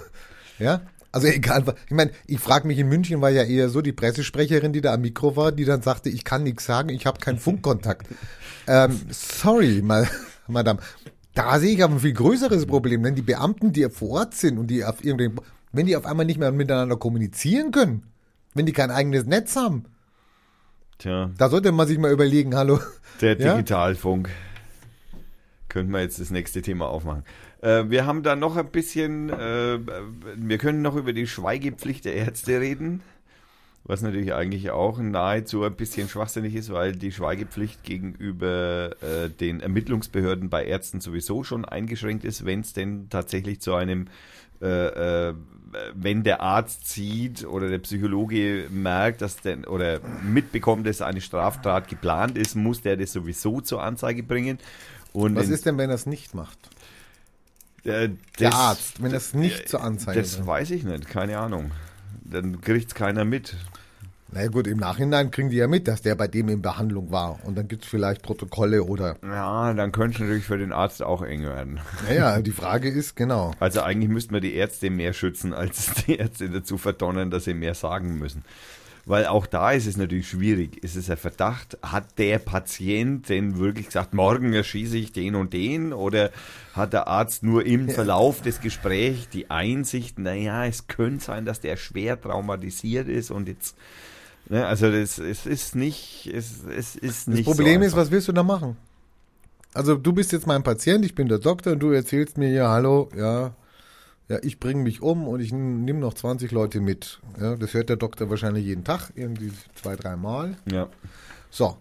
Ja, 0.59 0.81
also 1.11 1.27
egal. 1.27 1.63
Ich 1.85 1.91
meine, 1.91 2.09
ich 2.25 2.39
frage 2.39 2.67
mich, 2.67 2.79
in 2.79 2.89
München 2.89 3.21
war 3.21 3.29
ja 3.29 3.43
eher 3.43 3.69
so 3.69 3.81
die 3.81 3.91
Pressesprecherin, 3.93 4.73
die 4.73 4.81
da 4.81 4.93
am 4.93 5.01
Mikro 5.01 5.35
war, 5.35 5.51
die 5.51 5.65
dann 5.65 5.83
sagte, 5.83 6.09
ich 6.09 6.23
kann 6.23 6.41
nichts 6.41 6.65
sagen, 6.65 6.89
ich 6.89 7.05
habe 7.05 7.19
keinen 7.19 7.37
Funkkontakt. 7.37 8.07
ähm, 8.67 8.99
sorry, 9.11 9.83
ma 9.83 10.07
Madame. 10.47 10.79
Da 11.37 11.59
sehe 11.59 11.75
ich 11.75 11.83
aber 11.83 11.93
ein 11.93 11.99
viel 11.99 12.13
größeres 12.13 12.65
Problem, 12.65 13.03
wenn 13.03 13.13
die 13.13 13.21
Beamten, 13.21 13.71
die 13.71 13.87
vor 13.91 14.09
Ort 14.21 14.33
sind 14.33 14.57
und 14.57 14.67
die 14.71 14.83
auf 14.83 15.05
irgendeinem, 15.05 15.39
wenn 15.71 15.85
die 15.85 15.95
auf 15.95 16.07
einmal 16.07 16.25
nicht 16.25 16.39
mehr 16.39 16.51
miteinander 16.51 16.97
kommunizieren 16.97 17.69
können, 17.69 18.07
wenn 18.55 18.65
die 18.65 18.73
kein 18.73 18.89
eigenes 18.89 19.27
Netz 19.27 19.55
haben, 19.55 19.83
Tja. 20.97 21.29
da 21.37 21.49
sollte 21.49 21.71
man 21.71 21.87
sich 21.87 21.99
mal 21.99 22.11
überlegen, 22.11 22.55
hallo. 22.55 22.79
Der 23.21 23.39
Ja? 23.39 23.53
Digitalfunk. 23.53 24.29
Könnten 25.69 25.91
wir 25.91 26.01
jetzt 26.01 26.19
das 26.19 26.31
nächste 26.31 26.63
Thema 26.63 26.87
aufmachen. 26.87 27.23
Äh, 27.61 27.83
wir 27.87 28.07
haben 28.07 28.23
da 28.23 28.35
noch 28.35 28.57
ein 28.57 28.71
bisschen, 28.71 29.29
äh, 29.29 29.77
wir 30.37 30.57
können 30.57 30.81
noch 30.81 30.95
über 30.95 31.13
die 31.13 31.27
Schweigepflicht 31.27 32.05
der 32.05 32.15
Ärzte 32.15 32.59
reden, 32.59 33.03
was 33.87 34.01
natürlich 34.01 34.33
eigentlich 34.33 34.69
auch 34.71 34.99
nahezu 34.99 35.63
ein 35.63 35.73
bisschen 35.75 36.09
schwachsinnig 36.09 36.53
ist, 36.55 36.71
weil 36.71 36.91
die 36.93 37.11
Schweigepflicht 37.11 37.83
gegenüber 37.83 38.91
äh, 39.01 39.29
den 39.29 39.61
Ermittlungsbehörden 39.61 40.49
bei 40.49 40.65
Ärzten 40.65 40.99
sowieso 41.01 41.43
schon 41.43 41.63
eingeschränkt 41.65 42.25
ist, 42.25 42.45
wenn 42.45 42.59
es 42.61 42.73
denn 42.73 43.07
tatsächlich 43.09 43.61
zu 43.61 43.73
einem 43.73 44.07
äh, 44.61 45.29
äh, 45.29 45.33
wenn 45.93 46.23
der 46.23 46.41
Arzt 46.41 46.87
sieht 46.89 47.45
oder 47.45 47.67
der 47.69 47.77
Psychologe 47.79 48.67
merkt, 48.71 49.21
dass 49.21 49.35
denn 49.37 49.65
oder 49.65 49.99
mitbekommt, 50.23 50.87
dass 50.87 51.01
eine 51.01 51.19
Straftat 51.21 51.87
geplant 51.89 52.37
ist, 52.37 52.55
muss 52.55 52.81
der 52.81 52.95
das 52.97 53.11
sowieso 53.13 53.59
zur 53.61 53.83
Anzeige 53.83 54.23
bringen. 54.23 54.59
Und 55.13 55.35
Was 55.35 55.47
in- 55.47 55.53
ist 55.53 55.65
denn, 55.65 55.77
wenn 55.77 55.89
er 55.89 55.95
es 55.95 56.05
nicht 56.05 56.33
macht? 56.33 56.57
äh, 57.83 58.09
Der 58.39 58.49
das- 58.49 58.53
Arzt, 58.55 59.03
wenn 59.03 59.11
er 59.11 59.17
es 59.17 59.33
nicht 59.33 59.69
zur 59.69 59.83
Anzeige 59.83 60.19
Das 60.21 60.35
bringt. 60.35 60.47
weiß 60.47 60.71
ich 60.71 60.83
nicht, 60.83 61.07
keine 61.09 61.37
Ahnung. 61.37 61.71
Dann 62.23 62.61
kriegt 62.61 62.87
es 62.87 62.95
keiner 62.95 63.25
mit. 63.25 63.55
Na 64.31 64.41
ja, 64.41 64.49
gut, 64.49 64.67
im 64.67 64.77
Nachhinein 64.77 65.31
kriegen 65.31 65.49
die 65.49 65.55
ja 65.55 65.67
mit, 65.67 65.87
dass 65.87 66.01
der 66.01 66.15
bei 66.15 66.27
dem 66.27 66.49
in 66.49 66.61
Behandlung 66.61 67.11
war. 67.11 67.39
Und 67.45 67.57
dann 67.57 67.69
gibt 67.69 67.85
es 67.85 67.89
vielleicht 67.89 68.23
Protokolle 68.23 68.83
oder. 68.83 69.15
Ja, 69.23 69.73
dann 69.73 69.93
könnte 69.93 70.15
es 70.15 70.19
natürlich 70.19 70.43
für 70.43 70.57
den 70.57 70.73
Arzt 70.73 71.01
auch 71.01 71.21
eng 71.21 71.43
werden. 71.43 71.79
Naja, 72.07 72.41
die 72.41 72.51
Frage 72.51 72.89
ist, 72.89 73.15
genau. 73.15 73.53
Also 73.61 73.81
eigentlich 73.81 74.09
müssten 74.09 74.33
wir 74.33 74.41
die 74.41 74.53
Ärzte 74.53 74.89
mehr 74.89 75.13
schützen, 75.13 75.53
als 75.53 75.93
die 76.05 76.17
Ärzte 76.17 76.49
dazu 76.49 76.77
verdonnern, 76.77 77.31
dass 77.31 77.45
sie 77.45 77.53
mehr 77.53 77.73
sagen 77.73 78.17
müssen. 78.19 78.43
Weil 79.07 79.25
auch 79.25 79.45
da 79.45 79.71
ist 79.71 79.87
es 79.87 79.95
natürlich 79.95 80.27
schwierig. 80.27 80.83
Ist 80.83 80.97
es 80.97 81.09
ein 81.09 81.15
Verdacht? 81.15 81.77
Hat 81.81 82.19
der 82.19 82.39
Patient 82.39 83.29
denn 83.29 83.57
wirklich 83.57 83.85
gesagt, 83.85 84.13
morgen 84.13 84.51
erschieße 84.51 84.97
ich 84.97 85.13
den 85.13 85.35
und 85.35 85.53
den? 85.53 85.93
Oder 85.93 86.29
hat 86.73 86.91
der 86.91 87.07
Arzt 87.07 87.41
nur 87.41 87.65
im 87.65 87.87
Verlauf 87.87 88.41
des 88.41 88.59
Gesprächs 88.59 89.29
die 89.29 89.49
Einsicht, 89.49 90.19
naja, 90.19 90.65
es 90.65 90.87
könnte 90.87 91.23
sein, 91.23 91.45
dass 91.45 91.61
der 91.61 91.77
schwer 91.77 92.19
traumatisiert 92.19 93.07
ist 93.07 93.31
und 93.31 93.47
jetzt. 93.47 93.77
Ne, 94.49 94.65
also 94.65 94.91
das, 94.91 95.19
es 95.19 95.45
ist 95.45 95.75
nicht, 95.77 96.29
es, 96.33 96.65
es 96.65 96.97
ist 96.97 97.29
Das 97.29 97.35
nicht 97.35 97.45
Problem 97.45 97.81
so 97.81 97.87
ist, 97.87 97.95
was 97.95 98.11
willst 98.11 98.27
du 98.27 98.33
da 98.33 98.43
machen? 98.43 98.75
Also 99.73 99.95
du 99.95 100.11
bist 100.11 100.33
jetzt 100.33 100.47
mein 100.47 100.63
Patient, 100.63 101.05
ich 101.05 101.15
bin 101.15 101.29
der 101.29 101.39
Doktor 101.39 101.73
und 101.73 101.79
du 101.79 101.91
erzählst 101.91 102.37
mir 102.37 102.49
ja, 102.49 102.69
hallo, 102.69 103.09
ja, 103.15 103.53
ja, 104.29 104.39
ich 104.41 104.59
bringe 104.59 104.83
mich 104.83 105.01
um 105.01 105.27
und 105.27 105.39
ich 105.39 105.53
nehme 105.53 105.99
noch 105.99 106.13
20 106.13 106.51
Leute 106.51 106.81
mit. 106.81 107.21
Ja, 107.39 107.55
das 107.55 107.73
hört 107.73 107.89
der 107.89 107.95
Doktor 107.95 108.29
wahrscheinlich 108.29 108.65
jeden 108.65 108.83
Tag, 108.83 109.11
irgendwie 109.15 109.51
zwei, 109.75 109.95
dreimal. 109.95 110.57
Ja. 110.69 110.89
So. 111.49 111.77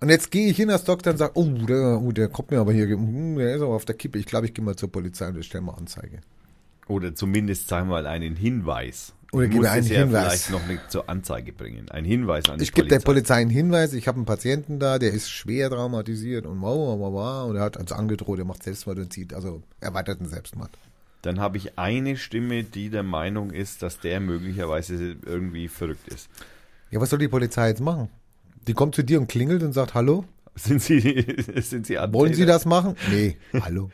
Und 0.00 0.08
jetzt 0.08 0.30
gehe 0.30 0.48
ich 0.48 0.56
hin 0.56 0.70
als 0.70 0.84
Doktor 0.84 1.12
und 1.12 1.18
sage, 1.18 1.32
oh 1.34 1.44
der, 1.44 2.00
oh, 2.00 2.12
der 2.12 2.28
kommt 2.28 2.50
mir 2.50 2.60
aber 2.60 2.72
hier, 2.72 2.88
hm, 2.88 3.36
der 3.36 3.56
ist 3.56 3.62
aber 3.62 3.74
auf 3.74 3.84
der 3.84 3.94
Kippe. 3.94 4.18
Ich 4.18 4.26
glaube, 4.26 4.46
ich 4.46 4.54
gehe 4.54 4.64
mal 4.64 4.76
zur 4.76 4.90
Polizei 4.90 5.28
und 5.28 5.44
stelle 5.44 5.64
mal 5.64 5.74
Anzeige. 5.74 6.20
Oder 6.88 7.14
zumindest, 7.14 7.68
sagen 7.68 7.88
wir 7.88 8.02
mal, 8.02 8.06
einen 8.06 8.36
Hinweis. 8.36 9.14
Oder 9.32 9.48
gebe 9.48 9.68
einen 9.70 9.86
ja 9.86 10.00
Hinweis. 10.00 10.46
vielleicht 10.46 10.50
noch 10.50 10.66
nicht 10.66 10.90
zur 10.90 11.08
Anzeige 11.08 11.52
bringen. 11.52 11.90
Ein 11.90 12.04
Hinweis 12.04 12.48
an 12.48 12.58
die 12.58 12.64
Ich 12.64 12.72
gebe 12.72 12.88
der 12.88 13.00
Polizei. 13.00 13.36
Einen 13.36 13.50
Hinweis, 13.50 13.92
ich 13.92 14.06
habe 14.06 14.16
einen 14.16 14.26
Patienten 14.26 14.78
da, 14.78 14.98
der 14.98 15.12
ist 15.12 15.30
schwer 15.30 15.70
traumatisiert 15.70 16.46
und 16.46 16.60
wow, 16.60 16.76
wow, 16.76 16.98
wow, 16.98 17.12
wow, 17.12 17.50
und 17.50 17.56
er 17.56 17.62
hat 17.62 17.76
uns 17.76 17.90
angedroht, 17.90 18.38
er 18.38 18.44
macht 18.44 18.62
Selbstmord 18.62 18.98
und 18.98 19.12
zieht, 19.12 19.34
also 19.34 19.62
erweiterten 19.80 20.26
Selbstmord. 20.26 20.70
Dann 21.24 21.40
habe 21.40 21.56
ich 21.56 21.78
eine 21.78 22.16
Stimme, 22.16 22.64
die 22.64 22.90
der 22.90 23.02
Meinung 23.02 23.50
ist, 23.50 23.82
dass 23.82 23.98
der 23.98 24.20
möglicherweise 24.20 25.16
irgendwie 25.24 25.68
verrückt 25.68 26.06
ist. 26.08 26.28
Ja, 26.90 27.00
was 27.00 27.10
soll 27.10 27.18
die 27.18 27.28
Polizei 27.28 27.68
jetzt 27.68 27.80
machen? 27.80 28.08
Die 28.66 28.74
kommt 28.74 28.94
zu 28.94 29.02
dir 29.02 29.20
und 29.20 29.26
klingelt 29.26 29.62
und 29.62 29.72
sagt, 29.72 29.94
hallo, 29.94 30.24
Sind 30.54 30.82
Sie, 30.82 31.00
sind 31.62 31.86
Sie 31.86 31.96
wollen 31.96 32.34
Sie 32.34 32.46
das 32.46 32.64
machen? 32.64 32.96
Nee, 33.10 33.36
hallo. 33.60 33.90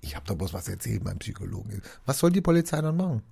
Ich 0.00 0.16
habe 0.16 0.26
doch 0.26 0.36
bloß 0.36 0.52
was 0.52 0.68
erzählt 0.68 1.04
beim 1.04 1.18
Psychologen. 1.18 1.82
Was 2.04 2.18
soll 2.18 2.32
die 2.32 2.40
Polizei 2.40 2.80
dann 2.80 2.96
machen? 2.96 3.22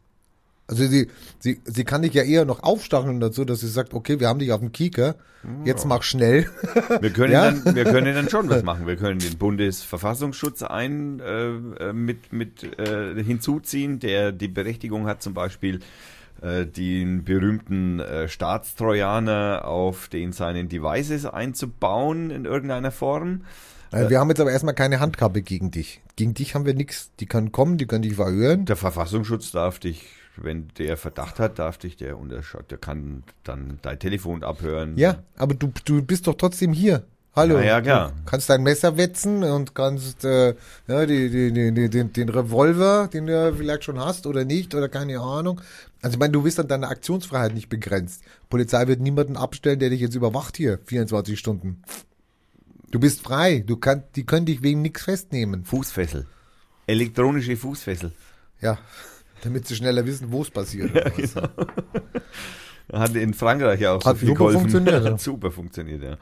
Also 0.66 0.86
sie, 0.86 1.08
sie, 1.38 1.60
sie 1.64 1.84
kann 1.84 2.02
dich 2.02 2.14
ja 2.14 2.22
eher 2.22 2.44
noch 2.46 2.62
aufstacheln 2.62 3.20
dazu, 3.20 3.44
dass 3.44 3.60
sie 3.60 3.68
sagt, 3.68 3.92
okay, 3.92 4.18
wir 4.20 4.28
haben 4.28 4.38
dich 4.38 4.50
auf 4.52 4.60
dem 4.60 4.72
Kieker, 4.72 5.16
jetzt 5.66 5.84
mach 5.84 6.02
schnell. 6.02 6.48
Wir 7.02 7.10
können, 7.10 7.32
Ja? 7.34 7.50
dann, 7.50 7.74
wir 7.74 7.84
können 7.84 8.14
dann 8.14 8.30
schon 8.30 8.48
was 8.48 8.62
machen. 8.62 8.86
Wir 8.86 8.96
können 8.96 9.18
den 9.18 9.36
Bundesverfassungsschutz 9.36 10.62
ein 10.62 11.20
äh, 11.20 11.92
mit, 11.92 12.32
mit 12.32 12.62
äh, 12.78 13.22
hinzuziehen, 13.22 14.00
der 14.00 14.32
die 14.32 14.48
Berechtigung 14.48 15.06
hat, 15.06 15.22
zum 15.22 15.34
Beispiel 15.34 15.80
äh, 16.40 16.64
den 16.64 17.24
berühmten 17.24 18.00
äh, 18.00 18.26
Staatstrojaner 18.26 19.66
auf 19.66 20.08
den 20.08 20.32
seinen 20.32 20.68
Devices 20.70 21.26
einzubauen 21.26 22.30
in 22.30 22.44
irgendeiner 22.46 22.90
Form. 22.90 23.42
Äh, 23.92 24.08
Wir 24.08 24.20
haben 24.20 24.28
jetzt 24.30 24.40
aber 24.40 24.50
erstmal 24.52 24.74
keine 24.74 25.00
Handkappe 25.00 25.42
gegen 25.42 25.70
dich. 25.70 26.00
Gegen 26.16 26.34
dich 26.34 26.54
haben 26.54 26.64
wir 26.66 26.74
nichts. 26.74 27.10
Die 27.20 27.26
können 27.26 27.52
kommen, 27.52 27.76
die 27.76 27.86
können 27.86 28.02
dich 28.02 28.14
verhören. 28.14 28.64
Der 28.64 28.76
Verfassungsschutz 28.76 29.52
darf 29.52 29.78
dich, 29.78 30.06
wenn 30.36 30.68
der 30.78 30.96
Verdacht 30.96 31.38
hat, 31.38 31.58
darf 31.58 31.78
dich 31.78 31.96
der 31.96 32.18
unterschaut. 32.18 32.70
Der 32.70 32.78
kann 32.78 33.22
dann 33.44 33.78
dein 33.82 33.98
Telefon 33.98 34.42
abhören. 34.42 34.96
Ja, 34.96 35.22
aber 35.36 35.54
du, 35.54 35.72
du 35.84 36.02
bist 36.02 36.26
doch 36.26 36.34
trotzdem 36.34 36.72
hier. 36.72 37.04
Hallo. 37.36 37.58
Ja, 37.58 37.64
ja, 37.64 37.80
klar. 37.80 38.12
Du 38.16 38.30
kannst 38.30 38.48
dein 38.48 38.62
Messer 38.62 38.96
wetzen 38.96 39.42
und 39.42 39.74
kannst 39.74 40.24
äh, 40.24 40.54
ja, 40.86 41.04
die, 41.04 41.30
die, 41.30 41.72
die, 41.72 41.90
den, 41.90 42.12
den 42.12 42.28
Revolver, 42.28 43.08
den 43.12 43.26
du 43.26 43.54
vielleicht 43.56 43.84
schon 43.84 43.98
hast 43.98 44.26
oder 44.26 44.44
nicht 44.44 44.74
oder 44.74 44.88
keine 44.88 45.18
Ahnung. 45.18 45.60
Also 46.00 46.14
ich 46.14 46.20
meine, 46.20 46.32
du 46.32 46.42
bist 46.42 46.60
an 46.60 46.68
deiner 46.68 46.90
Aktionsfreiheit 46.90 47.52
nicht 47.54 47.68
begrenzt. 47.68 48.22
Polizei 48.50 48.86
wird 48.86 49.00
niemanden 49.00 49.36
abstellen, 49.36 49.80
der 49.80 49.90
dich 49.90 50.00
jetzt 50.00 50.14
überwacht 50.14 50.56
hier 50.56 50.78
24 50.84 51.36
Stunden. 51.36 51.82
Du 52.92 53.00
bist 53.00 53.22
frei. 53.22 53.64
Du 53.66 53.78
kannst, 53.78 54.14
die 54.14 54.24
können 54.24 54.46
dich 54.46 54.62
wegen 54.62 54.82
nichts 54.82 55.02
festnehmen. 55.02 55.64
Fußfessel. 55.64 56.26
Elektronische 56.86 57.56
Fußfessel. 57.56 58.12
Ja, 58.60 58.78
damit 59.44 59.66
sie 59.66 59.76
schneller 59.76 60.04
wissen, 60.06 60.32
wo 60.32 60.42
es 60.42 60.50
passiert. 60.50 60.94
Ja, 60.94 61.08
genau. 61.08 61.48
Hat 62.92 63.14
in 63.14 63.34
Frankreich 63.34 63.86
auch 63.86 64.04
Hat 64.04 64.16
so 64.16 64.20
viel 64.20 64.28
super 64.28 64.38
geholfen. 64.38 64.60
funktioniert, 64.60 64.94
ja. 65.04 65.10
Hat 65.12 65.20
super 65.20 65.50
funktioniert, 65.50 66.02
ja. 66.02 66.18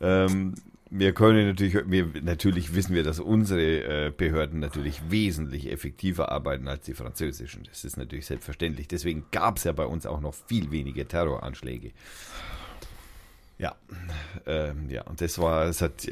Ähm, 0.00 0.54
wir 0.90 1.12
können 1.12 1.48
natürlich, 1.48 1.74
wir, 1.86 2.08
natürlich 2.22 2.74
wissen 2.74 2.94
wir, 2.94 3.02
dass 3.02 3.18
unsere 3.18 4.06
äh, 4.06 4.12
Behörden 4.16 4.60
natürlich 4.60 5.10
wesentlich 5.10 5.72
effektiver 5.72 6.30
arbeiten 6.30 6.68
als 6.68 6.84
die 6.84 6.94
französischen. 6.94 7.64
Das 7.64 7.84
ist 7.84 7.96
natürlich 7.96 8.26
selbstverständlich. 8.26 8.86
Deswegen 8.86 9.24
gab 9.32 9.56
es 9.56 9.64
ja 9.64 9.72
bei 9.72 9.86
uns 9.86 10.06
auch 10.06 10.20
noch 10.20 10.34
viel 10.34 10.70
weniger 10.70 11.08
Terroranschläge. 11.08 11.90
Ja, 13.58 13.76
ähm, 14.46 14.90
ja, 14.90 15.02
und 15.02 15.20
das 15.20 15.38
war, 15.38 15.66
das, 15.66 15.80
hat, 15.80 16.06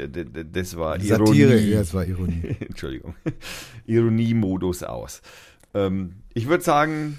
das 0.53 0.77
war 0.77 0.99
Satire, 1.01 1.55
Ironie. 1.55 1.71
ja, 1.71 1.81
es 1.81 1.93
war 1.93 2.07
Ironie. 2.07 2.57
Entschuldigung. 2.61 3.15
Ironiemodus 3.87 4.85
aus. 4.85 5.23
Ähm, 5.75 6.22
ich 6.35 6.49
würde 6.49 6.65
sagen, 6.65 7.19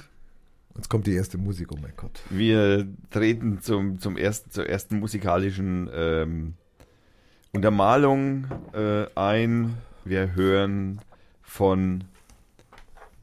Jetzt 0.76 0.90
kommt 0.90 1.06
die 1.06 1.14
erste 1.14 1.38
Musik, 1.38 1.72
oh 1.72 1.78
mein 1.80 1.94
Gott. 1.96 2.20
wir 2.32 2.88
treten 3.12 3.62
zum, 3.62 4.00
zum 4.00 4.18
ersten, 4.18 4.50
zur 4.50 4.68
ersten 4.68 5.00
musikalischen 5.00 5.88
ähm, 5.94 6.56
Untermalung 7.52 8.46
äh, 8.74 9.06
ein. 9.14 9.78
Wir 10.04 10.34
hören 10.34 11.00
von 11.44 12.06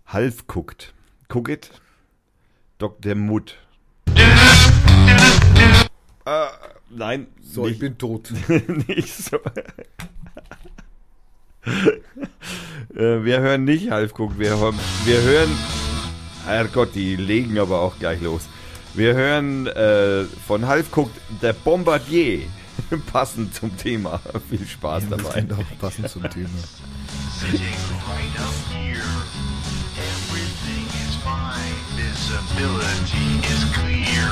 Half 0.07 0.45
Cooked. 0.47 0.95
Cook 1.29 1.49
it. 1.49 1.71
Dr. 2.79 3.17
Mutt. 3.17 3.59
äh, 6.25 6.47
nein, 6.89 7.27
So, 7.43 7.65
ich 7.67 7.73
nicht, 7.73 7.81
bin 7.81 7.99
tot. 7.99 8.33
nicht 8.89 9.13
so. 9.13 9.39
Äh, 11.67 13.25
wir 13.25 13.41
hören 13.41 13.65
nicht 13.65 13.91
Half 13.91 14.19
Cooked. 14.19 14.39
Wir, 14.39 14.57
hören- 14.59 14.79
wir 15.05 15.21
hören. 15.21 15.51
Herrgott, 16.47 16.95
die 16.95 17.17
legen 17.17 17.59
aber 17.59 17.81
auch 17.81 17.99
gleich 17.99 18.21
los. 18.21 18.43
Wir 18.95 19.15
hören 19.15 19.67
äh, 19.67 20.25
von 20.47 20.67
Half 20.67 20.97
Cooked 20.97 21.15
der 21.43 21.53
Bombardier. 21.53 22.41
Passend 23.13 23.55
zum 23.55 23.77
Thema. 23.77 24.21
Viel 24.51 24.67
Spaß 24.67 25.05
Das 25.11 25.23
dabei. 25.23 25.47
auch 25.55 25.79
passend 25.81 26.09
zum 26.09 26.23
Thema. 26.31 26.49
Sitting 27.39 27.61
right 27.61 28.41
up 28.41 28.55
here. 28.73 29.05
Everything 30.01 30.87
is 31.07 31.15
fine. 31.23 31.77
Visibility 31.97 33.29
is 33.53 33.63
clear. 33.77 34.29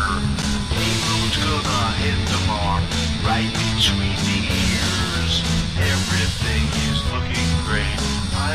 Payload's 0.73 1.37
gonna 1.45 1.93
hit 2.01 2.19
the 2.33 2.41
mark 2.47 2.83
right 3.25 3.53
between 3.53 4.17
the 4.27 4.41
ears. 4.49 5.43
Everything 5.79 6.65
is 6.88 6.88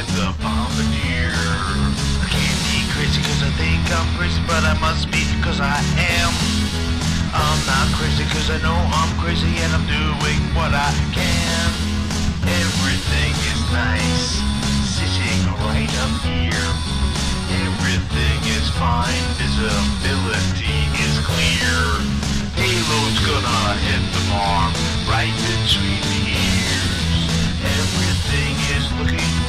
the 0.01 0.33
bombardier. 0.41 1.29
I 1.29 2.25
can't 2.25 2.61
be 2.65 2.81
crazy 2.97 3.21
cause 3.21 3.45
I 3.45 3.51
think 3.61 3.77
I'm 3.93 4.09
crazy, 4.17 4.41
but 4.49 4.65
I 4.65 4.73
must 4.81 5.05
be 5.13 5.21
cause 5.45 5.61
I 5.61 5.77
am. 6.17 6.33
I'm 7.29 7.59
not 7.69 7.93
crazy 7.93 8.25
cause 8.33 8.49
I 8.49 8.57
know 8.65 8.73
I'm 8.73 9.13
crazy 9.21 9.53
and 9.61 9.69
I'm 9.69 9.85
doing 9.85 10.41
what 10.57 10.73
I 10.73 10.89
can. 11.13 11.69
Everything 12.41 13.33
is 13.53 13.61
nice, 13.69 14.41
sitting 14.89 15.45
right 15.61 15.93
up 16.01 16.13
here. 16.25 16.69
Everything 17.61 18.39
is 18.49 18.65
fine, 18.81 19.25
visibility 19.37 20.89
is 21.05 21.15
clear. 21.21 21.77
Payload's 22.57 23.21
gonna 23.21 23.77
hit 23.85 24.01
the 24.09 24.23
mark 24.33 24.73
right 25.05 25.33
between 25.53 26.01
the 26.01 26.21
ears. 26.33 27.29
Everything 27.61 28.53
is 28.73 28.85
looking 28.97 29.42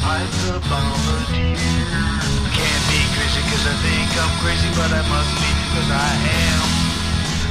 great, 0.00 0.10
I'm 0.10 0.30
the 0.46 0.60
bombardier. 0.68 1.56
I 1.56 2.50
can't 2.54 2.84
be 2.90 3.00
crazy 3.14 3.42
cause 3.50 3.66
I 3.66 3.74
think 3.82 4.10
I'm 4.18 4.32
crazy, 4.40 4.68
but 4.76 4.90
I 4.92 5.02
must 5.08 5.32
be 5.38 5.50
cause 5.74 5.90
I 5.90 6.10
am. 6.44 6.66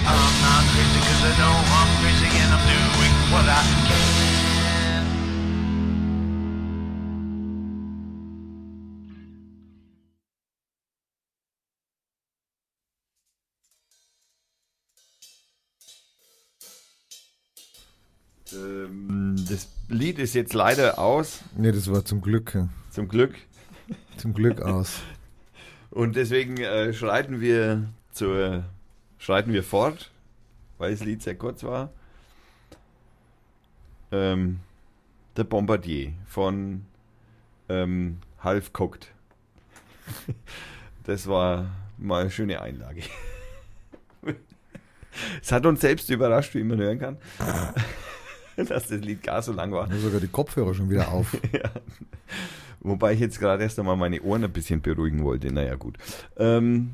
I'm 0.08 0.36
not 0.42 0.64
crazy 0.72 1.00
cause 1.00 1.24
I 1.24 1.34
know 1.40 1.56
I'm 1.80 1.92
crazy 2.02 2.28
and 2.28 2.50
I'm 2.54 2.64
doing 2.68 3.16
what 3.32 3.46
I 3.48 3.64
can. 3.88 4.28
Um, 18.54 19.27
Ähm, 19.38 19.46
das 19.50 19.70
Lied 19.90 20.20
ist 20.20 20.34
jetzt 20.34 20.54
leider 20.54 21.00
aus, 21.00 21.42
Nee, 21.56 21.72
das 21.72 21.92
war 21.92 22.04
zum 22.06 22.22
Glück. 22.22 22.58
zum 22.90 23.08
Glück. 23.08 23.36
Zum 24.18 24.34
Glück 24.34 24.62
aus. 24.62 25.02
Und 25.92 26.16
deswegen 26.16 26.58
äh, 26.58 26.94
schreiten 26.94 27.40
wir 27.40 27.88
zur 28.12 28.66
schreiten 29.20 29.54
wir 29.54 29.64
fort, 29.64 30.12
weil 30.78 30.92
das 30.92 31.04
Lied 31.04 31.22
sehr 31.24 31.36
kurz 31.36 31.64
war. 31.64 31.92
Ähm, 34.12 34.60
der 35.36 35.44
Bombardier 35.44 36.14
von 36.26 36.86
ähm, 37.70 38.18
Half 38.44 38.72
Cooked. 38.78 39.08
Das 41.04 41.28
war 41.28 41.72
mal 41.98 42.22
eine 42.22 42.32
schöne 42.32 42.62
Einlage. 42.62 43.02
Es 45.42 45.52
hat 45.52 45.66
uns 45.66 45.82
selbst 45.82 46.10
überrascht, 46.12 46.54
wie 46.54 46.64
man 46.64 46.78
hören 46.80 47.00
kann, 47.00 47.18
dass 48.68 48.88
das 48.88 49.02
Lied 49.02 49.24
gar 49.24 49.42
so 49.42 49.54
lang 49.54 49.72
war. 49.72 49.86
Ich 49.86 49.92
habe 49.92 50.02
sogar 50.02 50.20
die 50.20 50.28
Kopfhörer 50.28 50.74
schon 50.74 50.90
wieder 50.90 51.10
auf. 51.12 51.38
Ja. 51.54 51.72
Wobei 52.80 53.14
ich 53.14 53.20
jetzt 53.20 53.40
gerade 53.40 53.64
erst 53.64 53.80
einmal 53.80 53.98
meine 53.98 54.22
Ohren 54.22 54.44
ein 54.44 54.52
bisschen 54.52 54.82
beruhigen 54.82 55.24
wollte. 55.24 55.52
Naja, 55.52 55.76
gut. 55.76 55.98
Ähm, 56.38 56.92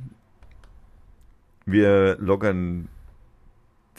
wir 1.66 2.18
lockern 2.20 2.88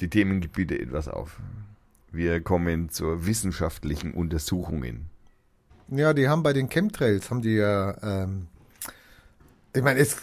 die 0.01 0.09
Themengebiete 0.09 0.79
etwas 0.79 1.09
auf. 1.09 1.39
Wir 2.11 2.41
kommen 2.41 2.91
zur 2.91 3.27
wissenschaftlichen 3.27 4.13
Untersuchungen. 4.13 5.07
Ja, 5.89 6.15
die 6.15 6.29
haben 6.29 6.43
bei 6.43 6.53
den 6.53 6.69
Chemtrails, 6.69 7.31
haben 7.31 7.43
die 7.43 7.57
ja, 7.57 7.97
ähm, 8.03 8.47
ich 9.75 9.83
meine, 9.83 10.01
es, 10.01 10.17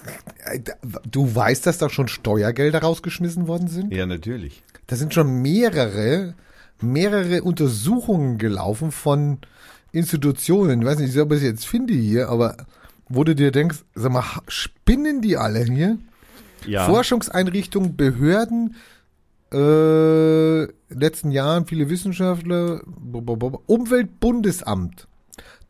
du 1.09 1.33
weißt, 1.33 1.65
dass 1.67 1.77
da 1.77 1.89
schon 1.89 2.07
Steuergelder 2.07 2.81
rausgeschmissen 2.81 3.47
worden 3.47 3.67
sind? 3.67 3.93
Ja, 3.93 4.05
natürlich. 4.05 4.63
Da 4.87 4.95
sind 4.95 5.13
schon 5.13 5.41
mehrere, 5.41 6.33
mehrere 6.81 7.43
Untersuchungen 7.43 8.37
gelaufen 8.37 8.91
von 8.91 9.39
Institutionen. 9.91 10.81
Ich 10.81 10.87
weiß 10.87 10.99
nicht, 10.99 11.17
ob 11.17 11.31
ich 11.31 11.37
es 11.37 11.43
jetzt 11.43 11.67
finde 11.67 11.93
hier, 11.93 12.29
aber 12.29 12.57
wo 13.09 13.23
du 13.23 13.35
dir 13.35 13.51
denkst, 13.51 13.79
sag 13.93 14.11
mal, 14.11 14.23
spinnen 14.47 15.21
die 15.21 15.37
alle 15.37 15.63
hier? 15.63 15.97
Ja. 16.65 16.85
Forschungseinrichtungen, 16.85 17.97
Behörden, 17.97 18.75
äh, 19.51 20.63
in 20.63 20.69
den 20.89 20.99
letzten 20.99 21.31
Jahren 21.31 21.65
viele 21.65 21.89
Wissenschaftler, 21.89 22.81
Umweltbundesamt, 23.65 25.07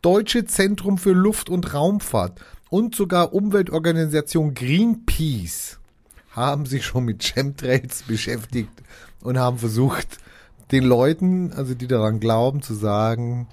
Deutsche 0.02 0.46
Zentrum 0.46 0.98
für 0.98 1.14
Luft- 1.14 1.50
und 1.50 1.74
Raumfahrt 1.74 2.40
und 2.70 2.96
sogar 2.96 3.34
Umweltorganisation 3.34 4.54
Greenpeace 4.54 5.80
haben 6.32 6.66
sich 6.66 6.86
schon 6.86 7.06
mit 7.06 7.24
Chemtrails 7.24 8.04
beschäftigt 8.04 8.72
und 9.22 9.38
haben 9.38 9.58
versucht, 9.58 10.18
den 10.72 10.84
Leuten, 10.84 11.52
also 11.54 11.74
die 11.74 11.88
daran 11.88 12.20
glauben, 12.20 12.62
zu 12.62 12.74
sagen, 12.74 13.48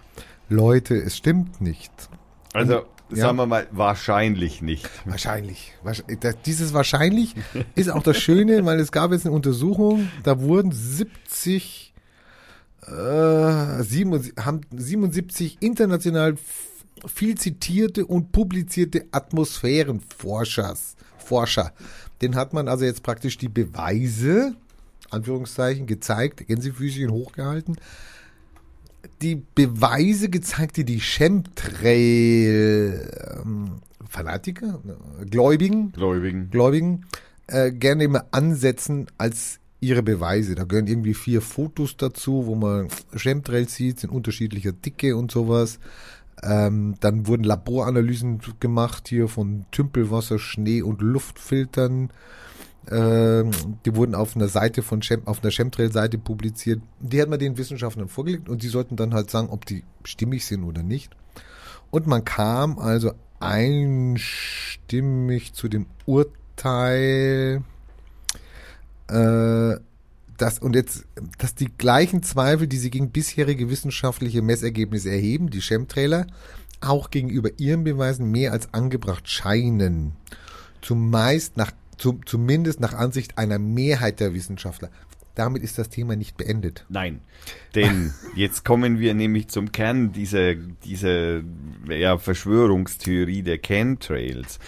Leute, 0.48 0.94
es 0.96 1.16
stimmt 1.16 1.60
nicht. 1.60 1.90
also, 2.52 2.82
Ja. 3.10 3.16
sagen 3.24 3.36
wir 3.38 3.46
mal, 3.46 3.66
wahrscheinlich 3.70 4.60
nicht. 4.62 4.88
Wahrscheinlich. 5.04 5.72
Dieses 6.46 6.72
wahrscheinlich 6.74 7.34
ist 7.74 7.90
auch 7.90 8.02
das 8.02 8.18
Schöne, 8.18 8.64
weil 8.64 8.78
es 8.80 8.92
gab 8.92 9.12
jetzt 9.12 9.26
eine 9.26 9.34
Untersuchung, 9.34 10.08
da 10.24 10.40
wurden 10.40 10.72
70, 10.72 11.94
äh, 12.86 13.82
77, 13.82 14.44
haben 14.44 14.60
77 14.74 15.58
international 15.60 16.36
viel 17.06 17.36
zitierte 17.36 18.04
und 18.06 18.32
publizierte 18.32 19.06
Atmosphärenforschers, 19.12 20.96
Forscher. 21.18 21.72
Den 22.22 22.34
hat 22.34 22.52
man 22.52 22.68
also 22.68 22.84
jetzt 22.84 23.02
praktisch 23.02 23.38
die 23.38 23.48
Beweise, 23.48 24.54
Anführungszeichen, 25.10 25.86
gezeigt, 25.86 26.46
Gänsefüßchen 26.46 27.10
hochgehalten, 27.10 27.76
die 29.22 29.42
Beweise 29.54 30.28
gezeigt, 30.28 30.76
die 30.76 30.84
die 30.84 31.00
Chemtrail 31.00 32.60
ähm, 33.44 33.80
äh, 34.14 34.40
Gläubigen, 35.26 35.92
Gläubigen. 35.92 36.50
Gläubigen 36.50 37.06
äh, 37.46 37.72
gerne 37.72 38.04
immer 38.04 38.26
ansetzen 38.30 39.06
als 39.18 39.60
ihre 39.80 40.02
Beweise. 40.02 40.54
Da 40.54 40.64
gehören 40.64 40.86
irgendwie 40.86 41.14
vier 41.14 41.40
Fotos 41.40 41.96
dazu, 41.96 42.46
wo 42.46 42.54
man 42.54 42.88
Chemtrails 43.14 43.74
sieht, 43.74 44.04
in 44.04 44.10
unterschiedlicher 44.10 44.72
Dicke 44.72 45.16
und 45.16 45.30
sowas. 45.30 45.78
Ähm, 46.42 46.94
dann 47.00 47.26
wurden 47.26 47.44
Laboranalysen 47.44 48.40
gemacht 48.60 49.08
hier 49.08 49.28
von 49.28 49.66
Tümpelwasser, 49.72 50.38
Schnee 50.38 50.82
und 50.82 51.00
Luftfiltern. 51.00 52.10
Ähm, 52.90 53.50
die 53.84 53.94
wurden 53.94 54.14
auf 54.14 54.34
einer 54.34 54.48
Seite 54.48 54.80
von 54.82 55.00
Chem, 55.00 55.26
auf 55.26 55.42
einer 55.42 55.52
Chemtrail-Seite 55.52 56.16
publiziert. 56.18 56.80
Die 57.00 57.20
hat 57.20 57.28
man 57.28 57.38
den 57.38 57.58
Wissenschaftlern 57.58 58.08
vorgelegt 58.08 58.48
und 58.48 58.62
die 58.62 58.68
sollten 58.68 58.96
dann 58.96 59.12
halt 59.12 59.30
sagen, 59.30 59.50
ob 59.50 59.66
die 59.66 59.84
stimmig 60.04 60.46
sind 60.46 60.64
oder 60.64 60.82
nicht. 60.82 61.14
Und 61.90 62.06
man 62.06 62.24
kam 62.24 62.78
also 62.78 63.12
einstimmig 63.40 65.52
zu 65.52 65.68
dem 65.68 65.84
Urteil, 66.06 67.62
äh, 69.08 69.76
dass, 70.38 70.58
und 70.60 70.74
jetzt, 70.74 71.04
dass 71.38 71.54
die 71.54 71.70
gleichen 71.76 72.22
Zweifel, 72.22 72.68
die 72.68 72.78
sie 72.78 72.90
gegen 72.90 73.10
bisherige 73.10 73.70
wissenschaftliche 73.70 74.40
Messergebnisse 74.40 75.10
erheben, 75.10 75.50
die 75.50 75.60
Chemtrailer, 75.60 76.26
auch 76.80 77.10
gegenüber 77.10 77.50
ihren 77.58 77.84
Beweisen 77.84 78.30
mehr 78.30 78.52
als 78.52 78.72
angebracht 78.72 79.28
scheinen. 79.28 80.12
Zumeist 80.80 81.56
nach, 81.56 81.72
zu, 81.98 82.20
zumindest 82.24 82.80
nach 82.80 82.94
Ansicht 82.94 83.38
einer 83.38 83.58
Mehrheit 83.58 84.20
der 84.20 84.34
Wissenschaftler. 84.34 84.90
Damit 85.34 85.62
ist 85.62 85.78
das 85.78 85.88
Thema 85.88 86.16
nicht 86.16 86.36
beendet. 86.36 86.84
Nein, 86.88 87.20
denn 87.74 88.12
jetzt 88.34 88.64
kommen 88.64 88.98
wir 88.98 89.14
nämlich 89.14 89.48
zum 89.48 89.70
Kern 89.70 90.12
dieser, 90.12 90.54
dieser 90.54 91.42
ja, 91.88 92.18
Verschwörungstheorie 92.18 93.42
der 93.42 93.58
Chemtrails. 93.58 94.58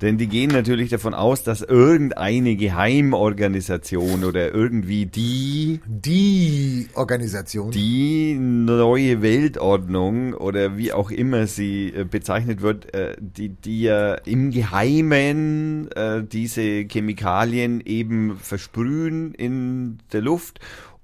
Denn 0.00 0.16
die 0.16 0.28
gehen 0.28 0.50
natürlich 0.50 0.90
davon 0.90 1.12
aus, 1.12 1.42
dass 1.42 1.60
irgendeine 1.60 2.54
Geheimorganisation 2.54 4.22
oder 4.22 4.54
irgendwie 4.54 5.06
die, 5.06 5.80
Die 5.86 6.86
Organisation. 6.94 7.72
die 7.72 8.34
neue 8.34 9.22
Weltordnung 9.22 10.34
oder 10.34 10.76
wie 10.76 10.92
auch 10.92 11.10
immer 11.10 11.48
sie 11.48 11.88
äh, 11.88 12.04
bezeichnet 12.04 12.62
wird, 12.62 12.94
äh, 12.94 13.16
die, 13.18 13.48
die 13.48 13.82
ja 13.82 14.14
im 14.14 14.52
Geheimen 14.52 15.90
äh, 15.92 16.22
diese 16.22 16.84
Chemikalien 16.84 17.80
eben 17.80 18.36
versprühen 18.36 19.34
in 19.34 19.98
der 20.12 20.20
Luft, 20.20 20.60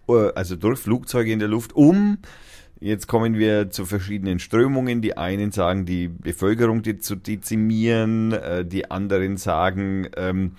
also 0.07 0.55
durch 0.55 0.81
Flugzeuge 0.81 1.33
in 1.33 1.39
der 1.39 1.49
Luft, 1.49 1.75
um 1.75 2.19
Jetzt 2.85 3.07
kommen 3.07 3.39
wir 3.39 3.71
zu 3.71 3.87
verschiedenen 3.87 4.39
Strömungen. 4.39 5.01
Die 5.01 5.17
einen 5.17 5.53
sagen, 5.53 5.87
die 5.87 6.07
Bevölkerung 6.09 6.83
zu 7.01 7.17
dezimieren, 7.17 8.33
äh, 8.33 8.63
die 8.63 8.91
anderen 8.91 9.39
sagen, 9.39 10.09
ähm, 10.19 10.53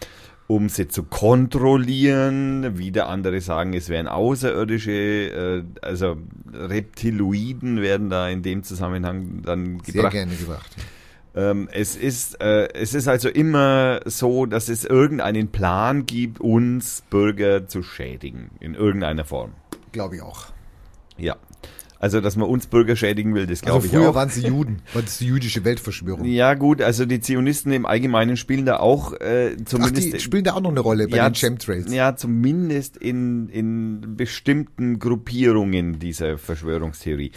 um 0.48 0.68
sie 0.68 0.88
zu 0.88 1.04
kontrollieren. 1.04 2.80
Wieder 2.80 3.10
andere 3.10 3.42
sagen, 3.42 3.74
es 3.74 3.90
wären 3.90 4.08
Außerirdische, 4.08 4.92
äh, 4.92 5.64
also 5.84 6.18
Reptiloiden 6.52 7.84
werden 7.84 8.10
da 8.10 8.28
in 8.28 8.42
dem 8.42 8.64
Zusammenhang 8.64 9.44
dann 9.44 9.82
Sehr 9.84 9.94
gebracht. 9.94 10.14
gerne 10.14 10.36
gebracht. 10.36 10.76
Ähm, 11.36 11.70
es 11.72 11.96
ist, 11.96 12.42
äh, 12.42 12.74
es 12.74 12.96
ist 12.96 13.08
also 13.08 13.30
immer 13.30 14.00
so, 14.06 14.48
dass 14.48 14.68
es 14.70 14.84
irgendeinen 14.84 15.50
Plan 15.50 16.08
gibt, 16.08 16.40
uns 16.40 17.04
Bürger 17.08 17.68
zu 17.68 17.84
schädigen 17.84 18.50
in 18.60 18.74
irgendeiner 18.74 19.26
Form. 19.26 19.52
Glaube 19.92 20.16
ich 20.16 20.24
auch. 20.24 20.48
Ja. 21.18 21.36
Also, 22.06 22.22
dass 22.22 22.36
man 22.36 22.48
uns 22.48 22.68
Bürger 22.68 22.96
schädigen 22.96 23.34
will, 23.34 23.48
das 23.48 23.62
glaube 23.62 23.78
Also 23.78 23.88
ich 23.88 23.92
früher 23.94 24.12
auch. 24.12 24.14
waren 24.14 24.30
es 24.30 24.36
die 24.36 24.46
Juden, 24.46 24.84
war 24.94 25.02
das 25.02 25.18
die 25.18 25.26
jüdische 25.26 25.64
Weltverschwörung. 25.66 26.24
Ja, 26.26 26.54
gut, 26.54 26.84
also 26.84 27.04
die 27.08 27.20
Zionisten 27.20 27.72
im 27.72 27.88
Allgemeinen 27.88 28.38
spielen 28.38 28.64
da 28.68 28.78
auch 28.78 29.14
äh, 29.14 29.56
Ach, 29.60 29.66
zumindest. 29.66 30.14
die 30.14 30.20
spielen 30.20 30.44
da 30.44 30.54
auch 30.54 30.62
noch 30.62 30.70
eine 30.70 30.82
Rolle 30.82 31.08
bei 31.08 31.18
Ja, 31.18 31.28
den 31.28 31.34
Chemtrails. 31.34 31.92
ja, 31.92 32.16
zumindest 32.16 32.96
in, 32.98 33.50
in 33.50 34.16
bestimmten 34.16 35.00
Gruppierungen 35.00 35.98
dieser 35.98 36.38
Verschwörungstheorie. 36.38 37.32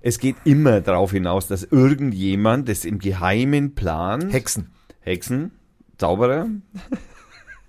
Es 0.00 0.18
geht 0.18 0.34
immer 0.44 0.80
darauf 0.80 1.12
hinaus, 1.12 1.46
dass 1.46 1.62
irgendjemand 1.62 2.68
das 2.68 2.84
im 2.84 2.98
Geheimen 2.98 3.76
plant. 3.76 4.32
Hexen. 4.32 4.72
Hexen, 5.02 5.52
Zauberer. 5.96 6.48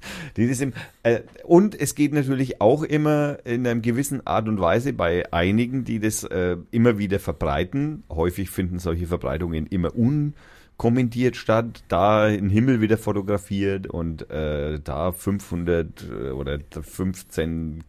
Das 0.35 0.61
im, 0.61 0.73
äh, 1.03 1.21
und 1.43 1.79
es 1.79 1.95
geht 1.95 2.13
natürlich 2.13 2.61
auch 2.61 2.83
immer 2.83 3.37
in 3.45 3.65
einer 3.65 3.79
gewissen 3.79 4.25
Art 4.25 4.47
und 4.47 4.59
Weise 4.59 4.93
bei 4.93 5.31
einigen, 5.31 5.83
die 5.83 5.99
das 5.99 6.23
äh, 6.23 6.57
immer 6.71 6.97
wieder 6.97 7.19
verbreiten. 7.19 8.03
Häufig 8.09 8.49
finden 8.49 8.79
solche 8.79 9.07
Verbreitungen 9.07 9.67
immer 9.67 9.91
unkommentiert 9.95 11.35
statt. 11.35 11.83
Da 11.87 12.23
ein 12.23 12.49
Himmel 12.49 12.81
wieder 12.81 12.97
fotografiert 12.97 13.87
und 13.87 14.29
äh, 14.29 14.79
da 14.83 15.11
500 15.11 16.03
äh, 16.03 16.29
oder 16.31 16.59
15 16.69 17.83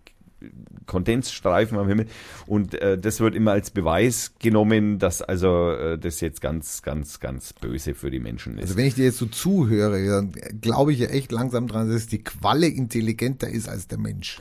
Kondensstreifen 0.86 1.78
am 1.78 1.88
Himmel. 1.88 2.06
Und 2.46 2.74
äh, 2.74 2.98
das 2.98 3.20
wird 3.20 3.34
immer 3.34 3.52
als 3.52 3.70
Beweis 3.70 4.34
genommen, 4.38 4.98
dass 4.98 5.22
also 5.22 5.70
äh, 5.70 5.98
das 5.98 6.20
jetzt 6.20 6.40
ganz, 6.40 6.82
ganz, 6.82 7.20
ganz 7.20 7.52
böse 7.52 7.94
für 7.94 8.10
die 8.10 8.20
Menschen 8.20 8.58
ist. 8.58 8.64
Also 8.64 8.76
wenn 8.76 8.86
ich 8.86 8.94
dir 8.94 9.04
jetzt 9.06 9.18
so 9.18 9.26
zuhöre, 9.26 10.06
dann 10.06 10.32
glaube 10.60 10.92
ich 10.92 10.98
ja 10.98 11.06
echt 11.06 11.32
langsam 11.32 11.66
dran, 11.66 11.90
dass 11.90 12.06
die 12.06 12.22
Qualle 12.22 12.66
intelligenter 12.66 13.48
ist 13.48 13.68
als 13.68 13.88
der 13.88 13.98
Mensch. 13.98 14.38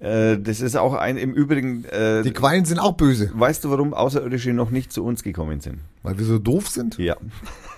Äh, 0.00 0.38
das 0.38 0.60
ist 0.60 0.76
auch 0.76 0.94
ein, 0.94 1.16
im 1.16 1.34
Übrigen, 1.34 1.84
äh, 1.84 2.22
Die 2.22 2.32
Quallen 2.32 2.64
sind 2.64 2.78
auch 2.78 2.92
böse, 2.92 3.30
weißt 3.34 3.64
du, 3.64 3.70
warum 3.70 3.94
Außerirdische 3.94 4.52
noch 4.52 4.70
nicht 4.70 4.92
zu 4.92 5.04
uns 5.04 5.22
gekommen 5.22 5.60
sind? 5.60 5.80
weil 6.02 6.18
wir 6.18 6.24
so 6.24 6.38
doof 6.38 6.68
sind. 6.68 6.96
Ja. 6.98 7.16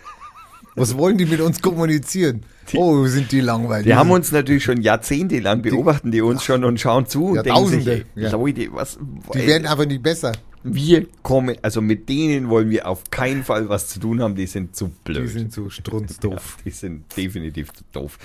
Was 0.77 0.97
wollen 0.97 1.19
die 1.19 1.27
mit 1.27 1.41
uns 1.41 1.61
kommunizieren? 1.61 2.45
oh, 2.75 3.05
sind 3.07 3.33
die 3.33 3.41
langweilig. 3.41 3.87
Die 3.87 3.95
haben 3.95 4.11
uns 4.11 4.31
natürlich 4.33 4.65
schon 4.65 4.81
jahrzehntelang 4.81 5.63
beobachten 5.63 6.11
die 6.11 6.21
uns 6.21 6.45
schon 6.45 6.65
und 6.65 6.81
schauen 6.81 7.07
zu. 7.07 7.27
und 7.27 7.35
denken 7.37 7.49
Jahrtausende, 7.49 7.97
sich, 7.97 8.05
ja. 8.15 8.31
Leute, 8.31 8.69
was, 8.73 8.99
die 9.35 9.47
werden 9.47 9.67
einfach 9.67 9.87
nicht 9.87 10.03
besser. 10.03 10.33
wir 10.63 11.07
kommen, 11.23 11.57
also 11.63 11.81
mit 11.81 12.09
denen 12.09 12.49
wollen 12.49 12.71
wir 12.71 12.87
auf 12.87 13.05
keinen 13.11 13.45
Fall 13.45 13.69
was 13.69 13.89
zu 13.89 14.01
tun 14.01 14.23
haben, 14.23 14.35
die 14.35 14.47
sind 14.47 14.77
zu 14.77 14.91
blöd. 15.05 15.25
Die 15.25 15.29
sind 15.29 15.53
so 15.53 15.69
strunzdoof. 15.71 16.31
Ja, 16.59 16.63
die 16.65 16.71
sind 16.71 17.17
definitiv 17.17 17.73
zu 17.73 17.85
doof. 17.93 18.19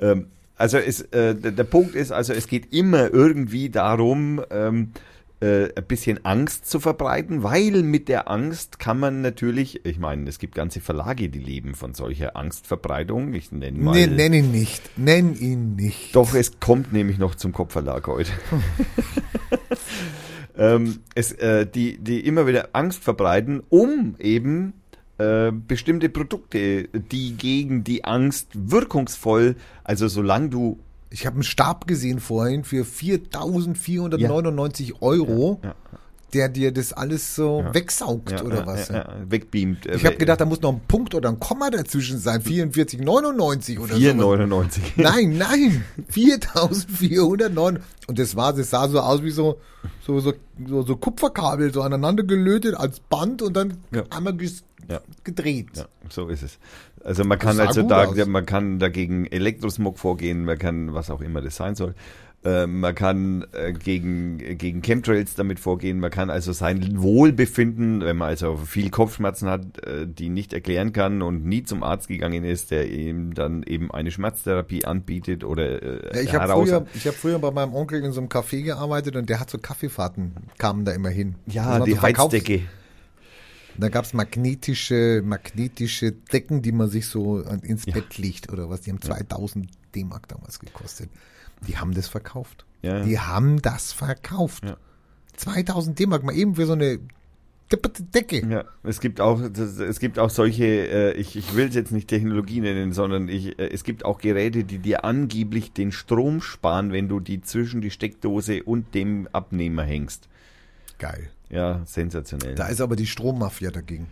Ähm, 0.00 0.26
also 0.56 0.76
es, 0.76 1.00
äh, 1.00 1.34
der, 1.34 1.52
der 1.52 1.64
Punkt 1.64 1.94
ist, 1.94 2.12
also 2.12 2.34
es 2.34 2.46
geht 2.46 2.72
immer 2.72 3.12
irgendwie 3.12 3.70
darum, 3.70 4.42
ähm, 4.50 4.90
äh, 5.40 5.72
ein 5.74 5.84
bisschen 5.86 6.24
Angst 6.24 6.68
zu 6.68 6.80
verbreiten, 6.80 7.42
weil 7.42 7.82
mit 7.82 8.08
der 8.08 8.30
Angst 8.30 8.78
kann 8.78 9.00
man 9.00 9.22
natürlich, 9.22 9.84
ich 9.86 9.98
meine, 9.98 10.28
es 10.28 10.38
gibt 10.38 10.54
ganze 10.54 10.80
Verlage, 10.80 11.30
die 11.30 11.38
leben 11.38 11.74
von 11.74 11.94
solcher 11.94 12.36
Angstverbreitung. 12.36 13.32
Ich 13.32 13.50
nenne 13.50 13.78
mal. 13.78 13.92
Nee, 13.92 14.06
nenn 14.06 14.34
ihn 14.34 14.52
nicht. 14.52 14.98
Nenn 14.98 15.34
ihn 15.34 15.76
nicht. 15.76 16.14
Doch, 16.14 16.34
es 16.34 16.60
kommt 16.60 16.92
nämlich 16.92 17.18
noch 17.18 17.34
zum 17.34 17.52
Kopfverlag 17.52 18.06
heute. 18.06 18.32
ähm, 20.58 20.98
es, 21.14 21.32
äh, 21.32 21.66
die, 21.66 21.96
die 21.98 22.20
immer 22.20 22.46
wieder 22.46 22.68
Angst 22.74 23.02
verbreiten, 23.02 23.62
um 23.70 24.16
eben 24.18 24.74
äh, 25.16 25.52
bestimmte 25.52 26.10
Produkte, 26.10 26.88
die 26.88 27.34
gegen 27.36 27.82
die 27.82 28.04
Angst 28.04 28.48
wirkungsvoll, 28.52 29.56
also 29.84 30.08
solange 30.08 30.50
du 30.50 30.80
Ich 31.10 31.26
habe 31.26 31.34
einen 31.34 31.42
Stab 31.42 31.86
gesehen 31.88 32.20
vorhin 32.20 32.62
für 32.64 32.84
4.499 32.84 34.94
Euro, 35.00 35.60
ja, 35.62 35.74
der 36.32 36.48
dir 36.48 36.70
das 36.72 36.92
alles 36.92 37.34
so 37.34 37.60
Ja. 37.62 37.74
wegsaugt 37.74 38.30
ja, 38.30 38.44
oder 38.44 38.60
ja, 38.60 38.66
was. 38.66 38.88
ja, 38.88 38.94
ja, 38.94 39.16
wegbeamt. 39.28 39.86
äh, 39.86 39.96
Ich 39.96 40.06
habe 40.06 40.16
gedacht, 40.16 40.40
da 40.40 40.44
muss 40.44 40.60
noch 40.60 40.72
ein 40.72 40.80
Punkt 40.86 41.14
oder 41.16 41.28
ein 41.28 41.40
Komma 41.40 41.70
dazwischen 41.70 42.18
sein. 42.20 42.40
44,99 42.42 43.80
oder 43.80 43.94
so. 43.94 44.00
4,99. 44.00 44.80
Nein, 44.96 45.36
nein. 45.38 45.84
4.409. 46.12 47.80
Und 48.06 48.18
das 48.18 48.36
war, 48.36 48.52
das 48.52 48.70
sah 48.70 48.88
so 48.88 49.00
aus 49.00 49.22
wie 49.22 49.30
so, 49.30 49.58
so, 50.06 50.20
so, 50.20 50.32
so, 50.68 50.82
so 50.82 50.96
Kupferkabel, 50.96 51.72
so 51.72 51.82
aneinander 51.82 52.22
gelötet 52.22 52.74
als 52.76 53.00
Band 53.00 53.42
und 53.42 53.54
dann 53.54 53.78
Ja. 53.92 54.04
einmal 54.10 54.36
Ja. 54.88 55.00
gedreht. 55.24 55.68
Ja, 55.74 55.86
so 56.08 56.28
ist 56.28 56.42
es. 56.42 56.58
Also 57.04 57.24
man 57.24 57.38
kann 57.38 57.58
also 57.60 57.82
da, 57.82 58.04
aus. 58.04 58.26
man 58.26 58.46
kann 58.46 58.78
dagegen 58.78 59.26
Elektrosmog 59.26 59.98
vorgehen, 59.98 60.44
man 60.44 60.58
kann, 60.58 60.92
was 60.94 61.10
auch 61.10 61.20
immer 61.20 61.40
das 61.40 61.56
sein 61.56 61.74
soll. 61.74 61.94
Äh, 62.42 62.66
man 62.66 62.94
kann 62.94 63.44
äh, 63.52 63.74
gegen, 63.74 64.38
gegen 64.56 64.80
Chemtrails 64.80 65.34
damit 65.34 65.60
vorgehen, 65.60 66.00
man 66.00 66.10
kann 66.10 66.30
also 66.30 66.52
sein 66.52 67.02
Wohlbefinden, 67.02 68.00
wenn 68.00 68.16
man 68.16 68.28
also 68.28 68.56
viel 68.56 68.88
Kopfschmerzen 68.88 69.50
hat, 69.50 69.84
äh, 69.84 70.06
die 70.06 70.30
nicht 70.30 70.54
erklären 70.54 70.94
kann 70.94 71.20
und 71.20 71.44
nie 71.44 71.64
zum 71.64 71.82
Arzt 71.82 72.08
gegangen 72.08 72.44
ist, 72.44 72.70
der 72.70 72.90
ihm 72.90 73.34
dann 73.34 73.62
eben 73.62 73.90
eine 73.90 74.10
Schmerztherapie 74.10 74.86
anbietet 74.86 75.44
oder 75.44 76.14
Ja, 76.14 76.20
ich 76.22 76.34
habe 76.34 76.50
früher, 76.52 76.86
ich 76.94 77.06
hab 77.06 77.14
früher 77.14 77.38
bei 77.38 77.50
meinem 77.50 77.74
Onkel 77.74 78.02
in 78.02 78.12
so 78.12 78.20
einem 78.20 78.30
Café 78.30 78.62
gearbeitet 78.62 79.16
und 79.16 79.28
der 79.28 79.38
hat 79.38 79.50
so 79.50 79.58
Kaffeefahrten, 79.58 80.32
kamen 80.56 80.86
da 80.86 80.92
immer 80.92 81.10
hin. 81.10 81.34
Ja, 81.46 81.80
die 81.80 81.92
so 81.92 81.98
Verkaufs- 81.98 82.32
Da 83.80 83.88
gab's 83.88 84.12
magnetische, 84.12 85.22
magnetische 85.24 86.12
Decken, 86.12 86.62
die 86.62 86.72
man 86.72 86.88
sich 86.88 87.06
so 87.06 87.40
ins 87.40 87.86
Bett 87.86 88.18
legt 88.18 88.52
oder 88.52 88.68
was. 88.68 88.82
Die 88.82 88.90
haben 88.90 89.00
2000 89.00 89.68
D-Mark 89.94 90.28
damals 90.28 90.60
gekostet. 90.60 91.08
Die 91.66 91.78
haben 91.78 91.94
das 91.94 92.08
verkauft. 92.08 92.64
Ja. 92.82 93.02
Die 93.02 93.18
haben 93.18 93.60
das 93.62 93.92
verkauft. 93.92 94.64
Ja. 94.64 94.76
2000 95.36 95.98
D-Mark 95.98 96.22
mal 96.22 96.34
eben 96.34 96.54
für 96.54 96.66
so 96.66 96.74
eine 96.74 97.00
Decke. 98.14 98.44
Ja, 98.46 98.64
es 98.82 99.00
gibt 99.00 99.20
auch, 99.20 99.40
es 99.40 100.00
gibt 100.00 100.18
auch 100.18 100.30
solche, 100.30 100.64
äh, 100.64 101.12
ich, 101.12 101.36
ich 101.36 101.54
will 101.54 101.68
es 101.68 101.74
jetzt 101.76 101.92
nicht 101.92 102.08
Technologie 102.08 102.60
nennen, 102.60 102.92
sondern 102.92 103.28
ich, 103.28 103.58
äh, 103.60 103.68
es 103.68 103.84
gibt 103.84 104.04
auch 104.04 104.18
Geräte, 104.18 104.64
die 104.64 104.78
dir 104.78 105.04
angeblich 105.04 105.72
den 105.72 105.92
Strom 105.92 106.40
sparen, 106.40 106.90
wenn 106.90 107.08
du 107.08 107.20
die 107.20 107.42
zwischen 107.42 107.80
die 107.80 107.92
Steckdose 107.92 108.64
und 108.64 108.94
dem 108.94 109.28
Abnehmer 109.30 109.84
hängst. 109.84 110.28
Geil. 110.98 111.30
Ja, 111.50 111.80
sensationell. 111.84 112.54
Da 112.54 112.68
ist 112.68 112.80
aber 112.80 112.96
die 112.96 113.06
Strommafia 113.06 113.70
dagegen. 113.70 114.06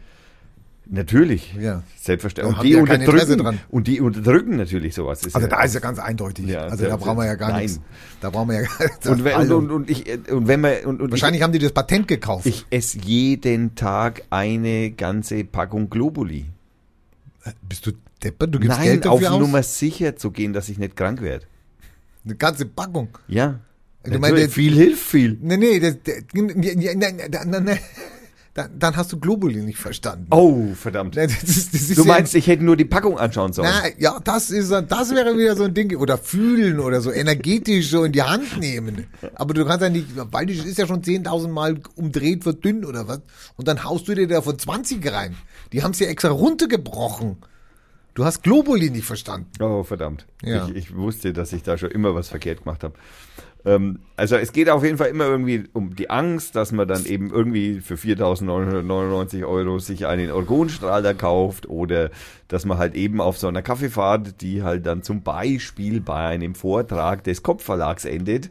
Natürlich, 0.90 1.54
Ja. 1.54 1.82
selbstverständlich. 2.00 2.56
Und 2.56 2.64
die, 2.64 2.70
ja 2.70 2.80
unterdrücken, 2.80 3.60
und 3.68 3.86
die 3.86 4.00
unterdrücken 4.00 4.56
natürlich 4.56 4.94
sowas. 4.94 5.22
Also 5.22 5.38
ja, 5.40 5.46
da 5.46 5.62
ist 5.62 5.74
ja 5.74 5.80
ganz 5.80 5.98
eindeutig. 5.98 6.46
Ja, 6.46 6.62
also 6.62 6.86
da 6.86 6.96
brauchen 6.96 7.18
wir 7.18 7.26
ja 7.26 7.34
gar 7.34 7.50
nein. 7.50 7.62
nichts. 7.64 7.80
Da 8.22 8.30
brauchen 8.30 8.48
wir 8.48 8.62
ja 8.62 8.62
gar 8.62 8.86
nichts. 8.86 9.06
und, 9.06 9.22
wenn, 9.22 9.34
und, 9.34 9.38
Also, 9.38 9.58
und, 9.58 9.70
und, 9.70 9.90
ich, 9.90 10.08
äh, 10.08 10.18
und 10.30 10.48
wenn 10.48 10.62
man 10.62 10.72
und, 10.86 11.02
und 11.02 11.10
wahrscheinlich 11.10 11.42
haben 11.42 11.52
die 11.52 11.58
das 11.58 11.72
Patent 11.72 12.08
gekauft. 12.08 12.46
ich, 12.46 12.64
ich 12.70 12.76
esse 12.78 12.98
jeden 13.00 13.74
Tag 13.74 14.22
eine 14.30 14.90
ganze 14.92 15.44
Packung 15.44 15.90
Globuli. 15.90 16.46
Bist 17.68 17.84
du 17.86 17.92
deppert? 18.24 18.54
Du 18.54 18.58
gibst 18.58 18.78
Nein, 18.78 18.86
Geld 18.86 19.06
auf 19.06 19.20
dafür 19.20 19.34
aus? 19.34 19.40
Nummer 19.40 19.62
sicher 19.62 20.16
zu 20.16 20.30
gehen, 20.30 20.54
dass 20.54 20.70
ich 20.70 20.78
nicht 20.78 20.96
krank 20.96 21.20
werde. 21.20 21.44
Eine 22.24 22.34
ganze 22.36 22.64
Packung. 22.64 23.08
Ja. 23.26 23.60
Du 24.04 24.18
meinst, 24.18 24.54
viel 24.54 24.74
hilft 24.74 25.02
viel. 25.04 25.36
Nee, 25.40 25.56
nee, 25.56 25.80
das, 25.80 25.96
ja, 26.06 26.42
ja, 26.92 26.92
ja, 26.92 27.44
na, 27.46 27.60
dann, 28.54 28.76
dann 28.78 28.96
hast 28.96 29.12
du 29.12 29.20
Globuli 29.20 29.60
nicht 29.62 29.78
verstanden. 29.78 30.26
Oh, 30.30 30.74
verdammt. 30.74 31.14
Das 31.16 31.30
ist, 31.44 31.74
das 31.74 31.82
ist 31.82 31.98
Du 31.98 32.02
ja- 32.02 32.08
meinst, 32.08 32.34
ich 32.34 32.46
hätte 32.48 32.64
nur 32.64 32.76
die 32.76 32.84
Packung 32.86 33.16
anschauen 33.18 33.52
sollen? 33.52 33.68
Na, 33.70 33.88
ja, 33.98 34.18
das 34.24 34.50
ist, 34.50 34.70
das 34.72 35.10
wäre 35.14 35.36
wieder 35.36 35.54
so 35.54 35.64
ein 35.64 35.74
Ding. 35.74 35.94
Oder 35.96 36.18
fühlen 36.18 36.80
oder 36.80 37.00
so 37.00 37.12
energetisch 37.12 37.90
so 37.90 38.02
in 38.02 38.12
die 38.12 38.22
Hand 38.22 38.58
nehmen. 38.58 39.06
Aber 39.34 39.54
du 39.54 39.64
kannst 39.64 39.82
ja 39.82 39.90
nicht, 39.90 40.06
weil 40.32 40.46
das 40.46 40.64
ist 40.64 40.78
ja 40.78 40.86
schon 40.88 41.02
10.000 41.02 41.48
Mal 41.48 41.78
umdreht, 41.94 42.42
verdünnt 42.42 42.84
oder 42.84 43.06
was. 43.06 43.20
Und 43.56 43.68
dann 43.68 43.84
haust 43.84 44.08
du 44.08 44.14
dir 44.14 44.26
da 44.26 44.42
von 44.42 44.58
20 44.58 45.06
rein. 45.12 45.36
Die 45.72 45.82
haben 45.84 45.92
es 45.92 46.00
ja 46.00 46.08
extra 46.08 46.30
runtergebrochen. 46.30 47.36
Du 48.14 48.24
hast 48.24 48.42
Globuli 48.42 48.90
nicht 48.90 49.04
verstanden. 49.06 49.48
Oh, 49.62 49.84
verdammt. 49.84 50.26
Ja. 50.42 50.66
Ich, 50.68 50.74
ich 50.74 50.96
wusste, 50.96 51.32
dass 51.32 51.52
ich 51.52 51.62
da 51.62 51.78
schon 51.78 51.92
immer 51.92 52.16
was 52.16 52.28
verkehrt 52.28 52.64
gemacht 52.64 52.82
habe. 52.82 52.94
Ähm, 53.64 54.00
also 54.16 54.36
es 54.36 54.52
geht 54.52 54.70
auf 54.70 54.84
jeden 54.84 54.98
Fall 54.98 55.08
immer 55.08 55.26
irgendwie 55.26 55.64
um 55.72 55.96
die 55.96 56.10
Angst, 56.10 56.54
dass 56.54 56.72
man 56.72 56.86
dann 56.86 57.04
eben 57.06 57.30
irgendwie 57.30 57.80
für 57.80 57.94
4.999 57.94 59.46
Euro 59.46 59.78
sich 59.78 60.06
einen 60.06 60.30
Orgonstrahler 60.30 61.14
kauft 61.14 61.68
oder 61.68 62.10
dass 62.48 62.64
man 62.64 62.78
halt 62.78 62.94
eben 62.94 63.20
auf 63.20 63.38
so 63.38 63.48
einer 63.48 63.62
Kaffeefahrt, 63.62 64.40
die 64.40 64.62
halt 64.62 64.86
dann 64.86 65.02
zum 65.02 65.22
Beispiel 65.22 66.00
bei 66.00 66.26
einem 66.28 66.54
Vortrag 66.54 67.24
des 67.24 67.42
Kopfverlags 67.42 68.04
endet, 68.04 68.50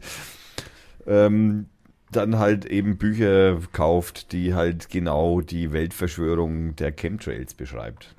ähm, 1.06 1.66
dann 2.12 2.38
halt 2.38 2.64
eben 2.64 2.96
Bücher 2.96 3.58
kauft, 3.72 4.32
die 4.32 4.54
halt 4.54 4.88
genau 4.88 5.40
die 5.40 5.72
Weltverschwörung 5.72 6.76
der 6.76 6.92
Chemtrails 6.92 7.54
beschreibt. 7.54 8.14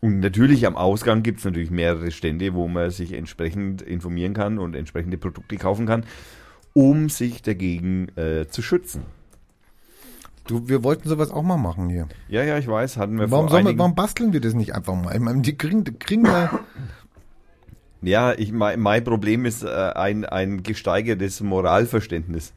Und 0.00 0.20
natürlich 0.20 0.66
am 0.66 0.76
Ausgang 0.76 1.22
gibt 1.22 1.38
es 1.38 1.44
natürlich 1.44 1.70
mehrere 1.70 2.10
Stände, 2.10 2.54
wo 2.54 2.68
man 2.68 2.90
sich 2.90 3.12
entsprechend 3.12 3.82
informieren 3.82 4.34
kann 4.34 4.58
und 4.58 4.76
entsprechende 4.76 5.16
Produkte 5.16 5.56
kaufen 5.56 5.86
kann, 5.86 6.04
um 6.74 7.08
sich 7.08 7.42
dagegen 7.42 8.08
äh, 8.16 8.46
zu 8.48 8.62
schützen. 8.62 9.02
Du, 10.46 10.68
wir 10.68 10.84
wollten 10.84 11.08
sowas 11.08 11.30
auch 11.30 11.42
mal 11.42 11.56
machen 11.56 11.88
hier. 11.88 12.06
Ja, 12.28 12.44
ja, 12.44 12.58
ich 12.58 12.68
weiß, 12.68 12.98
hatten 12.98 13.18
wir 13.18 13.30
Warum, 13.30 13.46
vor 13.46 13.50
sollen 13.50 13.64
wir, 13.64 13.70
einigen... 13.70 13.78
warum 13.80 13.94
basteln 13.96 14.32
wir 14.32 14.40
das 14.40 14.54
nicht 14.54 14.74
einfach 14.74 14.94
mal? 14.94 15.14
Ich 15.14 15.20
meine, 15.20 15.42
die 15.42 15.56
kriegen, 15.56 15.82
die 15.82 15.92
kriegen 15.92 16.24
ja, 16.24 16.60
Ja, 18.02 18.32
ich, 18.34 18.52
mein, 18.52 18.78
mein 18.78 19.02
Problem 19.02 19.44
ist 19.44 19.64
äh, 19.64 19.68
ein, 19.68 20.24
ein 20.24 20.62
gesteigertes 20.62 21.40
Moralverständnis. 21.40 22.52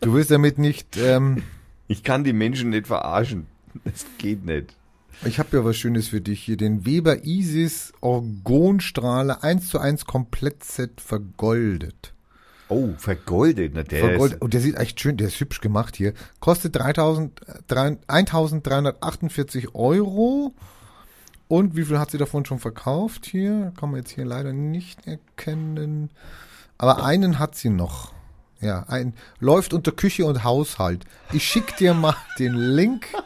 du 0.00 0.12
willst 0.12 0.30
damit 0.30 0.58
nicht, 0.58 0.98
ähm, 0.98 1.42
Ich 1.86 2.02
kann 2.02 2.24
die 2.24 2.34
Menschen 2.34 2.70
nicht 2.70 2.86
verarschen. 2.86 3.46
Das 3.84 4.04
geht 4.18 4.44
nicht. 4.44 4.74
Ich 5.24 5.38
habe 5.38 5.56
ja 5.56 5.64
was 5.64 5.76
Schönes 5.76 6.08
für 6.08 6.20
dich 6.20 6.42
hier. 6.42 6.56
Den 6.56 6.84
Weber 6.86 7.24
Isis 7.24 7.92
Orgonstrahler 8.00 9.42
1 9.42 9.68
zu 9.68 9.78
1 9.78 10.04
Komplettset 10.04 11.00
vergoldet. 11.00 12.12
Oh, 12.68 12.90
vergoldet. 12.98 13.72
Na, 13.74 13.82
der 13.82 14.00
vergoldet. 14.00 14.36
ist, 14.36 14.42
Und 14.42 14.54
der 14.54 14.60
sieht 14.60 14.76
echt 14.76 15.00
schön, 15.00 15.16
der 15.16 15.28
ist 15.28 15.40
hübsch 15.40 15.60
gemacht 15.60 15.96
hier. 15.96 16.12
Kostet 16.40 16.76
3000, 16.76 17.40
äh, 17.48 17.54
drei- 17.66 17.96
1348 18.08 19.74
Euro. 19.74 20.52
Und 21.48 21.76
wie 21.76 21.84
viel 21.84 21.98
hat 21.98 22.10
sie 22.10 22.18
davon 22.18 22.44
schon 22.44 22.58
verkauft 22.58 23.24
hier? 23.26 23.72
Kann 23.78 23.90
man 23.90 24.00
jetzt 24.00 24.10
hier 24.10 24.24
leider 24.24 24.52
nicht 24.52 25.06
erkennen. 25.06 26.10
Aber 26.76 27.04
einen 27.04 27.38
hat 27.38 27.54
sie 27.54 27.70
noch. 27.70 28.12
Ja, 28.60 28.84
ein, 28.88 29.14
läuft 29.38 29.72
unter 29.72 29.92
Küche 29.92 30.24
und 30.26 30.42
Haushalt. 30.44 31.04
Ich 31.32 31.46
schick 31.46 31.76
dir 31.76 31.94
mal 31.94 32.16
den 32.38 32.54
Link. 32.54 33.06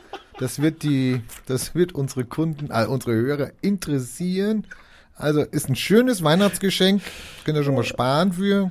Das 0.41 0.63
wird 0.63 0.83
die, 0.83 1.21
das 1.45 1.75
wird 1.75 1.95
unsere 1.95 2.25
Kunden, 2.25 2.71
äh, 2.71 2.87
unsere 2.87 3.13
Hörer 3.13 3.51
interessieren. 3.61 4.67
Also 5.15 5.43
ist 5.43 5.69
ein 5.69 5.77
schönes 5.77 6.25
Weihnachtsgeschenk. 6.25 7.03
Könnt 7.45 7.59
ihr 7.59 7.63
schon 7.63 7.75
mal 7.75 7.85
sparen 7.85 8.33
für. 8.33 8.71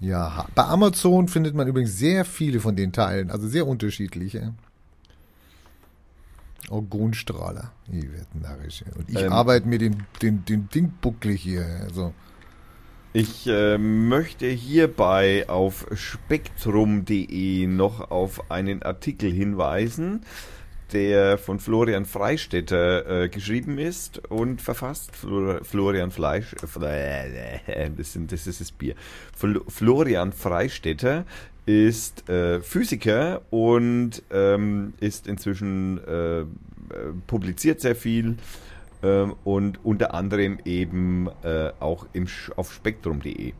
Ja, 0.00 0.46
bei 0.54 0.64
Amazon 0.64 1.28
findet 1.28 1.54
man 1.54 1.68
übrigens 1.68 1.98
sehr 1.98 2.24
viele 2.24 2.60
von 2.60 2.74
den 2.74 2.92
Teilen, 2.92 3.30
also 3.30 3.46
sehr 3.46 3.66
unterschiedliche. 3.66 4.54
Orgonstrahler. 6.70 7.70
Ich 7.88 8.10
werd 8.10 8.34
narrisch. 8.34 8.84
Und 8.96 9.10
ich 9.10 9.18
Ähm. 9.18 9.32
arbeite 9.32 9.68
mir 9.68 9.78
den, 9.78 10.04
den, 10.22 10.46
den 10.46 10.70
Ding 10.70 10.94
bucklig 11.02 11.42
hier. 11.42 11.66
Also, 11.82 12.14
Ich 13.14 13.46
äh, 13.46 13.76
möchte 13.76 14.46
hierbei 14.46 15.46
auf 15.46 15.86
spektrum.de 15.92 17.66
noch 17.66 18.10
auf 18.10 18.50
einen 18.50 18.82
Artikel 18.82 19.30
hinweisen, 19.30 20.22
der 20.94 21.36
von 21.36 21.60
Florian 21.60 22.06
Freistetter 22.06 23.24
äh, 23.24 23.28
geschrieben 23.28 23.76
ist 23.76 24.26
und 24.30 24.62
verfasst. 24.62 25.14
Flor 25.14 25.62
Florian 25.62 26.10
Fleisch, 26.10 26.54
äh, 26.80 27.90
das, 27.94 28.14
sind, 28.14 28.32
das 28.32 28.46
ist 28.46 28.62
das 28.62 28.72
Bier. 28.72 28.94
Fl 29.36 29.60
Florian 29.68 30.32
Freistetter 30.32 31.26
ist 31.66 32.26
äh, 32.30 32.62
Physiker 32.62 33.42
und 33.50 34.22
ähm, 34.30 34.94
ist 35.00 35.26
inzwischen 35.26 36.00
äh, 36.06 36.40
äh, 36.40 36.44
publiziert 37.26 37.82
sehr 37.82 37.94
viel 37.94 38.36
ähm, 39.02 39.34
und 39.44 39.84
unter 39.84 40.14
anderem 40.14 40.58
eben 40.64 41.28
äh, 41.42 41.70
auch 41.80 42.06
im, 42.12 42.26
auf 42.56 42.72
spektrum.de. 42.72 43.52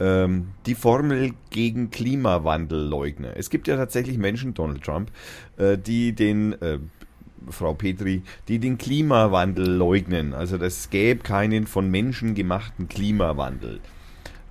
Ähm, 0.00 0.48
die 0.66 0.74
Formel 0.74 1.32
gegen 1.50 1.90
Klimawandelleugner. 1.90 3.36
Es 3.36 3.50
gibt 3.50 3.68
ja 3.68 3.76
tatsächlich 3.76 4.18
Menschen, 4.18 4.54
Donald 4.54 4.82
Trump, 4.82 5.10
äh, 5.58 5.78
die 5.78 6.12
den, 6.12 6.60
äh, 6.60 6.78
Frau 7.48 7.74
Petri, 7.74 8.22
die 8.48 8.58
den 8.58 8.78
Klimawandel 8.78 9.68
leugnen. 9.68 10.34
Also 10.34 10.56
es 10.56 10.90
gäbe 10.90 11.22
keinen 11.22 11.66
von 11.66 11.90
Menschen 11.90 12.34
gemachten 12.34 12.88
Klimawandel. 12.88 13.80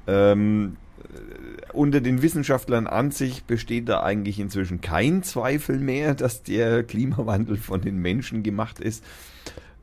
Ähm, 0.08 0.78
äh, 1.00 1.74
unter 1.74 2.02
den 2.02 2.22
Wissenschaftlern 2.22 2.88
an 2.88 3.12
sich 3.12 3.44
besteht 3.44 3.90
da 3.90 4.04
eigentlich 4.04 4.40
inzwischen 4.40 4.82
kein 4.82 5.24
Zweifel 5.24 5.80
mehr, 5.80 6.16
dass 6.16 6.44
der 6.44 6.84
Klimawandel 6.84 7.58
von 7.58 7.82
den 7.82 7.98
Menschen 7.98 8.44
gemacht 8.44 8.80
ist. 8.80 9.04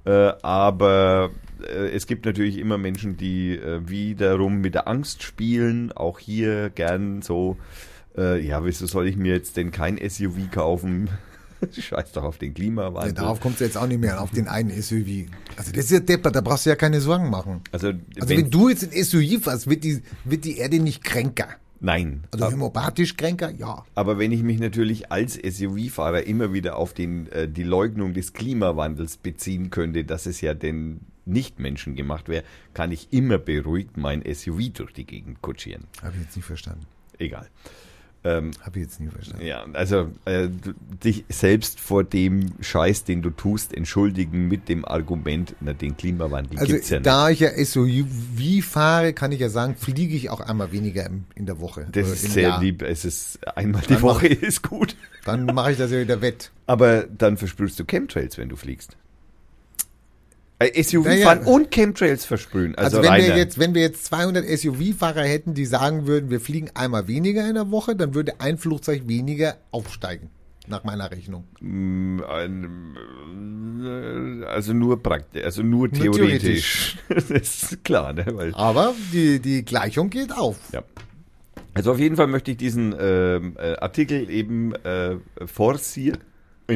Äh, 0.04 0.32
aber 0.42 1.30
äh, 1.62 1.88
es 1.90 2.06
gibt 2.06 2.24
natürlich 2.24 2.58
immer 2.58 2.78
Menschen, 2.78 3.16
die 3.16 3.56
äh, 3.56 3.80
wiederum 3.88 4.60
mit 4.60 4.74
der 4.74 4.88
Angst 4.88 5.22
spielen. 5.22 5.92
Auch 5.92 6.18
hier 6.18 6.70
gern 6.70 7.22
so, 7.22 7.56
ja, 8.16 8.64
wieso 8.64 8.84
soll 8.86 9.06
ich 9.06 9.16
mir 9.16 9.32
jetzt 9.32 9.56
denn 9.56 9.70
kein 9.70 9.96
SUV 9.96 10.50
kaufen? 10.50 11.08
Scheiß 11.72 12.10
doch 12.10 12.24
auf 12.24 12.38
den 12.38 12.48
ja, 12.48 12.54
Klimawandel. 12.54 13.12
darauf 13.12 13.40
kommt 13.40 13.54
es 13.54 13.60
jetzt 13.60 13.76
auch 13.76 13.86
nicht 13.86 14.00
mehr, 14.00 14.20
auf 14.20 14.32
den 14.32 14.48
einen 14.48 14.70
SUV. 14.70 15.30
Also 15.56 15.70
das 15.70 15.84
ist 15.84 15.90
ja 15.90 16.00
deppert, 16.00 16.34
da 16.34 16.40
brauchst 16.40 16.66
du 16.66 16.70
ja 16.70 16.76
keine 16.76 17.00
Sorgen 17.00 17.30
machen. 17.30 17.60
also, 17.70 17.88
Also 17.88 18.28
wenn, 18.28 18.50
du 18.50 18.70
jetzt 18.70 18.92
ein 18.92 19.04
SUV 19.04 19.44
fährst, 19.44 19.68
wird 19.68 19.84
die, 19.84 20.02
wird 20.24 20.44
die 20.44 20.58
Erde 20.58 20.80
nicht 20.80 21.04
kränker. 21.04 21.46
Nein. 21.80 22.24
Also 22.30 22.52
homopathisch 22.52 23.16
kränker, 23.16 23.50
ja. 23.50 23.84
Aber 23.94 24.18
wenn 24.18 24.32
ich 24.32 24.42
mich 24.42 24.58
natürlich 24.58 25.12
als 25.12 25.34
SUV-Fahrer 25.34 26.24
immer 26.24 26.52
wieder 26.52 26.76
auf 26.76 26.94
den, 26.94 27.30
äh, 27.32 27.48
die 27.48 27.62
Leugnung 27.62 28.14
des 28.14 28.32
Klimawandels 28.32 29.16
beziehen 29.16 29.70
könnte, 29.70 30.04
dass 30.04 30.26
es 30.26 30.40
ja 30.40 30.54
denn 30.54 31.00
nicht 31.24 31.60
menschengemacht 31.60 32.28
wäre, 32.28 32.44
kann 32.74 32.90
ich 32.90 33.12
immer 33.12 33.38
beruhigt 33.38 33.96
mein 33.96 34.22
SUV 34.22 34.72
durch 34.72 34.92
die 34.92 35.04
Gegend 35.04 35.42
kutschieren. 35.42 35.84
Habe 36.02 36.14
ich 36.16 36.22
jetzt 36.22 36.36
nicht 36.36 36.46
verstanden. 36.46 36.86
Egal. 37.18 37.48
Ähm, 38.28 38.50
Habe 38.60 38.78
ich 38.78 38.84
jetzt 38.84 39.00
nie 39.00 39.08
verstanden. 39.08 39.46
ja, 39.46 39.64
also 39.72 40.08
äh, 40.24 40.48
dich 41.02 41.24
selbst 41.28 41.80
vor 41.80 42.04
dem 42.04 42.52
Scheiß, 42.60 43.04
den 43.04 43.22
du 43.22 43.30
tust, 43.30 43.74
entschuldigen 43.74 44.48
mit 44.48 44.68
dem 44.68 44.84
Argument, 44.84 45.54
na, 45.60 45.72
den 45.72 45.96
Klimawandel 45.96 46.58
Also 46.58 46.72
gibt's 46.74 46.90
ja 46.90 46.98
nicht. 46.98 47.06
da 47.06 47.30
ich 47.30 47.40
ja 47.40 47.50
SUV 47.64 48.62
fahre, 48.64 49.12
kann 49.12 49.32
ich 49.32 49.40
ja 49.40 49.48
sagen, 49.48 49.74
fliege 49.76 50.14
ich 50.14 50.30
auch 50.30 50.40
einmal 50.40 50.72
weniger 50.72 51.06
im, 51.06 51.24
in 51.34 51.46
der 51.46 51.60
Woche. 51.60 51.86
Das 51.92 52.04
oder 52.06 52.14
ist 52.14 52.32
sehr 52.32 52.42
Jahr. 52.48 52.60
lieb. 52.60 52.82
Es 52.82 53.04
ist 53.04 53.38
einmal 53.56 53.82
die 53.82 53.94
Dann 53.94 54.02
Woche 54.02 54.26
ist 54.28 54.62
gut. 54.62 54.96
Dann 55.24 55.46
mache 55.46 55.72
ich 55.72 55.78
das 55.78 55.90
ja 55.90 56.00
wieder 56.00 56.20
wett. 56.20 56.50
Aber 56.66 57.04
dann 57.04 57.36
versprühst 57.36 57.78
du 57.80 57.84
Chemtrails, 57.84 58.38
wenn 58.38 58.48
du 58.48 58.56
fliegst. 58.56 58.96
Äh, 60.60 60.82
SUV 60.82 61.04
Naja. 61.04 61.24
fahren 61.26 61.46
und 61.46 61.70
Chemtrails 61.70 62.24
versprühen. 62.24 62.74
Also, 62.74 62.98
Also, 62.98 63.10
wenn 63.10 63.22
wir 63.22 63.36
jetzt, 63.36 63.58
wenn 63.58 63.74
wir 63.74 63.82
jetzt 63.82 64.04
200 64.06 64.44
SUV-Fahrer 64.44 65.22
hätten, 65.22 65.54
die 65.54 65.66
sagen 65.66 66.06
würden, 66.06 66.30
wir 66.30 66.40
fliegen 66.40 66.70
einmal 66.74 67.06
weniger 67.06 67.46
in 67.48 67.54
der 67.54 67.70
Woche, 67.70 67.94
dann 67.94 68.14
würde 68.14 68.40
ein 68.40 68.58
Flugzeug 68.58 69.02
weniger 69.06 69.56
aufsteigen. 69.70 70.30
Nach 70.66 70.84
meiner 70.84 71.10
Rechnung. 71.10 71.44
Mm, 71.60 72.18
äh, 72.20 72.28
also 74.46 74.72
nur 74.74 75.02
praktisch, 75.02 75.42
also 75.44 75.62
nur 75.62 75.88
Nur 75.88 75.92
theoretisch. 75.92 76.96
das 77.08 77.30
ist 77.30 77.84
klar, 77.84 78.12
ne? 78.12 78.26
Weil, 78.32 78.52
Aber 78.54 78.94
die, 79.12 79.40
die 79.40 79.64
Gleichung 79.64 80.10
geht 80.10 80.32
auf. 80.32 80.56
ja. 80.72 80.82
Also 81.74 81.92
auf 81.92 81.98
jeden 82.00 82.16
Fall 82.16 82.26
möchte 82.26 82.50
ich 82.50 82.56
diesen 82.56 82.92
ähm, 82.98 83.54
äh, 83.56 83.76
Artikel 83.76 84.28
eben 84.30 84.74
äh, 84.84 85.16
forcieren, 85.46 86.18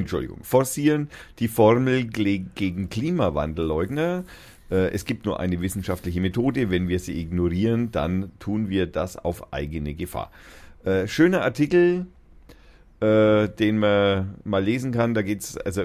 Entschuldigung, 0.03 0.39
forcieren, 0.43 1.09
die 1.39 1.49
Formel 1.49 2.05
gegen 2.05 2.89
Klimawandelleugner. 2.89 4.25
Äh, 4.71 4.91
es 4.93 5.05
gibt 5.05 5.27
nur 5.27 5.39
eine 5.39 5.61
wissenschaftliche 5.61 6.21
Methode. 6.21 6.71
Wenn 6.71 6.89
wir 6.89 6.99
sie 6.99 7.21
ignorieren, 7.21 7.91
dann 7.93 8.31
tun 8.39 8.71
wir 8.71 8.87
das 8.87 9.17
auf 9.19 9.53
eigene 9.53 9.95
Gefahr. 9.95 10.31
Äh, 10.85 11.07
schöner 11.07 11.43
Artikel, 11.43 12.07
äh, 13.01 13.49
den 13.49 13.79
man 13.79 14.35
mal 14.45 14.65
lesen 14.65 14.93
kann. 14.93 15.13
Da 15.13 15.21
geht's 15.21 15.59
also 15.59 15.85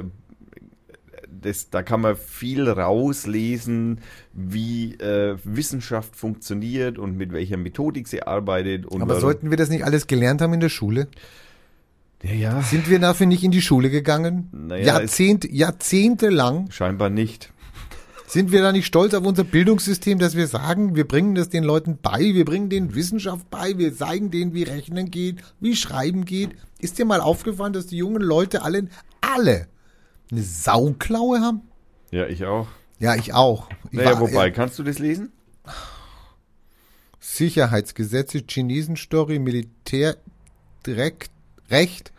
das, 1.29 1.69
da 1.69 1.84
kann 1.84 1.99
man 2.01 2.15
viel 2.15 2.67
rauslesen, 2.67 3.99
wie 4.34 4.93
äh, 4.95 5.38
Wissenschaft 5.43 6.15
funktioniert 6.15 6.97
und 6.97 7.17
mit 7.17 7.31
welcher 7.34 7.57
Methodik 7.57 8.07
sie 8.07 8.23
arbeitet. 8.23 8.85
Aber 8.85 9.07
warum- 9.07 9.19
sollten 9.21 9.49
wir 9.49 9.57
das 9.57 9.69
nicht 9.69 9.84
alles 9.84 10.07
gelernt 10.07 10.41
haben 10.41 10.53
in 10.53 10.61
der 10.61 10.69
Schule? 10.69 11.09
Ja, 12.23 12.31
ja, 12.34 12.61
Sind 12.61 12.89
wir 12.89 12.99
dafür 12.99 13.26
nicht 13.27 13.44
in 13.44 13.52
die 13.52 13.61
Schule 13.61 13.89
gegangen? 13.89 14.49
Naja, 14.52 14.85
Jahrzehnt, 14.85 15.45
jahrzehntelang 15.52 16.72
scheinbar 16.72 17.10
nicht. 17.10 17.52
sind 18.27 18.52
wir 18.52 18.61
da 18.61 18.72
nicht 18.72 18.85
stolz 18.88 19.14
auf 19.14 19.26
unser 19.26 19.44
Bildungssystem, 19.44 20.19
dass 20.19 20.35
wir 20.35 20.48
sagen, 20.48 20.95
wir 20.95 21.07
bringen 21.07 21.35
das 21.35 21.49
den 21.49 21.64
Leuten 21.64 21.98
bei, 22.02 22.19
wir 22.19 22.44
bringen 22.45 22.69
denen 22.69 22.95
Wissenschaft 22.95 23.49
bei, 23.49 23.77
wir 23.77 23.95
zeigen 23.95 24.31
denen, 24.31 24.53
wie 24.53 24.64
Rechnen 24.64 25.11
geht, 25.11 25.41
wie 25.60 25.76
Schreiben 25.76 26.26
geht. 26.26 26.49
Ist 26.80 26.98
dir 26.98 27.06
mal 27.06 27.22
aufgefallen, 27.22 27.73
dass 27.73 27.88
die 27.88 27.98
jungen 27.98 28.22
Leute 28.22 28.61
alle, 28.64 28.88
alle 29.22 29.68
eine 30.31 30.41
Sauklaue 30.44 31.39
haben? 31.41 31.61
Ja, 32.11 32.26
ich 32.27 32.45
auch. 32.45 32.68
Ja, 32.99 33.15
ich 33.15 33.34
auch. 33.34 33.69
Ich 33.91 33.98
Naja, 33.98 34.14
war- 34.14 34.19
wobei, 34.22 34.48
äh, 34.48 34.52
kannst 34.52 34.77
du 34.80 34.84
das 34.84 34.98
lesen? 34.99 35.31
Sicherheitsgesetze, 37.19 38.44
Chinesen-Story, 38.48 39.39
Militär, 39.39 40.18
direkt, 40.85 41.30
Recht, 41.69 42.11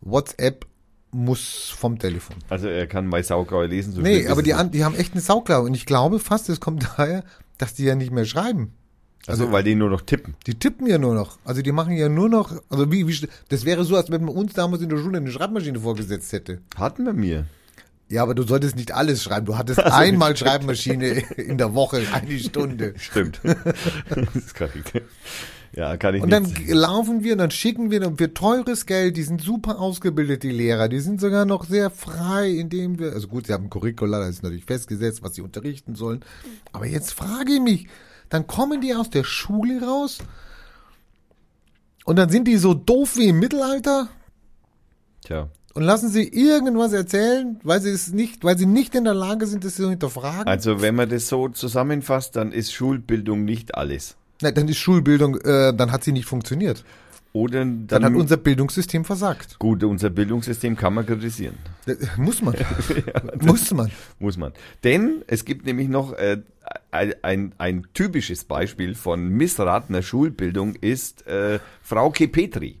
WhatsApp 0.00 0.66
muss 1.10 1.72
vom 1.76 1.98
Telefon. 1.98 2.36
Also 2.48 2.68
er 2.68 2.86
kann 2.86 3.08
bei 3.10 3.22
Saugrau 3.22 3.62
lesen. 3.62 3.92
So 3.92 4.00
Nee, 4.00 4.28
aber 4.28 4.42
die, 4.42 4.54
an, 4.54 4.70
die 4.70 4.84
haben 4.84 4.94
echt 4.94 5.12
eine 5.12 5.22
Sauklaue. 5.22 5.64
Und 5.64 5.74
ich 5.74 5.86
glaube 5.86 6.18
fast, 6.18 6.48
es 6.48 6.60
kommt 6.60 6.84
daher, 6.96 7.24
dass 7.56 7.74
die 7.74 7.84
ja 7.84 7.94
nicht 7.94 8.12
mehr 8.12 8.24
schreiben. 8.24 8.60
nicht. 8.60 9.28
Also, 9.28 9.50
weil 9.52 9.62
die 9.62 9.74
nur 9.74 9.90
noch 9.90 10.02
tippen. 10.02 10.34
Die 10.46 10.54
tippen 10.54 10.86
ja 10.86 10.98
nur 10.98 11.14
noch. 11.14 11.38
Also 11.44 11.62
die 11.62 11.72
machen 11.72 11.96
ja 11.96 12.08
nur 12.08 12.28
noch, 12.28 12.52
also 12.70 12.90
wie, 12.92 13.06
wie, 13.06 13.28
das 13.48 13.64
wäre 13.64 13.84
so, 13.84 13.96
als 13.96 14.10
wenn 14.10 14.24
man 14.24 14.34
uns 14.34 14.54
damals 14.54 14.82
in 14.82 14.88
der 14.88 14.98
Schule 14.98 15.18
eine 15.18 15.30
Schreibmaschine 15.30 15.80
vorgesetzt 15.80 16.32
hätte. 16.32 16.60
Hatten 16.76 17.04
wir 17.04 17.12
mir. 17.12 17.46
Ja, 18.10 18.22
aber 18.22 18.34
du 18.34 18.42
solltest 18.42 18.76
nicht 18.76 18.92
alles 18.92 19.22
schreiben. 19.22 19.46
Du 19.46 19.58
hattest 19.58 19.80
einmal 19.84 20.36
Schreibmaschine 20.36 21.24
in 21.36 21.58
der 21.58 21.74
Woche, 21.74 22.02
eine 22.12 22.38
Stunde. 22.38 22.94
Stimmt. 22.96 23.40
das 23.44 24.34
ist 24.34 24.54
korrekt. 24.54 25.02
Ja, 25.74 25.96
kann 25.96 26.14
ich 26.14 26.22
Und 26.22 26.30
dann 26.30 26.44
nicht. 26.44 26.68
laufen 26.68 27.22
wir, 27.22 27.36
dann 27.36 27.50
schicken 27.50 27.90
wir 27.90 28.00
für 28.16 28.32
teures 28.32 28.86
Geld, 28.86 29.16
die 29.16 29.22
sind 29.22 29.42
super 29.42 29.78
ausgebildet, 29.78 30.42
die 30.42 30.50
Lehrer, 30.50 30.88
die 30.88 31.00
sind 31.00 31.20
sogar 31.20 31.44
noch 31.44 31.64
sehr 31.64 31.90
frei, 31.90 32.50
indem 32.50 32.98
wir, 32.98 33.12
also 33.12 33.28
gut, 33.28 33.46
sie 33.46 33.52
haben 33.52 33.64
ein 33.64 33.70
Curricula, 33.70 34.18
das 34.20 34.30
ist 34.30 34.42
natürlich 34.42 34.64
festgesetzt, 34.64 35.22
was 35.22 35.34
sie 35.34 35.42
unterrichten 35.42 35.94
sollen. 35.94 36.24
Aber 36.72 36.86
jetzt 36.86 37.12
frage 37.12 37.52
ich 37.52 37.60
mich, 37.60 37.86
dann 38.30 38.46
kommen 38.46 38.80
die 38.80 38.94
aus 38.94 39.10
der 39.10 39.24
Schule 39.24 39.82
raus 39.82 40.18
und 42.04 42.16
dann 42.16 42.30
sind 42.30 42.48
die 42.48 42.56
so 42.56 42.74
doof 42.74 43.16
wie 43.16 43.28
im 43.28 43.38
Mittelalter 43.38 44.08
Tja. 45.24 45.48
und 45.74 45.82
lassen 45.82 46.08
sie 46.08 46.26
irgendwas 46.26 46.92
erzählen, 46.92 47.60
weil 47.62 47.80
sie 47.80 47.90
es 47.90 48.12
nicht, 48.12 48.44
weil 48.44 48.56
sie 48.56 48.66
nicht 48.66 48.94
in 48.94 49.04
der 49.04 49.14
Lage 49.14 49.46
sind, 49.46 49.64
das 49.64 49.74
zu 49.74 49.88
hinterfragen. 49.90 50.46
Also 50.46 50.80
wenn 50.80 50.94
man 50.94 51.08
das 51.08 51.28
so 51.28 51.48
zusammenfasst, 51.48 52.36
dann 52.36 52.52
ist 52.52 52.72
Schulbildung 52.72 53.44
nicht 53.44 53.74
alles. 53.74 54.16
Nein, 54.40 54.54
dann 54.54 54.68
ist 54.68 54.78
Schulbildung, 54.78 55.36
äh, 55.36 55.74
dann 55.74 55.92
hat 55.92 56.04
sie 56.04 56.12
nicht 56.12 56.26
funktioniert. 56.26 56.84
Oder 57.32 57.60
dann, 57.60 57.86
Dann 57.86 58.04
hat 58.04 58.14
unser 58.14 58.36
Bildungssystem 58.38 59.04
versagt. 59.04 59.58
gut, 59.58 59.84
unser 59.84 60.08
Bildungssystem 60.10 60.76
kann 60.76 60.94
man 60.94 61.04
kritisieren. 61.04 61.56
Äh, 61.86 61.94
Muss 62.16 62.40
man. 62.40 62.54
Muss 63.40 63.70
man. 63.72 63.90
Muss 64.18 64.36
man. 64.38 64.52
Denn 64.82 65.22
es 65.26 65.44
gibt 65.44 65.66
nämlich 65.66 65.88
noch 65.88 66.14
äh, 66.14 66.38
ein, 66.90 67.52
ein, 67.58 67.86
typisches 67.92 68.44
Beispiel 68.44 68.94
von 68.94 69.28
missratener 69.28 70.02
Schulbildung 70.02 70.74
ist 70.76 71.26
äh, 71.26 71.58
Frauke 71.82 72.28
Petri. 72.28 72.78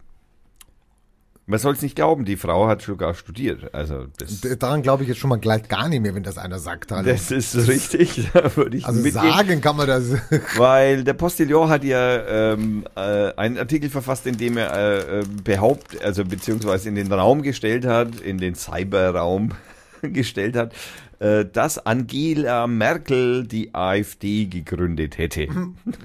Man 1.50 1.58
soll 1.58 1.72
es 1.72 1.80
nicht 1.80 1.96
glauben, 1.96 2.26
die 2.26 2.36
Frau 2.36 2.68
hat 2.68 2.82
sogar 2.82 3.14
studiert. 3.14 3.72
Also 3.72 4.04
das, 4.18 4.42
Daran 4.58 4.82
glaube 4.82 5.02
ich 5.02 5.08
jetzt 5.08 5.16
schon 5.16 5.30
mal 5.30 5.38
gleich 5.38 5.66
gar 5.66 5.88
nicht 5.88 6.02
mehr, 6.02 6.14
wenn 6.14 6.22
das 6.22 6.36
einer 6.36 6.58
sagt. 6.58 6.92
Hallo. 6.92 7.10
das 7.10 7.30
ist 7.30 7.68
richtig, 7.68 8.28
da 8.34 8.54
würde 8.54 8.76
ich 8.76 8.84
also 8.84 9.00
mitgehen. 9.00 9.32
sagen 9.32 9.62
kann 9.62 9.78
man 9.78 9.86
das. 9.86 10.10
Weil 10.58 11.04
der 11.04 11.14
Postillon 11.14 11.70
hat 11.70 11.84
ja 11.84 12.52
ähm, 12.52 12.84
äh, 12.94 13.32
einen 13.36 13.56
Artikel 13.56 13.88
verfasst, 13.88 14.26
in 14.26 14.36
dem 14.36 14.58
er 14.58 14.74
äh, 14.74 15.20
äh, 15.20 15.24
behauptet, 15.42 16.04
also 16.04 16.22
beziehungsweise 16.22 16.90
in 16.90 16.96
den 16.96 17.10
Raum 17.10 17.40
gestellt 17.40 17.86
hat, 17.86 18.20
in 18.20 18.36
den 18.36 18.54
Cyberraum 18.54 19.52
gestellt 20.02 20.54
hat, 20.54 20.74
äh, 21.20 21.44
dass 21.44 21.78
Angela 21.84 22.66
Merkel 22.66 23.46
die 23.46 23.74
AfD 23.74 24.46
gegründet 24.46 25.18
hätte. 25.18 25.48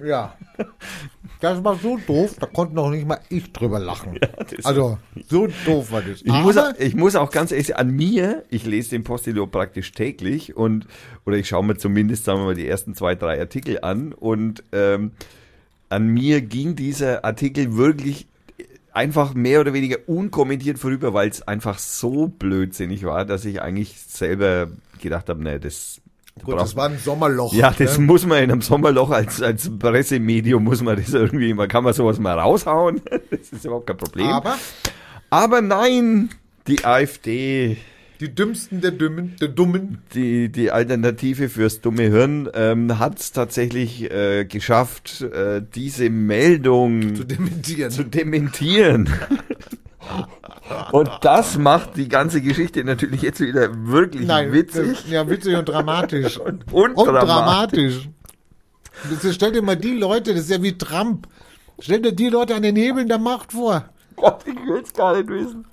ja. 0.04 0.36
Das 1.40 1.64
war 1.64 1.76
so 1.76 2.00
doof, 2.08 2.36
da 2.40 2.46
konnte 2.48 2.74
noch 2.76 2.90
nicht 2.90 3.06
mal 3.08 3.20
ich 3.30 3.52
drüber 3.52 3.80
lachen. 3.80 4.18
das- 4.38 4.66
also, 4.66 4.98
so 5.28 5.48
doof 5.66 5.92
war 5.92 6.02
das. 6.02 6.22
Ich 6.22 6.32
muss, 6.32 6.56
ich 6.80 6.96
muss 6.96 7.16
auch 7.16 7.32
ganz 7.32 7.52
ehrlich 7.52 7.76
an 7.76 7.90
mir, 7.92 8.44
ich 8.50 8.66
lese 8.66 8.92
den 8.92 9.04
Postillon 9.04 9.52
praktisch 9.52 9.92
täglich 9.92 10.56
und, 10.56 10.88
oder 11.26 11.38
ich 11.38 11.48
schaue 11.48 11.66
mir 11.66 11.78
zumindest, 11.78 12.24
sagen 12.26 12.40
wir 12.40 12.46
mal, 12.46 12.56
die 12.56 12.68
ersten 12.68 12.96
zwei, 12.96 13.16
drei 13.16 13.40
Artikel 13.40 13.80
an 13.82 14.14
und 14.14 14.64
ähm, 14.72 15.12
an 15.90 16.08
mir 16.08 16.42
ging 16.42 16.76
dieser 16.76 17.24
Artikel 17.26 17.76
wirklich 17.76 18.28
einfach 18.94 19.34
mehr 19.34 19.60
oder 19.60 19.74
weniger 19.74 19.98
unkommentiert 20.08 20.80
vorüber, 20.80 21.14
weil 21.14 21.30
es 21.30 21.48
einfach 21.48 21.80
so 21.80 22.28
blödsinnig 22.28 23.04
war, 23.04 23.26
dass 23.26 23.46
ich 23.46 23.62
eigentlich 23.62 24.00
selber 24.00 24.68
gedacht 25.02 25.30
habe, 25.30 25.44
nee, 25.44 25.60
das 25.60 26.02
gut, 26.44 26.60
das 26.60 26.76
war 26.76 26.90
ein 26.90 26.98
Sommerloch. 26.98 27.54
ja, 27.54 27.72
das 27.78 27.98
ne? 27.98 28.06
muss 28.06 28.26
man 28.26 28.44
in 28.44 28.52
einem 28.52 28.62
Sommerloch 28.62 29.10
als, 29.10 29.42
als 29.42 29.70
Pressemedium 29.78 30.64
muss 30.64 30.82
man 30.82 30.98
das 30.98 31.14
irgendwie, 31.14 31.54
man 31.54 31.68
kann 31.68 31.84
man 31.84 31.94
sowas 31.94 32.20
mal 32.20 32.38
raushauen. 32.38 33.02
Das 33.30 33.52
ist 33.52 33.66
überhaupt 33.66 33.88
kein 33.88 33.98
Problem. 33.98 34.28
Aber 34.28 34.58
Aber 35.34 35.62
nein, 35.62 36.30
die 36.68 36.86
AfD, 36.86 37.78
die 38.24 38.34
dümmsten 38.34 38.80
der 38.80 38.92
Dummen, 38.92 39.36
der 39.42 39.50
Dummen, 39.50 39.98
die, 40.14 40.50
die 40.50 40.72
Alternative 40.72 41.50
fürs 41.50 41.82
dumme 41.82 42.04
Hirn, 42.04 42.50
ähm, 42.54 42.98
hat 42.98 43.20
es 43.20 43.34
tatsächlich 43.34 44.10
äh, 44.10 44.46
geschafft, 44.46 45.20
äh, 45.22 45.62
diese 45.76 46.10
Meldung 46.10 47.16
zu 47.16 47.26
dementieren. 47.26 47.92
zu 47.92 48.04
dementieren. 48.06 49.10
Und 50.94 51.10
das 51.22 51.58
macht 51.58 51.98
die 51.98 52.08
ganze 52.08 52.42
Geschichte 52.42 52.86
natürlich 52.86 53.22
jetzt 53.22 53.42
wieder 53.42 53.70
wirklich 53.88 54.26
witzig. 54.28 55.02
das- 55.04 55.10
Ja, 55.12 55.30
witzig 55.30 55.56
und 55.58 55.68
dramatisch. 55.68 56.38
und, 56.72 56.72
und 56.72 56.96
dramatisch. 57.06 58.08
Das 59.10 59.26
ist, 59.26 59.36
stell 59.36 59.52
dir 59.52 59.62
mal 59.62 59.76
die 59.76 59.98
Leute, 59.98 60.34
das 60.34 60.44
ist 60.44 60.50
ja 60.52 60.62
wie 60.64 60.78
Trump. 60.78 61.28
Stell 61.80 62.02
dir 62.02 62.14
die 62.14 62.30
Leute 62.30 62.56
an 62.56 62.62
den 62.62 62.78
Hebeln 62.78 63.10
der 63.10 63.18
Macht 63.18 63.52
vor. 63.52 63.90
Gott, 64.16 64.46
ich 64.46 64.56
will 64.56 64.82
es 64.82 64.94
gar 64.94 65.18
nicht 65.18 65.28
wissen. 65.28 65.66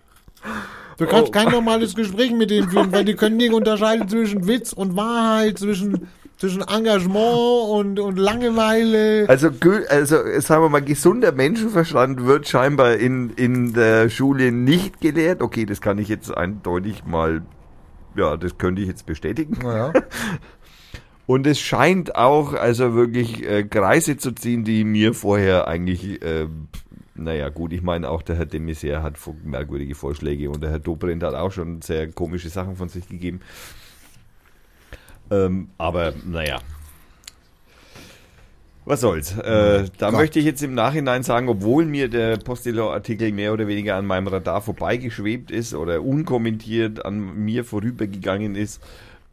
Du 1.01 1.07
kannst 1.07 1.29
Oh. 1.29 1.31
kein 1.33 1.51
normales 1.51 1.95
Gespräch 1.95 2.31
mit 2.33 2.51
denen 2.51 2.69
führen, 2.69 2.93
weil 2.93 3.07
die 3.07 3.15
können 3.15 3.39
nicht 3.39 3.55
unterscheiden 3.55 4.07
zwischen 4.07 4.47
Witz 4.47 4.75
und 4.75 4.97
Wahrheit, 4.97 5.59
zwischen, 5.59 6.09
zwischen 6.37 6.61
Engagement 6.61 7.71
und, 7.71 7.99
und 7.99 8.19
Langeweile. 8.19 9.27
Also, 9.27 9.49
also 9.89 10.17
sagen 10.41 10.63
wir 10.63 10.69
mal, 10.69 10.83
gesunder 10.83 11.33
Menschenverstand 11.33 12.27
wird 12.27 12.47
scheinbar 12.49 12.97
in, 12.97 13.31
in 13.31 13.73
der 13.73 14.11
Schule 14.11 14.53
nicht 14.53 15.01
gelehrt. 15.01 15.41
Okay, 15.41 15.65
das 15.65 15.81
kann 15.81 15.97
ich 15.97 16.09
jetzt 16.09 16.37
eindeutig 16.37 17.03
mal, 17.07 17.41
ja, 18.15 18.37
das 18.37 18.59
könnte 18.59 18.83
ich 18.83 18.89
jetzt 18.89 19.07
bestätigen. 19.07 19.57
Naja. 19.63 19.95
Und 21.27 21.47
es 21.47 21.61
scheint 21.61 22.17
auch 22.17 22.53
also 22.55 22.95
wirklich 22.95 23.49
äh, 23.49 23.63
Kreise 23.63 24.19
zu 24.19 24.33
ziehen, 24.33 24.65
die 24.65 24.85
mir 24.85 25.15
vorher 25.15 25.67
eigentlich, 25.67 26.21
äh, 26.23 26.49
naja 27.21 27.49
gut, 27.49 27.73
ich 27.73 27.83
meine 27.83 28.09
auch 28.09 28.23
der 28.23 28.37
Herr 28.37 28.47
de 28.47 28.61
Maizière 28.61 29.03
hat 29.03 29.15
merkwürdige 29.45 29.95
Vorschläge 29.95 30.51
und 30.51 30.63
der 30.63 30.71
Herr 30.71 30.79
Dobrindt 30.79 31.23
hat 31.23 31.35
auch 31.35 31.53
schon 31.53 31.83
sehr 31.83 32.11
komische 32.11 32.49
Sachen 32.49 32.77
von 32.77 32.89
sich 32.89 33.09
gegeben. 33.09 33.41
Ähm, 35.31 35.69
aber 35.79 36.13
naja. 36.27 36.61
Was 38.85 39.03
soll's. 39.03 39.37
Äh, 39.39 39.85
da 39.99 40.11
Gott. 40.11 40.19
möchte 40.19 40.39
ich 40.39 40.45
jetzt 40.45 40.63
im 40.63 40.75
Nachhinein 40.75 41.23
sagen, 41.23 41.49
obwohl 41.49 41.85
mir 41.85 42.09
der 42.09 42.39
Postillon-Artikel 42.39 43.31
mehr 43.31 43.53
oder 43.53 43.69
weniger 43.69 43.97
an 43.97 44.07
meinem 44.07 44.27
Radar 44.27 44.63
vorbeigeschwebt 44.63 45.51
ist 45.51 45.75
oder 45.75 46.03
unkommentiert 46.03 47.05
an 47.05 47.45
mir 47.45 47.65
vorübergegangen 47.65 48.57
ist, 48.57 48.83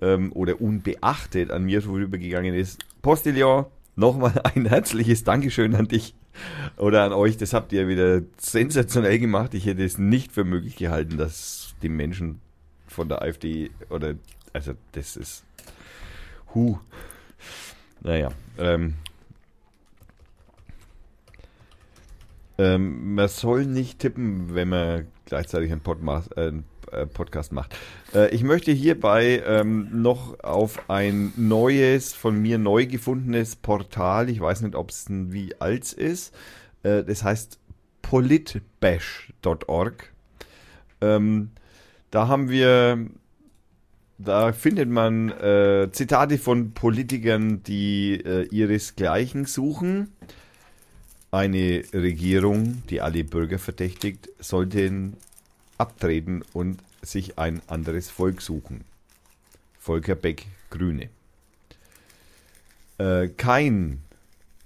ähm, 0.01 0.31
oder 0.33 0.61
unbeachtet 0.61 1.51
an 1.51 1.63
mir 1.63 1.81
vorübergegangen 1.81 2.53
ist. 2.53 2.79
Postillon, 3.01 3.65
nochmal 3.97 4.39
ein 4.55 4.65
herzliches 4.65 5.25
Dankeschön 5.25 5.75
an 5.75 5.89
dich 5.89 6.15
oder 6.77 7.03
an 7.03 7.11
euch. 7.11 7.35
Das 7.35 7.51
habt 7.53 7.73
ihr 7.73 7.89
wieder 7.89 8.21
sensationell 8.37 9.19
gemacht. 9.19 9.53
Ich 9.53 9.65
hätte 9.65 9.83
es 9.83 9.97
nicht 9.97 10.31
für 10.31 10.45
möglich 10.45 10.77
gehalten, 10.77 11.17
dass 11.17 11.75
die 11.81 11.89
Menschen 11.89 12.39
von 12.87 13.09
der 13.09 13.21
AfD 13.21 13.71
oder 13.89 14.15
also 14.53 14.73
das 14.93 15.17
ist 15.17 15.43
hu. 16.53 16.79
Naja, 18.01 18.29
ähm, 18.57 18.93
ähm, 22.57 23.15
man 23.15 23.27
soll 23.27 23.65
nicht 23.65 23.99
tippen, 23.99 24.53
wenn 24.55 24.69
man 24.69 25.07
gleichzeitig 25.25 25.71
einen, 25.71 25.81
einen 25.85 26.59
äh, 26.59 26.63
Podcast 27.05 27.51
macht. 27.51 27.75
Äh, 28.13 28.33
ich 28.33 28.43
möchte 28.43 28.71
hierbei 28.71 29.43
ähm, 29.45 30.01
noch 30.01 30.39
auf 30.43 30.89
ein 30.89 31.33
neues, 31.35 32.13
von 32.13 32.41
mir 32.41 32.57
neu 32.57 32.85
gefundenes 32.85 33.55
Portal, 33.55 34.29
ich 34.29 34.39
weiß 34.39 34.61
nicht, 34.61 34.75
ob 34.75 34.89
es 34.89 35.05
wie 35.09 35.55
alt 35.59 35.93
ist, 35.93 36.33
äh, 36.83 37.03
das 37.03 37.23
heißt 37.23 37.59
politbash.org. 38.01 40.13
Ähm, 41.01 41.51
da 42.09 42.27
haben 42.27 42.49
wir 42.49 43.07
da 44.19 44.51
findet 44.51 44.89
man 44.89 45.29
äh, 45.29 45.89
Zitate 45.91 46.39
von 46.39 46.73
Politikern, 46.73 47.61
die 47.63 48.13
äh, 48.13 48.47
ihresgleichen 48.47 49.45
suchen. 49.45 50.11
Eine 51.29 51.83
Regierung, 51.93 52.81
die 52.89 53.01
alle 53.01 53.23
Bürger 53.23 53.59
verdächtigt, 53.59 54.29
sollte 54.39 55.11
abtreten 55.77 56.43
und 56.53 56.79
sich 57.01 57.37
ein 57.37 57.61
anderes 57.67 58.09
Volk 58.09 58.41
suchen. 58.41 58.83
Volker 59.79 60.15
Beck, 60.15 60.45
Grüne. 60.69 61.09
Äh, 62.97 63.29
kein 63.29 64.01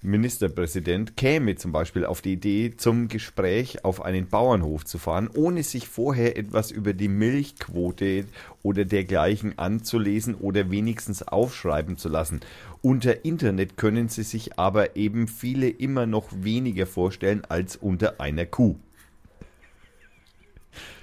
Ministerpräsident 0.04 1.16
käme 1.16 1.58
zum 1.58 1.72
Beispiel 1.72 2.06
auf 2.06 2.24
die 2.24 2.34
Idee, 2.34 2.74
zum 2.76 3.08
Gespräch 3.08 3.86
auf 3.86 4.04
einen 4.04 4.28
Bauernhof 4.28 4.84
zu 4.84 4.98
fahren, 4.98 5.30
ohne 5.32 5.62
sich 5.62 5.88
vorher 5.88 6.38
etwas 6.38 6.72
über 6.72 6.94
die 6.94 7.08
Milchquote 7.08 8.26
oder 8.64 8.84
dergleichen 8.84 9.60
anzulesen 9.60 10.34
oder 10.34 10.72
wenigstens 10.72 11.22
aufschreiben 11.22 11.98
zu 11.98 12.10
lassen. 12.10 12.40
Unter 12.82 13.26
Internet 13.26 13.78
können 13.78 14.10
Sie 14.10 14.24
sich 14.24 14.58
aber 14.58 14.96
eben 14.96 15.28
viele 15.28 15.70
immer 15.70 16.08
noch 16.08 16.30
weniger 16.32 16.88
vorstellen 16.88 17.44
als 17.48 17.76
unter 17.76 18.20
einer 18.20 18.48
Kuh. 18.48 18.78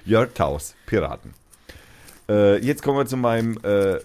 Jörg 0.08 0.32
Taus, 0.32 0.74
Piraten. 0.86 1.34
Äh, 2.30 2.64
jetzt 2.64 2.82
kommen 2.82 2.96
wir 2.96 3.04
zu 3.04 3.18
meinem 3.18 3.58
äh, 3.62 3.98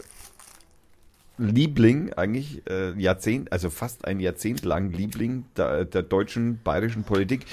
Liebling, 1.37 2.11
eigentlich 2.11 2.61
äh, 2.69 2.91
Jahrzehnt, 2.99 3.53
also 3.53 3.69
fast 3.69 4.03
ein 4.05 4.19
Jahrzehnt 4.19 4.65
lang 4.65 4.91
Liebling 4.91 5.45
der, 5.55 5.85
der 5.85 6.03
deutschen, 6.03 6.59
bayerischen 6.61 7.05
Politik. 7.05 7.45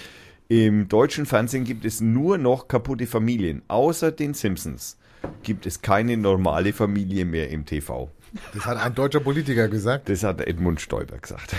Im 0.49 0.89
deutschen 0.89 1.27
Fernsehen 1.27 1.63
gibt 1.63 1.85
es 1.85 2.01
nur 2.01 2.39
noch 2.39 2.67
kaputte 2.67 3.07
Familien. 3.07 3.63
Außer 3.69 4.11
den 4.11 4.35
Simpsons 4.35 4.99
gibt 5.45 5.65
es 5.65 5.81
keine 5.81 6.17
normale 6.17 6.73
Familie 6.73 7.25
mehr 7.25 7.51
im 7.51 7.67
TV. 7.67 8.11
Das 8.53 8.67
hat 8.67 8.79
ein 8.79 8.97
deutscher 8.97 9.21
Politiker 9.21 9.69
gesagt. 9.69 10.09
Das 10.09 10.25
hat 10.25 10.41
Edmund 10.41 10.81
Stoiber 10.81 11.19
gesagt. 11.19 11.55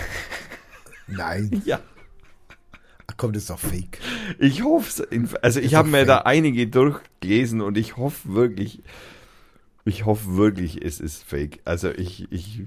Nein. 1.06 1.62
Ja. 1.64 1.80
Ach 3.06 3.14
komm, 3.16 3.32
das 3.32 3.42
ist 3.42 3.50
doch 3.50 3.58
fake. 3.58 3.98
Ich 4.38 4.62
hoffe 4.62 5.06
Also 5.42 5.60
ich 5.60 5.74
habe 5.74 5.88
mir 5.88 5.98
fake. 5.98 6.06
da 6.06 6.18
einige 6.18 6.66
durchgelesen 6.66 7.60
und 7.60 7.76
ich 7.76 7.96
hoffe 7.96 8.34
wirklich, 8.34 8.80
ich 9.84 10.06
hoffe 10.06 10.36
wirklich, 10.36 10.82
es 10.84 11.00
ist 11.00 11.24
fake. 11.24 11.60
Also 11.64 11.90
ich, 11.90 12.30
ich, 12.30 12.62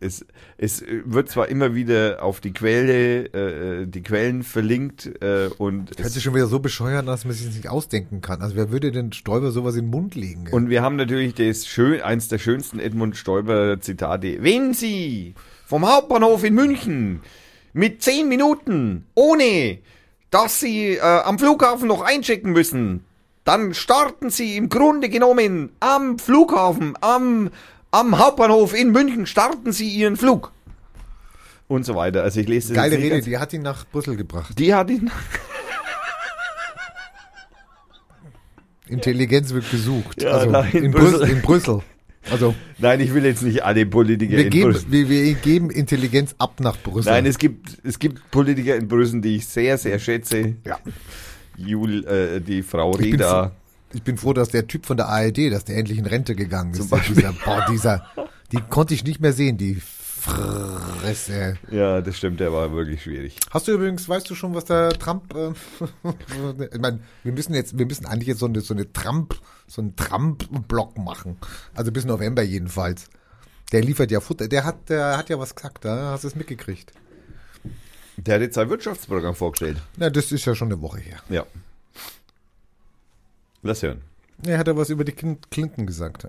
es, 0.00 0.26
es 0.58 0.84
wird 1.04 1.28
zwar 1.30 1.48
immer 1.48 1.74
wieder 1.76 2.22
auf 2.22 2.40
die 2.40 2.52
Quelle, 2.52 3.26
äh, 3.82 3.86
die 3.86 4.02
Quellen 4.02 4.42
verlinkt 4.42 5.06
äh, 5.22 5.48
und 5.58 5.90
Hört 5.90 6.00
es, 6.08 6.14
sich 6.14 6.22
schon 6.24 6.34
wieder 6.34 6.48
so 6.48 6.58
bescheuert, 6.58 7.06
dass 7.06 7.24
man 7.24 7.34
sich 7.34 7.46
das 7.46 7.54
nicht 7.54 7.68
ausdenken 7.68 8.20
kann. 8.20 8.42
Also 8.42 8.56
wer 8.56 8.72
würde 8.72 8.90
denn 8.90 9.12
Stoiber 9.12 9.52
sowas 9.52 9.76
in 9.76 9.84
den 9.84 9.90
Mund 9.90 10.16
legen? 10.16 10.46
ey? 10.48 10.52
und 10.52 10.68
wir 10.68 10.82
haben 10.82 10.96
natürlich 10.96 11.34
das 11.34 11.66
schön, 11.66 12.00
eins 12.02 12.26
der 12.28 12.38
schönsten 12.38 12.80
Edmund 12.80 13.16
Stoiber 13.16 13.80
Zitate. 13.80 14.38
Wenn 14.42 14.74
Sie 14.74 15.34
vom 15.66 15.86
Hauptbahnhof 15.86 16.42
in 16.44 16.54
München 16.54 17.20
mit 17.72 18.02
zehn 18.02 18.28
Minuten, 18.28 19.06
ohne 19.14 19.78
dass 20.30 20.60
Sie 20.60 20.96
äh, 20.96 21.00
am 21.00 21.38
Flughafen 21.38 21.88
noch 21.88 22.02
einchecken 22.02 22.52
müssen, 22.52 23.04
dann 23.44 23.74
starten 23.74 24.30
Sie 24.30 24.56
im 24.56 24.68
Grunde 24.68 25.08
genommen 25.08 25.70
am 25.80 26.18
Flughafen, 26.18 26.94
am, 27.00 27.50
am 27.90 28.18
Hauptbahnhof 28.18 28.74
in 28.74 28.92
München, 28.92 29.26
starten 29.26 29.72
Sie 29.72 29.88
Ihren 29.88 30.16
Flug. 30.16 30.52
Und 31.68 31.84
so 31.84 31.94
weiter. 31.94 32.22
Also 32.22 32.40
ich 32.40 32.48
lese 32.48 32.74
Geile 32.74 32.98
Rede, 32.98 33.20
die 33.22 33.38
hat 33.38 33.52
ihn 33.52 33.62
nach 33.62 33.86
Brüssel 33.86 34.16
gebracht. 34.16 34.58
Die 34.58 34.74
hat 34.74 34.90
ihn. 34.90 35.10
Intelligenz 38.86 39.52
wird 39.54 39.70
gesucht. 39.70 40.22
Ja, 40.22 40.32
also 40.32 40.48
in, 40.76 40.90
Brüssel. 40.90 41.18
Brüssel. 41.18 41.30
in 41.30 41.42
Brüssel. 41.42 41.82
Also 42.30 42.54
Nein, 42.78 43.00
ich 43.00 43.12
will 43.12 43.24
jetzt 43.24 43.42
nicht 43.42 43.64
alle 43.64 43.84
Politiker 43.84 44.36
wir 44.36 44.44
in 44.44 44.50
geben, 44.50 44.72
Brüssel. 44.72 44.90
wir, 44.90 45.08
wir 45.08 45.34
geben 45.34 45.70
Intelligenz 45.70 46.34
ab 46.38 46.60
nach 46.60 46.76
Brüssel. 46.76 47.10
Nein, 47.12 47.26
es 47.26 47.38
gibt, 47.38 47.78
es 47.84 47.98
gibt 47.98 48.30
Politiker 48.30 48.76
in 48.76 48.88
Brüssel, 48.88 49.20
die 49.20 49.36
ich 49.36 49.46
sehr, 49.46 49.76
sehr 49.78 49.98
schätze. 49.98 50.54
ja. 50.64 50.78
Jul, 51.56 52.04
äh, 52.06 52.40
die 52.40 52.62
Frau 52.62 52.92
bin 52.92 53.12
Reda. 53.12 53.52
Ich 53.92 54.02
bin 54.02 54.16
froh, 54.16 54.32
dass 54.32 54.48
der 54.48 54.66
Typ 54.66 54.86
von 54.86 54.96
der 54.96 55.08
ARD, 55.08 55.52
dass 55.52 55.64
der 55.64 55.76
endlich 55.76 55.98
in 55.98 56.06
Rente 56.06 56.34
gegangen 56.34 56.72
Zum 56.72 56.84
ist. 56.84 56.90
Beispiel. 56.90 57.16
Dieser, 57.16 57.32
boah, 57.44 57.66
dieser, 57.70 58.06
die 58.50 58.58
konnte 58.70 58.94
ich 58.94 59.04
nicht 59.04 59.20
mehr 59.20 59.32
sehen, 59.34 59.58
die 59.58 59.82
Fresse. 60.22 61.58
Ja, 61.70 62.00
das 62.00 62.16
stimmt, 62.16 62.38
der 62.38 62.52
war 62.52 62.72
wirklich 62.72 63.02
schwierig. 63.02 63.36
Hast 63.50 63.66
du 63.66 63.72
übrigens, 63.72 64.08
weißt 64.08 64.28
du 64.30 64.34
schon, 64.36 64.54
was 64.54 64.64
der 64.66 64.90
Trump, 64.90 65.34
äh, 65.34 65.50
ich 66.72 66.80
meine, 66.80 67.00
wir 67.24 67.32
müssen 67.32 67.54
jetzt, 67.54 67.76
wir 67.76 67.86
müssen 67.86 68.06
eigentlich 68.06 68.28
jetzt 68.28 68.38
so 68.38 68.46
eine, 68.46 68.60
so 68.60 68.72
eine 68.72 68.92
Trump, 68.92 69.34
so 69.66 69.82
einen 69.82 69.96
Trump-Block 69.96 70.96
machen. 70.96 71.38
Also 71.74 71.90
bis 71.90 72.04
November 72.04 72.42
jedenfalls. 72.42 73.10
Der 73.72 73.82
liefert 73.82 74.10
ja 74.12 74.20
Futter, 74.20 74.46
der 74.48 74.64
hat, 74.64 74.88
der 74.88 75.16
hat 75.16 75.28
ja 75.28 75.38
was 75.40 75.54
gesagt, 75.56 75.84
da 75.84 76.12
hast 76.12 76.22
du 76.24 76.28
es 76.28 76.36
mitgekriegt. 76.36 76.92
Der 78.16 78.36
hat 78.36 78.42
jetzt 78.42 78.54
sein 78.54 78.70
Wirtschaftsprogramm 78.70 79.34
vorgestellt. 79.34 79.78
Na, 79.96 80.08
das 80.08 80.30
ist 80.30 80.44
ja 80.44 80.54
schon 80.54 80.70
eine 80.70 80.80
Woche 80.82 81.00
her. 81.00 81.18
Ja. 81.30 81.46
Lass 83.62 83.82
hören. 83.82 84.02
Er 84.46 84.58
hat 84.58 84.68
ja 84.68 84.76
was 84.76 84.90
über 84.90 85.04
die 85.04 85.12
Clin- 85.12 85.38
Clinton 85.50 85.86
gesagt. 85.86 86.28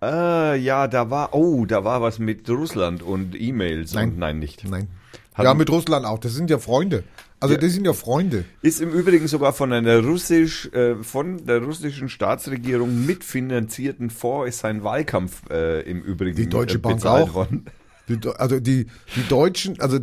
Ah, 0.00 0.54
ja, 0.54 0.86
da 0.86 1.10
war, 1.10 1.34
oh, 1.34 1.64
da 1.66 1.84
war 1.84 2.00
was 2.00 2.18
mit 2.18 2.48
Russland 2.48 3.02
und 3.02 3.34
E-Mails. 3.40 3.94
Nein. 3.94 4.10
Und 4.10 4.18
nein, 4.18 4.38
nicht. 4.38 4.64
Nein. 4.68 4.88
Hat- 5.34 5.44
ja, 5.44 5.54
mit 5.54 5.70
Russland 5.70 6.06
auch. 6.06 6.18
Das 6.18 6.34
sind 6.34 6.50
ja 6.50 6.58
Freunde. 6.58 7.04
Also, 7.40 7.54
Ja. 7.54 7.60
das 7.60 7.72
sind 7.72 7.84
ja 7.84 7.92
Freunde. 7.92 8.44
Ist 8.62 8.80
im 8.80 8.90
Übrigen 8.90 9.28
sogar 9.28 9.52
von 9.52 9.72
einer 9.72 10.00
russisch, 10.04 10.66
äh, 10.72 10.96
von 11.02 11.44
der 11.46 11.62
russischen 11.62 12.08
Staatsregierung 12.08 13.06
mitfinanzierten 13.06 14.10
Fonds 14.10 14.48
ist 14.48 14.58
sein 14.60 14.82
Wahlkampf 14.82 15.42
äh, 15.50 15.80
im 15.82 16.02
Übrigen 16.02 16.36
Die 16.36 16.48
Deutsche 16.48 16.76
äh, 16.78 16.80
Bank 16.80 17.04
auch. 17.06 17.34
worden. 17.34 17.66
Die, 18.08 18.18
also 18.36 18.58
die, 18.58 18.86
die 19.16 19.28
Deutschen, 19.28 19.80
also 19.80 19.98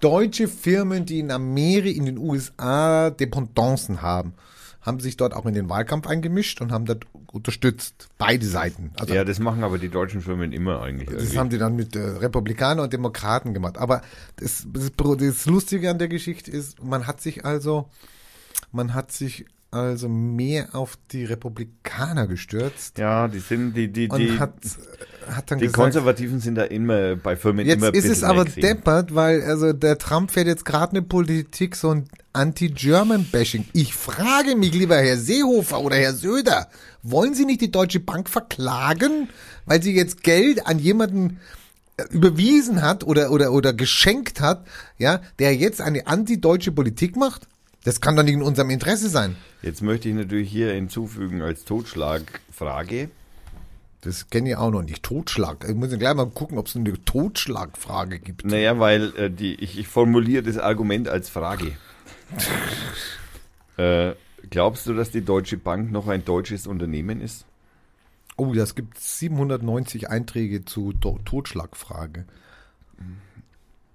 deutsche 0.00 0.48
Firmen, 0.48 1.04
die 1.04 1.18
in 1.18 1.30
Amerika, 1.30 1.98
in 1.98 2.06
den 2.06 2.16
USA 2.18 3.10
Dependancen 3.10 4.00
haben, 4.02 4.32
haben 4.80 5.00
sich 5.00 5.16
dort 5.16 5.34
auch 5.34 5.46
in 5.46 5.54
den 5.54 5.68
Wahlkampf 5.68 6.06
eingemischt 6.06 6.60
und 6.60 6.72
haben 6.72 6.86
das 6.86 6.98
unterstützt. 7.32 8.08
Beide 8.18 8.46
Seiten. 8.46 8.92
Also 8.98 9.14
Ja, 9.14 9.24
das 9.24 9.38
machen 9.38 9.62
aber 9.62 9.78
die 9.78 9.88
deutschen 9.88 10.20
Firmen 10.22 10.52
immer 10.52 10.82
eigentlich. 10.82 11.08
das 11.08 11.18
irgendwie. 11.18 11.38
haben 11.38 11.50
die 11.50 11.58
dann 11.58 11.76
mit 11.76 11.94
äh, 11.96 12.00
Republikanern 12.00 12.84
und 12.84 12.92
Demokraten 12.92 13.52
gemacht. 13.54 13.78
Aber 13.78 14.02
das, 14.36 14.66
das, 14.72 14.90
das 14.96 15.46
Lustige 15.46 15.90
an 15.90 15.98
der 15.98 16.08
Geschichte 16.08 16.50
ist, 16.50 16.82
man 16.82 17.06
hat 17.06 17.20
sich 17.20 17.44
also, 17.44 17.88
man 18.72 18.94
hat 18.94 19.12
sich 19.12 19.46
also 19.70 20.08
mehr 20.08 20.74
auf 20.74 20.98
die 21.12 21.24
Republikaner 21.24 22.26
gestürzt 22.26 22.98
ja, 22.98 23.28
die 23.28 23.38
sind, 23.38 23.74
die, 23.74 23.88
die, 23.88 24.08
und 24.08 24.18
die, 24.18 24.38
hat, 24.38 24.54
hat 25.30 25.50
dann 25.50 25.58
die 25.58 25.66
gesagt, 25.66 25.82
Konservativen 25.82 26.40
sind 26.40 26.56
da 26.56 26.64
immer 26.64 27.16
bei 27.16 27.36
Firmen 27.36 27.66
Jetzt 27.66 27.76
immer 27.76 27.88
ein 27.88 27.94
ist 27.94 28.08
es 28.08 28.24
aber 28.24 28.42
extrem. 28.42 28.62
deppert, 28.62 29.14
weil 29.14 29.42
also 29.42 29.72
der 29.72 29.98
Trump 29.98 30.32
fährt 30.32 30.48
jetzt 30.48 30.64
gerade 30.64 30.92
eine 30.92 31.02
Politik, 31.02 31.76
so 31.76 31.90
ein 31.90 32.08
Anti-German-Bashing. 32.32 33.66
Ich 33.72 33.94
frage 33.94 34.56
mich, 34.56 34.72
lieber 34.72 34.96
Herr 34.96 35.16
Seehofer 35.16 35.80
oder 35.80 35.96
Herr 35.96 36.14
Söder, 36.14 36.68
wollen 37.02 37.34
Sie 37.34 37.44
nicht 37.44 37.60
die 37.60 37.72
Deutsche 37.72 38.00
Bank 38.00 38.28
verklagen, 38.28 39.28
weil 39.66 39.82
sie 39.82 39.94
jetzt 39.94 40.22
Geld 40.22 40.66
an 40.66 40.78
jemanden 40.78 41.38
äh, 41.96 42.04
überwiesen 42.10 42.82
hat 42.82 43.04
oder, 43.04 43.30
oder, 43.30 43.52
oder 43.52 43.72
geschenkt 43.72 44.40
hat, 44.40 44.66
ja, 44.98 45.20
der 45.38 45.56
jetzt 45.56 45.80
eine 45.80 46.06
anti-deutsche 46.06 46.72
Politik 46.72 47.16
macht? 47.16 47.48
Das 47.84 48.00
kann 48.00 48.14
doch 48.16 48.22
nicht 48.22 48.34
in 48.34 48.42
unserem 48.42 48.70
Interesse 48.70 49.08
sein. 49.08 49.36
Jetzt 49.62 49.80
möchte 49.82 50.08
ich 50.08 50.14
natürlich 50.14 50.50
hier 50.50 50.72
hinzufügen 50.72 51.40
als 51.40 51.64
Totschlagfrage. 51.64 53.10
Das 54.02 54.28
kenne 54.30 54.50
ich 54.50 54.56
auch 54.56 54.70
noch 54.70 54.82
nicht. 54.82 55.02
Totschlag. 55.02 55.66
Ich 55.68 55.74
muss 55.74 55.90
gleich 55.90 56.14
mal 56.14 56.26
gucken, 56.26 56.58
ob 56.58 56.66
es 56.66 56.76
eine 56.76 56.92
Totschlagfrage 57.04 58.18
gibt. 58.18 58.44
Naja, 58.44 58.78
weil 58.78 59.14
äh, 59.16 59.30
die, 59.30 59.54
ich, 59.54 59.78
ich 59.78 59.88
formuliere 59.88 60.42
das 60.42 60.58
Argument 60.58 61.08
als 61.08 61.28
Frage. 61.28 61.72
äh, 63.76 64.12
glaubst 64.48 64.86
du, 64.86 64.94
dass 64.94 65.10
die 65.10 65.22
Deutsche 65.22 65.58
Bank 65.58 65.90
noch 65.90 66.08
ein 66.08 66.24
deutsches 66.24 66.66
Unternehmen 66.66 67.20
ist? 67.20 67.44
Oh, 68.36 68.54
das 68.54 68.74
gibt 68.74 68.98
790 68.98 70.08
Einträge 70.08 70.64
zu 70.64 70.94
Do 70.94 71.18
Totschlagfrage. 71.26 72.24
Aber, 72.98 73.04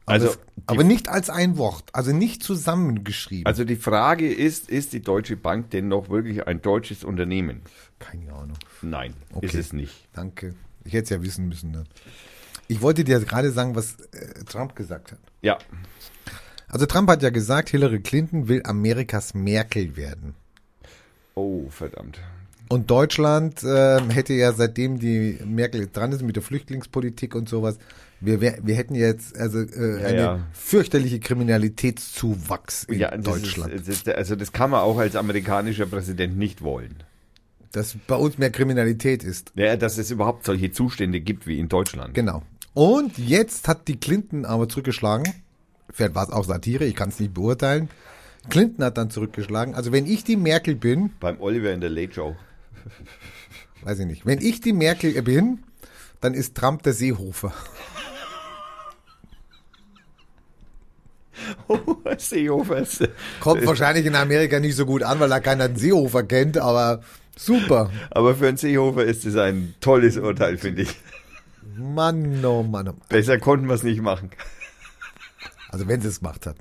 Also, 0.08 0.28
es, 0.30 0.40
aber 0.68 0.84
nicht 0.84 1.10
als 1.10 1.30
ein 1.30 1.58
Wort, 1.58 1.86
also 1.94 2.12
nicht 2.14 2.44
zusammengeschrieben. 2.44 3.46
Also 3.48 3.64
die 3.64 3.76
Frage 3.76 4.32
ist, 4.32 4.70
ist 4.70 4.94
die 4.94 5.02
Deutsche 5.02 5.36
Bank 5.36 5.72
denn 5.72 5.88
noch 5.88 6.10
wirklich 6.10 6.46
ein 6.48 6.62
deutsches 6.62 7.04
Unternehmen? 7.04 7.62
Keine 8.00 8.34
Ahnung. 8.34 8.58
Nein, 8.82 9.14
Okay. 9.34 9.46
ist 9.48 9.56
es 9.56 9.74
nicht. 9.74 10.08
Danke. 10.14 10.54
Ich 10.84 10.94
hätte 10.94 11.04
es 11.06 11.10
ja 11.10 11.24
wissen 11.24 11.48
müssen. 11.48 11.72
Ne? 11.72 11.86
Ich 12.68 12.82
wollte 12.82 13.04
dir 13.04 13.20
gerade 13.20 13.52
sagen, 13.52 13.76
was 13.76 13.96
äh, 14.12 14.44
Trump 14.46 14.76
gesagt 14.76 15.12
hat. 15.12 15.20
Ja, 15.42 15.58
Also 16.68 16.86
Trump 16.86 17.10
hat 17.10 17.24
ja 17.24 17.30
gesagt, 17.32 17.70
Hillary 17.70 18.00
Clinton 18.02 18.48
will 18.48 18.62
Amerikas 18.64 19.34
Merkel 19.34 19.96
werden. 19.98 20.36
oh 21.36 21.68
verdammt. 21.70 22.20
Und 22.70 22.90
Deutschland 22.90 23.64
äh, 23.64 24.02
hätte 24.10 24.34
ja 24.34 24.52
seitdem 24.54 25.00
die 25.00 25.38
Merkel 25.46 25.88
dran 25.92 26.12
ist 26.12 26.22
mit 26.24 26.36
der 26.36 26.44
Flüchtlingspolitik 26.44 27.36
und 27.36 27.48
sowas, 27.48 27.78
wir, 28.22 28.42
wär, 28.42 28.58
wir 28.64 28.76
hätten 28.76 28.96
jetzt 28.96 29.38
also 29.38 29.60
äh, 29.60 30.02
Ja, 30.02 30.08
eine 30.08 30.18
ja. 30.18 30.40
fürchterliche 30.54 31.20
Kriminalitätszuwachs 31.20 32.86
in 32.86 33.00
Ja, 33.00 33.16
Deutschland. 33.18 33.74
Ist, 33.74 33.88
das 33.88 33.96
ist, 33.98 34.10
also 34.10 34.36
das 34.36 34.52
kann 34.52 34.70
man 34.72 34.82
auch 34.82 34.98
als 34.98 35.16
amerikanischer 35.16 35.86
Präsident 35.86 36.38
nicht 36.38 36.62
wollen. 36.62 36.96
dass 37.72 37.96
bei 38.08 38.16
uns 38.16 38.38
mehr 38.38 38.50
Kriminalität 38.52 39.24
ist. 39.24 39.52
Ja, 39.56 39.76
dass 39.76 39.98
es 39.98 40.10
überhaupt 40.12 40.46
solche 40.46 40.72
Zustände 40.72 41.20
gibt 41.20 41.46
wie 41.46 41.60
in 41.60 41.68
Deutschland. 41.70 42.14
Genau. 42.14 42.42
Und 42.74 43.18
jetzt 43.18 43.68
hat 43.68 43.88
die 43.88 43.98
Clinton 43.98 44.46
aber 44.46 44.68
zurückgeschlagen. 44.70 45.32
Vielleicht 45.92 46.16
war 46.16 46.24
es 46.24 46.30
auch 46.34 46.46
Satire, 46.46 46.86
ich 46.86 46.96
kann 46.96 47.10
es 47.10 47.20
nicht 47.20 47.34
beurteilen. 47.34 47.90
Clinton 48.50 48.84
hat 48.86 48.98
dann 48.98 49.10
zurückgeschlagen. 49.10 49.76
Also 49.76 49.92
wenn 49.92 50.06
ich 50.06 50.24
die 50.24 50.36
Merkel 50.38 50.76
bin, 50.76 51.12
Beim 51.20 51.40
Oliver 51.42 51.72
in 51.74 51.82
der 51.82 51.90
Late 51.90 52.14
Show. 52.14 52.36
Weiß 53.84 54.00
ich 54.00 54.06
nicht, 54.06 54.26
wenn 54.26 54.42
ich 54.42 54.62
die 54.62 54.74
Merkel 54.74 55.22
bin, 55.22 55.64
dann 56.22 56.34
ist 56.34 56.56
Trump 56.56 56.84
der 56.84 56.94
Seehofer. 56.94 57.54
Oh, 61.68 61.80
Seehofer. 62.18 62.78
ist- 62.78 63.08
Kommt 63.40 63.66
wahrscheinlich 63.66 64.06
in 64.06 64.16
Amerika 64.16 64.60
nicht 64.60 64.76
so 64.76 64.86
gut 64.86 65.04
an, 65.04 65.20
weil 65.20 65.30
da 65.30 65.40
keiner 65.40 65.68
den 65.68 65.78
Seehofer 65.78 66.24
kennt, 66.24 66.58
aber 66.58 67.02
super. 67.36 67.92
Aber 68.12 68.36
für 68.36 68.48
einen 68.48 68.58
Seehofer 68.58 69.04
ist 69.04 69.26
es 69.26 69.36
ein 69.36 69.76
tolles 69.82 70.18
Urteil, 70.18 70.58
finde 70.58 70.84
ich. 70.84 70.96
Mann, 71.78 72.44
oh 72.46 72.64
Mann. 72.64 72.88
oh. 72.90 72.94
Besser 73.10 73.38
konnten 73.38 73.68
wir 73.68 73.74
es 73.76 73.84
nicht 73.84 74.02
machen. 74.02 74.30
Also 75.70 75.88
wenn 75.90 76.00
sie 76.00 76.08
es 76.08 76.20
gemacht 76.20 76.46
hat. 76.46 76.56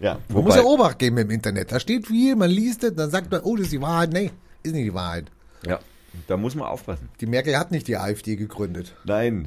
Ja, 0.00 0.18
Man 0.28 0.44
muss 0.44 0.54
ja 0.54 0.62
Obacht 0.62 0.98
geben 0.98 1.16
im 1.16 1.30
Internet. 1.30 1.72
Da 1.72 1.80
steht 1.80 2.06
viel, 2.06 2.36
man 2.36 2.50
liest 2.50 2.84
es, 2.84 2.94
dann 2.94 3.10
sagt 3.10 3.30
man, 3.30 3.40
oh, 3.40 3.56
das 3.56 3.64
ist 3.66 3.72
die 3.72 3.80
Wahrheit. 3.80 4.12
Nee, 4.12 4.30
ist 4.62 4.74
nicht 4.74 4.84
die 4.84 4.92
Wahrheit. 4.94 5.30
Ja, 5.66 5.78
da 6.26 6.36
muss 6.36 6.54
man 6.54 6.66
aufpassen. 6.66 7.08
Die 7.20 7.26
Merkel 7.26 7.56
hat 7.58 7.70
nicht 7.70 7.86
die 7.88 7.96
AfD 7.96 8.36
gegründet. 8.36 8.94
Nein, 9.04 9.46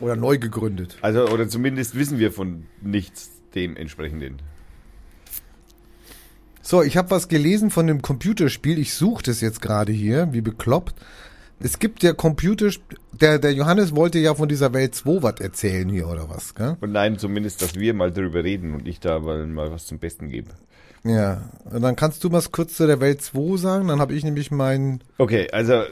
Oder 0.00 0.16
neu 0.16 0.38
gegründet. 0.38 0.96
also 1.02 1.28
oder 1.28 1.48
zumindest 1.48 1.94
wissen 1.94 2.18
wir 2.18 2.32
von 2.32 2.66
nichts 2.82 3.30
dementsprechenden. 3.54 4.38
So, 6.62 6.82
ich 6.82 6.96
habe 6.96 7.10
was 7.10 7.28
gelesen 7.28 7.70
von 7.70 7.86
dem 7.86 8.00
Computerspiel. 8.00 8.78
Ich 8.78 8.94
suche 8.94 9.22
das 9.22 9.40
jetzt 9.42 9.60
gerade 9.60 9.92
hier, 9.92 10.32
wie 10.32 10.40
bekloppt. 10.40 10.94
Es 11.60 11.78
gibt 11.78 12.02
ja 12.02 12.12
Computer, 12.14 12.70
der, 13.12 13.38
der 13.38 13.52
Johannes 13.52 13.94
wollte 13.94 14.18
ja 14.18 14.34
von 14.34 14.48
dieser 14.48 14.72
Welt 14.72 14.94
2 14.94 15.22
was 15.22 15.40
erzählen 15.40 15.88
hier 15.88 16.08
oder 16.08 16.28
was, 16.28 16.54
gell? 16.54 16.76
Und 16.80 16.92
nein, 16.92 17.18
zumindest, 17.18 17.62
dass 17.62 17.74
wir 17.74 17.94
mal 17.94 18.12
drüber 18.12 18.42
reden 18.42 18.74
und 18.74 18.88
ich 18.88 18.98
da 18.98 19.20
mal, 19.20 19.46
mal 19.46 19.70
was 19.70 19.86
zum 19.86 19.98
Besten 19.98 20.30
gebe. 20.30 20.50
Ja, 21.04 21.42
dann 21.70 21.96
kannst 21.96 22.24
du 22.24 22.32
was 22.32 22.50
kurz 22.50 22.76
zu 22.76 22.86
der 22.86 23.00
Welt 23.00 23.20
2 23.20 23.58
sagen, 23.58 23.88
dann 23.88 24.00
habe 24.00 24.14
ich 24.14 24.24
nämlich 24.24 24.50
meinen, 24.50 25.02
Okay, 25.18 25.48
also 25.52 25.74
äh, 25.74 25.84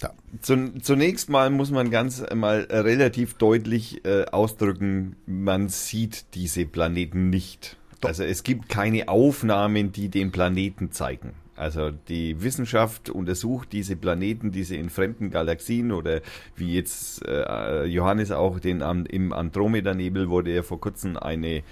Ja. 0.00 0.10
zu, 0.40 0.72
zunächst 0.80 1.28
mal 1.28 1.50
muss 1.50 1.70
man 1.70 1.90
ganz 1.90 2.24
mal 2.34 2.66
relativ 2.70 3.34
deutlich 3.34 4.04
äh, 4.04 4.24
ausdrücken, 4.24 5.16
man 5.26 5.68
sieht 5.68 6.34
diese 6.34 6.64
Planeten 6.64 7.28
nicht. 7.30 7.76
Also 8.02 8.24
es 8.24 8.42
gibt 8.42 8.68
keine 8.68 9.08
Aufnahmen, 9.08 9.92
die 9.92 10.08
den 10.08 10.32
Planeten 10.32 10.90
zeigen. 10.90 11.34
Also 11.54 11.90
die 12.08 12.42
Wissenschaft 12.42 13.10
untersucht 13.10 13.72
diese 13.72 13.94
Planeten, 13.94 14.50
diese 14.50 14.74
in 14.74 14.88
fremden 14.90 15.30
Galaxien 15.30 15.92
oder 15.92 16.20
wie 16.56 16.74
jetzt 16.74 17.24
äh, 17.26 17.84
Johannes 17.84 18.32
auch 18.32 18.58
den 18.58 18.80
im 19.08 19.32
Andromeda-Nebel 19.32 20.30
wurde 20.30 20.52
ja 20.52 20.62
vor 20.62 20.80
kurzem 20.80 21.16
eine 21.16 21.62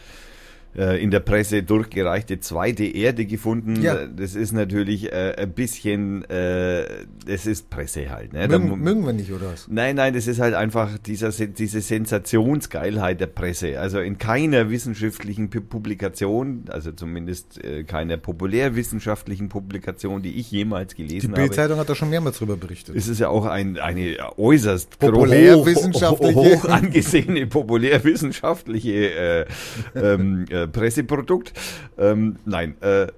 in 1.02 1.10
der 1.10 1.20
Presse 1.20 1.62
durchgereichte 1.64 2.38
zweite 2.40 2.84
Erde 2.84 3.26
gefunden. 3.26 3.82
Ja. 3.82 3.96
Äh, 3.96 4.08
Das 4.14 4.34
ist 4.36 4.52
natürlich 4.52 5.12
äh, 5.12 5.34
ein 5.36 5.50
bisschen, 5.52 6.24
äh, 6.30 6.84
das 7.26 7.46
ist 7.46 7.70
Presse 7.70 8.08
halt. 8.10 8.32
Ne? 8.32 8.46
Da 8.46 8.58
mu- 8.58 8.68
mögen, 8.76 8.82
mögen 8.84 9.06
wir 9.06 9.12
nicht, 9.12 9.32
oder 9.32 9.52
was? 9.52 9.66
Nein, 9.68 9.96
nein, 9.96 10.14
das 10.14 10.26
ist 10.28 10.38
halt 10.40 10.54
einfach 10.54 10.96
dieser, 10.98 11.32
Se- 11.32 11.48
diese 11.48 11.80
Sensationsgeilheit 11.80 13.20
der 13.20 13.26
Presse. 13.26 13.80
Also 13.80 13.98
in 14.00 14.18
keiner 14.18 14.70
wissenschaftlichen 14.70 15.50
Pu- 15.50 15.60
Publikation, 15.60 16.64
also 16.68 16.92
zumindest 16.92 17.62
äh, 17.64 17.82
keiner 17.84 18.16
populärwissenschaftlichen 18.16 19.48
Publikation, 19.48 20.22
die 20.22 20.38
ich 20.38 20.50
jemals 20.50 20.94
Die 20.94 21.02
gelesen 21.06 21.32
habe, 21.32 21.42
Bildzeitung 21.42 21.78
hat 21.78 21.88
da 21.88 21.94
schon 21.94 22.10
mehrmals 22.10 22.38
drüber 22.38 22.56
berichtet. 22.56 22.94
ist 22.94 23.08
es 23.08 23.18
ja 23.18 23.28
auch 23.28 23.46
ein, 23.46 23.78
eine 23.78 24.16
äußerst 24.36 24.98
Populärwissenschaftliche- 24.98 26.34
hoch, 26.34 26.64
hoch 26.64 26.68
angesehene 26.68 27.46
populärwissenschaftliche 27.46 28.92
äh, 29.14 29.46
ähm, 29.94 30.44
äh, 30.62 30.68
Presseprodukt. 30.68 31.52
Ähm, 31.98 32.36
nein, 32.44 32.76
äh, 32.80 33.08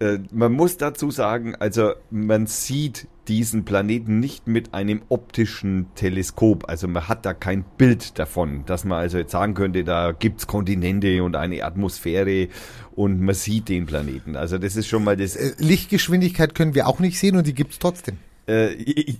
äh, 0.00 0.18
man 0.30 0.52
muss 0.52 0.76
dazu 0.76 1.10
sagen, 1.10 1.56
also 1.56 1.92
man 2.10 2.46
sieht 2.46 3.08
diesen 3.26 3.64
Planeten 3.64 4.20
nicht 4.20 4.46
mit 4.46 4.72
einem 4.72 5.02
optischen 5.08 5.86
Teleskop. 5.94 6.68
Also 6.68 6.88
man 6.88 7.08
hat 7.08 7.26
da 7.26 7.34
kein 7.34 7.64
Bild 7.76 8.18
davon, 8.18 8.64
dass 8.64 8.84
man 8.84 8.98
also 8.98 9.18
jetzt 9.18 9.32
sagen 9.32 9.54
könnte, 9.54 9.84
da 9.84 10.12
gibt's 10.12 10.46
Kontinente 10.46 11.22
und 11.22 11.36
eine 11.36 11.64
Atmosphäre 11.64 12.48
und 12.94 13.20
man 13.20 13.34
sieht 13.34 13.68
den 13.68 13.86
Planeten. 13.86 14.36
Also 14.36 14.56
das 14.58 14.76
ist 14.76 14.86
schon 14.86 15.04
mal 15.04 15.16
das 15.16 15.36
Äh, 15.36 15.52
Lichtgeschwindigkeit 15.58 16.54
können 16.54 16.74
wir 16.74 16.86
auch 16.86 17.00
nicht 17.00 17.18
sehen 17.18 17.36
und 17.36 17.46
die 17.46 17.54
gibt's 17.54 17.78
trotzdem. 17.78 18.16
äh, 18.48 18.74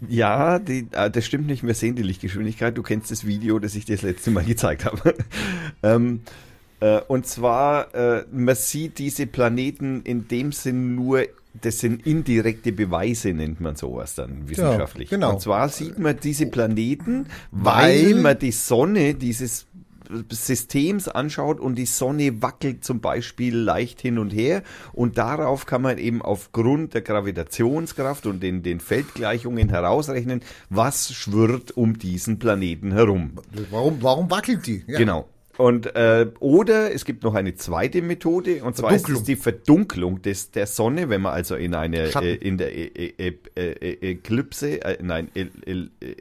ja, 0.08 0.58
die, 0.58 0.86
äh, 0.92 1.10
das 1.10 1.26
stimmt 1.26 1.48
nicht. 1.48 1.62
Wir 1.66 1.74
sehen 1.74 1.94
die 1.96 2.02
Lichtgeschwindigkeit. 2.02 2.78
Du 2.78 2.82
kennst 2.82 3.10
das 3.10 3.26
Video, 3.26 3.58
das 3.58 3.74
ich 3.74 3.84
dir 3.84 3.96
das 3.96 4.02
letzte 4.02 4.30
Mal 4.30 4.44
gezeigt 4.44 4.86
habe. 4.86 5.14
ähm, 5.82 6.20
äh, 6.80 7.00
und 7.08 7.26
zwar, 7.26 7.94
äh, 7.94 8.24
man 8.32 8.54
sieht 8.54 8.98
diese 8.98 9.26
Planeten 9.26 10.02
in 10.02 10.28
dem 10.28 10.52
Sinn 10.52 10.94
nur, 10.94 11.22
das 11.60 11.80
sind 11.80 12.06
indirekte 12.06 12.70
Beweise, 12.72 13.32
nennt 13.32 13.60
man 13.60 13.74
sowas 13.76 14.14
dann 14.14 14.48
wissenschaftlich. 14.48 15.10
genau. 15.10 15.32
Und 15.32 15.40
zwar 15.40 15.68
sieht 15.68 15.98
man 15.98 16.18
diese 16.22 16.46
Planeten, 16.46 17.26
Weil- 17.50 18.06
weil 18.12 18.14
man 18.22 18.38
die 18.38 18.52
Sonne 18.52 19.14
dieses 19.14 19.66
Systems 20.30 21.06
anschaut 21.08 21.60
und 21.60 21.74
die 21.76 21.84
Sonne 21.86 22.40
wackelt 22.42 22.82
zum 22.84 23.00
Beispiel 23.00 23.54
leicht 23.56 24.00
hin 24.00 24.18
und 24.18 24.30
her 24.30 24.62
und 24.92 25.18
darauf 25.18 25.66
kann 25.66 25.82
man 25.82 25.98
eben 25.98 26.22
aufgrund 26.22 26.94
der 26.94 27.02
Gravitationskraft 27.02 28.26
und 28.26 28.42
den, 28.42 28.62
den 28.62 28.80
Feldgleichungen 28.80 29.68
herausrechnen, 29.68 30.40
was 30.70 31.12
schwirrt 31.12 31.76
um 31.76 31.98
diesen 31.98 32.38
Planeten 32.38 32.92
herum. 32.92 33.32
Warum, 33.70 33.98
warum 34.00 34.30
wackelt 34.30 34.66
die? 34.66 34.82
Ja. 34.86 34.98
Genau. 34.98 35.28
Und 35.58 35.96
äh, 35.96 36.30
oder 36.38 36.94
es 36.94 37.04
gibt 37.04 37.24
noch 37.24 37.34
eine 37.34 37.56
zweite 37.56 38.00
Methode 38.00 38.62
und 38.62 38.76
zwar 38.76 38.94
ist 38.94 39.08
es 39.08 39.24
die 39.24 39.34
Verdunklung 39.34 40.22
des 40.22 40.52
der 40.52 40.68
Sonne, 40.68 41.08
wenn 41.08 41.20
man 41.20 41.32
also 41.32 41.56
in 41.56 41.74
eine 41.74 42.14
äh, 42.14 42.36
in 42.36 42.58
der 42.58 42.72
e 42.76 43.40
Eklipse, 43.56 44.84
äh, 44.84 44.98
nein 45.02 45.28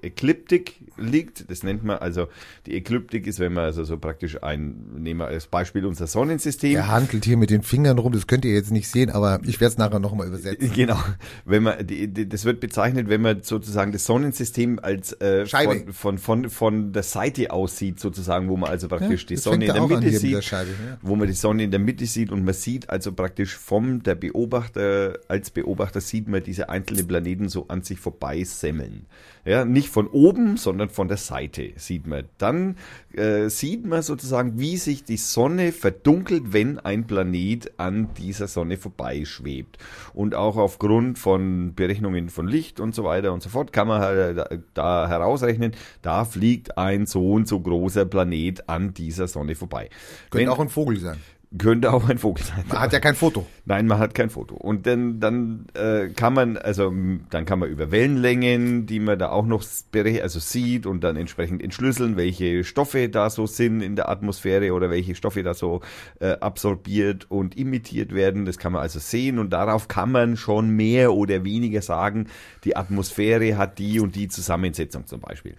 Ekliptik 0.02 0.78
liegt. 0.98 1.52
Das 1.52 1.62
nennt 1.62 1.84
man 1.84 2.00
also 2.00 2.30
die 2.66 2.74
Ekliptik 2.74 3.28
ist, 3.28 3.40
wenn 3.40 3.54
man 3.54 3.66
also 3.66 3.84
so 3.84 4.00
praktisch 4.00 4.42
ein 4.42 4.76
nehmen 4.98 5.20
wir 5.20 5.28
als 5.28 5.46
Beispiel 5.46 5.86
unser 5.86 6.08
Sonnensystem. 6.08 6.76
Er 6.76 6.88
handelt 6.88 7.24
hier 7.24 7.38
mit 7.38 7.52
den 7.52 7.62
Fingern 7.62 8.00
rum, 8.00 8.14
das 8.14 8.26
könnt 8.26 8.44
ihr 8.44 8.56
jetzt 8.56 8.72
nicht 8.72 8.90
sehen, 8.90 9.12
aber 9.12 9.40
ich 9.44 9.62
werde 9.62 9.74
es 9.74 9.78
nachher 9.78 10.00
nochmal 10.00 10.28
übersetzen. 10.28 10.72
Genau, 10.78 10.98
wenn 11.46 11.64
man 11.64 11.86
die, 11.86 12.08
die, 12.08 12.28
das 12.28 12.44
wird 12.46 12.60
bezeichnet, 12.60 13.08
wenn 13.08 13.22
man 13.22 13.44
sozusagen 13.44 13.92
das 13.92 14.06
Sonnensystem 14.06 14.80
als 14.82 15.14
äh, 15.22 15.46
von, 15.46 15.94
von 15.94 16.18
von 16.18 16.50
von 16.50 16.92
der 16.92 17.04
Seite 17.04 17.52
aussieht 17.52 18.00
sozusagen, 18.00 18.50
wo 18.50 18.58
man 18.58 18.72
also 18.72 18.88
praktisch 18.88 19.22
Ja, 19.22 19.27
die 19.30 19.36
das 19.36 19.44
Sonne 19.44 19.66
in 19.66 19.74
der 19.74 19.82
Mitte 19.82 19.96
mit 19.96 20.14
der 20.14 20.20
sieht, 20.20 20.44
Scheibe, 20.44 20.72
ja. 20.72 20.98
wo 21.02 21.16
man 21.16 21.28
die 21.28 21.34
Sonne 21.34 21.64
in 21.64 21.72
der 21.72 21.80
Mitte 21.80 22.06
sieht 22.06 22.32
und 22.32 22.44
man 22.44 22.54
sieht 22.54 22.90
also 22.90 23.12
praktisch 23.12 23.56
vom 23.56 24.04
der 24.04 24.16
Beobachter 24.16 25.20
als 25.28 25.52
Beobachter 25.52 26.02
sieht 26.02 26.28
man 26.28 26.44
diese 26.44 26.70
einzelnen 26.70 27.08
Planeten 27.08 27.50
so 27.50 27.68
an 27.68 27.82
sich 27.84 28.00
vorbei 28.00 28.44
semmeln. 28.44 29.06
Ja, 29.48 29.64
nicht 29.64 29.88
von 29.88 30.08
oben, 30.08 30.58
sondern 30.58 30.90
von 30.90 31.08
der 31.08 31.16
Seite 31.16 31.72
sieht 31.78 32.06
man. 32.06 32.26
Dann 32.38 32.76
äh, 33.14 33.48
sieht 33.48 33.86
man 33.86 34.02
sozusagen, 34.02 34.60
wie 34.60 34.76
sich 34.76 35.06
die 35.06 35.16
Sonne 35.16 35.72
verdunkelt, 35.72 36.52
wenn 36.52 36.80
ein 36.80 37.08
Planet 37.08 37.72
an 37.80 38.10
dieser 38.18 38.48
Sonne 38.50 38.76
vorbeischwebt. 38.76 39.78
Und 40.14 40.36
auch 40.36 40.58
aufgrund 40.58 41.18
von 41.18 41.74
Berechnungen 41.76 42.28
von 42.30 42.46
Licht 42.48 42.82
und 42.82 42.94
so 42.94 43.06
weiter 43.06 43.32
und 43.32 43.42
so 43.42 43.48
fort 43.48 43.72
kann 43.72 43.88
man 43.88 44.02
halt 44.02 44.38
da- 44.38 44.50
da 44.74 45.08
herausrechnen, 45.08 45.72
da 46.02 46.26
fliegt 46.26 46.78
ein 46.78 47.06
so 47.06 47.32
und 47.32 47.48
so 47.48 47.62
großer 47.62 48.04
Planet 48.06 48.68
an 48.68 48.94
dieser 48.94 49.30
Sonne 49.30 49.56
vorbei. 49.56 49.90
Könnte 50.30 50.46
Wenn- 50.48 50.54
auch 50.54 50.60
ein 50.60 50.68
Vogel 50.70 51.00
sein. 51.00 51.18
Könnte 51.58 51.94
auch 51.94 52.10
ein 52.10 52.18
Vogel 52.18 52.44
sein. 52.44 52.66
Man 52.68 52.80
hat 52.80 52.92
ja 52.92 53.00
kein 53.00 53.16
Foto. 53.16 53.48
Nein, 53.64 53.88
man 53.88 54.00
hat 54.00 54.14
kein 54.14 54.30
Foto. 54.30 54.56
Und 54.56 54.86
dann, 54.86 55.22
dann 55.22 55.68
äh, 55.76 56.10
kann 56.10 56.34
man, 56.34 56.58
also 56.58 56.94
dann 57.30 57.46
kann 57.46 57.60
man 57.60 57.70
über 57.70 57.90
Wellenlängen, 57.90 58.86
die 58.86 59.00
man 59.00 59.18
da 59.18 59.30
auch 59.30 59.46
noch 59.46 59.64
also 59.94 60.40
sieht 60.40 60.86
und 60.86 61.06
dann 61.06 61.16
entsprechend 61.16 61.64
entschlüsseln, 61.64 62.18
welche 62.18 62.66
Stoffe 62.66 63.08
da 63.08 63.30
so 63.30 63.48
sind 63.48 63.82
in 63.82 63.96
der 63.96 64.10
Atmosphäre 64.10 64.74
oder 64.74 64.90
welche 64.90 65.16
Stoffe 65.16 65.42
da 65.42 65.54
so 65.54 65.80
äh, 66.20 66.32
absorbiert 66.32 67.32
und 67.32 67.58
imitiert 67.58 68.14
werden. 68.14 68.44
Das 68.44 68.58
kann 68.58 68.74
man 68.74 68.82
also 68.82 69.00
sehen 69.00 69.40
und 69.40 69.52
darauf 69.52 69.88
kann 69.88 70.12
man 70.12 70.36
schon 70.36 70.72
mehr 70.72 71.14
oder 71.14 71.46
weniger 71.46 71.82
sagen, 71.82 72.28
die 72.66 72.76
Atmosphäre 72.76 73.58
hat 73.58 73.80
die 73.80 74.02
und 74.02 74.18
die 74.18 74.28
Zusammensetzung 74.28 75.08
zum 75.08 75.22
Beispiel. 75.22 75.56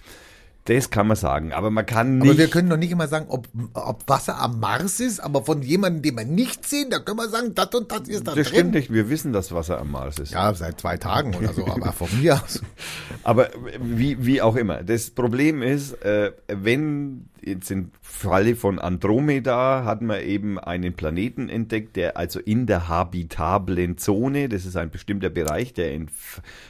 Das 0.68 0.90
kann 0.90 1.06
man 1.06 1.16
sagen, 1.16 1.54
aber 1.54 1.70
man 1.70 1.86
kann 1.86 2.18
nicht. 2.18 2.28
Aber 2.28 2.36
wir 2.38 2.48
können 2.48 2.68
doch 2.68 2.76
nicht 2.76 2.92
immer 2.92 3.08
sagen, 3.08 3.24
ob, 3.30 3.48
ob 3.72 4.06
Wasser 4.06 4.38
am 4.38 4.60
Mars 4.60 5.00
ist, 5.00 5.18
aber 5.18 5.42
von 5.42 5.62
jemandem, 5.62 6.02
den 6.02 6.16
wir 6.18 6.26
nicht 6.26 6.68
sehen, 6.68 6.90
da 6.90 6.98
können 6.98 7.16
wir 7.16 7.28
sagen, 7.30 7.54
das 7.54 7.74
und 7.74 7.90
das 7.90 8.06
ist 8.06 8.26
da 8.26 8.34
das 8.34 8.34
drin. 8.34 8.44
stimmt 8.44 8.74
nicht. 8.74 8.92
Wir 8.92 9.08
wissen, 9.08 9.32
dass 9.32 9.50
Wasser 9.50 9.78
am 9.80 9.90
Mars 9.92 10.18
ist. 10.18 10.32
Ja, 10.32 10.52
seit 10.52 10.78
zwei 10.78 10.98
Tagen 10.98 11.34
oder 11.34 11.54
so, 11.54 11.66
aber 11.66 11.92
von 11.92 12.08
mir 12.20 12.34
aus. 12.34 12.60
Aber 13.24 13.48
wie, 13.80 14.24
wie 14.24 14.40
auch 14.42 14.56
immer. 14.56 14.82
Das 14.82 15.10
Problem 15.10 15.62
ist, 15.62 15.92
äh, 16.02 16.32
wenn 16.48 17.28
jetzt 17.44 17.70
im 17.70 17.90
Falle 18.00 18.56
von 18.56 18.78
Andromeda 18.78 19.84
hat 19.84 20.02
man 20.02 20.20
eben 20.22 20.58
einen 20.58 20.94
Planeten 20.94 21.48
entdeckt, 21.48 21.96
der 21.96 22.16
also 22.16 22.40
in 22.40 22.66
der 22.66 22.88
habitablen 22.88 23.98
Zone, 23.98 24.48
das 24.48 24.64
ist 24.64 24.76
ein 24.76 24.90
bestimmter 24.90 25.30
Bereich, 25.30 25.72
der 25.74 25.92
in, 25.92 26.08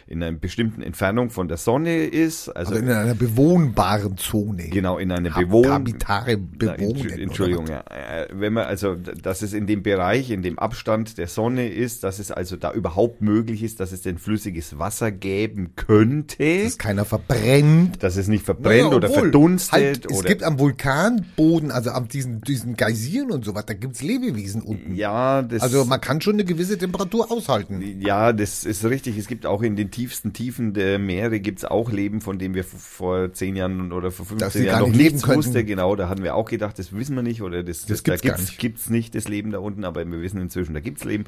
in 0.06 0.22
einer 0.22 0.36
bestimmten 0.36 0.82
Entfernung 0.82 1.30
von 1.30 1.48
der 1.48 1.56
Sonne 1.56 2.04
ist, 2.06 2.48
also, 2.48 2.74
Also 2.74 2.84
in 2.84 2.90
einer 2.90 3.14
bewohnbaren 3.14 4.16
Zone. 4.16 4.68
genau 4.68 4.98
in 4.98 5.10
einer 5.12 5.30
bewohnten 5.30 5.70
Habitare 5.70 6.36
na, 6.60 6.72
bewohnen. 6.72 6.96
Entsch- 6.96 7.20
Entschuldigung, 7.20 7.66
ja. 7.68 7.80
Äh, 7.90 8.28
Wenn 8.32 8.52
man 8.52 8.64
also, 8.66 8.94
dass 8.94 9.42
es 9.42 9.52
in 9.52 9.66
dem 9.66 9.82
Bereich, 9.82 10.30
in 10.30 10.42
dem 10.42 10.58
Abstand 10.58 11.18
der 11.18 11.28
Sonne 11.28 11.68
ist, 11.68 12.04
dass 12.04 12.18
es 12.18 12.30
also 12.30 12.56
da 12.56 12.72
überhaupt 12.72 13.22
möglich 13.22 13.62
ist, 13.62 13.80
dass 13.80 13.92
es 13.92 14.02
denn 14.02 14.18
flüssiges 14.18 14.78
Wasser 14.78 15.10
geben 15.10 15.72
könnte, 15.76 16.64
Dass 16.64 16.78
keiner 16.78 17.04
verbrennt. 17.04 18.02
dass 18.02 18.16
es 18.16 18.28
nicht 18.28 18.44
verbrennt 18.44 18.84
Naja, 18.86 18.96
oder 18.96 19.08
verdunstet 19.08 19.72
Halt, 19.72 20.06
es 20.10 20.18
oder 20.18 20.28
gibt 20.28 20.42
am 20.42 20.57
Vulkanboden, 20.58 21.70
also 21.70 21.90
an 21.90 22.08
diesen, 22.08 22.40
diesen 22.40 22.74
Geysiren 22.76 23.30
und 23.30 23.44
so 23.44 23.54
was, 23.54 23.66
da 23.66 23.74
gibt's 23.74 24.02
Lebewesen 24.02 24.62
unten. 24.62 24.94
ja, 24.94 25.42
das 25.42 25.62
Also 25.62 25.84
man 25.84 26.00
kann 26.00 26.20
schon 26.20 26.34
eine 26.34 26.44
gewisse 26.44 26.78
Temperatur 26.78 27.30
aushalten. 27.30 27.82
ja, 28.00 28.32
das 28.32 28.64
ist 28.64 28.84
richtig. 28.84 29.16
Es 29.18 29.26
gibt 29.28 29.46
auch 29.46 29.62
in 29.62 29.76
den 29.76 29.90
tiefsten 29.90 30.32
Tiefen 30.32 30.74
der 30.74 30.98
Meere 30.98 31.40
gibt's 31.40 31.64
auch 31.64 31.90
Leben, 31.90 32.20
von 32.20 32.38
dem 32.38 32.54
wir 32.54 32.64
vor 32.64 33.32
zehn 33.32 33.56
Jahren 33.56 33.92
oder 33.92 34.10
vor 34.10 34.26
Dass 34.38 34.52
15 34.54 34.60
sie 34.62 34.66
Jahren 34.66 34.80
noch 34.80 34.86
nicht 34.88 34.96
leben 34.96 35.08
nichts 35.14 35.22
könnten. 35.22 35.38
wusste. 35.38 35.64
Genau, 35.64 35.96
da 35.96 36.08
hatten 36.08 36.22
wir 36.22 36.34
auch 36.34 36.48
gedacht, 36.48 36.78
das 36.78 36.92
wissen 36.92 37.14
wir 37.16 37.22
nicht 37.22 37.42
oder 37.42 37.62
das, 37.62 37.86
das, 37.86 38.02
gibt's 38.02 38.22
da 38.22 38.28
gibt's, 38.28 38.42
nicht. 38.46 38.58
gibt's 38.58 38.90
nicht 38.90 39.14
das 39.14 39.28
Leben 39.28 39.50
da 39.50 39.58
unten, 39.58 39.84
aber 39.84 40.04
wir 40.04 40.20
wissen 40.20 40.40
inzwischen, 40.40 40.74
da 40.74 40.80
gibt's 40.80 41.04
Leben. 41.04 41.24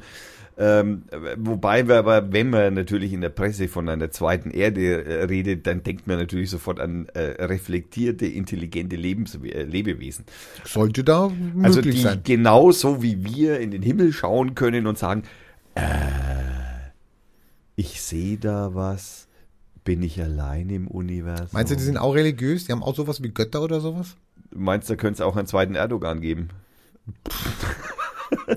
Ähm, 0.57 1.03
wobei 1.37 1.87
wir 1.87 1.95
aber, 1.97 2.31
wenn 2.33 2.49
man 2.49 2.73
natürlich 2.73 3.13
in 3.13 3.21
der 3.21 3.29
Presse 3.29 3.67
von 3.67 3.89
einer 3.89 4.11
zweiten 4.11 4.51
Erde 4.51 5.03
äh, 5.05 5.23
redet, 5.23 5.65
dann 5.65 5.81
denkt 5.83 6.07
man 6.07 6.17
natürlich 6.17 6.49
sofort 6.49 6.79
an 6.79 7.07
äh, 7.13 7.43
reflektierte, 7.45 8.25
intelligente 8.25 8.95
Lebens 8.95 9.35
äh, 9.43 9.63
Lebewesen. 9.63 10.25
Sollte 10.65 11.03
da 11.03 11.29
möglich 11.29 11.65
Also 11.65 11.81
die 11.81 11.91
sein. 11.93 12.21
genauso 12.23 13.01
wie 13.01 13.23
wir 13.23 13.59
in 13.59 13.71
den 13.71 13.81
Himmel 13.81 14.11
schauen 14.13 14.53
können 14.53 14.87
und 14.87 14.97
sagen, 14.97 15.23
äh, 15.75 15.81
ich 17.75 18.01
sehe 18.01 18.37
da 18.37 18.75
was, 18.75 19.27
bin 19.83 20.03
ich 20.03 20.21
allein 20.21 20.69
im 20.69 20.87
Universum. 20.87 21.47
Meinst 21.53 21.71
du, 21.71 21.75
die 21.75 21.83
sind 21.83 21.97
auch 21.97 22.13
religiös? 22.13 22.65
Die 22.65 22.71
haben 22.71 22.83
auch 22.83 22.95
sowas 22.95 23.23
wie 23.23 23.29
Götter 23.29 23.63
oder 23.63 23.79
sowas? 23.79 24.15
Meinst 24.53 24.89
du, 24.89 24.93
da 24.93 24.97
könnte 24.97 25.15
es 25.15 25.21
auch 25.21 25.37
einen 25.37 25.47
zweiten 25.47 25.75
Erdogan 25.75 26.21
geben? 26.21 26.49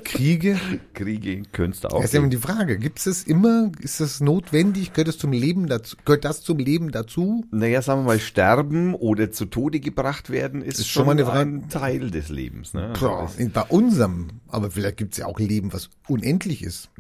Kriege? 0.03 0.59
Kriege 0.95 1.43
könnte 1.53 1.77
es 1.79 1.85
auch 1.85 1.97
Das 1.97 2.07
ist 2.07 2.13
ja 2.15 2.21
immer 2.21 2.29
die 2.29 2.37
Frage. 2.37 2.79
Gibt 2.79 3.05
es 3.07 3.25
immer, 3.25 3.71
ist 3.81 4.01
das 4.01 4.21
notwendig? 4.21 4.93
Gehört 4.93 5.09
es 5.09 5.19
zum 5.19 5.33
Leben 5.33 5.67
dazu? 5.67 5.97
Gehört 6.05 6.25
das 6.25 6.43
zum 6.43 6.59
Leben 6.59 6.91
dazu? 6.91 7.45
Naja, 7.51 7.83
sagen 7.83 8.01
wir 8.03 8.07
mal, 8.07 8.19
sterben 8.21 8.95
oder 8.95 9.31
zu 9.31 9.47
Tode 9.47 9.81
gebracht 9.81 10.31
werden, 10.31 10.63
ist, 10.63 10.79
Ist 10.81 10.89
schon 10.89 11.07
mal 11.07 11.13
eine 11.13 11.25
Frage- 11.27 11.41
ein 11.41 11.69
Teil 11.69 12.11
des 12.11 12.29
Lebens. 12.29 12.75
Ne? 12.75 12.93
Boah, 12.99 13.31
das, 13.37 13.53
bei 13.53 13.63
unserem. 13.63 14.41
Aber 14.49 14.71
vielleicht 14.71 14.97
gibt 14.97 15.13
es 15.13 15.19
ja 15.19 15.27
auch 15.27 15.39
Leben, 15.39 15.73
was 15.73 15.91
unendlich 16.09 16.63
ist. 16.63 16.91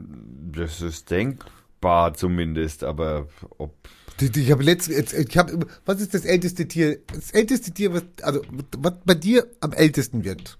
das 0.52 0.80
ist 0.80 1.10
denkbar 1.10 2.14
zumindest, 2.14 2.84
aber 2.84 3.28
ob 3.58 3.74
Ich 4.20 4.50
habe 4.50 4.62
letztens, 4.62 5.12
ich 5.12 5.36
habe, 5.36 5.66
was 5.84 6.00
ist 6.00 6.14
das 6.14 6.24
älteste 6.24 6.68
Tier? 6.68 6.98
Das 7.12 7.30
älteste 7.32 7.72
Tier, 7.72 7.92
was, 7.92 8.04
also, 8.22 8.42
was 8.78 8.94
bei 9.04 9.14
dir 9.14 9.46
am 9.60 9.72
ältesten 9.72 10.24
wird? 10.24 10.58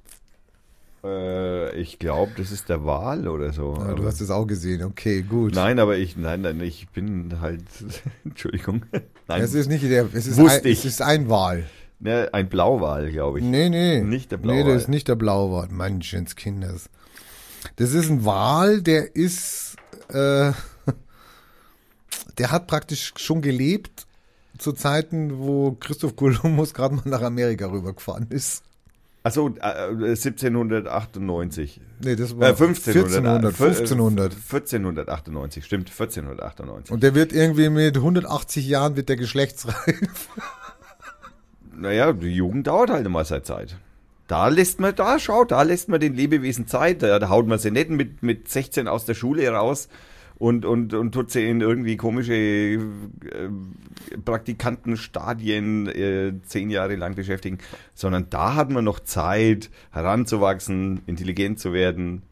Äh, 1.04 1.76
ich 1.76 1.98
glaube, 1.98 2.32
das 2.36 2.50
ist 2.50 2.68
der 2.68 2.84
Wal 2.84 3.28
oder 3.28 3.52
so. 3.52 3.74
Ah, 3.74 3.92
du 3.94 4.04
hast 4.06 4.20
es 4.20 4.30
auch 4.30 4.46
gesehen, 4.46 4.82
okay, 4.82 5.22
gut. 5.22 5.54
Nein, 5.54 5.78
aber 5.78 5.96
ich, 5.98 6.16
nein, 6.16 6.40
nein, 6.42 6.60
ich 6.60 6.88
bin 6.88 7.40
halt, 7.40 7.62
Entschuldigung. 8.24 8.84
Nein, 9.28 9.42
Es 9.42 9.54
ist 9.54 9.68
nicht 9.68 9.84
der, 9.84 10.06
es 10.12 10.26
ist, 10.26 10.38
Wusste 10.38 10.62
ein, 10.62 10.72
ich. 10.72 10.78
es 10.80 10.84
ist 10.86 11.02
ein 11.02 11.28
Wal. 11.28 11.64
ne, 12.00 12.28
ein 12.32 12.48
Blauwal, 12.48 13.10
glaube 13.10 13.38
ich. 13.40 13.44
Nee, 13.44 13.68
nee. 13.68 14.00
Nicht 14.02 14.30
der 14.32 14.38
Nee, 14.38 14.44
Blauwal. 14.44 14.64
das 14.74 14.82
ist 14.82 14.88
nicht 14.88 15.08
der 15.08 15.16
Blauwal. 15.16 15.68
Menschenskinders. 15.68 16.88
Das 17.76 17.92
ist 17.92 18.08
ein 18.10 18.24
Wal, 18.24 18.82
der 18.82 19.14
ist, 19.16 19.76
äh, 20.08 20.52
der 22.38 22.50
hat 22.50 22.66
praktisch 22.66 23.12
schon 23.16 23.42
gelebt 23.42 24.06
zu 24.58 24.72
Zeiten, 24.72 25.38
wo 25.38 25.72
Christoph 25.80 26.16
Kolumbus 26.16 26.74
gerade 26.74 26.94
mal 26.94 27.02
nach 27.06 27.22
Amerika 27.22 27.66
rübergefahren 27.66 28.26
ist. 28.30 28.62
Achso, 29.26 29.48
äh, 29.58 30.14
1798. 30.16 31.80
Nee, 32.04 32.14
das 32.14 32.38
war 32.38 32.48
Äh, 32.48 32.50
1500. 32.50 33.54
1400. 33.54 33.54
1500. 33.54 34.34
1498, 34.34 35.64
stimmt, 35.64 35.88
1498. 35.88 36.92
Und 36.92 37.02
der 37.02 37.14
wird 37.14 37.32
irgendwie 37.32 37.70
mit 37.70 37.96
180 37.96 38.68
Jahren 38.68 38.96
wird 38.96 39.08
der 39.08 39.16
geschlechtsreif. 39.16 40.28
naja, 41.74 42.12
die 42.12 42.34
Jugend 42.34 42.66
dauert 42.66 42.90
halt 42.90 43.06
immer 43.06 43.24
seine 43.24 43.44
Zeit. 43.44 43.78
Da 44.26 44.48
lässt 44.48 44.78
man, 44.78 44.94
da 44.94 45.18
schaut, 45.18 45.52
da 45.52 45.62
lässt 45.62 45.88
man 45.88 46.00
den 46.00 46.14
Lebewesen 46.14 46.66
Zeit. 46.66 47.02
Da, 47.02 47.18
da 47.18 47.30
haut 47.30 47.46
man 47.46 47.58
sie 47.58 47.70
nicht 47.70 47.88
mit, 47.88 48.22
mit 48.22 48.50
16 48.50 48.88
aus 48.88 49.06
der 49.06 49.14
Schule 49.14 49.48
raus 49.48 49.88
und, 50.38 50.64
und, 50.64 50.94
und 50.94 51.12
tut 51.12 51.30
sie 51.30 51.48
in 51.48 51.60
irgendwie 51.60 51.96
komische 51.96 52.34
äh, 52.34 52.78
Praktikantenstadien 54.24 55.86
äh, 55.88 56.32
zehn 56.46 56.70
Jahre 56.70 56.96
lang 56.96 57.14
beschäftigen, 57.14 57.58
sondern 57.94 58.28
da 58.30 58.54
hat 58.54 58.70
man 58.70 58.84
noch 58.84 59.00
Zeit, 59.00 59.70
heranzuwachsen, 59.92 61.02
intelligent 61.06 61.60
zu 61.60 61.72
werden, 61.72 62.22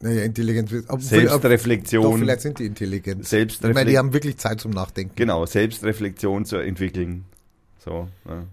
Naja, 0.00 0.24
intelligent. 0.24 0.72
Obwohl, 0.88 1.00
Selbstreflexion. 1.00 2.02
Doch, 2.02 2.18
vielleicht 2.18 2.42
sind 2.42 2.58
die 2.58 2.66
intelligent. 2.66 3.22
Ich 3.22 3.28
Selbstreflexion. 3.28 3.74
meine, 3.74 3.90
die 3.90 3.98
haben 3.98 4.12
wirklich 4.12 4.36
Zeit 4.36 4.60
zum 4.60 4.70
Nachdenken. 4.72 5.14
Genau, 5.16 5.46
Selbstreflexion 5.46 6.44
zu 6.44 6.56
entwickeln. 6.56 7.24
So, 7.78 8.08
ne? 8.24 8.46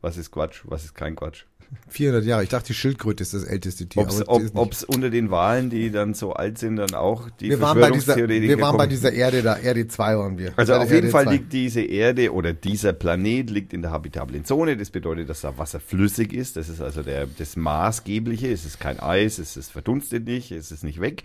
Was 0.00 0.16
ist 0.16 0.30
Quatsch, 0.30 0.62
was 0.64 0.84
ist 0.84 0.94
kein 0.94 1.14
Quatsch? 1.14 1.44
400 1.88 2.24
Jahre. 2.24 2.42
Ich 2.42 2.48
dachte, 2.48 2.68
die 2.68 2.74
Schildkröte 2.74 3.22
ist 3.22 3.34
das 3.34 3.44
älteste 3.44 3.86
Tier. 3.86 4.02
Ob's, 4.02 4.22
ob 4.26 4.72
es 4.72 4.84
unter 4.84 5.10
den 5.10 5.30
Wahlen, 5.30 5.70
die 5.70 5.90
dann 5.90 6.14
so 6.14 6.32
alt 6.32 6.58
sind, 6.58 6.76
dann 6.76 6.94
auch 6.94 7.30
die 7.30 7.50
wir 7.50 7.60
waren 7.60 7.80
bei 7.80 7.90
dieser, 7.90 8.16
wir 8.16 8.60
waren 8.60 8.76
bei 8.76 8.86
dieser 8.86 9.12
Erde 9.12 9.42
da. 9.42 9.56
Erde 9.56 9.86
2 9.86 10.18
waren 10.18 10.38
wir. 10.38 10.52
Also 10.56 10.74
auf 10.74 10.84
jeden 10.84 10.94
Erde 10.94 11.10
Fall 11.10 11.24
2. 11.24 11.32
liegt 11.32 11.52
diese 11.52 11.82
Erde 11.82 12.32
oder 12.32 12.52
dieser 12.52 12.92
Planet 12.92 13.50
liegt 13.50 13.72
in 13.72 13.82
der 13.82 13.90
habitablen 13.90 14.44
Zone. 14.44 14.76
Das 14.76 14.90
bedeutet, 14.90 15.28
dass 15.28 15.40
da 15.42 15.58
Wasser 15.58 15.80
flüssig 15.80 16.32
ist. 16.32 16.56
Das 16.56 16.68
ist 16.68 16.80
also 16.80 17.02
der, 17.02 17.26
das 17.26 17.56
Maßgebliche. 17.56 18.50
Es 18.50 18.64
ist 18.64 18.80
kein 18.80 19.00
Eis, 19.00 19.38
es 19.38 19.56
ist 19.56 19.70
verdunstet 19.70 20.24
nicht, 20.26 20.52
es 20.52 20.72
ist 20.72 20.84
nicht 20.84 21.00
weg, 21.00 21.22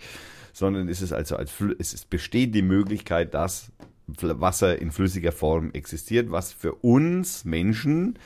sondern 0.52 0.88
es 0.88 1.02
ist 1.02 1.12
also 1.12 1.36
als 1.36 1.52
es 1.78 2.04
besteht 2.04 2.54
die 2.54 2.62
Möglichkeit, 2.62 3.34
dass 3.34 3.72
Wasser 4.06 4.80
in 4.80 4.92
flüssiger 4.92 5.32
Form 5.32 5.70
existiert, 5.72 6.30
was 6.30 6.52
für 6.52 6.74
uns 6.74 7.44
Menschen 7.44 8.18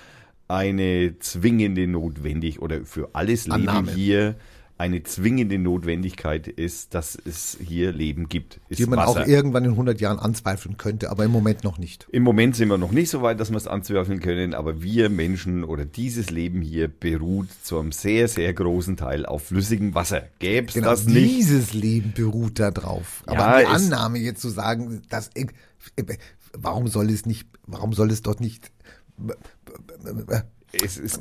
eine 0.51 1.19
zwingende 1.21 1.87
Notwendigkeit 1.87 2.63
oder 2.63 2.85
für 2.85 3.11
alles 3.15 3.47
Leben 3.47 3.69
Annahme. 3.69 3.93
hier 3.93 4.35
eine 4.79 5.03
zwingende 5.03 5.59
Notwendigkeit 5.59 6.49
ist, 6.49 6.95
dass 6.95 7.15
es 7.27 7.59
hier 7.63 7.93
Leben 7.93 8.31
gibt. 8.31 8.61
Die 8.71 8.87
man 8.87 8.99
Wasser. 8.99 9.11
auch 9.21 9.27
irgendwann 9.27 9.67
in 9.67 9.73
100 9.73 10.01
Jahren 10.01 10.19
anzweifeln 10.19 10.79
könnte, 10.79 11.11
aber 11.11 11.27
im 11.27 11.31
Moment 11.31 11.65
noch 11.65 11.77
nicht. 11.77 12.09
Im 12.13 12.23
Moment 12.23 12.57
sind 12.57 12.69
wir 12.71 12.79
noch 12.79 12.91
nicht 12.91 13.11
so 13.11 13.21
weit, 13.21 13.39
dass 13.41 13.51
wir 13.51 13.59
es 13.59 13.67
anzweifeln 13.67 14.21
können, 14.21 14.55
aber 14.55 14.83
wir 14.83 15.11
Menschen 15.11 15.65
oder 15.65 15.85
dieses 15.85 16.31
Leben 16.31 16.63
hier 16.63 16.89
beruht 16.89 17.49
zu 17.63 17.79
einem 17.79 17.93
sehr, 17.93 18.27
sehr 18.27 18.55
großen 18.55 18.97
Teil 18.97 19.27
auf 19.27 19.49
flüssigem 19.49 19.95
Wasser. 19.95 20.23
Gäbe 20.39 20.69
es 20.69 20.75
Genau, 20.75 20.89
das 20.89 21.05
nicht, 21.05 21.29
dieses 21.31 21.75
Leben 21.75 22.15
beruht 22.17 22.59
da 22.59 22.71
drauf. 22.71 23.23
Ja, 23.27 23.35
Aber 23.39 23.59
die 23.59 23.65
es- 23.65 23.85
Annahme 23.93 24.19
jetzt 24.19 24.41
zu 24.41 24.49
sagen, 24.49 25.03
dass 25.11 25.29
warum 26.55 26.89
soll 26.89 27.11
es 27.11 27.27
nicht, 27.27 27.47
warum 27.67 27.93
soll 27.93 28.11
es 28.11 28.23
dort 28.23 28.41
nicht 28.41 28.71
es, 30.73 30.99
es, 30.99 31.21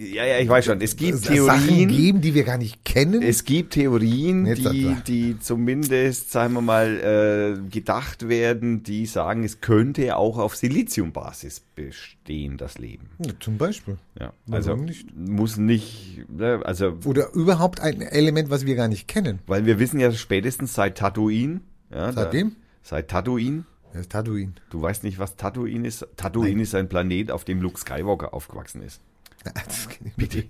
ja, 0.00 0.24
ja, 0.26 0.38
ich 0.38 0.48
weiß 0.48 0.64
schon. 0.64 0.80
Es 0.80 0.96
gibt 0.96 1.18
Sachen 1.18 1.34
Theorien. 1.36 1.88
geben, 1.88 2.20
die 2.20 2.34
wir 2.34 2.42
gar 2.42 2.58
nicht 2.58 2.84
kennen. 2.84 3.22
Es 3.22 3.44
gibt 3.44 3.74
Theorien, 3.74 4.44
Jetzt 4.44 4.64
die, 4.72 4.96
die 5.06 5.38
zumindest, 5.38 6.32
sagen 6.32 6.54
wir 6.54 6.62
mal, 6.62 7.60
äh, 7.64 7.70
gedacht 7.70 8.28
werden, 8.28 8.82
die 8.82 9.06
sagen, 9.06 9.44
es 9.44 9.60
könnte 9.60 10.16
auch 10.16 10.38
auf 10.38 10.56
Siliziumbasis 10.56 11.60
bestehen, 11.76 12.56
das 12.56 12.78
Leben. 12.78 13.08
Ja, 13.24 13.32
zum 13.38 13.56
Beispiel. 13.56 13.98
Ja, 14.18 14.32
Warum 14.46 14.54
also 14.54 14.76
nicht? 14.76 15.16
muss 15.16 15.56
nicht, 15.58 16.24
ne, 16.28 16.60
also 16.64 16.98
Oder 17.04 17.32
überhaupt 17.34 17.80
ein 17.80 18.00
Element, 18.02 18.50
was 18.50 18.66
wir 18.66 18.74
gar 18.74 18.88
nicht 18.88 19.06
kennen. 19.06 19.38
weil 19.46 19.64
wir 19.64 19.78
wissen 19.78 20.00
ja 20.00 20.10
spätestens 20.12 20.74
seit 20.74 20.98
Tatooine, 20.98 21.60
ja, 21.92 22.12
Seitdem? 22.12 22.50
Da, 22.50 22.56
seit 22.82 23.08
Tatooine, 23.08 23.64
Das 23.92 24.02
ist 24.02 24.12
Tatooine. 24.12 24.52
du 24.70 24.82
weißt 24.82 25.02
nicht, 25.04 25.18
was 25.18 25.36
Tatooine 25.36 25.86
ist. 25.86 26.06
Tatooine 26.16 26.50
Nein. 26.50 26.60
ist 26.60 26.74
ein 26.74 26.88
Planet, 26.88 27.30
auf 27.30 27.44
dem 27.44 27.60
Luke 27.60 27.78
Skywalker 27.78 28.34
aufgewachsen 28.34 28.82
ist. 28.82 29.00
Das 29.54 29.88
Bitte. 30.16 30.44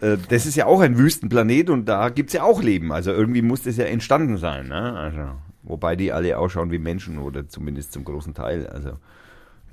äh, 0.00 0.16
das 0.28 0.44
ist 0.44 0.56
ja 0.56 0.66
auch 0.66 0.80
ein 0.80 0.98
Wüstenplanet 0.98 1.70
und 1.70 1.86
da 1.86 2.08
gibt's 2.08 2.32
ja 2.32 2.42
auch 2.42 2.62
Leben. 2.62 2.92
Also 2.92 3.12
irgendwie 3.12 3.42
muss 3.42 3.62
das 3.62 3.76
ja 3.76 3.84
entstanden 3.84 4.36
sein. 4.36 4.66
Ne? 4.66 4.92
Also, 4.94 5.36
wobei 5.62 5.94
die 5.94 6.12
alle 6.12 6.36
ausschauen 6.36 6.72
wie 6.72 6.80
Menschen 6.80 7.18
oder 7.18 7.48
zumindest 7.48 7.92
zum 7.92 8.04
großen 8.04 8.34
Teil. 8.34 8.66
Also 8.66 8.98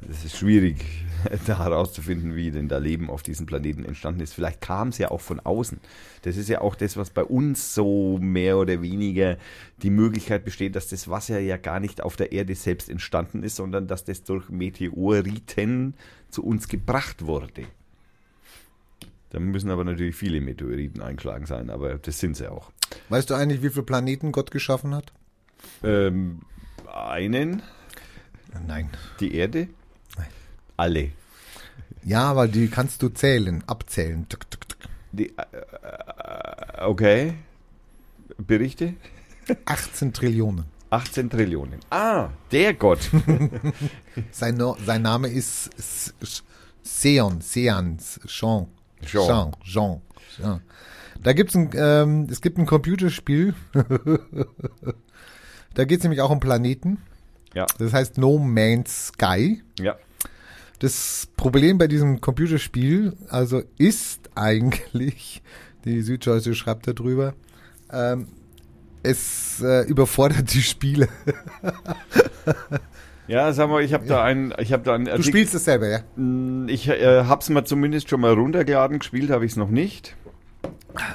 es 0.09 0.25
ist 0.25 0.37
schwierig, 0.37 1.05
da 1.47 1.59
herauszufinden, 1.59 2.35
wie 2.35 2.51
denn 2.51 2.67
da 2.67 2.77
Leben 2.77 3.09
auf 3.09 3.23
diesem 3.23 3.45
Planeten 3.45 3.85
entstanden 3.85 4.21
ist. 4.21 4.33
Vielleicht 4.33 4.61
kam 4.61 4.89
es 4.89 4.97
ja 4.97 5.11
auch 5.11 5.21
von 5.21 5.39
außen. 5.39 5.79
Das 6.23 6.37
ist 6.37 6.49
ja 6.49 6.61
auch 6.61 6.75
das, 6.75 6.97
was 6.97 7.09
bei 7.09 7.23
uns 7.23 7.73
so 7.73 8.17
mehr 8.19 8.57
oder 8.57 8.81
weniger 8.81 9.37
die 9.81 9.89
Möglichkeit 9.89 10.45
besteht, 10.45 10.75
dass 10.75 10.87
das 10.87 11.09
Wasser 11.09 11.39
ja 11.39 11.57
gar 11.57 11.79
nicht 11.79 12.01
auf 12.01 12.15
der 12.15 12.31
Erde 12.31 12.55
selbst 12.55 12.89
entstanden 12.89 13.43
ist, 13.43 13.55
sondern 13.55 13.87
dass 13.87 14.03
das 14.03 14.23
durch 14.23 14.49
Meteoriten 14.49 15.95
zu 16.29 16.43
uns 16.43 16.67
gebracht 16.67 17.25
wurde. 17.25 17.63
Da 19.29 19.39
müssen 19.39 19.69
aber 19.69 19.83
natürlich 19.83 20.15
viele 20.15 20.39
Meteoriten 20.39 21.01
eingeschlagen 21.01 21.45
sein, 21.45 21.69
aber 21.69 21.95
das 21.95 22.19
sind 22.19 22.37
sie 22.37 22.49
auch. 22.49 22.71
Weißt 23.09 23.29
du 23.29 23.33
eigentlich, 23.33 23.61
wie 23.63 23.69
viele 23.69 23.83
Planeten 23.83 24.31
Gott 24.31 24.51
geschaffen 24.51 24.95
hat? 24.95 25.11
Ähm, 25.83 26.41
einen, 26.93 27.61
Nein. 28.67 28.89
die 29.19 29.35
Erde. 29.35 29.67
Alle. 30.77 31.11
Ja, 32.03 32.23
aber 32.29 32.47
die 32.47 32.67
kannst 32.67 33.01
du 33.01 33.09
zählen, 33.09 33.63
abzählen. 33.67 34.27
Tuk, 34.29 34.49
tuk, 34.51 34.67
tuk. 34.69 34.77
Die, 35.11 35.29
äh, 35.29 36.85
okay. 36.85 37.33
Berichte? 38.37 38.93
18 39.65 40.13
Trillionen. 40.13 40.65
18 40.89 41.29
Trillionen. 41.29 41.79
Ah, 41.89 42.29
der 42.51 42.73
Gott. 42.73 43.09
Sein, 44.31 44.55
No- 44.55 44.77
sein 44.85 45.01
Name 45.01 45.27
ist 45.29 45.69
Seon, 46.83 47.41
Sean, 47.41 47.97
Jean. 48.27 48.67
Jean. 49.01 49.27
Jean. 49.27 49.51
Jean. 49.63 50.01
Jean. 50.37 50.61
Da 51.21 51.33
gibt's 51.33 51.55
ein, 51.55 51.69
ähm, 51.75 52.27
es 52.29 52.41
gibt 52.41 52.57
ein 52.57 52.65
Computerspiel. 52.65 53.53
da 55.73 55.85
geht's 55.85 56.03
nämlich 56.03 56.21
auch 56.21 56.29
um 56.29 56.39
Planeten. 56.39 56.99
Ja, 57.53 57.65
Das 57.77 57.93
heißt 57.93 58.17
No 58.17 58.37
Man's 58.37 59.07
Sky. 59.07 59.63
ja. 59.79 59.95
Das 60.79 61.27
Problem 61.37 61.77
bei 61.77 61.87
diesem 61.87 62.21
Computerspiel, 62.21 63.13
also 63.29 63.63
ist 63.77 64.29
eigentlich, 64.35 65.41
die 65.85 66.01
Süddeutsche 66.01 66.55
schreibt 66.55 66.87
darüber, 66.87 67.33
ähm, 67.91 68.27
es 69.03 69.61
äh, 69.61 69.87
überfordert 69.87 70.53
die 70.53 70.61
Spiele. 70.61 71.07
Ja, 73.27 73.51
sag 73.53 73.69
mal, 73.69 73.83
ich 73.83 73.93
habe 73.93 74.05
da 74.05 74.23
einen, 74.23 74.53
ich 74.59 74.71
habe 74.71 74.83
da 74.83 74.93
einen 74.93 75.05
Du 75.05 75.23
spielst 75.23 75.55
es 75.55 75.65
selber, 75.65 75.87
ja? 75.87 75.99
Ich 76.67 76.87
äh, 76.87 77.23
hab's 77.25 77.49
mal 77.49 77.65
zumindest 77.65 78.09
schon 78.09 78.21
mal 78.21 78.33
runtergeladen, 78.33 78.99
gespielt 78.99 79.31
habe 79.31 79.45
ich 79.45 79.53
es 79.53 79.57
noch 79.57 79.69
nicht. 79.69 80.15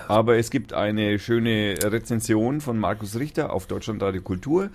Aber 0.09 0.37
es 0.37 0.51
gibt 0.51 0.73
eine 0.73 1.19
schöne 1.19 1.77
Rezension 1.83 2.61
von 2.61 2.79
Markus 2.79 3.19
Richter 3.19 3.53
auf 3.53 3.67
Deutschland 3.67 4.03
Radio 4.03 4.23
Kultur. 4.23 4.71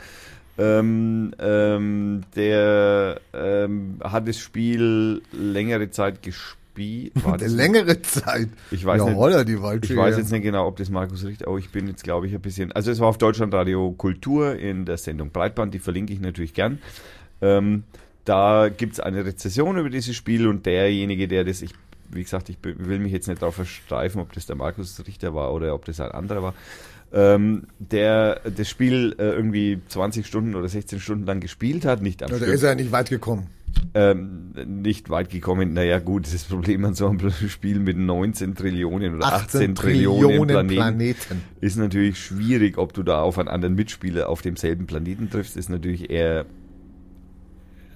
Ähm, 0.58 1.34
ähm, 1.40 2.22
der 2.36 3.20
ähm, 3.34 4.00
hat 4.02 4.28
das 4.28 4.40
Spiel 4.40 5.22
längere 5.32 5.90
Zeit 5.90 6.24
gespielt. 6.24 7.14
Längere 7.40 8.02
Zeit. 8.02 8.50
Ich 8.72 8.86
weiß 8.86 9.00
ja, 9.00 9.06
nicht. 9.06 9.16
Holla, 9.16 9.44
die 9.44 9.62
Waldfee. 9.62 9.94
Ich 9.94 10.00
weiß 10.00 10.18
jetzt 10.18 10.32
nicht 10.32 10.44
genau, 10.44 10.68
ob 10.68 10.78
das 10.78 10.90
Markus 10.90 11.26
Richter, 11.26 11.48
oh, 11.50 11.58
ich 11.58 11.72
bin 11.72 11.88
jetzt 11.88 12.04
glaube 12.04 12.28
ich 12.28 12.34
ein 12.34 12.42
bisschen, 12.42 12.72
also 12.72 12.92
es 12.92 13.00
war 13.00 13.08
auf 13.08 13.18
Deutschlandradio 13.18 13.94
Kultur 13.94 14.56
in 14.56 14.86
der 14.86 14.98
Sendung 14.98 15.30
Breitband, 15.32 15.74
die 15.74 15.80
verlinke 15.80 16.14
ich 16.14 16.20
natürlich 16.20 16.54
gern. 16.54 16.80
Ähm, 17.42 17.84
da 18.26 18.70
gibt's 18.70 19.00
eine 19.00 19.24
Rezession 19.24 19.78
über 19.78 19.90
dieses 19.90 20.16
Spiel 20.16 20.48
und 20.48 20.66
derjenige, 20.66 21.28
der 21.28 21.44
das, 21.44 21.62
ich, 21.62 21.72
wie 22.12 22.24
gesagt, 22.24 22.50
ich 22.50 22.58
will 22.64 23.00
mich 23.00 23.12
jetzt 23.12 23.28
nicht 23.28 23.42
darauf 23.42 23.56
versteifen, 23.56 24.20
ob 24.20 24.34
das 24.34 24.46
der 24.46 24.56
Markus 24.56 25.02
Richter 25.06 25.34
war 25.34 25.54
oder 25.54 25.74
ob 25.74 25.86
das 25.86 26.00
ein 26.00 26.12
anderer 26.12 26.42
war, 26.44 26.54
ähm, 27.16 27.64
der 27.80 28.42
das 28.56 28.70
Spiel 28.70 29.16
äh, 29.18 29.24
irgendwie 29.30 29.80
20 29.88 30.28
Stunden 30.28 30.54
oder 30.54 30.68
16 30.68 31.00
Stunden 31.00 31.26
lang 31.26 31.40
gespielt 31.40 31.86
hat, 31.86 32.02
nicht 32.02 32.22
am 32.22 32.30
Ja, 32.30 32.38
da 32.38 32.44
Stück 32.44 32.54
ist 32.54 32.64
er 32.64 32.76
nicht 32.76 32.92
weit 32.92 33.10
gekommen. 33.10 33.48
ähm, 33.94 34.52
nicht 34.66 35.10
weit 35.10 35.30
gekommen. 35.30 35.74
Naja, 35.74 36.00
gut, 36.00 36.26
das 36.34 36.44
Problem 36.44 36.84
an 36.84 36.94
so 36.94 37.08
einem 37.08 37.32
Spiel 37.48 37.80
mit 37.80 37.98
19 37.98 38.56
Trillionen 38.56 39.16
oder 39.16 39.28
18, 39.28 39.76
Trillionen, 39.76 40.48
Planeten, 40.48 40.76
Planeten. 40.76 41.42
ist 41.62 41.78
natürlich 41.78 42.20
schwierig, 42.20 42.78
ob 42.78 42.94
du 42.94 43.02
da 43.04 43.22
auf 43.22 43.40
einen 43.40 43.48
anderen 43.48 43.76
Mitspieler 43.76 44.28
auf 44.28 44.42
demselben 44.42 44.86
Planeten 44.86 45.30
triffst, 45.30 45.56
ist 45.56 45.70
natürlich 45.70 46.10
eher, 46.10 46.46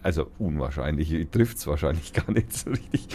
also 0.01 0.27
unwahrscheinlich, 0.39 1.13
trifft 1.31 1.57
es 1.57 1.67
wahrscheinlich 1.67 2.13
gar 2.25 2.31
nicht 2.31 2.53
so 2.53 2.69
richtig. 2.69 3.07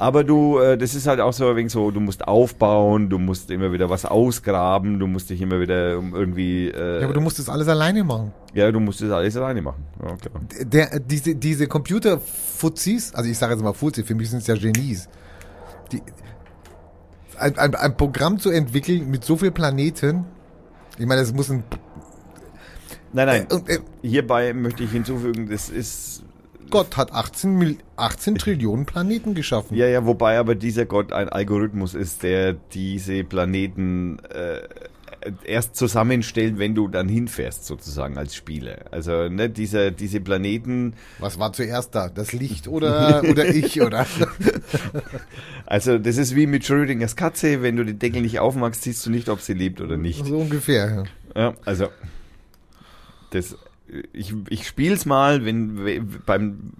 Aber 0.00 0.22
du, 0.22 0.58
äh, 0.60 0.78
das 0.78 0.94
ist 0.94 1.08
halt 1.08 1.18
auch 1.20 1.32
so 1.32 1.48
ein 1.48 1.56
wenig 1.56 1.72
so, 1.72 1.90
du 1.90 1.98
musst 1.98 2.26
aufbauen, 2.28 3.10
du 3.10 3.18
musst 3.18 3.50
immer 3.50 3.72
wieder 3.72 3.90
was 3.90 4.04
ausgraben, 4.04 5.00
du 5.00 5.08
musst 5.08 5.28
dich 5.28 5.40
immer 5.42 5.58
wieder 5.60 5.98
um 5.98 6.14
irgendwie, 6.14 6.68
äh, 6.68 7.00
Ja, 7.00 7.04
aber 7.06 7.14
du 7.14 7.20
musst 7.20 7.40
das 7.40 7.48
alles 7.48 7.66
alleine 7.66 8.04
machen. 8.04 8.32
ja, 8.54 8.70
du 8.70 8.78
musst 8.78 9.02
das 9.02 9.10
alles 9.10 9.36
alleine 9.36 9.60
machen. 9.60 9.84
Ja, 10.00 10.16
klar. 10.16 10.40
Der, 10.62 11.00
diese, 11.00 11.34
diese 11.34 11.66
Computer-Fuzis, 11.66 13.12
also 13.12 13.28
ich 13.28 13.36
sage 13.36 13.54
jetzt 13.54 13.62
mal 13.62 13.72
Fuzzi, 13.72 14.04
für 14.04 14.14
mich 14.14 14.30
sind 14.30 14.38
es 14.38 14.46
ja 14.46 14.54
Genies. 14.54 15.08
Die, 15.90 16.00
ein, 17.36 17.58
ein, 17.58 17.74
ein 17.74 17.96
Programm 17.96 18.38
zu 18.38 18.50
entwickeln 18.50 19.10
mit 19.10 19.24
so 19.24 19.36
vielen 19.36 19.52
Planeten, 19.54 20.24
ich 20.96 21.06
meine, 21.06 21.22
das 21.22 21.32
muss 21.32 21.50
ein... 21.50 21.64
Nein, 23.12 23.26
nein, 23.26 23.46
Äh, 23.66 23.74
äh, 23.74 23.78
hierbei 24.02 24.52
möchte 24.52 24.84
ich 24.84 24.92
hinzufügen, 24.92 25.48
das 25.50 25.70
ist 25.70 26.22
Gott 26.70 26.96
hat 26.96 27.12
18, 27.12 27.56
Mil 27.56 27.78
18 27.96 28.36
Trillionen 28.36 28.86
Planeten 28.86 29.34
geschaffen. 29.34 29.76
Ja, 29.76 29.86
ja, 29.86 30.04
wobei 30.06 30.38
aber 30.38 30.54
dieser 30.54 30.86
Gott 30.86 31.12
ein 31.12 31.28
Algorithmus 31.28 31.94
ist, 31.94 32.22
der 32.22 32.54
diese 32.54 33.24
Planeten 33.24 34.18
äh, 34.30 34.60
erst 35.44 35.76
zusammenstellt, 35.76 36.58
wenn 36.58 36.74
du 36.74 36.88
dann 36.88 37.08
hinfährst, 37.08 37.66
sozusagen 37.66 38.18
als 38.18 38.34
Spieler. 38.34 38.86
Also 38.90 39.28
ne, 39.28 39.50
dieser, 39.50 39.90
diese 39.90 40.20
Planeten, 40.20 40.94
Was 41.18 41.38
war 41.38 41.52
zuerst 41.52 41.94
da? 41.94 42.08
Das 42.08 42.32
Licht 42.32 42.68
oder, 42.68 43.22
oder 43.28 43.46
ich, 43.46 43.80
oder? 43.82 44.06
also 45.66 45.98
das 45.98 46.16
ist 46.16 46.34
wie 46.34 46.46
mit 46.46 46.64
Schrödingers 46.64 47.16
Katze, 47.16 47.62
wenn 47.62 47.76
du 47.76 47.84
den 47.84 47.98
Deckel 47.98 48.22
nicht 48.22 48.38
aufmachst, 48.38 48.82
siehst 48.82 49.04
du 49.06 49.10
nicht, 49.10 49.28
ob 49.28 49.40
sie 49.40 49.54
lebt 49.54 49.80
oder 49.80 49.96
nicht. 49.96 50.24
So 50.24 50.38
ungefähr. 50.38 50.88
ja. 50.88 51.04
Ja, 51.34 51.54
also 51.64 51.88
das 53.30 53.56
ich, 54.12 54.34
ich 54.50 54.66
spiel's 54.66 55.06
mal, 55.06 55.44
wenn 55.44 55.84
we- 55.84 56.00
beim 56.26 56.72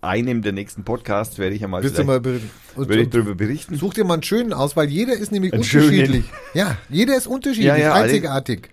einem 0.00 0.42
der 0.42 0.52
nächsten 0.52 0.84
Podcasts 0.84 1.38
werde 1.38 1.54
ich 1.54 1.60
ja 1.62 1.68
mal, 1.68 1.82
Willst 1.82 1.98
du 1.98 2.04
mal 2.04 2.20
ber- 2.20 2.40
werde 2.76 3.02
ich 3.02 3.10
darüber 3.10 3.34
berichten. 3.34 3.76
Such 3.76 3.94
dir 3.94 4.04
mal 4.04 4.14
einen 4.14 4.22
schönen 4.22 4.52
aus, 4.52 4.76
weil 4.76 4.88
jeder 4.88 5.14
ist 5.14 5.32
nämlich 5.32 5.52
Einen 5.52 5.64
schönen. 5.64 5.84
unterschiedlich. 5.86 6.24
Ja, 6.54 6.76
jeder 6.88 7.16
ist 7.16 7.26
unterschiedlich, 7.26 7.66
Ja, 7.68 7.76
ja, 7.76 7.94
einzigartig. 7.94 8.70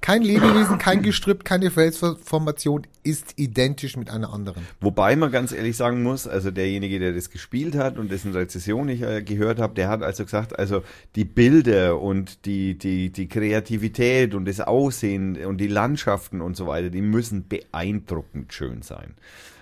Kein 0.00 0.22
Lebewesen, 0.22 0.78
kein 0.78 1.02
Gestrüpp, 1.02 1.44
keine 1.44 1.70
Felsformation 1.70 2.86
ist 3.02 3.34
identisch 3.36 3.96
mit 3.96 4.10
einer 4.10 4.32
anderen. 4.32 4.66
Wobei 4.80 5.14
man 5.16 5.30
ganz 5.30 5.52
ehrlich 5.52 5.76
sagen 5.76 6.02
muss, 6.02 6.26
also 6.26 6.50
derjenige, 6.50 6.98
der 6.98 7.12
das 7.12 7.30
gespielt 7.30 7.74
hat 7.74 7.98
und 7.98 8.10
dessen 8.10 8.32
Rezession 8.32 8.88
ich 8.88 9.02
äh, 9.02 9.22
gehört 9.22 9.58
habe, 9.58 9.74
der 9.74 9.88
hat 9.88 10.02
also 10.02 10.24
gesagt, 10.24 10.58
also 10.58 10.82
die 11.16 11.24
Bilder 11.24 12.00
und 12.00 12.46
die, 12.46 12.78
die, 12.78 13.10
die 13.10 13.28
Kreativität 13.28 14.34
und 14.34 14.46
das 14.46 14.60
Aussehen 14.60 15.36
und 15.44 15.58
die 15.58 15.68
Landschaften 15.68 16.40
und 16.40 16.56
so 16.56 16.66
weiter, 16.66 16.90
die 16.90 17.02
müssen 17.02 17.46
beeindruckend 17.48 18.52
schön 18.52 18.82
sein. 18.82 19.14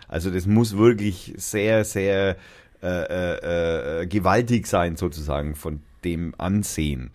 Also 0.08 0.30
das 0.30 0.46
muss 0.46 0.76
wirklich 0.76 1.34
sehr, 1.36 1.84
sehr 1.84 2.36
äh, 2.80 2.86
äh, 2.86 4.02
äh, 4.02 4.06
gewaltig 4.06 4.68
sein 4.68 4.94
sozusagen 4.94 5.56
von 5.56 5.80
dem 6.04 6.32
Ansehen. 6.38 7.10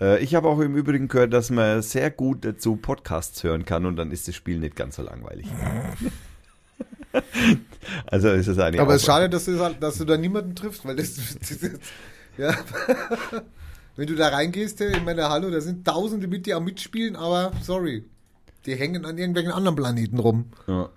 Äh, 0.00 0.22
ich 0.22 0.34
habe 0.34 0.48
auch 0.48 0.60
im 0.60 0.76
Übrigen 0.76 1.08
gehört, 1.08 1.32
dass 1.32 1.50
man 1.50 1.82
sehr 1.82 2.10
gut 2.10 2.44
dazu 2.44 2.76
Podcasts 2.76 3.42
hören 3.42 3.64
kann 3.64 3.86
und 3.86 3.96
dann 3.96 4.10
ist 4.10 4.28
das 4.28 4.34
Spiel 4.34 4.58
nicht 4.58 4.76
ganz 4.76 4.96
so 4.96 5.02
langweilig. 5.02 5.48
Also 8.06 8.28
ist 8.28 8.48
es 8.48 8.58
eine 8.58 8.80
Aber 8.80 8.94
es 8.94 9.00
ist 9.00 9.06
schade, 9.06 9.30
dass 9.30 9.46
du, 9.46 9.56
dass 9.80 9.96
du 9.96 10.04
da 10.04 10.16
niemanden 10.18 10.54
triffst, 10.54 10.84
weil 10.84 10.96
das, 10.96 11.16
das 11.38 11.58
ja. 12.36 12.54
Wenn 13.96 14.06
du 14.06 14.14
da 14.14 14.28
reingehst, 14.28 14.80
in 14.80 15.04
meine 15.04 15.28
Hallo, 15.28 15.50
da 15.50 15.60
sind 15.60 15.86
Tausende 15.86 16.28
mit 16.28 16.46
dir 16.46 16.56
am 16.56 16.64
Mitspielen, 16.64 17.16
aber 17.16 17.50
sorry, 17.62 18.04
die 18.66 18.76
hängen 18.76 19.04
an 19.04 19.18
irgendwelchen 19.18 19.52
anderen 19.52 19.74
Planeten 19.74 20.18
rum. 20.18 20.52
Ja. 20.66 20.90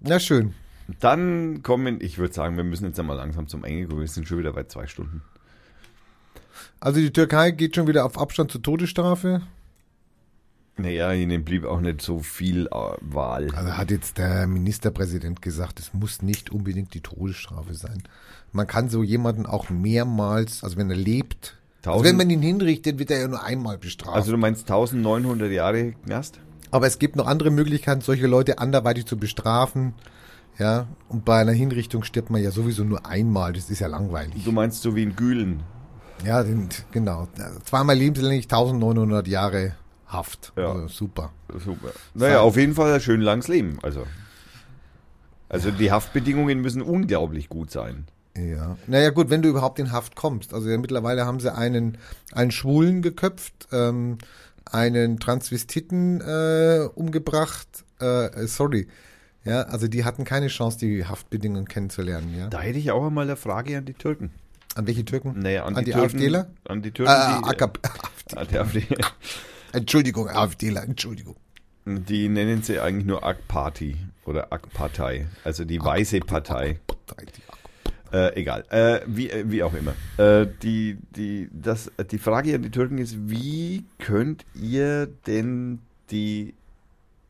Na 0.00 0.18
schön. 0.18 0.54
Dann 1.00 1.62
kommen, 1.62 2.00
ich 2.00 2.18
würde 2.18 2.32
sagen, 2.32 2.56
wir 2.56 2.64
müssen 2.64 2.86
jetzt 2.86 3.00
einmal 3.00 3.16
langsam 3.16 3.48
zum 3.48 3.64
Ende 3.64 3.86
kommen. 3.86 4.00
Wir 4.00 4.08
sind 4.08 4.28
schon 4.28 4.38
wieder 4.38 4.52
bei 4.52 4.64
zwei 4.64 4.86
Stunden. 4.86 5.22
Also 6.84 7.00
die 7.00 7.14
Türkei 7.14 7.50
geht 7.50 7.76
schon 7.76 7.86
wieder 7.86 8.04
auf 8.04 8.18
Abstand 8.18 8.50
zur 8.50 8.60
Todesstrafe. 8.60 9.40
Naja, 10.76 11.14
ihnen 11.14 11.42
blieb 11.42 11.64
auch 11.64 11.80
nicht 11.80 12.02
so 12.02 12.18
viel 12.18 12.66
äh, 12.66 12.70
Wahl. 13.00 13.48
Also 13.54 13.78
hat 13.78 13.90
jetzt 13.90 14.18
der 14.18 14.46
Ministerpräsident 14.46 15.40
gesagt, 15.40 15.80
es 15.80 15.94
muss 15.94 16.20
nicht 16.20 16.50
unbedingt 16.50 16.92
die 16.92 17.00
Todesstrafe 17.00 17.72
sein. 17.72 18.02
Man 18.52 18.66
kann 18.66 18.90
so 18.90 19.02
jemanden 19.02 19.46
auch 19.46 19.70
mehrmals, 19.70 20.62
also 20.62 20.76
wenn 20.76 20.90
er 20.90 20.96
lebt, 20.96 21.56
also 21.86 22.04
wenn 22.04 22.18
man 22.18 22.28
ihn 22.28 22.42
hinrichtet, 22.42 22.98
wird 22.98 23.10
er 23.10 23.20
ja 23.20 23.28
nur 23.28 23.42
einmal 23.42 23.78
bestraft. 23.78 24.14
Also 24.14 24.32
du 24.32 24.36
meinst 24.36 24.70
1900 24.70 25.50
Jahre 25.50 25.92
Knast? 26.04 26.38
Aber 26.70 26.86
es 26.86 26.98
gibt 26.98 27.16
noch 27.16 27.26
andere 27.26 27.50
Möglichkeiten, 27.50 28.02
solche 28.02 28.26
Leute 28.26 28.58
anderweitig 28.58 29.06
zu 29.06 29.16
bestrafen. 29.16 29.94
Ja, 30.58 30.86
und 31.08 31.24
bei 31.24 31.40
einer 31.40 31.52
Hinrichtung 31.52 32.04
stirbt 32.04 32.28
man 32.28 32.42
ja 32.42 32.50
sowieso 32.50 32.84
nur 32.84 33.06
einmal. 33.06 33.54
Das 33.54 33.70
ist 33.70 33.78
ja 33.78 33.86
langweilig. 33.86 34.44
Du 34.44 34.52
meinst 34.52 34.82
so 34.82 34.94
wie 34.94 35.02
in 35.02 35.16
Gülen? 35.16 35.62
Ja, 36.24 36.44
genau. 36.92 37.28
Zweimal 37.64 37.96
lebenslänglich 37.96 38.44
1900 38.44 39.26
Jahre 39.26 39.74
Haft. 40.06 40.52
Ja. 40.56 40.72
Also 40.72 40.88
super. 40.88 41.32
Super. 41.52 41.92
Naja, 42.14 42.40
auf 42.40 42.56
jeden 42.56 42.74
Fall 42.74 42.92
ein 42.94 43.00
schön 43.00 43.20
langes 43.20 43.48
Leben. 43.48 43.78
Also, 43.82 44.06
also 45.48 45.70
die 45.70 45.90
Haftbedingungen 45.90 46.60
müssen 46.60 46.82
unglaublich 46.82 47.48
gut 47.48 47.70
sein. 47.70 48.06
Ja. 48.36 48.76
Naja, 48.86 49.10
gut, 49.10 49.30
wenn 49.30 49.42
du 49.42 49.48
überhaupt 49.48 49.78
in 49.78 49.92
Haft 49.92 50.16
kommst. 50.16 50.54
Also 50.54 50.68
ja, 50.68 50.78
mittlerweile 50.78 51.26
haben 51.26 51.40
sie 51.40 51.54
einen, 51.54 51.98
einen 52.32 52.50
Schwulen 52.50 53.02
geköpft, 53.02 53.68
ähm, 53.72 54.18
einen 54.64 55.20
Transvestiten 55.20 56.20
äh, 56.20 56.88
umgebracht. 56.94 57.84
Äh, 58.00 58.26
äh, 58.26 58.46
sorry. 58.46 58.88
Ja, 59.44 59.62
also 59.62 59.88
die 59.88 60.04
hatten 60.04 60.24
keine 60.24 60.48
Chance, 60.48 60.78
die 60.78 61.04
Haftbedingungen 61.04 61.68
kennenzulernen, 61.68 62.34
ja. 62.36 62.48
Da 62.48 62.60
hätte 62.60 62.78
ich 62.78 62.90
auch 62.90 63.06
einmal 63.06 63.24
eine 63.24 63.36
Frage 63.36 63.76
an 63.76 63.84
die 63.84 63.92
Türken. 63.92 64.30
An 64.74 64.86
welche 64.86 65.04
Türken? 65.04 65.38
Naja, 65.38 65.64
an, 65.64 65.76
An 65.76 65.84
die, 65.84 65.90
die 65.90 65.96
Türken, 65.96 66.16
AfDler? 66.16 66.46
An 66.68 66.82
die 66.82 66.90
Türken, 66.90 67.12
Ah, 67.12 67.38
die, 67.40 67.48
AKP. 67.48 67.80
die, 68.50 68.58
AfD, 68.58 68.86
Entschuldigung, 69.72 70.28
AfDler, 70.28 70.82
Entschuldigung. 70.84 71.36
die 71.86 72.28
nennen 72.28 72.62
sie 72.62 72.80
eigentlich 72.80 73.06
nur 73.06 73.24
AK-Party 73.24 73.96
oder 74.24 74.52
AK-Partei. 74.52 75.26
Also 75.44 75.64
die 75.64 75.80
weiße 75.80 76.20
Partei. 76.20 76.80
Äh, 78.12 78.36
egal, 78.40 78.64
äh, 78.70 79.00
wie, 79.06 79.28
äh, 79.30 79.44
wie 79.50 79.62
auch 79.62 79.74
immer. 79.74 79.94
Äh, 80.18 80.46
die, 80.62 80.98
die, 81.16 81.48
das, 81.52 81.90
die 82.10 82.18
Frage 82.18 82.54
an 82.54 82.62
die 82.62 82.70
Türken 82.70 82.98
ist, 82.98 83.28
wie 83.28 83.84
könnt 83.98 84.44
ihr 84.54 85.06
denn 85.26 85.80
die, 86.10 86.54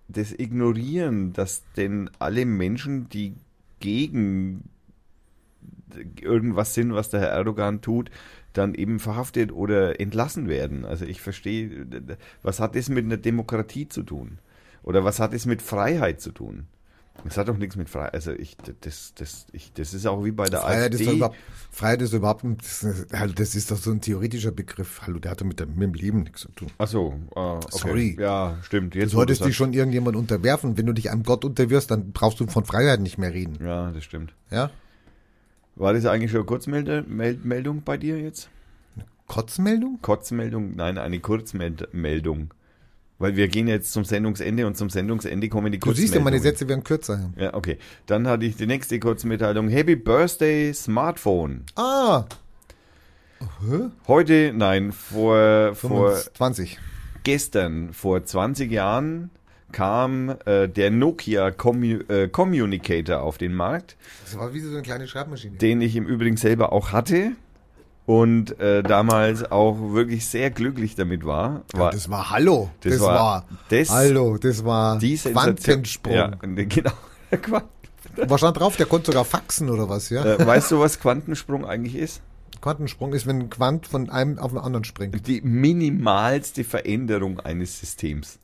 das 0.09 0.33
ignorieren, 0.33 1.33
dass 1.33 1.63
denn 1.77 2.11
alle 2.19 2.45
Menschen, 2.45 3.09
die 3.09 3.35
gegen 3.81 4.65
irgendwas 6.21 6.75
sind, 6.75 6.95
was 6.95 7.11
der 7.11 7.21
Herr 7.21 7.29
Erdogan 7.31 7.81
tut, 7.81 8.11
dann 8.53 8.75
eben 8.75 8.99
verhaftet 9.01 9.53
oder 9.53 10.01
entlassen 10.01 10.49
werden? 10.49 10.85
Also 10.85 11.05
ich 11.05 11.21
verstehe, 11.21 11.87
was 12.43 12.61
hat 12.61 12.77
das 12.77 12.89
mit 12.89 13.05
einer 13.05 13.17
Demokratie 13.17 13.89
zu 13.89 14.03
tun? 14.03 14.39
Oder 14.83 15.05
was 15.05 15.19
hat 15.21 15.33
es 15.35 15.47
mit 15.47 15.63
Freiheit 15.63 16.21
zu 16.21 16.31
tun? 16.31 16.67
Das 17.23 17.37
hat 17.39 17.47
doch 17.47 17.57
nichts 17.57 17.77
mit 17.77 17.89
Freiheit. 17.89 18.13
Also 18.15 18.33
ich, 18.33 18.57
das, 18.81 19.15
das, 19.15 19.47
ich, 19.53 19.73
das 19.73 19.95
ist 19.95 20.05
auch 20.05 20.25
wie 20.25 20.33
bei 20.33 20.47
der 20.49 20.61
Freiheit 20.63 20.95
ist, 20.95 21.01
AfD. 21.03 21.05
doch 21.13 21.17
überhaupt, 21.17 21.37
Freiheit 21.71 22.03
ist 22.03 22.13
überhaupt, 22.13 22.43
ein- 22.45 22.57
das 22.59 22.83
ist, 22.83 23.13
halt, 23.13 23.39
das 23.39 23.55
ist 23.55 23.71
doch 23.71 23.77
so 23.77 23.93
ein 23.93 24.01
theoretischer 24.01 24.51
Begriff. 24.51 25.01
Hallo, 25.07 25.21
der 25.21 25.31
hat 25.31 25.41
doch 25.41 25.47
mit, 25.47 25.61
dem- 25.61 25.71
mit 25.77 25.83
dem 25.83 25.95
Leben 25.95 26.23
nichts 26.25 26.41
zu 26.41 26.49
tun. 26.51 26.69
Ach 26.77 26.89
so, 26.89 27.15
ah, 27.37 27.55
okay. 27.59 27.67
Sorry. 27.71 28.17
Ja, 28.19 28.59
stimmt. 28.63 28.97
Jetzt 28.97 29.13
Du 29.13 29.19
solltest 29.19 29.43
du 29.43 29.45
dich 29.47 29.57
schon 29.57 29.73
irgendjemand 29.73 30.17
unterwerfen. 30.17 30.77
Wenn 30.77 30.87
du 30.87 30.93
dich 30.93 31.13
einem 31.13 31.23
Gott 31.23 31.45
unterwirfst, 31.45 31.89
dann 31.89 32.11
brauchst 32.11 32.41
du 32.41 32.49
von 32.49 32.65
Freiheit 32.65 32.99
nicht 33.01 33.17
mehr 33.17 33.33
reden. 33.33 33.65
Ja, 33.65 33.93
das 33.93 34.03
stimmt. 34.03 34.35
Ja? 34.51 34.71
War 35.77 35.93
das 35.93 36.07
eigentlich 36.07 36.31
schon 36.31 36.41
eine 36.41 36.47
Kurzmeldung 36.47 37.83
bei 37.85 37.97
dir 37.97 38.19
jetzt? 38.21 38.49
Kotzmeldung? 39.27 39.99
Kurzmeldung? 40.03 40.77
Nein, 40.77 40.99
eine 40.99 41.19
Kurzmeldung. 41.21 42.53
Weil 43.19 43.37
wir 43.37 43.49
gehen 43.49 43.69
jetzt 43.69 43.93
zum 43.93 44.05
Sendungsende 44.05 44.67
und 44.67 44.77
zum 44.77 44.91
Sendungsende 44.91 45.49
kommen 45.49 45.73
die 45.73 45.79
Du 45.79 45.87
siehst 45.93 46.15
ja, 46.15 46.21
Kurzmeldungen. 46.21 46.25
meine 46.25 46.43
Sätze 46.43 46.69
werden 46.69 46.85
kürzer. 46.85 47.31
Ja, 47.37 47.55
okay. 47.55 47.79
Dann 48.07 48.27
hatte 48.27 48.45
ich 48.45 48.57
die 48.57 48.67
nächste 48.67 48.99
Kurzmitteilung. 48.99 49.69
Happy 49.69 49.97
Birthday 49.97 50.73
Smartphone. 50.75 51.65
Ah! 51.77 52.25
Hä? 53.41 53.91
Heute, 54.09 54.53
nein, 54.55 54.93
vor, 54.93 55.75
vor 55.75 56.13
25. 56.13 56.79
gestern, 57.25 57.93
vor 57.93 58.25
20 58.25 58.71
Jahren, 58.71 59.31
kam 59.75 60.35
äh, 60.47 60.69
der 60.69 60.91
Nokia 60.91 61.51
Commu 61.51 61.99
äh, 62.09 62.29
Communicator 62.29 63.21
auf 63.21 63.37
den 63.39 63.53
Markt, 63.55 63.97
Das 64.25 64.39
war 64.39 64.55
wie 64.55 64.61
so 64.61 64.71
eine 64.71 64.83
kleine 64.83 65.07
Schreibmaschine. 65.09 65.57
den 65.59 65.81
ich 65.81 65.97
im 65.97 66.07
Übrigen 66.07 66.37
selber 66.37 66.73
auch 66.73 66.93
hatte 66.93 67.33
und 68.07 68.59
äh, 68.61 68.83
damals 68.83 69.51
auch 69.51 69.77
wirklich 69.93 70.27
sehr 70.27 70.51
glücklich 70.51 70.95
damit 70.95 71.27
war. 71.27 71.63
Ja, 71.73 71.79
war 71.81 71.91
das 71.91 72.09
war 72.09 72.31
Hallo. 72.31 72.71
Das 72.83 72.93
Das, 72.93 73.01
war- 73.03 73.15
war, 73.15 73.47
das- 73.69 73.91
Hallo, 73.91 74.39
das 74.39 74.65
war 74.65 74.99
die 74.99 75.17
Quantensprung. 75.17 76.15
Ja, 76.15 76.27
genau. 76.45 76.93
Was 78.17 78.41
stand 78.41 78.61
drauf? 78.61 78.77
Der 78.77 78.87
konnte 78.87 79.07
sogar 79.11 79.25
faxen 79.25 79.69
oder 79.71 79.89
was, 79.89 80.09
ja? 80.11 80.25
äh, 80.25 80.47
weißt 80.47 80.71
du, 80.71 80.79
was 80.79 81.01
Quantensprung 81.01 81.65
eigentlich 81.67 81.97
ist? 81.97 82.23
Quantensprung 82.61 83.13
ist, 83.13 83.27
wenn 83.27 83.41
ein 83.41 83.51
Quant 83.51 83.87
von 83.89 84.09
einem 84.09 84.39
auf 84.39 84.53
den 84.53 84.59
anderen 84.61 84.85
springt. 84.85 85.27
Die 85.27 85.41
minimalste 85.43 86.63
Veränderung 86.65 87.41
eines 87.41 87.81
Systems 87.81 88.39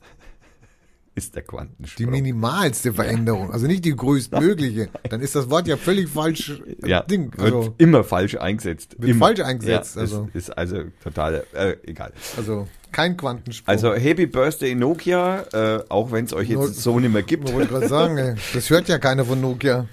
ist 1.13 1.35
der 1.35 1.41
Die 1.43 1.47
Quantensprung. 1.47 2.09
minimalste 2.09 2.93
Veränderung, 2.93 3.51
also 3.51 3.67
nicht 3.67 3.83
die 3.83 3.95
größtmögliche. 3.95 4.89
Dann 5.09 5.19
ist 5.21 5.35
das 5.35 5.49
Wort 5.49 5.67
ja 5.67 5.75
völlig 5.77 6.07
falsch. 6.09 6.61
äh, 6.83 6.89
ja, 6.89 7.01
Ding. 7.03 7.31
wird 7.37 7.53
Also, 7.53 7.75
immer 7.77 8.03
falsch 8.03 8.35
eingesetzt. 8.37 8.95
Wird 8.97 9.11
immer. 9.11 9.25
falsch 9.27 9.41
eingesetzt, 9.41 9.95
Ja, 9.95 10.01
also. 10.01 10.29
Ist, 10.33 10.47
ist 10.49 10.57
also 10.57 10.83
total 11.03 11.43
äh, 11.53 11.75
egal. 11.85 12.13
also 12.37 12.67
kein 12.93 13.17
Quantensprung. 13.17 13.67
Also 13.67 13.93
Happy 13.93 14.25
Birthday 14.25 14.73
Nokia, 14.75 15.43
äh, 15.53 15.83
auch 15.89 16.11
wenn 16.11 16.25
es 16.25 16.33
euch 16.33 16.49
jetzt 16.49 16.57
No- 16.59 16.67
so 16.67 16.99
nicht 16.99 17.11
mehr 17.13 17.23
gibt, 17.23 17.47
ich 17.47 17.55
wollte 17.55 17.69
gerade 17.73 17.87
sagen, 17.87 18.17
ey, 18.17 18.35
das 18.53 18.69
hört 18.69 18.87
ja 18.87 18.97
keiner 18.97 19.25
von 19.25 19.39
Nokia. 19.41 19.87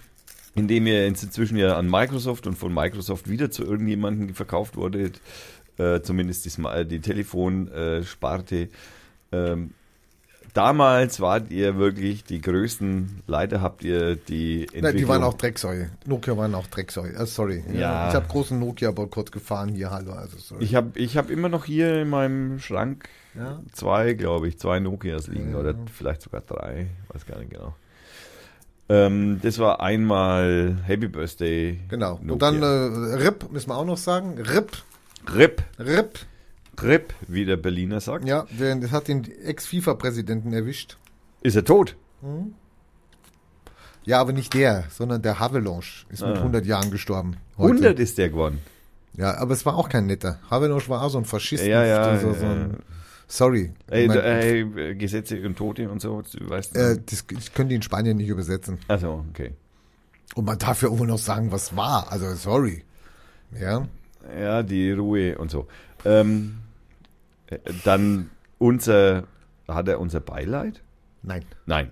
indem 0.54 0.86
ihr 0.86 1.06
inzwischen 1.06 1.56
ja 1.56 1.76
an 1.76 1.88
Microsoft 1.90 2.46
und 2.46 2.56
von 2.58 2.72
Microsoft 2.74 3.28
wieder 3.28 3.50
zu 3.50 3.64
irgendjemandem 3.64 4.34
verkauft 4.34 4.76
wurde, 4.76 5.12
äh, 5.78 6.00
zumindest 6.00 6.44
die, 6.44 6.84
die 6.86 7.00
Telefonsparte. 7.00 8.68
Ähm, 9.32 9.70
damals 10.54 11.20
wart 11.20 11.50
ihr 11.50 11.76
wirklich 11.76 12.24
die 12.24 12.40
größten, 12.40 13.22
leider 13.26 13.60
habt 13.60 13.84
ihr 13.84 14.16
die 14.16 14.62
Entwicklung. 14.62 14.82
Nein, 14.82 14.96
die 14.96 15.08
waren 15.08 15.22
auch 15.22 15.34
Drecksäue. 15.34 15.90
Nokia 16.06 16.36
waren 16.36 16.54
auch 16.54 16.66
Drecksäue. 16.66 17.14
Ah, 17.16 17.26
sorry. 17.26 17.64
Ja. 17.72 18.08
Ich 18.08 18.14
habe 18.14 18.26
großen 18.28 18.58
Nokia-Boykott 18.58 19.32
gefahren 19.32 19.70
hier, 19.70 19.90
hallo. 19.90 20.12
Also 20.12 20.38
sorry. 20.38 20.64
Ich 20.64 20.74
habe 20.74 20.98
ich 20.98 21.16
hab 21.16 21.30
immer 21.30 21.48
noch 21.48 21.64
hier 21.64 22.02
in 22.02 22.10
meinem 22.10 22.58
Schrank 22.58 23.08
ja. 23.34 23.60
zwei, 23.72 24.14
glaube 24.14 24.48
ich, 24.48 24.58
zwei 24.58 24.80
Nokias 24.80 25.28
liegen 25.28 25.52
Ja. 25.52 25.58
oder 25.58 25.74
vielleicht 25.92 26.22
sogar 26.22 26.40
drei, 26.40 26.88
weiß 27.12 27.26
gar 27.26 27.38
nicht 27.38 27.50
genau. 27.50 27.74
Ähm, 28.90 29.40
das 29.42 29.58
war 29.58 29.80
einmal 29.80 30.78
Happy 30.84 31.08
Birthday. 31.08 31.78
Genau. 31.88 32.18
Nokia. 32.22 32.32
Und 32.32 32.42
dann 32.42 32.62
äh, 32.62 33.14
RIP, 33.16 33.52
müssen 33.52 33.68
wir 33.68 33.76
auch 33.76 33.84
noch 33.84 33.98
sagen. 33.98 34.38
RIP, 34.38 34.72
RIP, 35.34 35.62
RIP. 35.78 36.20
RIP, 36.82 37.14
wie 37.26 37.44
der 37.44 37.56
Berliner 37.56 38.00
sagt. 38.00 38.26
Ja, 38.26 38.46
das 38.58 38.90
hat 38.90 39.08
den 39.08 39.24
Ex-FIFA-Präsidenten 39.24 40.52
erwischt. 40.52 40.96
Ist 41.42 41.56
er 41.56 41.64
tot? 41.64 41.96
Ja, 44.04 44.20
aber 44.20 44.32
nicht 44.32 44.54
der, 44.54 44.84
sondern 44.90 45.22
der 45.22 45.38
Havelange 45.38 45.80
ist 46.08 46.22
mit 46.22 46.36
Ah. 46.36 46.40
100 46.40 46.64
Jahren 46.66 46.90
gestorben. 46.90 47.36
heute. 47.56 47.72
100 47.74 47.98
ist 47.98 48.16
der 48.18 48.30
geworden. 48.30 48.60
Ja, 49.16 49.36
aber 49.38 49.52
es 49.52 49.66
war 49.66 49.76
auch 49.76 49.88
kein 49.88 50.06
netter. 50.06 50.38
Havelange 50.50 50.88
war 50.88 51.02
auch 51.02 51.10
so 51.10 51.18
ein 51.18 51.24
Faschist. 51.24 51.64
Ja, 51.66 51.84
ja, 51.84 52.18
So, 52.18 52.32
so 52.34 52.44
ja. 52.44 52.52
ein, 52.52 52.76
sorry. 53.26 53.72
Ey, 53.88 54.02
Ich 54.02 54.08
mein, 54.08 54.18
ey, 54.20 54.94
Gesetze 54.94 55.44
und 55.44 55.56
Tote 55.56 55.90
und 55.90 56.00
so, 56.00 56.22
du 56.22 56.48
weißt 56.48 56.76
äh, 56.76 56.98
das, 57.04 57.24
ich 57.38 57.52
könnte 57.52 57.70
die 57.70 57.74
in 57.76 57.82
Spanien 57.82 58.16
nicht 58.16 58.28
übersetzen. 58.28 58.78
Also, 58.88 59.24
okay. 59.30 59.52
Und 60.34 60.44
man 60.44 60.58
darf 60.58 60.82
ja 60.82 60.88
immer 60.88 61.06
noch 61.06 61.18
sagen, 61.18 61.50
was 61.52 61.74
war. 61.76 62.10
Also, 62.12 62.32
sorry. 62.34 62.84
Ja. 63.58 63.86
Ja, 64.38 64.62
die 64.62 64.92
Ruhe 64.92 65.36
und 65.38 65.50
so. 65.50 65.66
Ähm, 66.04 66.58
äh, 66.60 66.67
dann 67.84 68.30
unser, 68.58 69.24
hat 69.66 69.88
er 69.88 70.00
unser 70.00 70.20
Beileid? 70.20 70.82
Nein. 71.22 71.44
Nein. 71.66 71.90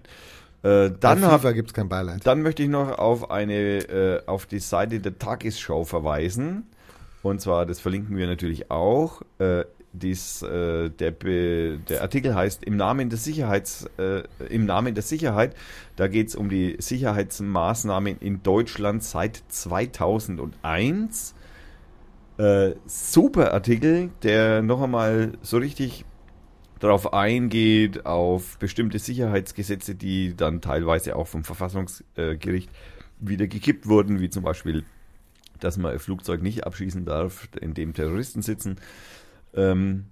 Äh, 0.63 0.91
dann 0.99 1.21
Bei 1.21 1.29
FIFA 1.29 1.53
gibt 1.53 1.71
es 1.71 1.75
kein 1.75 1.89
Beileid. 1.89 2.27
Dann 2.27 2.43
möchte 2.43 2.63
ich 2.63 2.69
noch 2.69 2.99
auf 2.99 3.31
eine 3.31 3.79
äh, 3.79 4.27
auf 4.27 4.47
die 4.47 4.59
Seite 4.59 5.01
der 5.01 5.19
Tagesschau 5.19 5.85
verweisen. 5.85 6.65
Und 7.23 7.41
zwar, 7.41 7.67
das 7.67 7.81
verlinken 7.81 8.17
wir 8.17 8.27
natürlich 8.27 8.71
auch. 8.71 9.23
Äh, 9.39 9.65
dies, 9.93 10.43
äh, 10.43 10.91
der, 10.91 11.13
der 11.13 12.03
Artikel 12.03 12.35
heißt 12.35 12.65
Im 12.65 12.77
Namen 12.77 13.11
des 13.11 13.25
Sicherheits, 13.25 13.89
äh, 13.99 14.23
im 14.49 14.67
Namen 14.67 14.95
der 14.95 15.03
Sicherheit. 15.03 15.55
Da 15.97 16.09
geht 16.09 16.29
es 16.29 16.37
um 16.37 16.49
die 16.49 16.77
Sicherheitsmaßnahmen 16.79 18.19
in 18.19 18.43
Deutschland 18.43 19.03
seit 19.03 19.43
2001. 19.49 21.35
Äh, 22.39 22.75
super 22.87 23.55
Artikel, 23.55 24.11
der 24.23 24.61
noch 24.61 24.83
einmal 24.83 25.33
so 25.41 25.57
richtig 25.57 26.05
darauf 26.81 27.15
eingeht, 27.15 28.05
auf 28.05 28.59
bestimmte 28.59 28.99
Sicherheitsgesetze, 28.99 29.95
die 29.95 30.37
dann 30.37 30.61
teilweise 30.61 31.17
auch 31.17 31.27
vom 31.27 31.45
Verfassungsgericht 31.45 32.71
wieder 33.19 33.47
gekippt 33.47 33.87
wurden, 33.87 34.21
wie 34.21 34.29
zum 34.29 34.45
Beispiel, 34.45 34.85
dass 35.61 35.79
man 35.79 35.93
ein 35.93 35.99
Flugzeug 35.99 36.43
nicht 36.43 36.67
abschießen 36.67 37.07
darf, 37.07 37.49
in 37.59 37.73
dem 37.73 37.95
Terroristen 37.95 38.43
sitzen. 38.43 38.77
Ähm, 39.55 40.07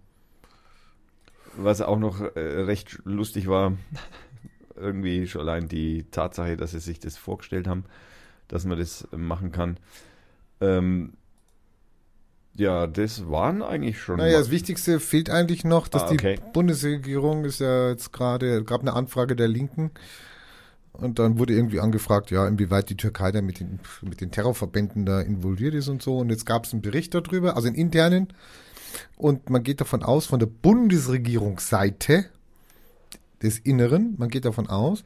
was 1.57 1.83
auch 1.83 1.99
noch 1.99 2.21
äh, 2.21 2.41
recht 2.41 3.01
lustig 3.05 3.47
war, 3.47 3.75
irgendwie 4.75 5.27
schon 5.27 5.43
allein 5.43 5.69
die 5.69 6.05
Tatsache, 6.11 6.57
dass 6.57 6.71
sie 6.71 6.81
sich 6.81 6.99
das 6.99 7.19
vorgestellt 7.19 7.69
haben, 7.69 7.85
dass 8.49 8.65
man 8.65 8.79
das 8.79 9.07
machen 9.15 9.53
kann. 9.53 9.77
Ähm, 10.63 11.13
ja, 12.57 12.87
das 12.87 13.29
waren 13.29 13.63
eigentlich 13.63 14.01
schon. 14.01 14.19
Naja, 14.19 14.39
das 14.39 14.51
Wichtigste 14.51 15.01
fehlt 15.01 15.31
eigentlich 15.31 15.65
noch, 15.65 15.89
dass 15.89 16.05
Ah, 16.05 16.11
okay. 16.13 16.37
die 16.37 16.53
Bundesregierung 16.53 17.45
ist 17.45 17.61
ja 17.61 17.91
jetzt 17.91 18.13
gerade, 18.13 18.63
gab 18.65 18.81
eine 18.83 18.93
Anfrage 18.93 19.35
der 19.37 19.49
Linken 19.49 19.91
und 20.93 21.19
dann 21.19 21.39
wurde 21.39 21.55
irgendwie 21.55 21.81
angefragt, 21.81 22.31
ja, 22.31 22.47
inwieweit 22.47 22.89
die 22.89 22.97
Türkei 22.97 23.33
da 23.33 23.43
mit 23.43 23.59
den, 23.59 23.81
mit 24.03 24.21
den 24.21 24.31
Terrorverbänden 24.31 25.05
da 25.05 25.21
involviert 25.21 25.75
ist 25.75 25.89
und 25.89 26.03
so. 26.03 26.19
Und 26.19 26.31
jetzt 26.31 26.47
gab 26.47 26.65
es 26.67 26.73
einen 26.73 26.83
Bericht 26.83 27.15
darüber, 27.15 27.57
also 27.57 27.67
einen 27.67 27.77
internen. 27.77 28.29
Und 29.17 29.51
man 29.51 29.65
geht 29.65 29.81
davon 29.81 30.05
aus, 30.05 30.27
von 30.27 30.39
der 30.39 30.47
Bundesregierungsseite 30.47 32.27
des 33.43 33.59
Inneren, 33.59 34.15
man 34.19 34.29
geht 34.29 34.45
davon 34.45 34.69
aus, 34.69 35.05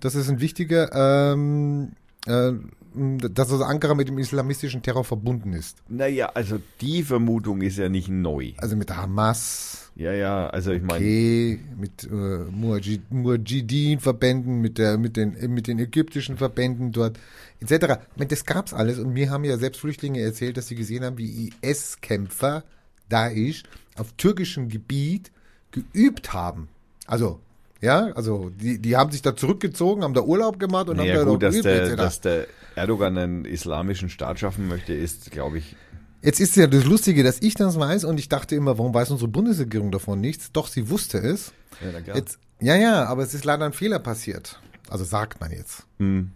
dass 0.00 0.14
es 0.14 0.30
ein 0.30 0.40
wichtiger, 0.40 1.32
ähm, 1.32 1.92
äh, 2.26 2.52
dass 2.94 3.50
also 3.52 3.64
Ankara 3.64 3.94
mit 3.94 4.08
dem 4.08 4.18
islamistischen 4.18 4.82
Terror 4.82 5.04
verbunden 5.04 5.52
ist. 5.52 5.78
Naja, 5.88 6.30
also 6.34 6.58
die 6.80 7.02
Vermutung 7.02 7.62
ist 7.62 7.78
ja 7.78 7.88
nicht 7.88 8.08
neu. 8.08 8.52
Also 8.58 8.76
mit 8.76 8.94
Hamas, 8.94 9.90
Ja, 9.94 10.12
ja, 10.12 10.48
also 10.48 10.72
ich 10.72 10.82
meine, 10.82 11.04
okay, 11.04 11.60
mit 11.78 12.04
äh, 12.04 12.08
Mujahid- 12.50 13.10
Mujahideen-Verbänden, 13.10 14.60
mit, 14.60 14.78
der, 14.78 14.98
mit, 14.98 15.16
den, 15.16 15.36
mit 15.52 15.66
den 15.66 15.78
ägyptischen 15.78 16.36
Verbänden 16.36 16.92
dort, 16.92 17.18
etc. 17.60 17.72
Ich 18.12 18.16
meine, 18.16 18.28
das 18.28 18.44
gab's 18.44 18.72
alles 18.72 18.98
und 18.98 19.12
mir 19.12 19.30
haben 19.30 19.44
ja 19.44 19.58
selbst 19.58 19.80
Flüchtlinge 19.80 20.20
erzählt, 20.20 20.56
dass 20.56 20.68
sie 20.68 20.74
gesehen 20.76 21.04
haben, 21.04 21.18
wie 21.18 21.52
IS-Kämpfer 21.62 22.64
Daesh 23.08 23.62
auf 23.96 24.12
türkischem 24.12 24.68
Gebiet 24.68 25.30
geübt 25.70 26.32
haben. 26.32 26.68
Also, 27.06 27.40
ja, 27.80 28.12
also 28.14 28.50
die, 28.50 28.78
die 28.80 28.96
haben 28.96 29.10
sich 29.10 29.22
da 29.22 29.36
zurückgezogen, 29.36 30.02
haben 30.02 30.14
da 30.14 30.22
Urlaub 30.22 30.58
gemacht 30.58 30.88
und 30.88 30.96
naja, 30.96 31.14
haben 31.14 31.18
da 31.18 31.30
gut, 31.30 31.42
noch 31.42 31.50
dass 31.50 31.60
der, 31.62 31.96
dass 31.96 32.20
der 32.20 32.46
Erdogan 32.74 33.16
einen 33.16 33.44
islamischen 33.44 34.08
Staat 34.08 34.40
schaffen 34.40 34.68
möchte, 34.68 34.92
ist, 34.94 35.30
glaube 35.30 35.58
ich, 35.58 35.76
Jetzt 36.20 36.40
ist 36.40 36.56
ja 36.56 36.66
das 36.66 36.84
Lustige, 36.84 37.22
dass 37.22 37.40
ich 37.40 37.54
das 37.54 37.78
weiß 37.78 38.04
und 38.04 38.18
ich 38.18 38.28
dachte 38.28 38.56
immer, 38.56 38.76
warum 38.76 38.92
weiß 38.92 39.10
unsere 39.12 39.28
Bundesregierung 39.28 39.92
davon 39.92 40.20
nichts? 40.20 40.50
Doch, 40.50 40.66
sie 40.66 40.90
wusste 40.90 41.18
es. 41.18 41.52
ja. 42.06 42.14
Jetzt, 42.16 42.40
ja, 42.60 42.74
ja, 42.74 43.04
aber 43.04 43.22
es 43.22 43.34
ist 43.34 43.44
leider 43.44 43.64
ein 43.64 43.72
Fehler 43.72 44.00
passiert. 44.00 44.60
Also 44.88 45.04
sagt 45.04 45.40
man 45.40 45.52
jetzt. 45.52 45.84
Hm. 45.98 46.32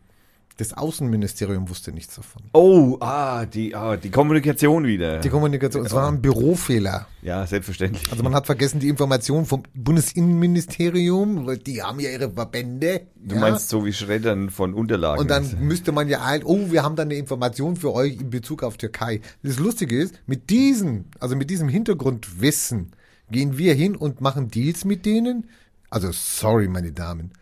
Das 0.58 0.74
Außenministerium 0.74 1.68
wusste 1.68 1.92
nichts 1.92 2.14
davon. 2.14 2.42
Oh, 2.52 2.98
ah, 3.00 3.46
die, 3.46 3.74
ah, 3.74 3.96
die 3.96 4.10
Kommunikation 4.10 4.86
wieder. 4.86 5.18
Die 5.20 5.30
Kommunikation, 5.30 5.86
es 5.86 5.92
war 5.92 6.08
ein 6.08 6.20
Bürofehler. 6.20 7.06
ja, 7.22 7.46
selbstverständlich. 7.46 8.10
Also 8.10 8.22
man 8.22 8.34
hat 8.34 8.46
vergessen, 8.46 8.78
die 8.78 8.88
Information 8.88 9.46
vom 9.46 9.62
Bundesinnenministerium, 9.74 11.46
weil 11.46 11.58
die 11.58 11.82
haben 11.82 12.00
ja 12.00 12.10
ihre 12.10 12.30
Verbände. 12.30 13.02
du 13.16 13.34
ja? 13.34 13.40
meinst 13.40 13.70
so 13.70 13.84
wie 13.86 13.92
Schreddern 13.92 14.50
von 14.50 14.74
Unterlagen. 14.74 15.20
Und 15.20 15.30
dann 15.30 15.48
müsste 15.60 15.92
man 15.92 16.08
ja 16.08 16.22
ein, 16.22 16.42
oh, 16.44 16.70
wir 16.70 16.82
haben 16.82 16.96
da 16.96 17.02
eine 17.02 17.14
Information 17.14 17.76
für 17.76 17.94
euch 17.94 18.20
in 18.20 18.30
Bezug 18.30 18.62
auf 18.62 18.76
Türkei. 18.76 19.20
Das 19.42 19.58
Lustige 19.58 19.96
ist, 19.98 20.14
mit 20.26 20.50
diesen, 20.50 21.06
also 21.18 21.34
mit 21.34 21.48
diesem 21.48 21.68
Hintergrundwissen 21.68 22.92
gehen 23.30 23.56
wir 23.56 23.74
hin 23.74 23.96
und 23.96 24.20
machen 24.20 24.48
Deals 24.48 24.84
mit 24.84 25.06
denen. 25.06 25.48
Also 25.88 26.10
sorry, 26.12 26.68
meine 26.68 26.92
Damen. 26.92 27.32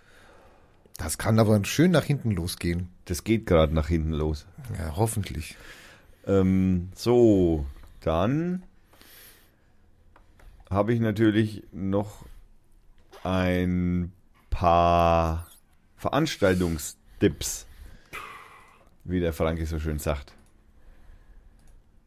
Das 0.97 1.17
kann 1.17 1.39
aber 1.39 1.65
schön 1.65 1.91
nach 1.91 2.05
hinten 2.05 2.31
losgehen. 2.31 2.89
Das 3.11 3.25
geht 3.25 3.45
gerade 3.45 3.75
nach 3.75 3.89
hinten 3.89 4.13
los. 4.13 4.47
Ja, 4.79 4.95
hoffentlich. 4.97 5.57
Ähm, 6.27 6.91
so, 6.95 7.67
dann 8.01 8.63
habe 10.71 10.95
ich 10.95 11.01
natürlich 11.01 11.65
noch 11.73 12.25
ein 13.25 14.13
paar 14.49 15.49
Veranstaltungstipps, 15.97 17.67
wie 19.03 19.19
der 19.19 19.33
Franke 19.33 19.67
so 19.67 19.81
schön 19.81 19.99
sagt. 19.99 20.33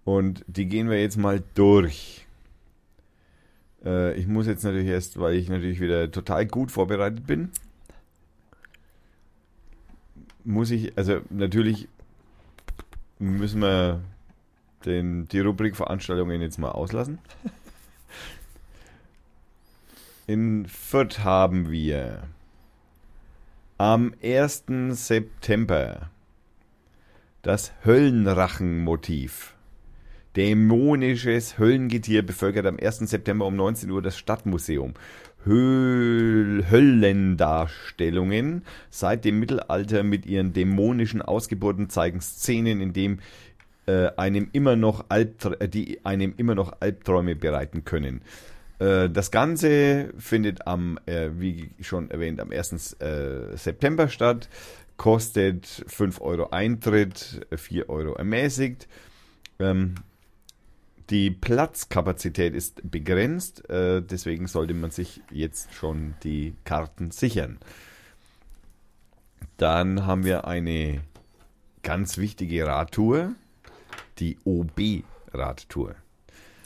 Und 0.06 0.46
die 0.48 0.68
gehen 0.68 0.90
wir 0.90 1.02
jetzt 1.02 1.18
mal 1.18 1.44
durch. 1.54 2.26
Äh, 3.84 4.18
ich 4.18 4.28
muss 4.28 4.48
jetzt 4.48 4.64
natürlich 4.64 4.88
erst, 4.88 5.20
weil 5.20 5.36
ich 5.36 5.50
natürlich 5.50 5.82
wieder 5.82 6.10
total 6.12 6.46
gut 6.46 6.72
vorbereitet 6.72 7.28
bin, 7.28 7.52
muss 10.44 10.72
ich, 10.72 10.98
also 10.98 11.22
natürlich 11.30 11.88
müssen 13.20 13.62
wir 13.62 14.02
den, 14.86 15.28
die 15.30 15.40
Rubrik 15.40 15.76
Veranstaltungen 15.76 16.42
jetzt 16.42 16.58
mal 16.60 16.72
auslassen. 16.72 17.20
In 20.28 20.66
Fürth 20.68 21.20
haben 21.20 21.70
wir 21.70 22.24
am 23.78 24.14
1. 24.24 24.64
September 24.92 26.10
das 27.42 27.74
Höllenrachenmotiv. 27.84 29.54
Dämonisches 30.36 31.60
Höllengetier 31.60 32.26
bevölkert 32.26 32.66
am 32.66 32.80
1. 32.80 33.00
September 33.00 33.46
um 33.46 33.56
19 33.56 33.92
Uhr 33.92 34.02
das 34.02 34.18
Stadtmuseum. 34.18 34.94
Höhl 35.46 36.66
Höllendarstellungen 36.70 38.64
seit 38.90 39.26
dem 39.26 39.40
Mittelalter 39.40 40.04
mit 40.04 40.26
ihren 40.26 40.54
dämonischen 40.54 41.22
Ausgeburten 41.22 41.90
zeigen 41.90 42.22
Szenen, 42.22 42.82
in 42.82 42.94
dem 42.94 43.20
äh, 43.86 44.10
einem 44.16 44.50
immer 44.54 44.76
noch 44.76 45.06
Albtr 45.10 45.60
äh, 45.60 45.68
die 45.68 46.06
einem 46.06 46.34
immer 46.38 46.56
noch 46.56 46.74
Albträume 46.80 47.36
bereiten 47.36 47.84
können. 47.84 48.22
Äh, 48.80 49.10
das 49.10 49.32
Ganze 49.32 50.14
findet 50.18 50.68
am, 50.68 51.00
äh, 51.06 51.30
wie 51.38 51.72
schon 51.82 52.10
erwähnt, 52.12 52.40
am 52.40 52.52
1. 52.52 52.94
Äh, 52.94 53.58
September 53.58 54.08
statt, 54.08 54.50
kostet 54.98 55.84
5 55.88 56.22
Euro 56.22 56.50
Eintritt, 56.52 57.46
4 57.56 57.90
Euro 57.90 58.14
ermäßigt. 58.14 58.88
Ähm, 59.60 59.96
die 61.14 61.30
Platzkapazität 61.30 62.56
ist 62.56 62.90
begrenzt, 62.90 63.70
äh, 63.70 64.02
deswegen 64.02 64.48
sollte 64.48 64.74
man 64.74 64.90
sich 64.90 65.22
jetzt 65.30 65.72
schon 65.72 66.16
die 66.24 66.56
Karten 66.64 67.12
sichern. 67.12 67.60
Dann 69.58 70.08
haben 70.08 70.26
wir 70.26 70.48
eine 70.48 71.02
ganz 71.84 72.18
wichtige 72.18 72.66
Radtour, 72.66 73.34
die 74.18 74.40
OB-Radtour. 74.44 75.94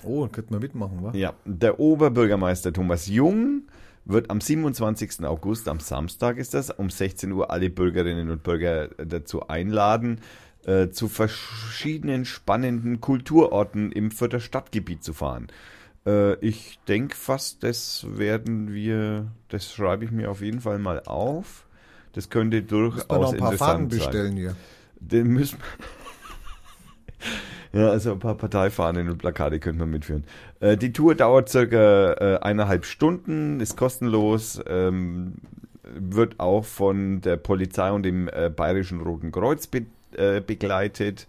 Oh, 0.04 0.26
könnten 0.30 0.54
wir 0.54 0.62
mitmachen, 0.62 1.04
wa? 1.04 1.12
Ja, 1.14 1.34
der 1.44 1.82
Oberbürgermeister 1.82 2.72
Thomas 2.72 3.08
Jung 3.08 3.64
wird 4.06 4.30
am 4.30 4.40
27. 4.40 5.26
August, 5.26 5.68
am 5.68 5.82
Samstag 5.82 6.38
ist 6.38 6.54
das, 6.54 6.70
um 6.70 6.90
16 6.90 7.34
Uhr 7.34 7.52
alle 7.52 7.70
Bürgerinnen 7.70 8.32
und 8.32 8.44
Bürger 8.44 8.88
dazu 8.98 9.50
einladen, 9.50 10.22
äh, 10.68 10.90
zu 10.90 11.08
verschiedenen 11.08 12.26
spannenden 12.26 13.02
Kulturorten 13.02 13.92
im 13.92 14.12
Fürther 14.12 14.40
Stadtgebiet 14.40 15.04
zu 15.04 15.14
fahren. 15.14 15.48
Äh, 16.06 16.36
ich 16.46 16.80
denke 16.88 17.16
fast, 17.16 17.64
das 17.64 18.06
werden 18.10 18.74
wir, 18.74 19.28
das 19.50 19.74
schreibe 19.74 20.06
ich 20.06 20.12
mir 20.12 20.30
auf 20.30 20.42
jeden 20.42 20.62
Fall 20.62 20.78
mal 20.78 21.02
auf. 21.06 21.66
Das 22.14 22.30
könnte 22.30 22.62
Müssen 22.62 22.72
wir 22.72 22.80
noch 22.80 23.06
durchaus 23.08 23.34
ein 23.34 23.40
paar 23.40 23.52
Fahnen 23.54 23.84
interessant 23.86 23.92
sein. 23.92 24.00
bestellen 24.00 24.38
hier. 24.38 24.56
Den 25.00 25.28
müssen 25.28 25.58
Ja, 27.74 27.90
also 27.90 28.14
ein 28.14 28.20
paar 28.20 28.36
Parteifahnen 28.36 29.10
und 29.10 29.18
Plakate 29.18 29.60
könnte 29.60 29.80
man 29.80 29.90
mitführen. 29.90 30.24
Äh, 30.60 30.78
die 30.78 30.94
Tour 30.94 31.16
dauert 31.16 31.50
circa 31.50 32.14
äh, 32.14 32.40
eineinhalb 32.42 32.86
Stunden, 32.86 33.60
ist 33.60 33.76
kostenlos, 33.76 34.62
ähm, 34.68 35.36
wird 35.84 36.40
auch 36.40 36.66
von 36.66 37.22
der 37.22 37.38
Polizei 37.38 37.92
und 37.92 38.04
dem 38.04 38.30
äh, 38.30 38.50
Bayerischen 38.50 39.02
Roten 39.02 39.32
Kreuz 39.32 39.68
be 39.68 39.86
äh, 40.18 40.42
begleitet. 40.46 41.28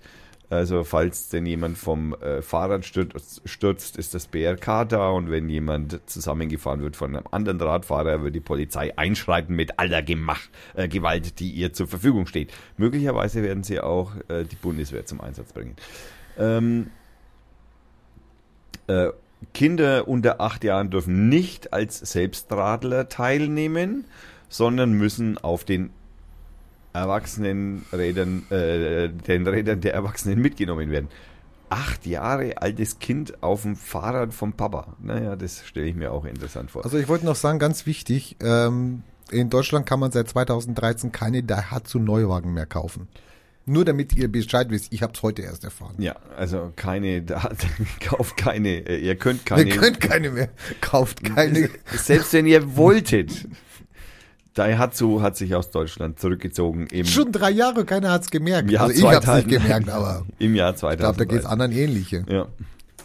Also 0.50 0.82
falls 0.82 1.28
denn 1.28 1.44
jemand 1.44 1.76
vom 1.76 2.14
äh, 2.14 2.40
Fahrrad 2.40 2.86
stürzt, 2.86 3.42
stürzt, 3.44 3.98
ist 3.98 4.14
das 4.14 4.28
BRK 4.28 4.86
da 4.86 5.10
und 5.10 5.30
wenn 5.30 5.50
jemand 5.50 6.00
zusammengefahren 6.08 6.80
wird 6.80 6.96
von 6.96 7.14
einem 7.14 7.26
anderen 7.30 7.60
Radfahrer, 7.60 8.22
wird 8.22 8.34
die 8.34 8.40
Polizei 8.40 8.96
einschreiten 8.96 9.54
mit 9.54 9.78
aller 9.78 10.00
Gemach, 10.00 10.40
äh, 10.74 10.88
Gewalt, 10.88 11.38
die 11.40 11.50
ihr 11.50 11.74
zur 11.74 11.86
Verfügung 11.86 12.26
steht. 12.26 12.50
Möglicherweise 12.78 13.42
werden 13.42 13.62
sie 13.62 13.80
auch 13.80 14.12
äh, 14.28 14.44
die 14.44 14.56
Bundeswehr 14.56 15.04
zum 15.04 15.20
Einsatz 15.20 15.52
bringen. 15.52 15.76
Ähm, 16.38 16.90
äh, 18.86 19.10
Kinder 19.52 20.08
unter 20.08 20.40
acht 20.40 20.64
Jahren 20.64 20.90
dürfen 20.90 21.28
nicht 21.28 21.74
als 21.74 21.98
Selbstradler 21.98 23.10
teilnehmen, 23.10 24.06
sondern 24.48 24.92
müssen 24.92 25.36
auf 25.36 25.64
den 25.64 25.90
Erwachsenenrädern, 26.98 28.50
äh, 28.50 29.08
den 29.08 29.46
Rädern 29.46 29.80
der 29.80 29.94
Erwachsenen 29.94 30.40
mitgenommen 30.40 30.90
werden. 30.90 31.08
acht 31.70 32.06
Jahre 32.06 32.62
altes 32.62 32.98
Kind 32.98 33.42
auf 33.42 33.62
dem 33.62 33.76
Fahrrad 33.76 34.32
vom 34.32 34.54
Papa. 34.54 34.96
Naja, 35.02 35.36
das 35.36 35.66
stelle 35.66 35.86
ich 35.86 35.94
mir 35.94 36.12
auch 36.12 36.24
interessant 36.24 36.70
vor. 36.70 36.82
Also 36.84 36.96
ich 36.98 37.08
wollte 37.08 37.26
noch 37.26 37.36
sagen, 37.36 37.58
ganz 37.58 37.84
wichtig, 37.84 38.36
ähm, 38.42 39.02
in 39.30 39.50
Deutschland 39.50 39.84
kann 39.84 40.00
man 40.00 40.10
seit 40.10 40.28
2013 40.30 41.12
keine 41.12 41.42
Daihatsu 41.42 41.98
Neuwagen 41.98 42.54
mehr 42.54 42.64
kaufen. 42.64 43.06
Nur 43.66 43.84
damit 43.84 44.16
ihr 44.16 44.32
Bescheid 44.32 44.70
wisst, 44.70 44.94
ich 44.94 45.02
habe 45.02 45.12
es 45.14 45.22
heute 45.22 45.42
erst 45.42 45.62
erfahren. 45.62 45.96
ja, 45.98 46.16
also 46.38 46.72
keine, 46.74 47.20
da, 47.20 47.50
kauft 48.00 48.38
keine, 48.38 48.88
äh, 48.88 48.96
ihr 48.96 49.16
könnt 49.16 49.44
keine, 49.44 49.68
Ihr 49.68 49.76
könnt 49.76 50.00
keine 50.00 50.30
mehr, 50.30 50.48
kauft 50.80 51.22
keine. 51.22 51.68
selbst 51.92 52.32
wenn 52.32 52.46
ihr 52.46 52.76
wolltet. 52.78 53.46
Daihatsu 54.58 55.22
hat 55.22 55.36
sich 55.36 55.54
aus 55.54 55.70
Deutschland 55.70 56.18
zurückgezogen 56.18 56.88
Schon 57.04 57.30
drei 57.30 57.50
Jahre, 57.50 57.84
keiner 57.84 58.10
hat's 58.10 58.30
gemerkt. 58.30 58.70
Jahr 58.70 58.84
also 58.84 58.98
ich 58.98 59.04
habe 59.04 59.24
2000. 59.24 59.46
nicht 59.46 59.62
gemerkt, 59.62 59.88
aber 59.88 60.26
im 60.38 60.54
Jahr 60.54 60.74
ich 60.74 60.80
glaube, 60.80 60.96
2000. 60.96 61.20
da 61.20 61.24
geht's 61.24 61.46
anderen 61.46 61.72
ähnliche. 61.72 62.24
Ja. 62.28 62.46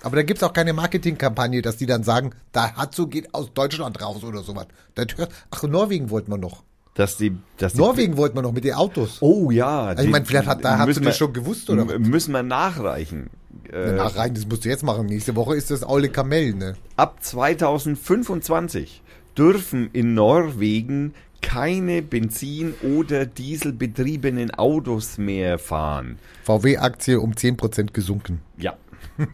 Aber 0.01 0.15
da 0.17 0.23
gibt's 0.23 0.43
auch 0.43 0.51
keine 0.51 0.73
Marketingkampagne, 0.73 1.61
dass 1.61 1.77
die 1.77 1.85
dann 1.85 2.03
sagen, 2.03 2.31
Daihatsu 2.51 3.07
geht 3.07 3.33
aus 3.33 3.53
Deutschland 3.53 4.01
raus 4.01 4.23
oder 4.23 4.41
sowas. 4.41 4.67
Das 4.95 5.07
hört, 5.15 5.31
ach, 5.51 5.63
Norwegen 5.63 6.09
wollten 6.09 6.31
wir 6.31 6.37
noch. 6.37 6.63
Dass 6.95 7.17
die, 7.17 7.35
dass 7.57 7.73
die 7.73 7.79
Norwegen 7.79 8.17
wollten 8.17 8.35
wir 8.35 8.41
noch 8.41 8.51
mit 8.51 8.63
den 8.63 8.73
Autos. 8.73 9.17
Oh 9.21 9.49
ja. 9.49 9.85
Also 9.85 10.03
ich 10.03 10.09
meine, 10.09 10.25
vielleicht 10.25 10.47
hat 10.47 10.63
Daihatsu 10.63 10.99
das 11.01 11.17
schon 11.17 11.33
gewusst, 11.33 11.69
oder 11.69 11.87
was? 11.87 11.99
Müssen 11.99 12.33
wir 12.33 12.43
nachreichen. 12.43 13.29
Äh, 13.71 13.97
Ach 13.99 14.15
rein, 14.15 14.33
das 14.33 14.45
musst 14.47 14.65
du 14.65 14.69
jetzt 14.69 14.83
machen. 14.83 15.05
Nächste 15.05 15.35
Woche 15.35 15.55
ist 15.55 15.71
das 15.71 15.83
Aule 15.83 16.09
Kamel, 16.09 16.53
ne? 16.53 16.73
ab 16.97 17.17
2025 17.21 19.01
dürfen 19.37 19.89
in 19.93 20.13
Norwegen 20.13 21.13
keine 21.43 22.01
Benzin- 22.01 22.73
oder 22.81 23.27
Dieselbetriebenen 23.27 24.49
Autos 24.51 25.19
mehr 25.19 25.59
fahren. 25.59 26.17
VW-Aktie 26.43 27.19
um 27.19 27.33
10% 27.33 27.93
gesunken. 27.93 28.41
Ja. 28.57 28.75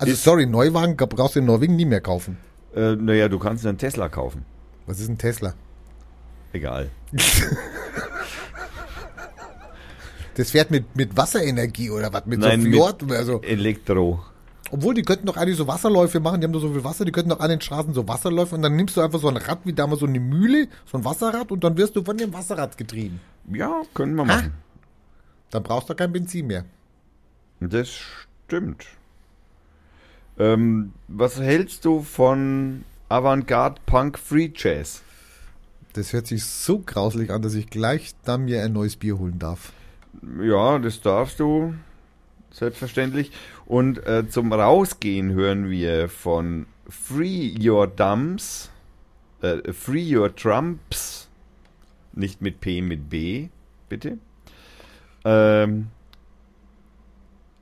Also 0.00 0.12
Ist- 0.12 0.22
sorry, 0.22 0.46
Neuwagen 0.46 0.96
brauchst 0.96 1.34
du 1.34 1.40
in 1.40 1.46
Norwegen 1.46 1.74
nie 1.74 1.84
mehr 1.84 2.00
kaufen. 2.00 2.36
Äh, 2.72 2.94
naja, 2.94 3.28
du 3.28 3.40
kannst 3.40 3.66
einen 3.66 3.78
Tesla 3.78 4.08
kaufen. 4.08 4.44
Was 4.86 5.00
ist 5.00 5.08
ein 5.08 5.18
Tesla? 5.18 5.54
Egal. 6.52 6.88
Das 10.34 10.52
fährt 10.52 10.70
mit, 10.70 10.94
mit 10.94 11.16
Wasserenergie 11.16 11.90
oder 11.90 12.12
was? 12.12 12.26
Mit 12.26 12.38
Nein, 12.38 12.60
so 12.62 12.66
mit- 12.68 12.76
Fjord? 12.76 13.10
Also, 13.10 13.42
Elektro. 13.42 14.20
Obwohl, 14.70 14.94
die 14.94 15.02
könnten 15.02 15.26
doch 15.26 15.36
eigentlich 15.36 15.56
so 15.56 15.66
Wasserläufe 15.66 16.20
machen. 16.20 16.40
Die 16.40 16.46
haben 16.46 16.52
doch 16.52 16.60
so 16.60 16.72
viel 16.72 16.84
Wasser, 16.84 17.04
die 17.04 17.12
könnten 17.12 17.30
doch 17.30 17.40
an 17.40 17.50
den 17.50 17.60
Straßen 17.60 17.94
so 17.94 18.06
Wasserläufe 18.06 18.54
und 18.54 18.62
dann 18.62 18.76
nimmst 18.76 18.96
du 18.96 19.00
einfach 19.00 19.18
so 19.18 19.28
ein 19.28 19.36
Rad 19.36 19.60
wie 19.64 19.72
damals 19.72 20.00
so 20.00 20.06
eine 20.06 20.20
Mühle, 20.20 20.68
so 20.86 20.98
ein 20.98 21.04
Wasserrad 21.04 21.50
und 21.50 21.64
dann 21.64 21.76
wirst 21.76 21.96
du 21.96 22.04
von 22.04 22.16
dem 22.16 22.32
Wasserrad 22.32 22.76
getrieben. 22.76 23.20
Ja, 23.52 23.82
können 23.94 24.14
wir 24.14 24.24
machen. 24.24 24.52
Dann 25.50 25.62
brauchst 25.62 25.88
du 25.88 25.94
kein 25.94 26.12
Benzin 26.12 26.46
mehr. 26.46 26.64
Das 27.60 27.88
stimmt. 27.88 28.86
Ähm, 30.38 30.92
was 31.08 31.40
hältst 31.40 31.84
du 31.84 32.02
von 32.02 32.84
Avantgarde 33.08 33.80
Punk 33.86 34.18
Free 34.18 34.50
Jazz? 34.54 35.02
Das 35.94 36.12
hört 36.12 36.26
sich 36.26 36.44
so 36.44 36.78
grauslich 36.78 37.30
an, 37.32 37.42
dass 37.42 37.54
ich 37.54 37.70
gleich 37.70 38.14
dann 38.24 38.44
mir 38.44 38.62
ein 38.62 38.72
neues 38.72 38.96
Bier 38.96 39.18
holen 39.18 39.38
darf. 39.38 39.72
Ja, 40.40 40.78
das 40.78 41.00
darfst 41.00 41.40
du. 41.40 41.74
Selbstverständlich. 42.58 43.30
Und 43.66 44.04
äh, 44.06 44.28
zum 44.28 44.52
Rausgehen 44.52 45.32
hören 45.32 45.70
wir 45.70 46.08
von 46.08 46.66
Free 46.88 47.54
Your 47.60 47.86
Dumps, 47.86 48.70
äh, 49.42 49.72
Free 49.72 50.16
Your 50.16 50.34
Trumps, 50.34 51.28
nicht 52.12 52.42
mit 52.42 52.60
P, 52.60 52.82
mit 52.82 53.08
B, 53.08 53.48
bitte. 53.88 54.18
Ähm, 55.24 55.88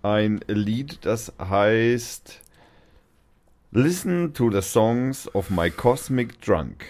ein 0.03 0.41
Lied, 0.47 1.05
das 1.05 1.33
heißt 1.39 2.41
Listen 3.73 4.33
to 4.33 4.51
the 4.51 4.63
Songs 4.63 5.29
of 5.35 5.51
My 5.51 5.71
Cosmic 5.71 6.41
Drunk. 6.41 6.87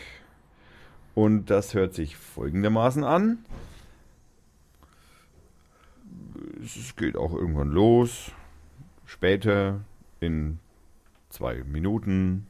Und 1.16 1.50
das 1.50 1.74
hört 1.74 1.94
sich 1.94 2.16
folgendermaßen 2.16 3.02
an. 3.02 3.38
Es 6.62 6.96
geht 6.96 7.16
auch 7.16 7.32
irgendwann 7.34 7.68
los. 7.70 8.30
Später 9.04 9.80
in 10.20 10.58
zwei 11.30 11.62
Minuten. 11.64 12.46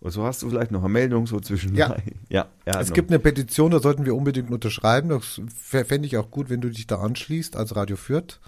Und 0.00 0.12
so 0.12 0.24
hast 0.24 0.42
du 0.42 0.48
vielleicht 0.48 0.70
noch 0.70 0.80
eine 0.80 0.88
Meldung 0.88 1.26
so 1.26 1.40
zwischen. 1.40 1.74
Ja. 1.74 1.96
ja 2.28 2.48
hat 2.66 2.82
Es 2.82 2.88
noch- 2.88 2.94
gibt 2.94 3.10
eine 3.10 3.18
Petition, 3.18 3.70
da 3.70 3.80
sollten 3.80 4.06
wir 4.06 4.14
unbedingt 4.14 4.50
unterschreiben. 4.50 5.08
Das 5.10 5.40
fände 5.58 6.06
ich 6.06 6.16
auch 6.16 6.30
gut, 6.30 6.48
wenn 6.48 6.60
du 6.60 6.70
dich 6.70 6.86
da 6.86 7.00
anschließt 7.00 7.56
als 7.56 7.76
Radio 7.76 7.96
Fürth. 7.96 8.40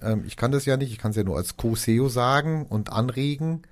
Ähm, 0.00 0.22
ich 0.26 0.36
kann 0.36 0.52
das 0.52 0.64
ja 0.64 0.76
nicht, 0.76 0.92
ich 0.92 0.98
kann 0.98 1.10
es 1.10 1.16
ja 1.16 1.24
nur 1.24 1.36
als 1.36 1.56
Co-SEO 1.56 2.08
sagen 2.08 2.66
und 2.66 2.92
anregen. 2.92 3.62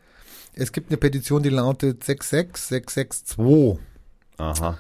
Es 0.55 0.73
gibt 0.73 0.91
eine 0.91 0.97
Petition, 0.97 1.43
die 1.45 1.49
lautet 1.49 2.03
66662 2.03 3.79
Aha. 4.39 4.79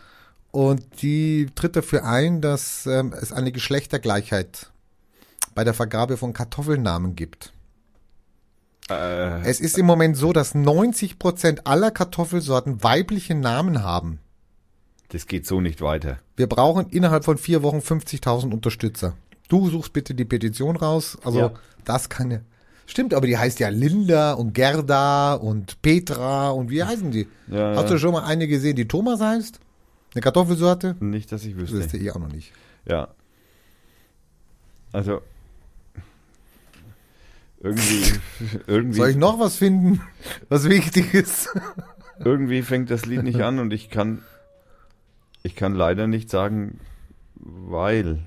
und 0.50 1.02
die 1.02 1.48
tritt 1.54 1.76
dafür 1.76 2.04
ein, 2.04 2.40
dass 2.40 2.86
ähm, 2.86 3.12
es 3.12 3.32
eine 3.32 3.52
Geschlechtergleichheit 3.52 4.72
bei 5.60 5.64
der 5.64 5.74
Vergabe 5.74 6.16
von 6.16 6.32
Kartoffelnamen 6.32 7.16
gibt. 7.16 7.52
Äh, 8.88 9.42
Es 9.42 9.60
ist 9.60 9.76
im 9.76 9.84
Moment 9.84 10.16
so, 10.16 10.32
dass 10.32 10.54
90 10.54 11.18
Prozent 11.18 11.66
aller 11.66 11.90
Kartoffelsorten 11.90 12.82
weibliche 12.82 13.34
Namen 13.34 13.82
haben. 13.82 14.20
das 15.10 15.26
geht 15.26 15.46
so 15.46 15.60
nicht 15.60 15.82
weiter. 15.82 16.16
Wir 16.34 16.46
brauchen 16.46 16.86
innerhalb 16.88 17.26
von 17.26 17.36
vier 17.36 17.62
Wochen 17.62 17.80
50.000 17.80 18.54
Unterstützer. 18.54 19.12
Du 19.48 19.68
suchst 19.68 19.92
bitte 19.92 20.14
die 20.14 20.24
Petition 20.24 20.76
raus. 20.76 21.18
Also 21.24 21.38
Ja. 21.40 21.52
das 21.84 22.08
kann 22.08 22.30
ja. 22.30 22.38
Stimmt, 22.86 23.12
aber 23.12 23.26
die 23.26 23.36
heißt 23.36 23.60
ja 23.60 23.68
Linda 23.68 24.32
und 24.32 24.54
Gerda 24.54 25.34
und 25.34 25.82
Petra 25.82 26.48
und 26.52 26.70
wie 26.70 26.82
heißen 26.84 27.10
die? 27.10 27.28
Ja, 27.48 27.74
Hast 27.74 27.82
ja. 27.84 27.88
du 27.90 27.98
schon 27.98 28.12
mal 28.12 28.24
eine 28.24 28.48
gesehen, 28.48 28.76
die 28.76 28.88
Thomas 28.88 29.20
heißt? 29.20 29.60
Eine 30.14 30.22
Kartoffelsorte? 30.22 30.96
Nicht, 31.00 31.30
dass 31.32 31.44
ich 31.44 31.52
Das 31.52 31.60
wüsste. 31.64 31.76
wüsste 31.76 31.96
ich 31.98 32.10
auch 32.12 32.18
noch 32.18 32.32
nicht. 32.32 32.50
Ja. 32.86 33.08
Also. 34.92 35.20
Irgendwie, 37.60 38.12
irgendwie, 38.66 38.98
Soll 38.98 39.10
ich 39.10 39.16
noch 39.16 39.38
was 39.38 39.56
finden, 39.56 40.00
was 40.48 40.68
wichtig 40.68 41.14
ist? 41.14 41.48
irgendwie 42.24 42.62
fängt 42.62 42.90
das 42.90 43.06
Lied 43.06 43.22
nicht 43.22 43.40
an 43.40 43.58
und 43.58 43.72
ich 43.72 43.88
kann, 43.90 44.22
ich 45.42 45.56
kann 45.56 45.74
leider 45.74 46.06
nicht 46.06 46.30
sagen, 46.30 46.78
weil. 47.34 48.20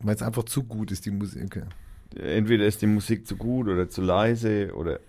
Weil 0.00 0.14
es 0.14 0.22
einfach 0.22 0.44
zu 0.44 0.64
gut 0.64 0.92
ist, 0.92 1.06
die 1.06 1.10
Musik. 1.10 1.62
Entweder 2.16 2.66
ist 2.66 2.82
die 2.82 2.86
Musik 2.86 3.26
zu 3.26 3.36
gut 3.36 3.68
oder 3.68 3.88
zu 3.88 4.00
leise 4.00 4.72
oder 4.74 5.00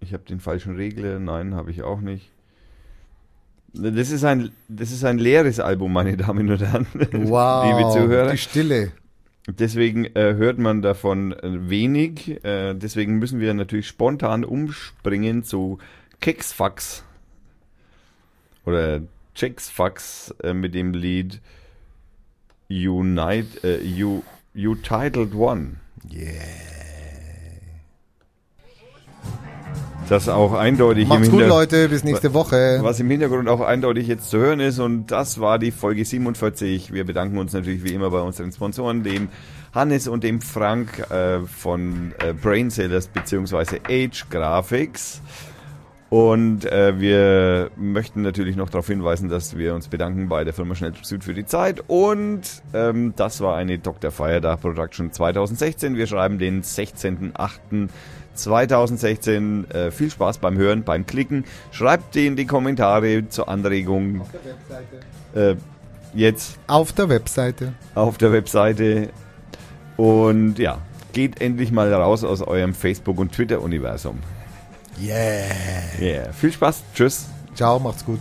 ich 0.00 0.12
habe 0.12 0.24
den 0.24 0.40
falschen 0.40 0.76
Regler. 0.76 1.18
Nein, 1.18 1.54
habe 1.54 1.70
ich 1.70 1.82
auch 1.82 2.00
nicht. 2.00 2.30
Das 3.72 4.10
ist 4.10 4.24
ein, 4.24 4.50
das 4.68 4.92
ist 4.92 5.04
ein 5.04 5.18
leeres 5.18 5.58
Album, 5.58 5.92
meine 5.92 6.16
Damen 6.16 6.48
und 6.48 6.60
Herren. 6.60 6.86
Wow. 7.12 7.64
Liebe 7.78 7.90
Zuhörer. 7.90 8.30
Die 8.30 8.38
Stille. 8.38 8.92
Deswegen 9.46 10.06
äh, 10.06 10.34
hört 10.34 10.58
man 10.58 10.80
davon 10.80 11.32
äh, 11.32 11.68
wenig. 11.68 12.42
Äh, 12.44 12.74
deswegen 12.74 13.18
müssen 13.18 13.40
wir 13.40 13.52
natürlich 13.52 13.86
spontan 13.86 14.44
umspringen 14.44 15.44
zu 15.44 15.78
Keksfax 16.20 17.04
oder 18.64 19.02
Checksfax 19.34 20.34
äh, 20.42 20.54
mit 20.54 20.74
dem 20.74 20.94
Lied 20.94 21.40
Unite, 22.70 23.62
äh, 23.62 23.82
you, 23.82 24.22
you 24.54 24.74
Titled 24.74 25.34
One. 25.34 25.76
Yeah. 26.10 26.83
Das 30.08 30.28
auch 30.28 30.52
eindeutig 30.52 31.08
Macht's 31.08 31.30
gut, 31.30 31.46
Leute. 31.46 31.88
Bis 31.88 32.04
nächste 32.04 32.34
Woche. 32.34 32.78
was 32.82 33.00
im 33.00 33.08
Hintergrund 33.08 33.48
auch 33.48 33.60
eindeutig 33.60 34.06
jetzt 34.06 34.28
zu 34.28 34.38
hören 34.38 34.60
ist. 34.60 34.78
Und 34.78 35.06
das 35.06 35.40
war 35.40 35.58
die 35.58 35.70
Folge 35.70 36.04
47. 36.04 36.92
Wir 36.92 37.04
bedanken 37.04 37.38
uns 37.38 37.54
natürlich 37.54 37.84
wie 37.84 37.94
immer 37.94 38.10
bei 38.10 38.20
unseren 38.20 38.52
Sponsoren, 38.52 39.02
dem 39.02 39.28
Hannes 39.74 40.06
und 40.06 40.22
dem 40.22 40.42
Frank 40.42 41.10
äh, 41.10 41.40
von 41.40 42.12
äh, 42.18 42.34
Brainsellers 42.34 43.08
bzw. 43.08 43.80
Age 43.88 44.26
Graphics. 44.28 45.22
Und 46.10 46.64
äh, 46.66 47.00
wir 47.00 47.70
möchten 47.76 48.22
natürlich 48.22 48.56
noch 48.56 48.70
darauf 48.70 48.86
hinweisen, 48.86 49.28
dass 49.28 49.56
wir 49.56 49.74
uns 49.74 49.88
bedanken 49.88 50.28
bei 50.28 50.44
der 50.44 50.52
Firma 50.52 50.74
Schnell 50.74 50.92
Süd 51.02 51.24
für 51.24 51.34
die 51.34 51.46
Zeit. 51.46 51.82
Und 51.88 52.42
ähm, 52.72 53.14
das 53.16 53.40
war 53.40 53.56
eine 53.56 53.78
Dr. 53.78 54.10
Feiertag 54.10 54.60
Production 54.60 55.10
2016. 55.10 55.96
Wir 55.96 56.06
schreiben 56.06 56.38
den 56.38 56.62
16.08.2016. 58.36 59.70
Äh, 59.72 59.90
viel 59.90 60.10
Spaß 60.10 60.38
beim 60.38 60.56
Hören, 60.56 60.82
beim 60.84 61.06
Klicken. 61.06 61.44
Schreibt 61.72 62.16
in 62.16 62.36
die 62.36 62.46
Kommentare 62.46 63.28
zur 63.28 63.48
Anregung 63.48 64.22
äh, 65.34 65.54
jetzt 66.14 66.58
Auf 66.66 66.92
der 66.92 67.08
Webseite. 67.08 67.72
auf 67.94 68.18
der 68.18 68.32
Webseite. 68.32 69.08
Und 69.96 70.58
ja, 70.58 70.78
geht 71.12 71.40
endlich 71.40 71.70
mal 71.70 71.92
raus 71.92 72.24
aus 72.24 72.42
eurem 72.42 72.74
Facebook- 72.74 73.18
und 73.18 73.32
Twitter-Universum. 73.32 74.18
Yeah. 75.00 75.44
Yeah. 76.00 76.32
Viel 76.32 76.52
Spaß. 76.52 76.82
Tschüss. 76.94 77.26
Ciao, 77.54 77.78
macht's 77.78 78.04
gut. 78.04 78.20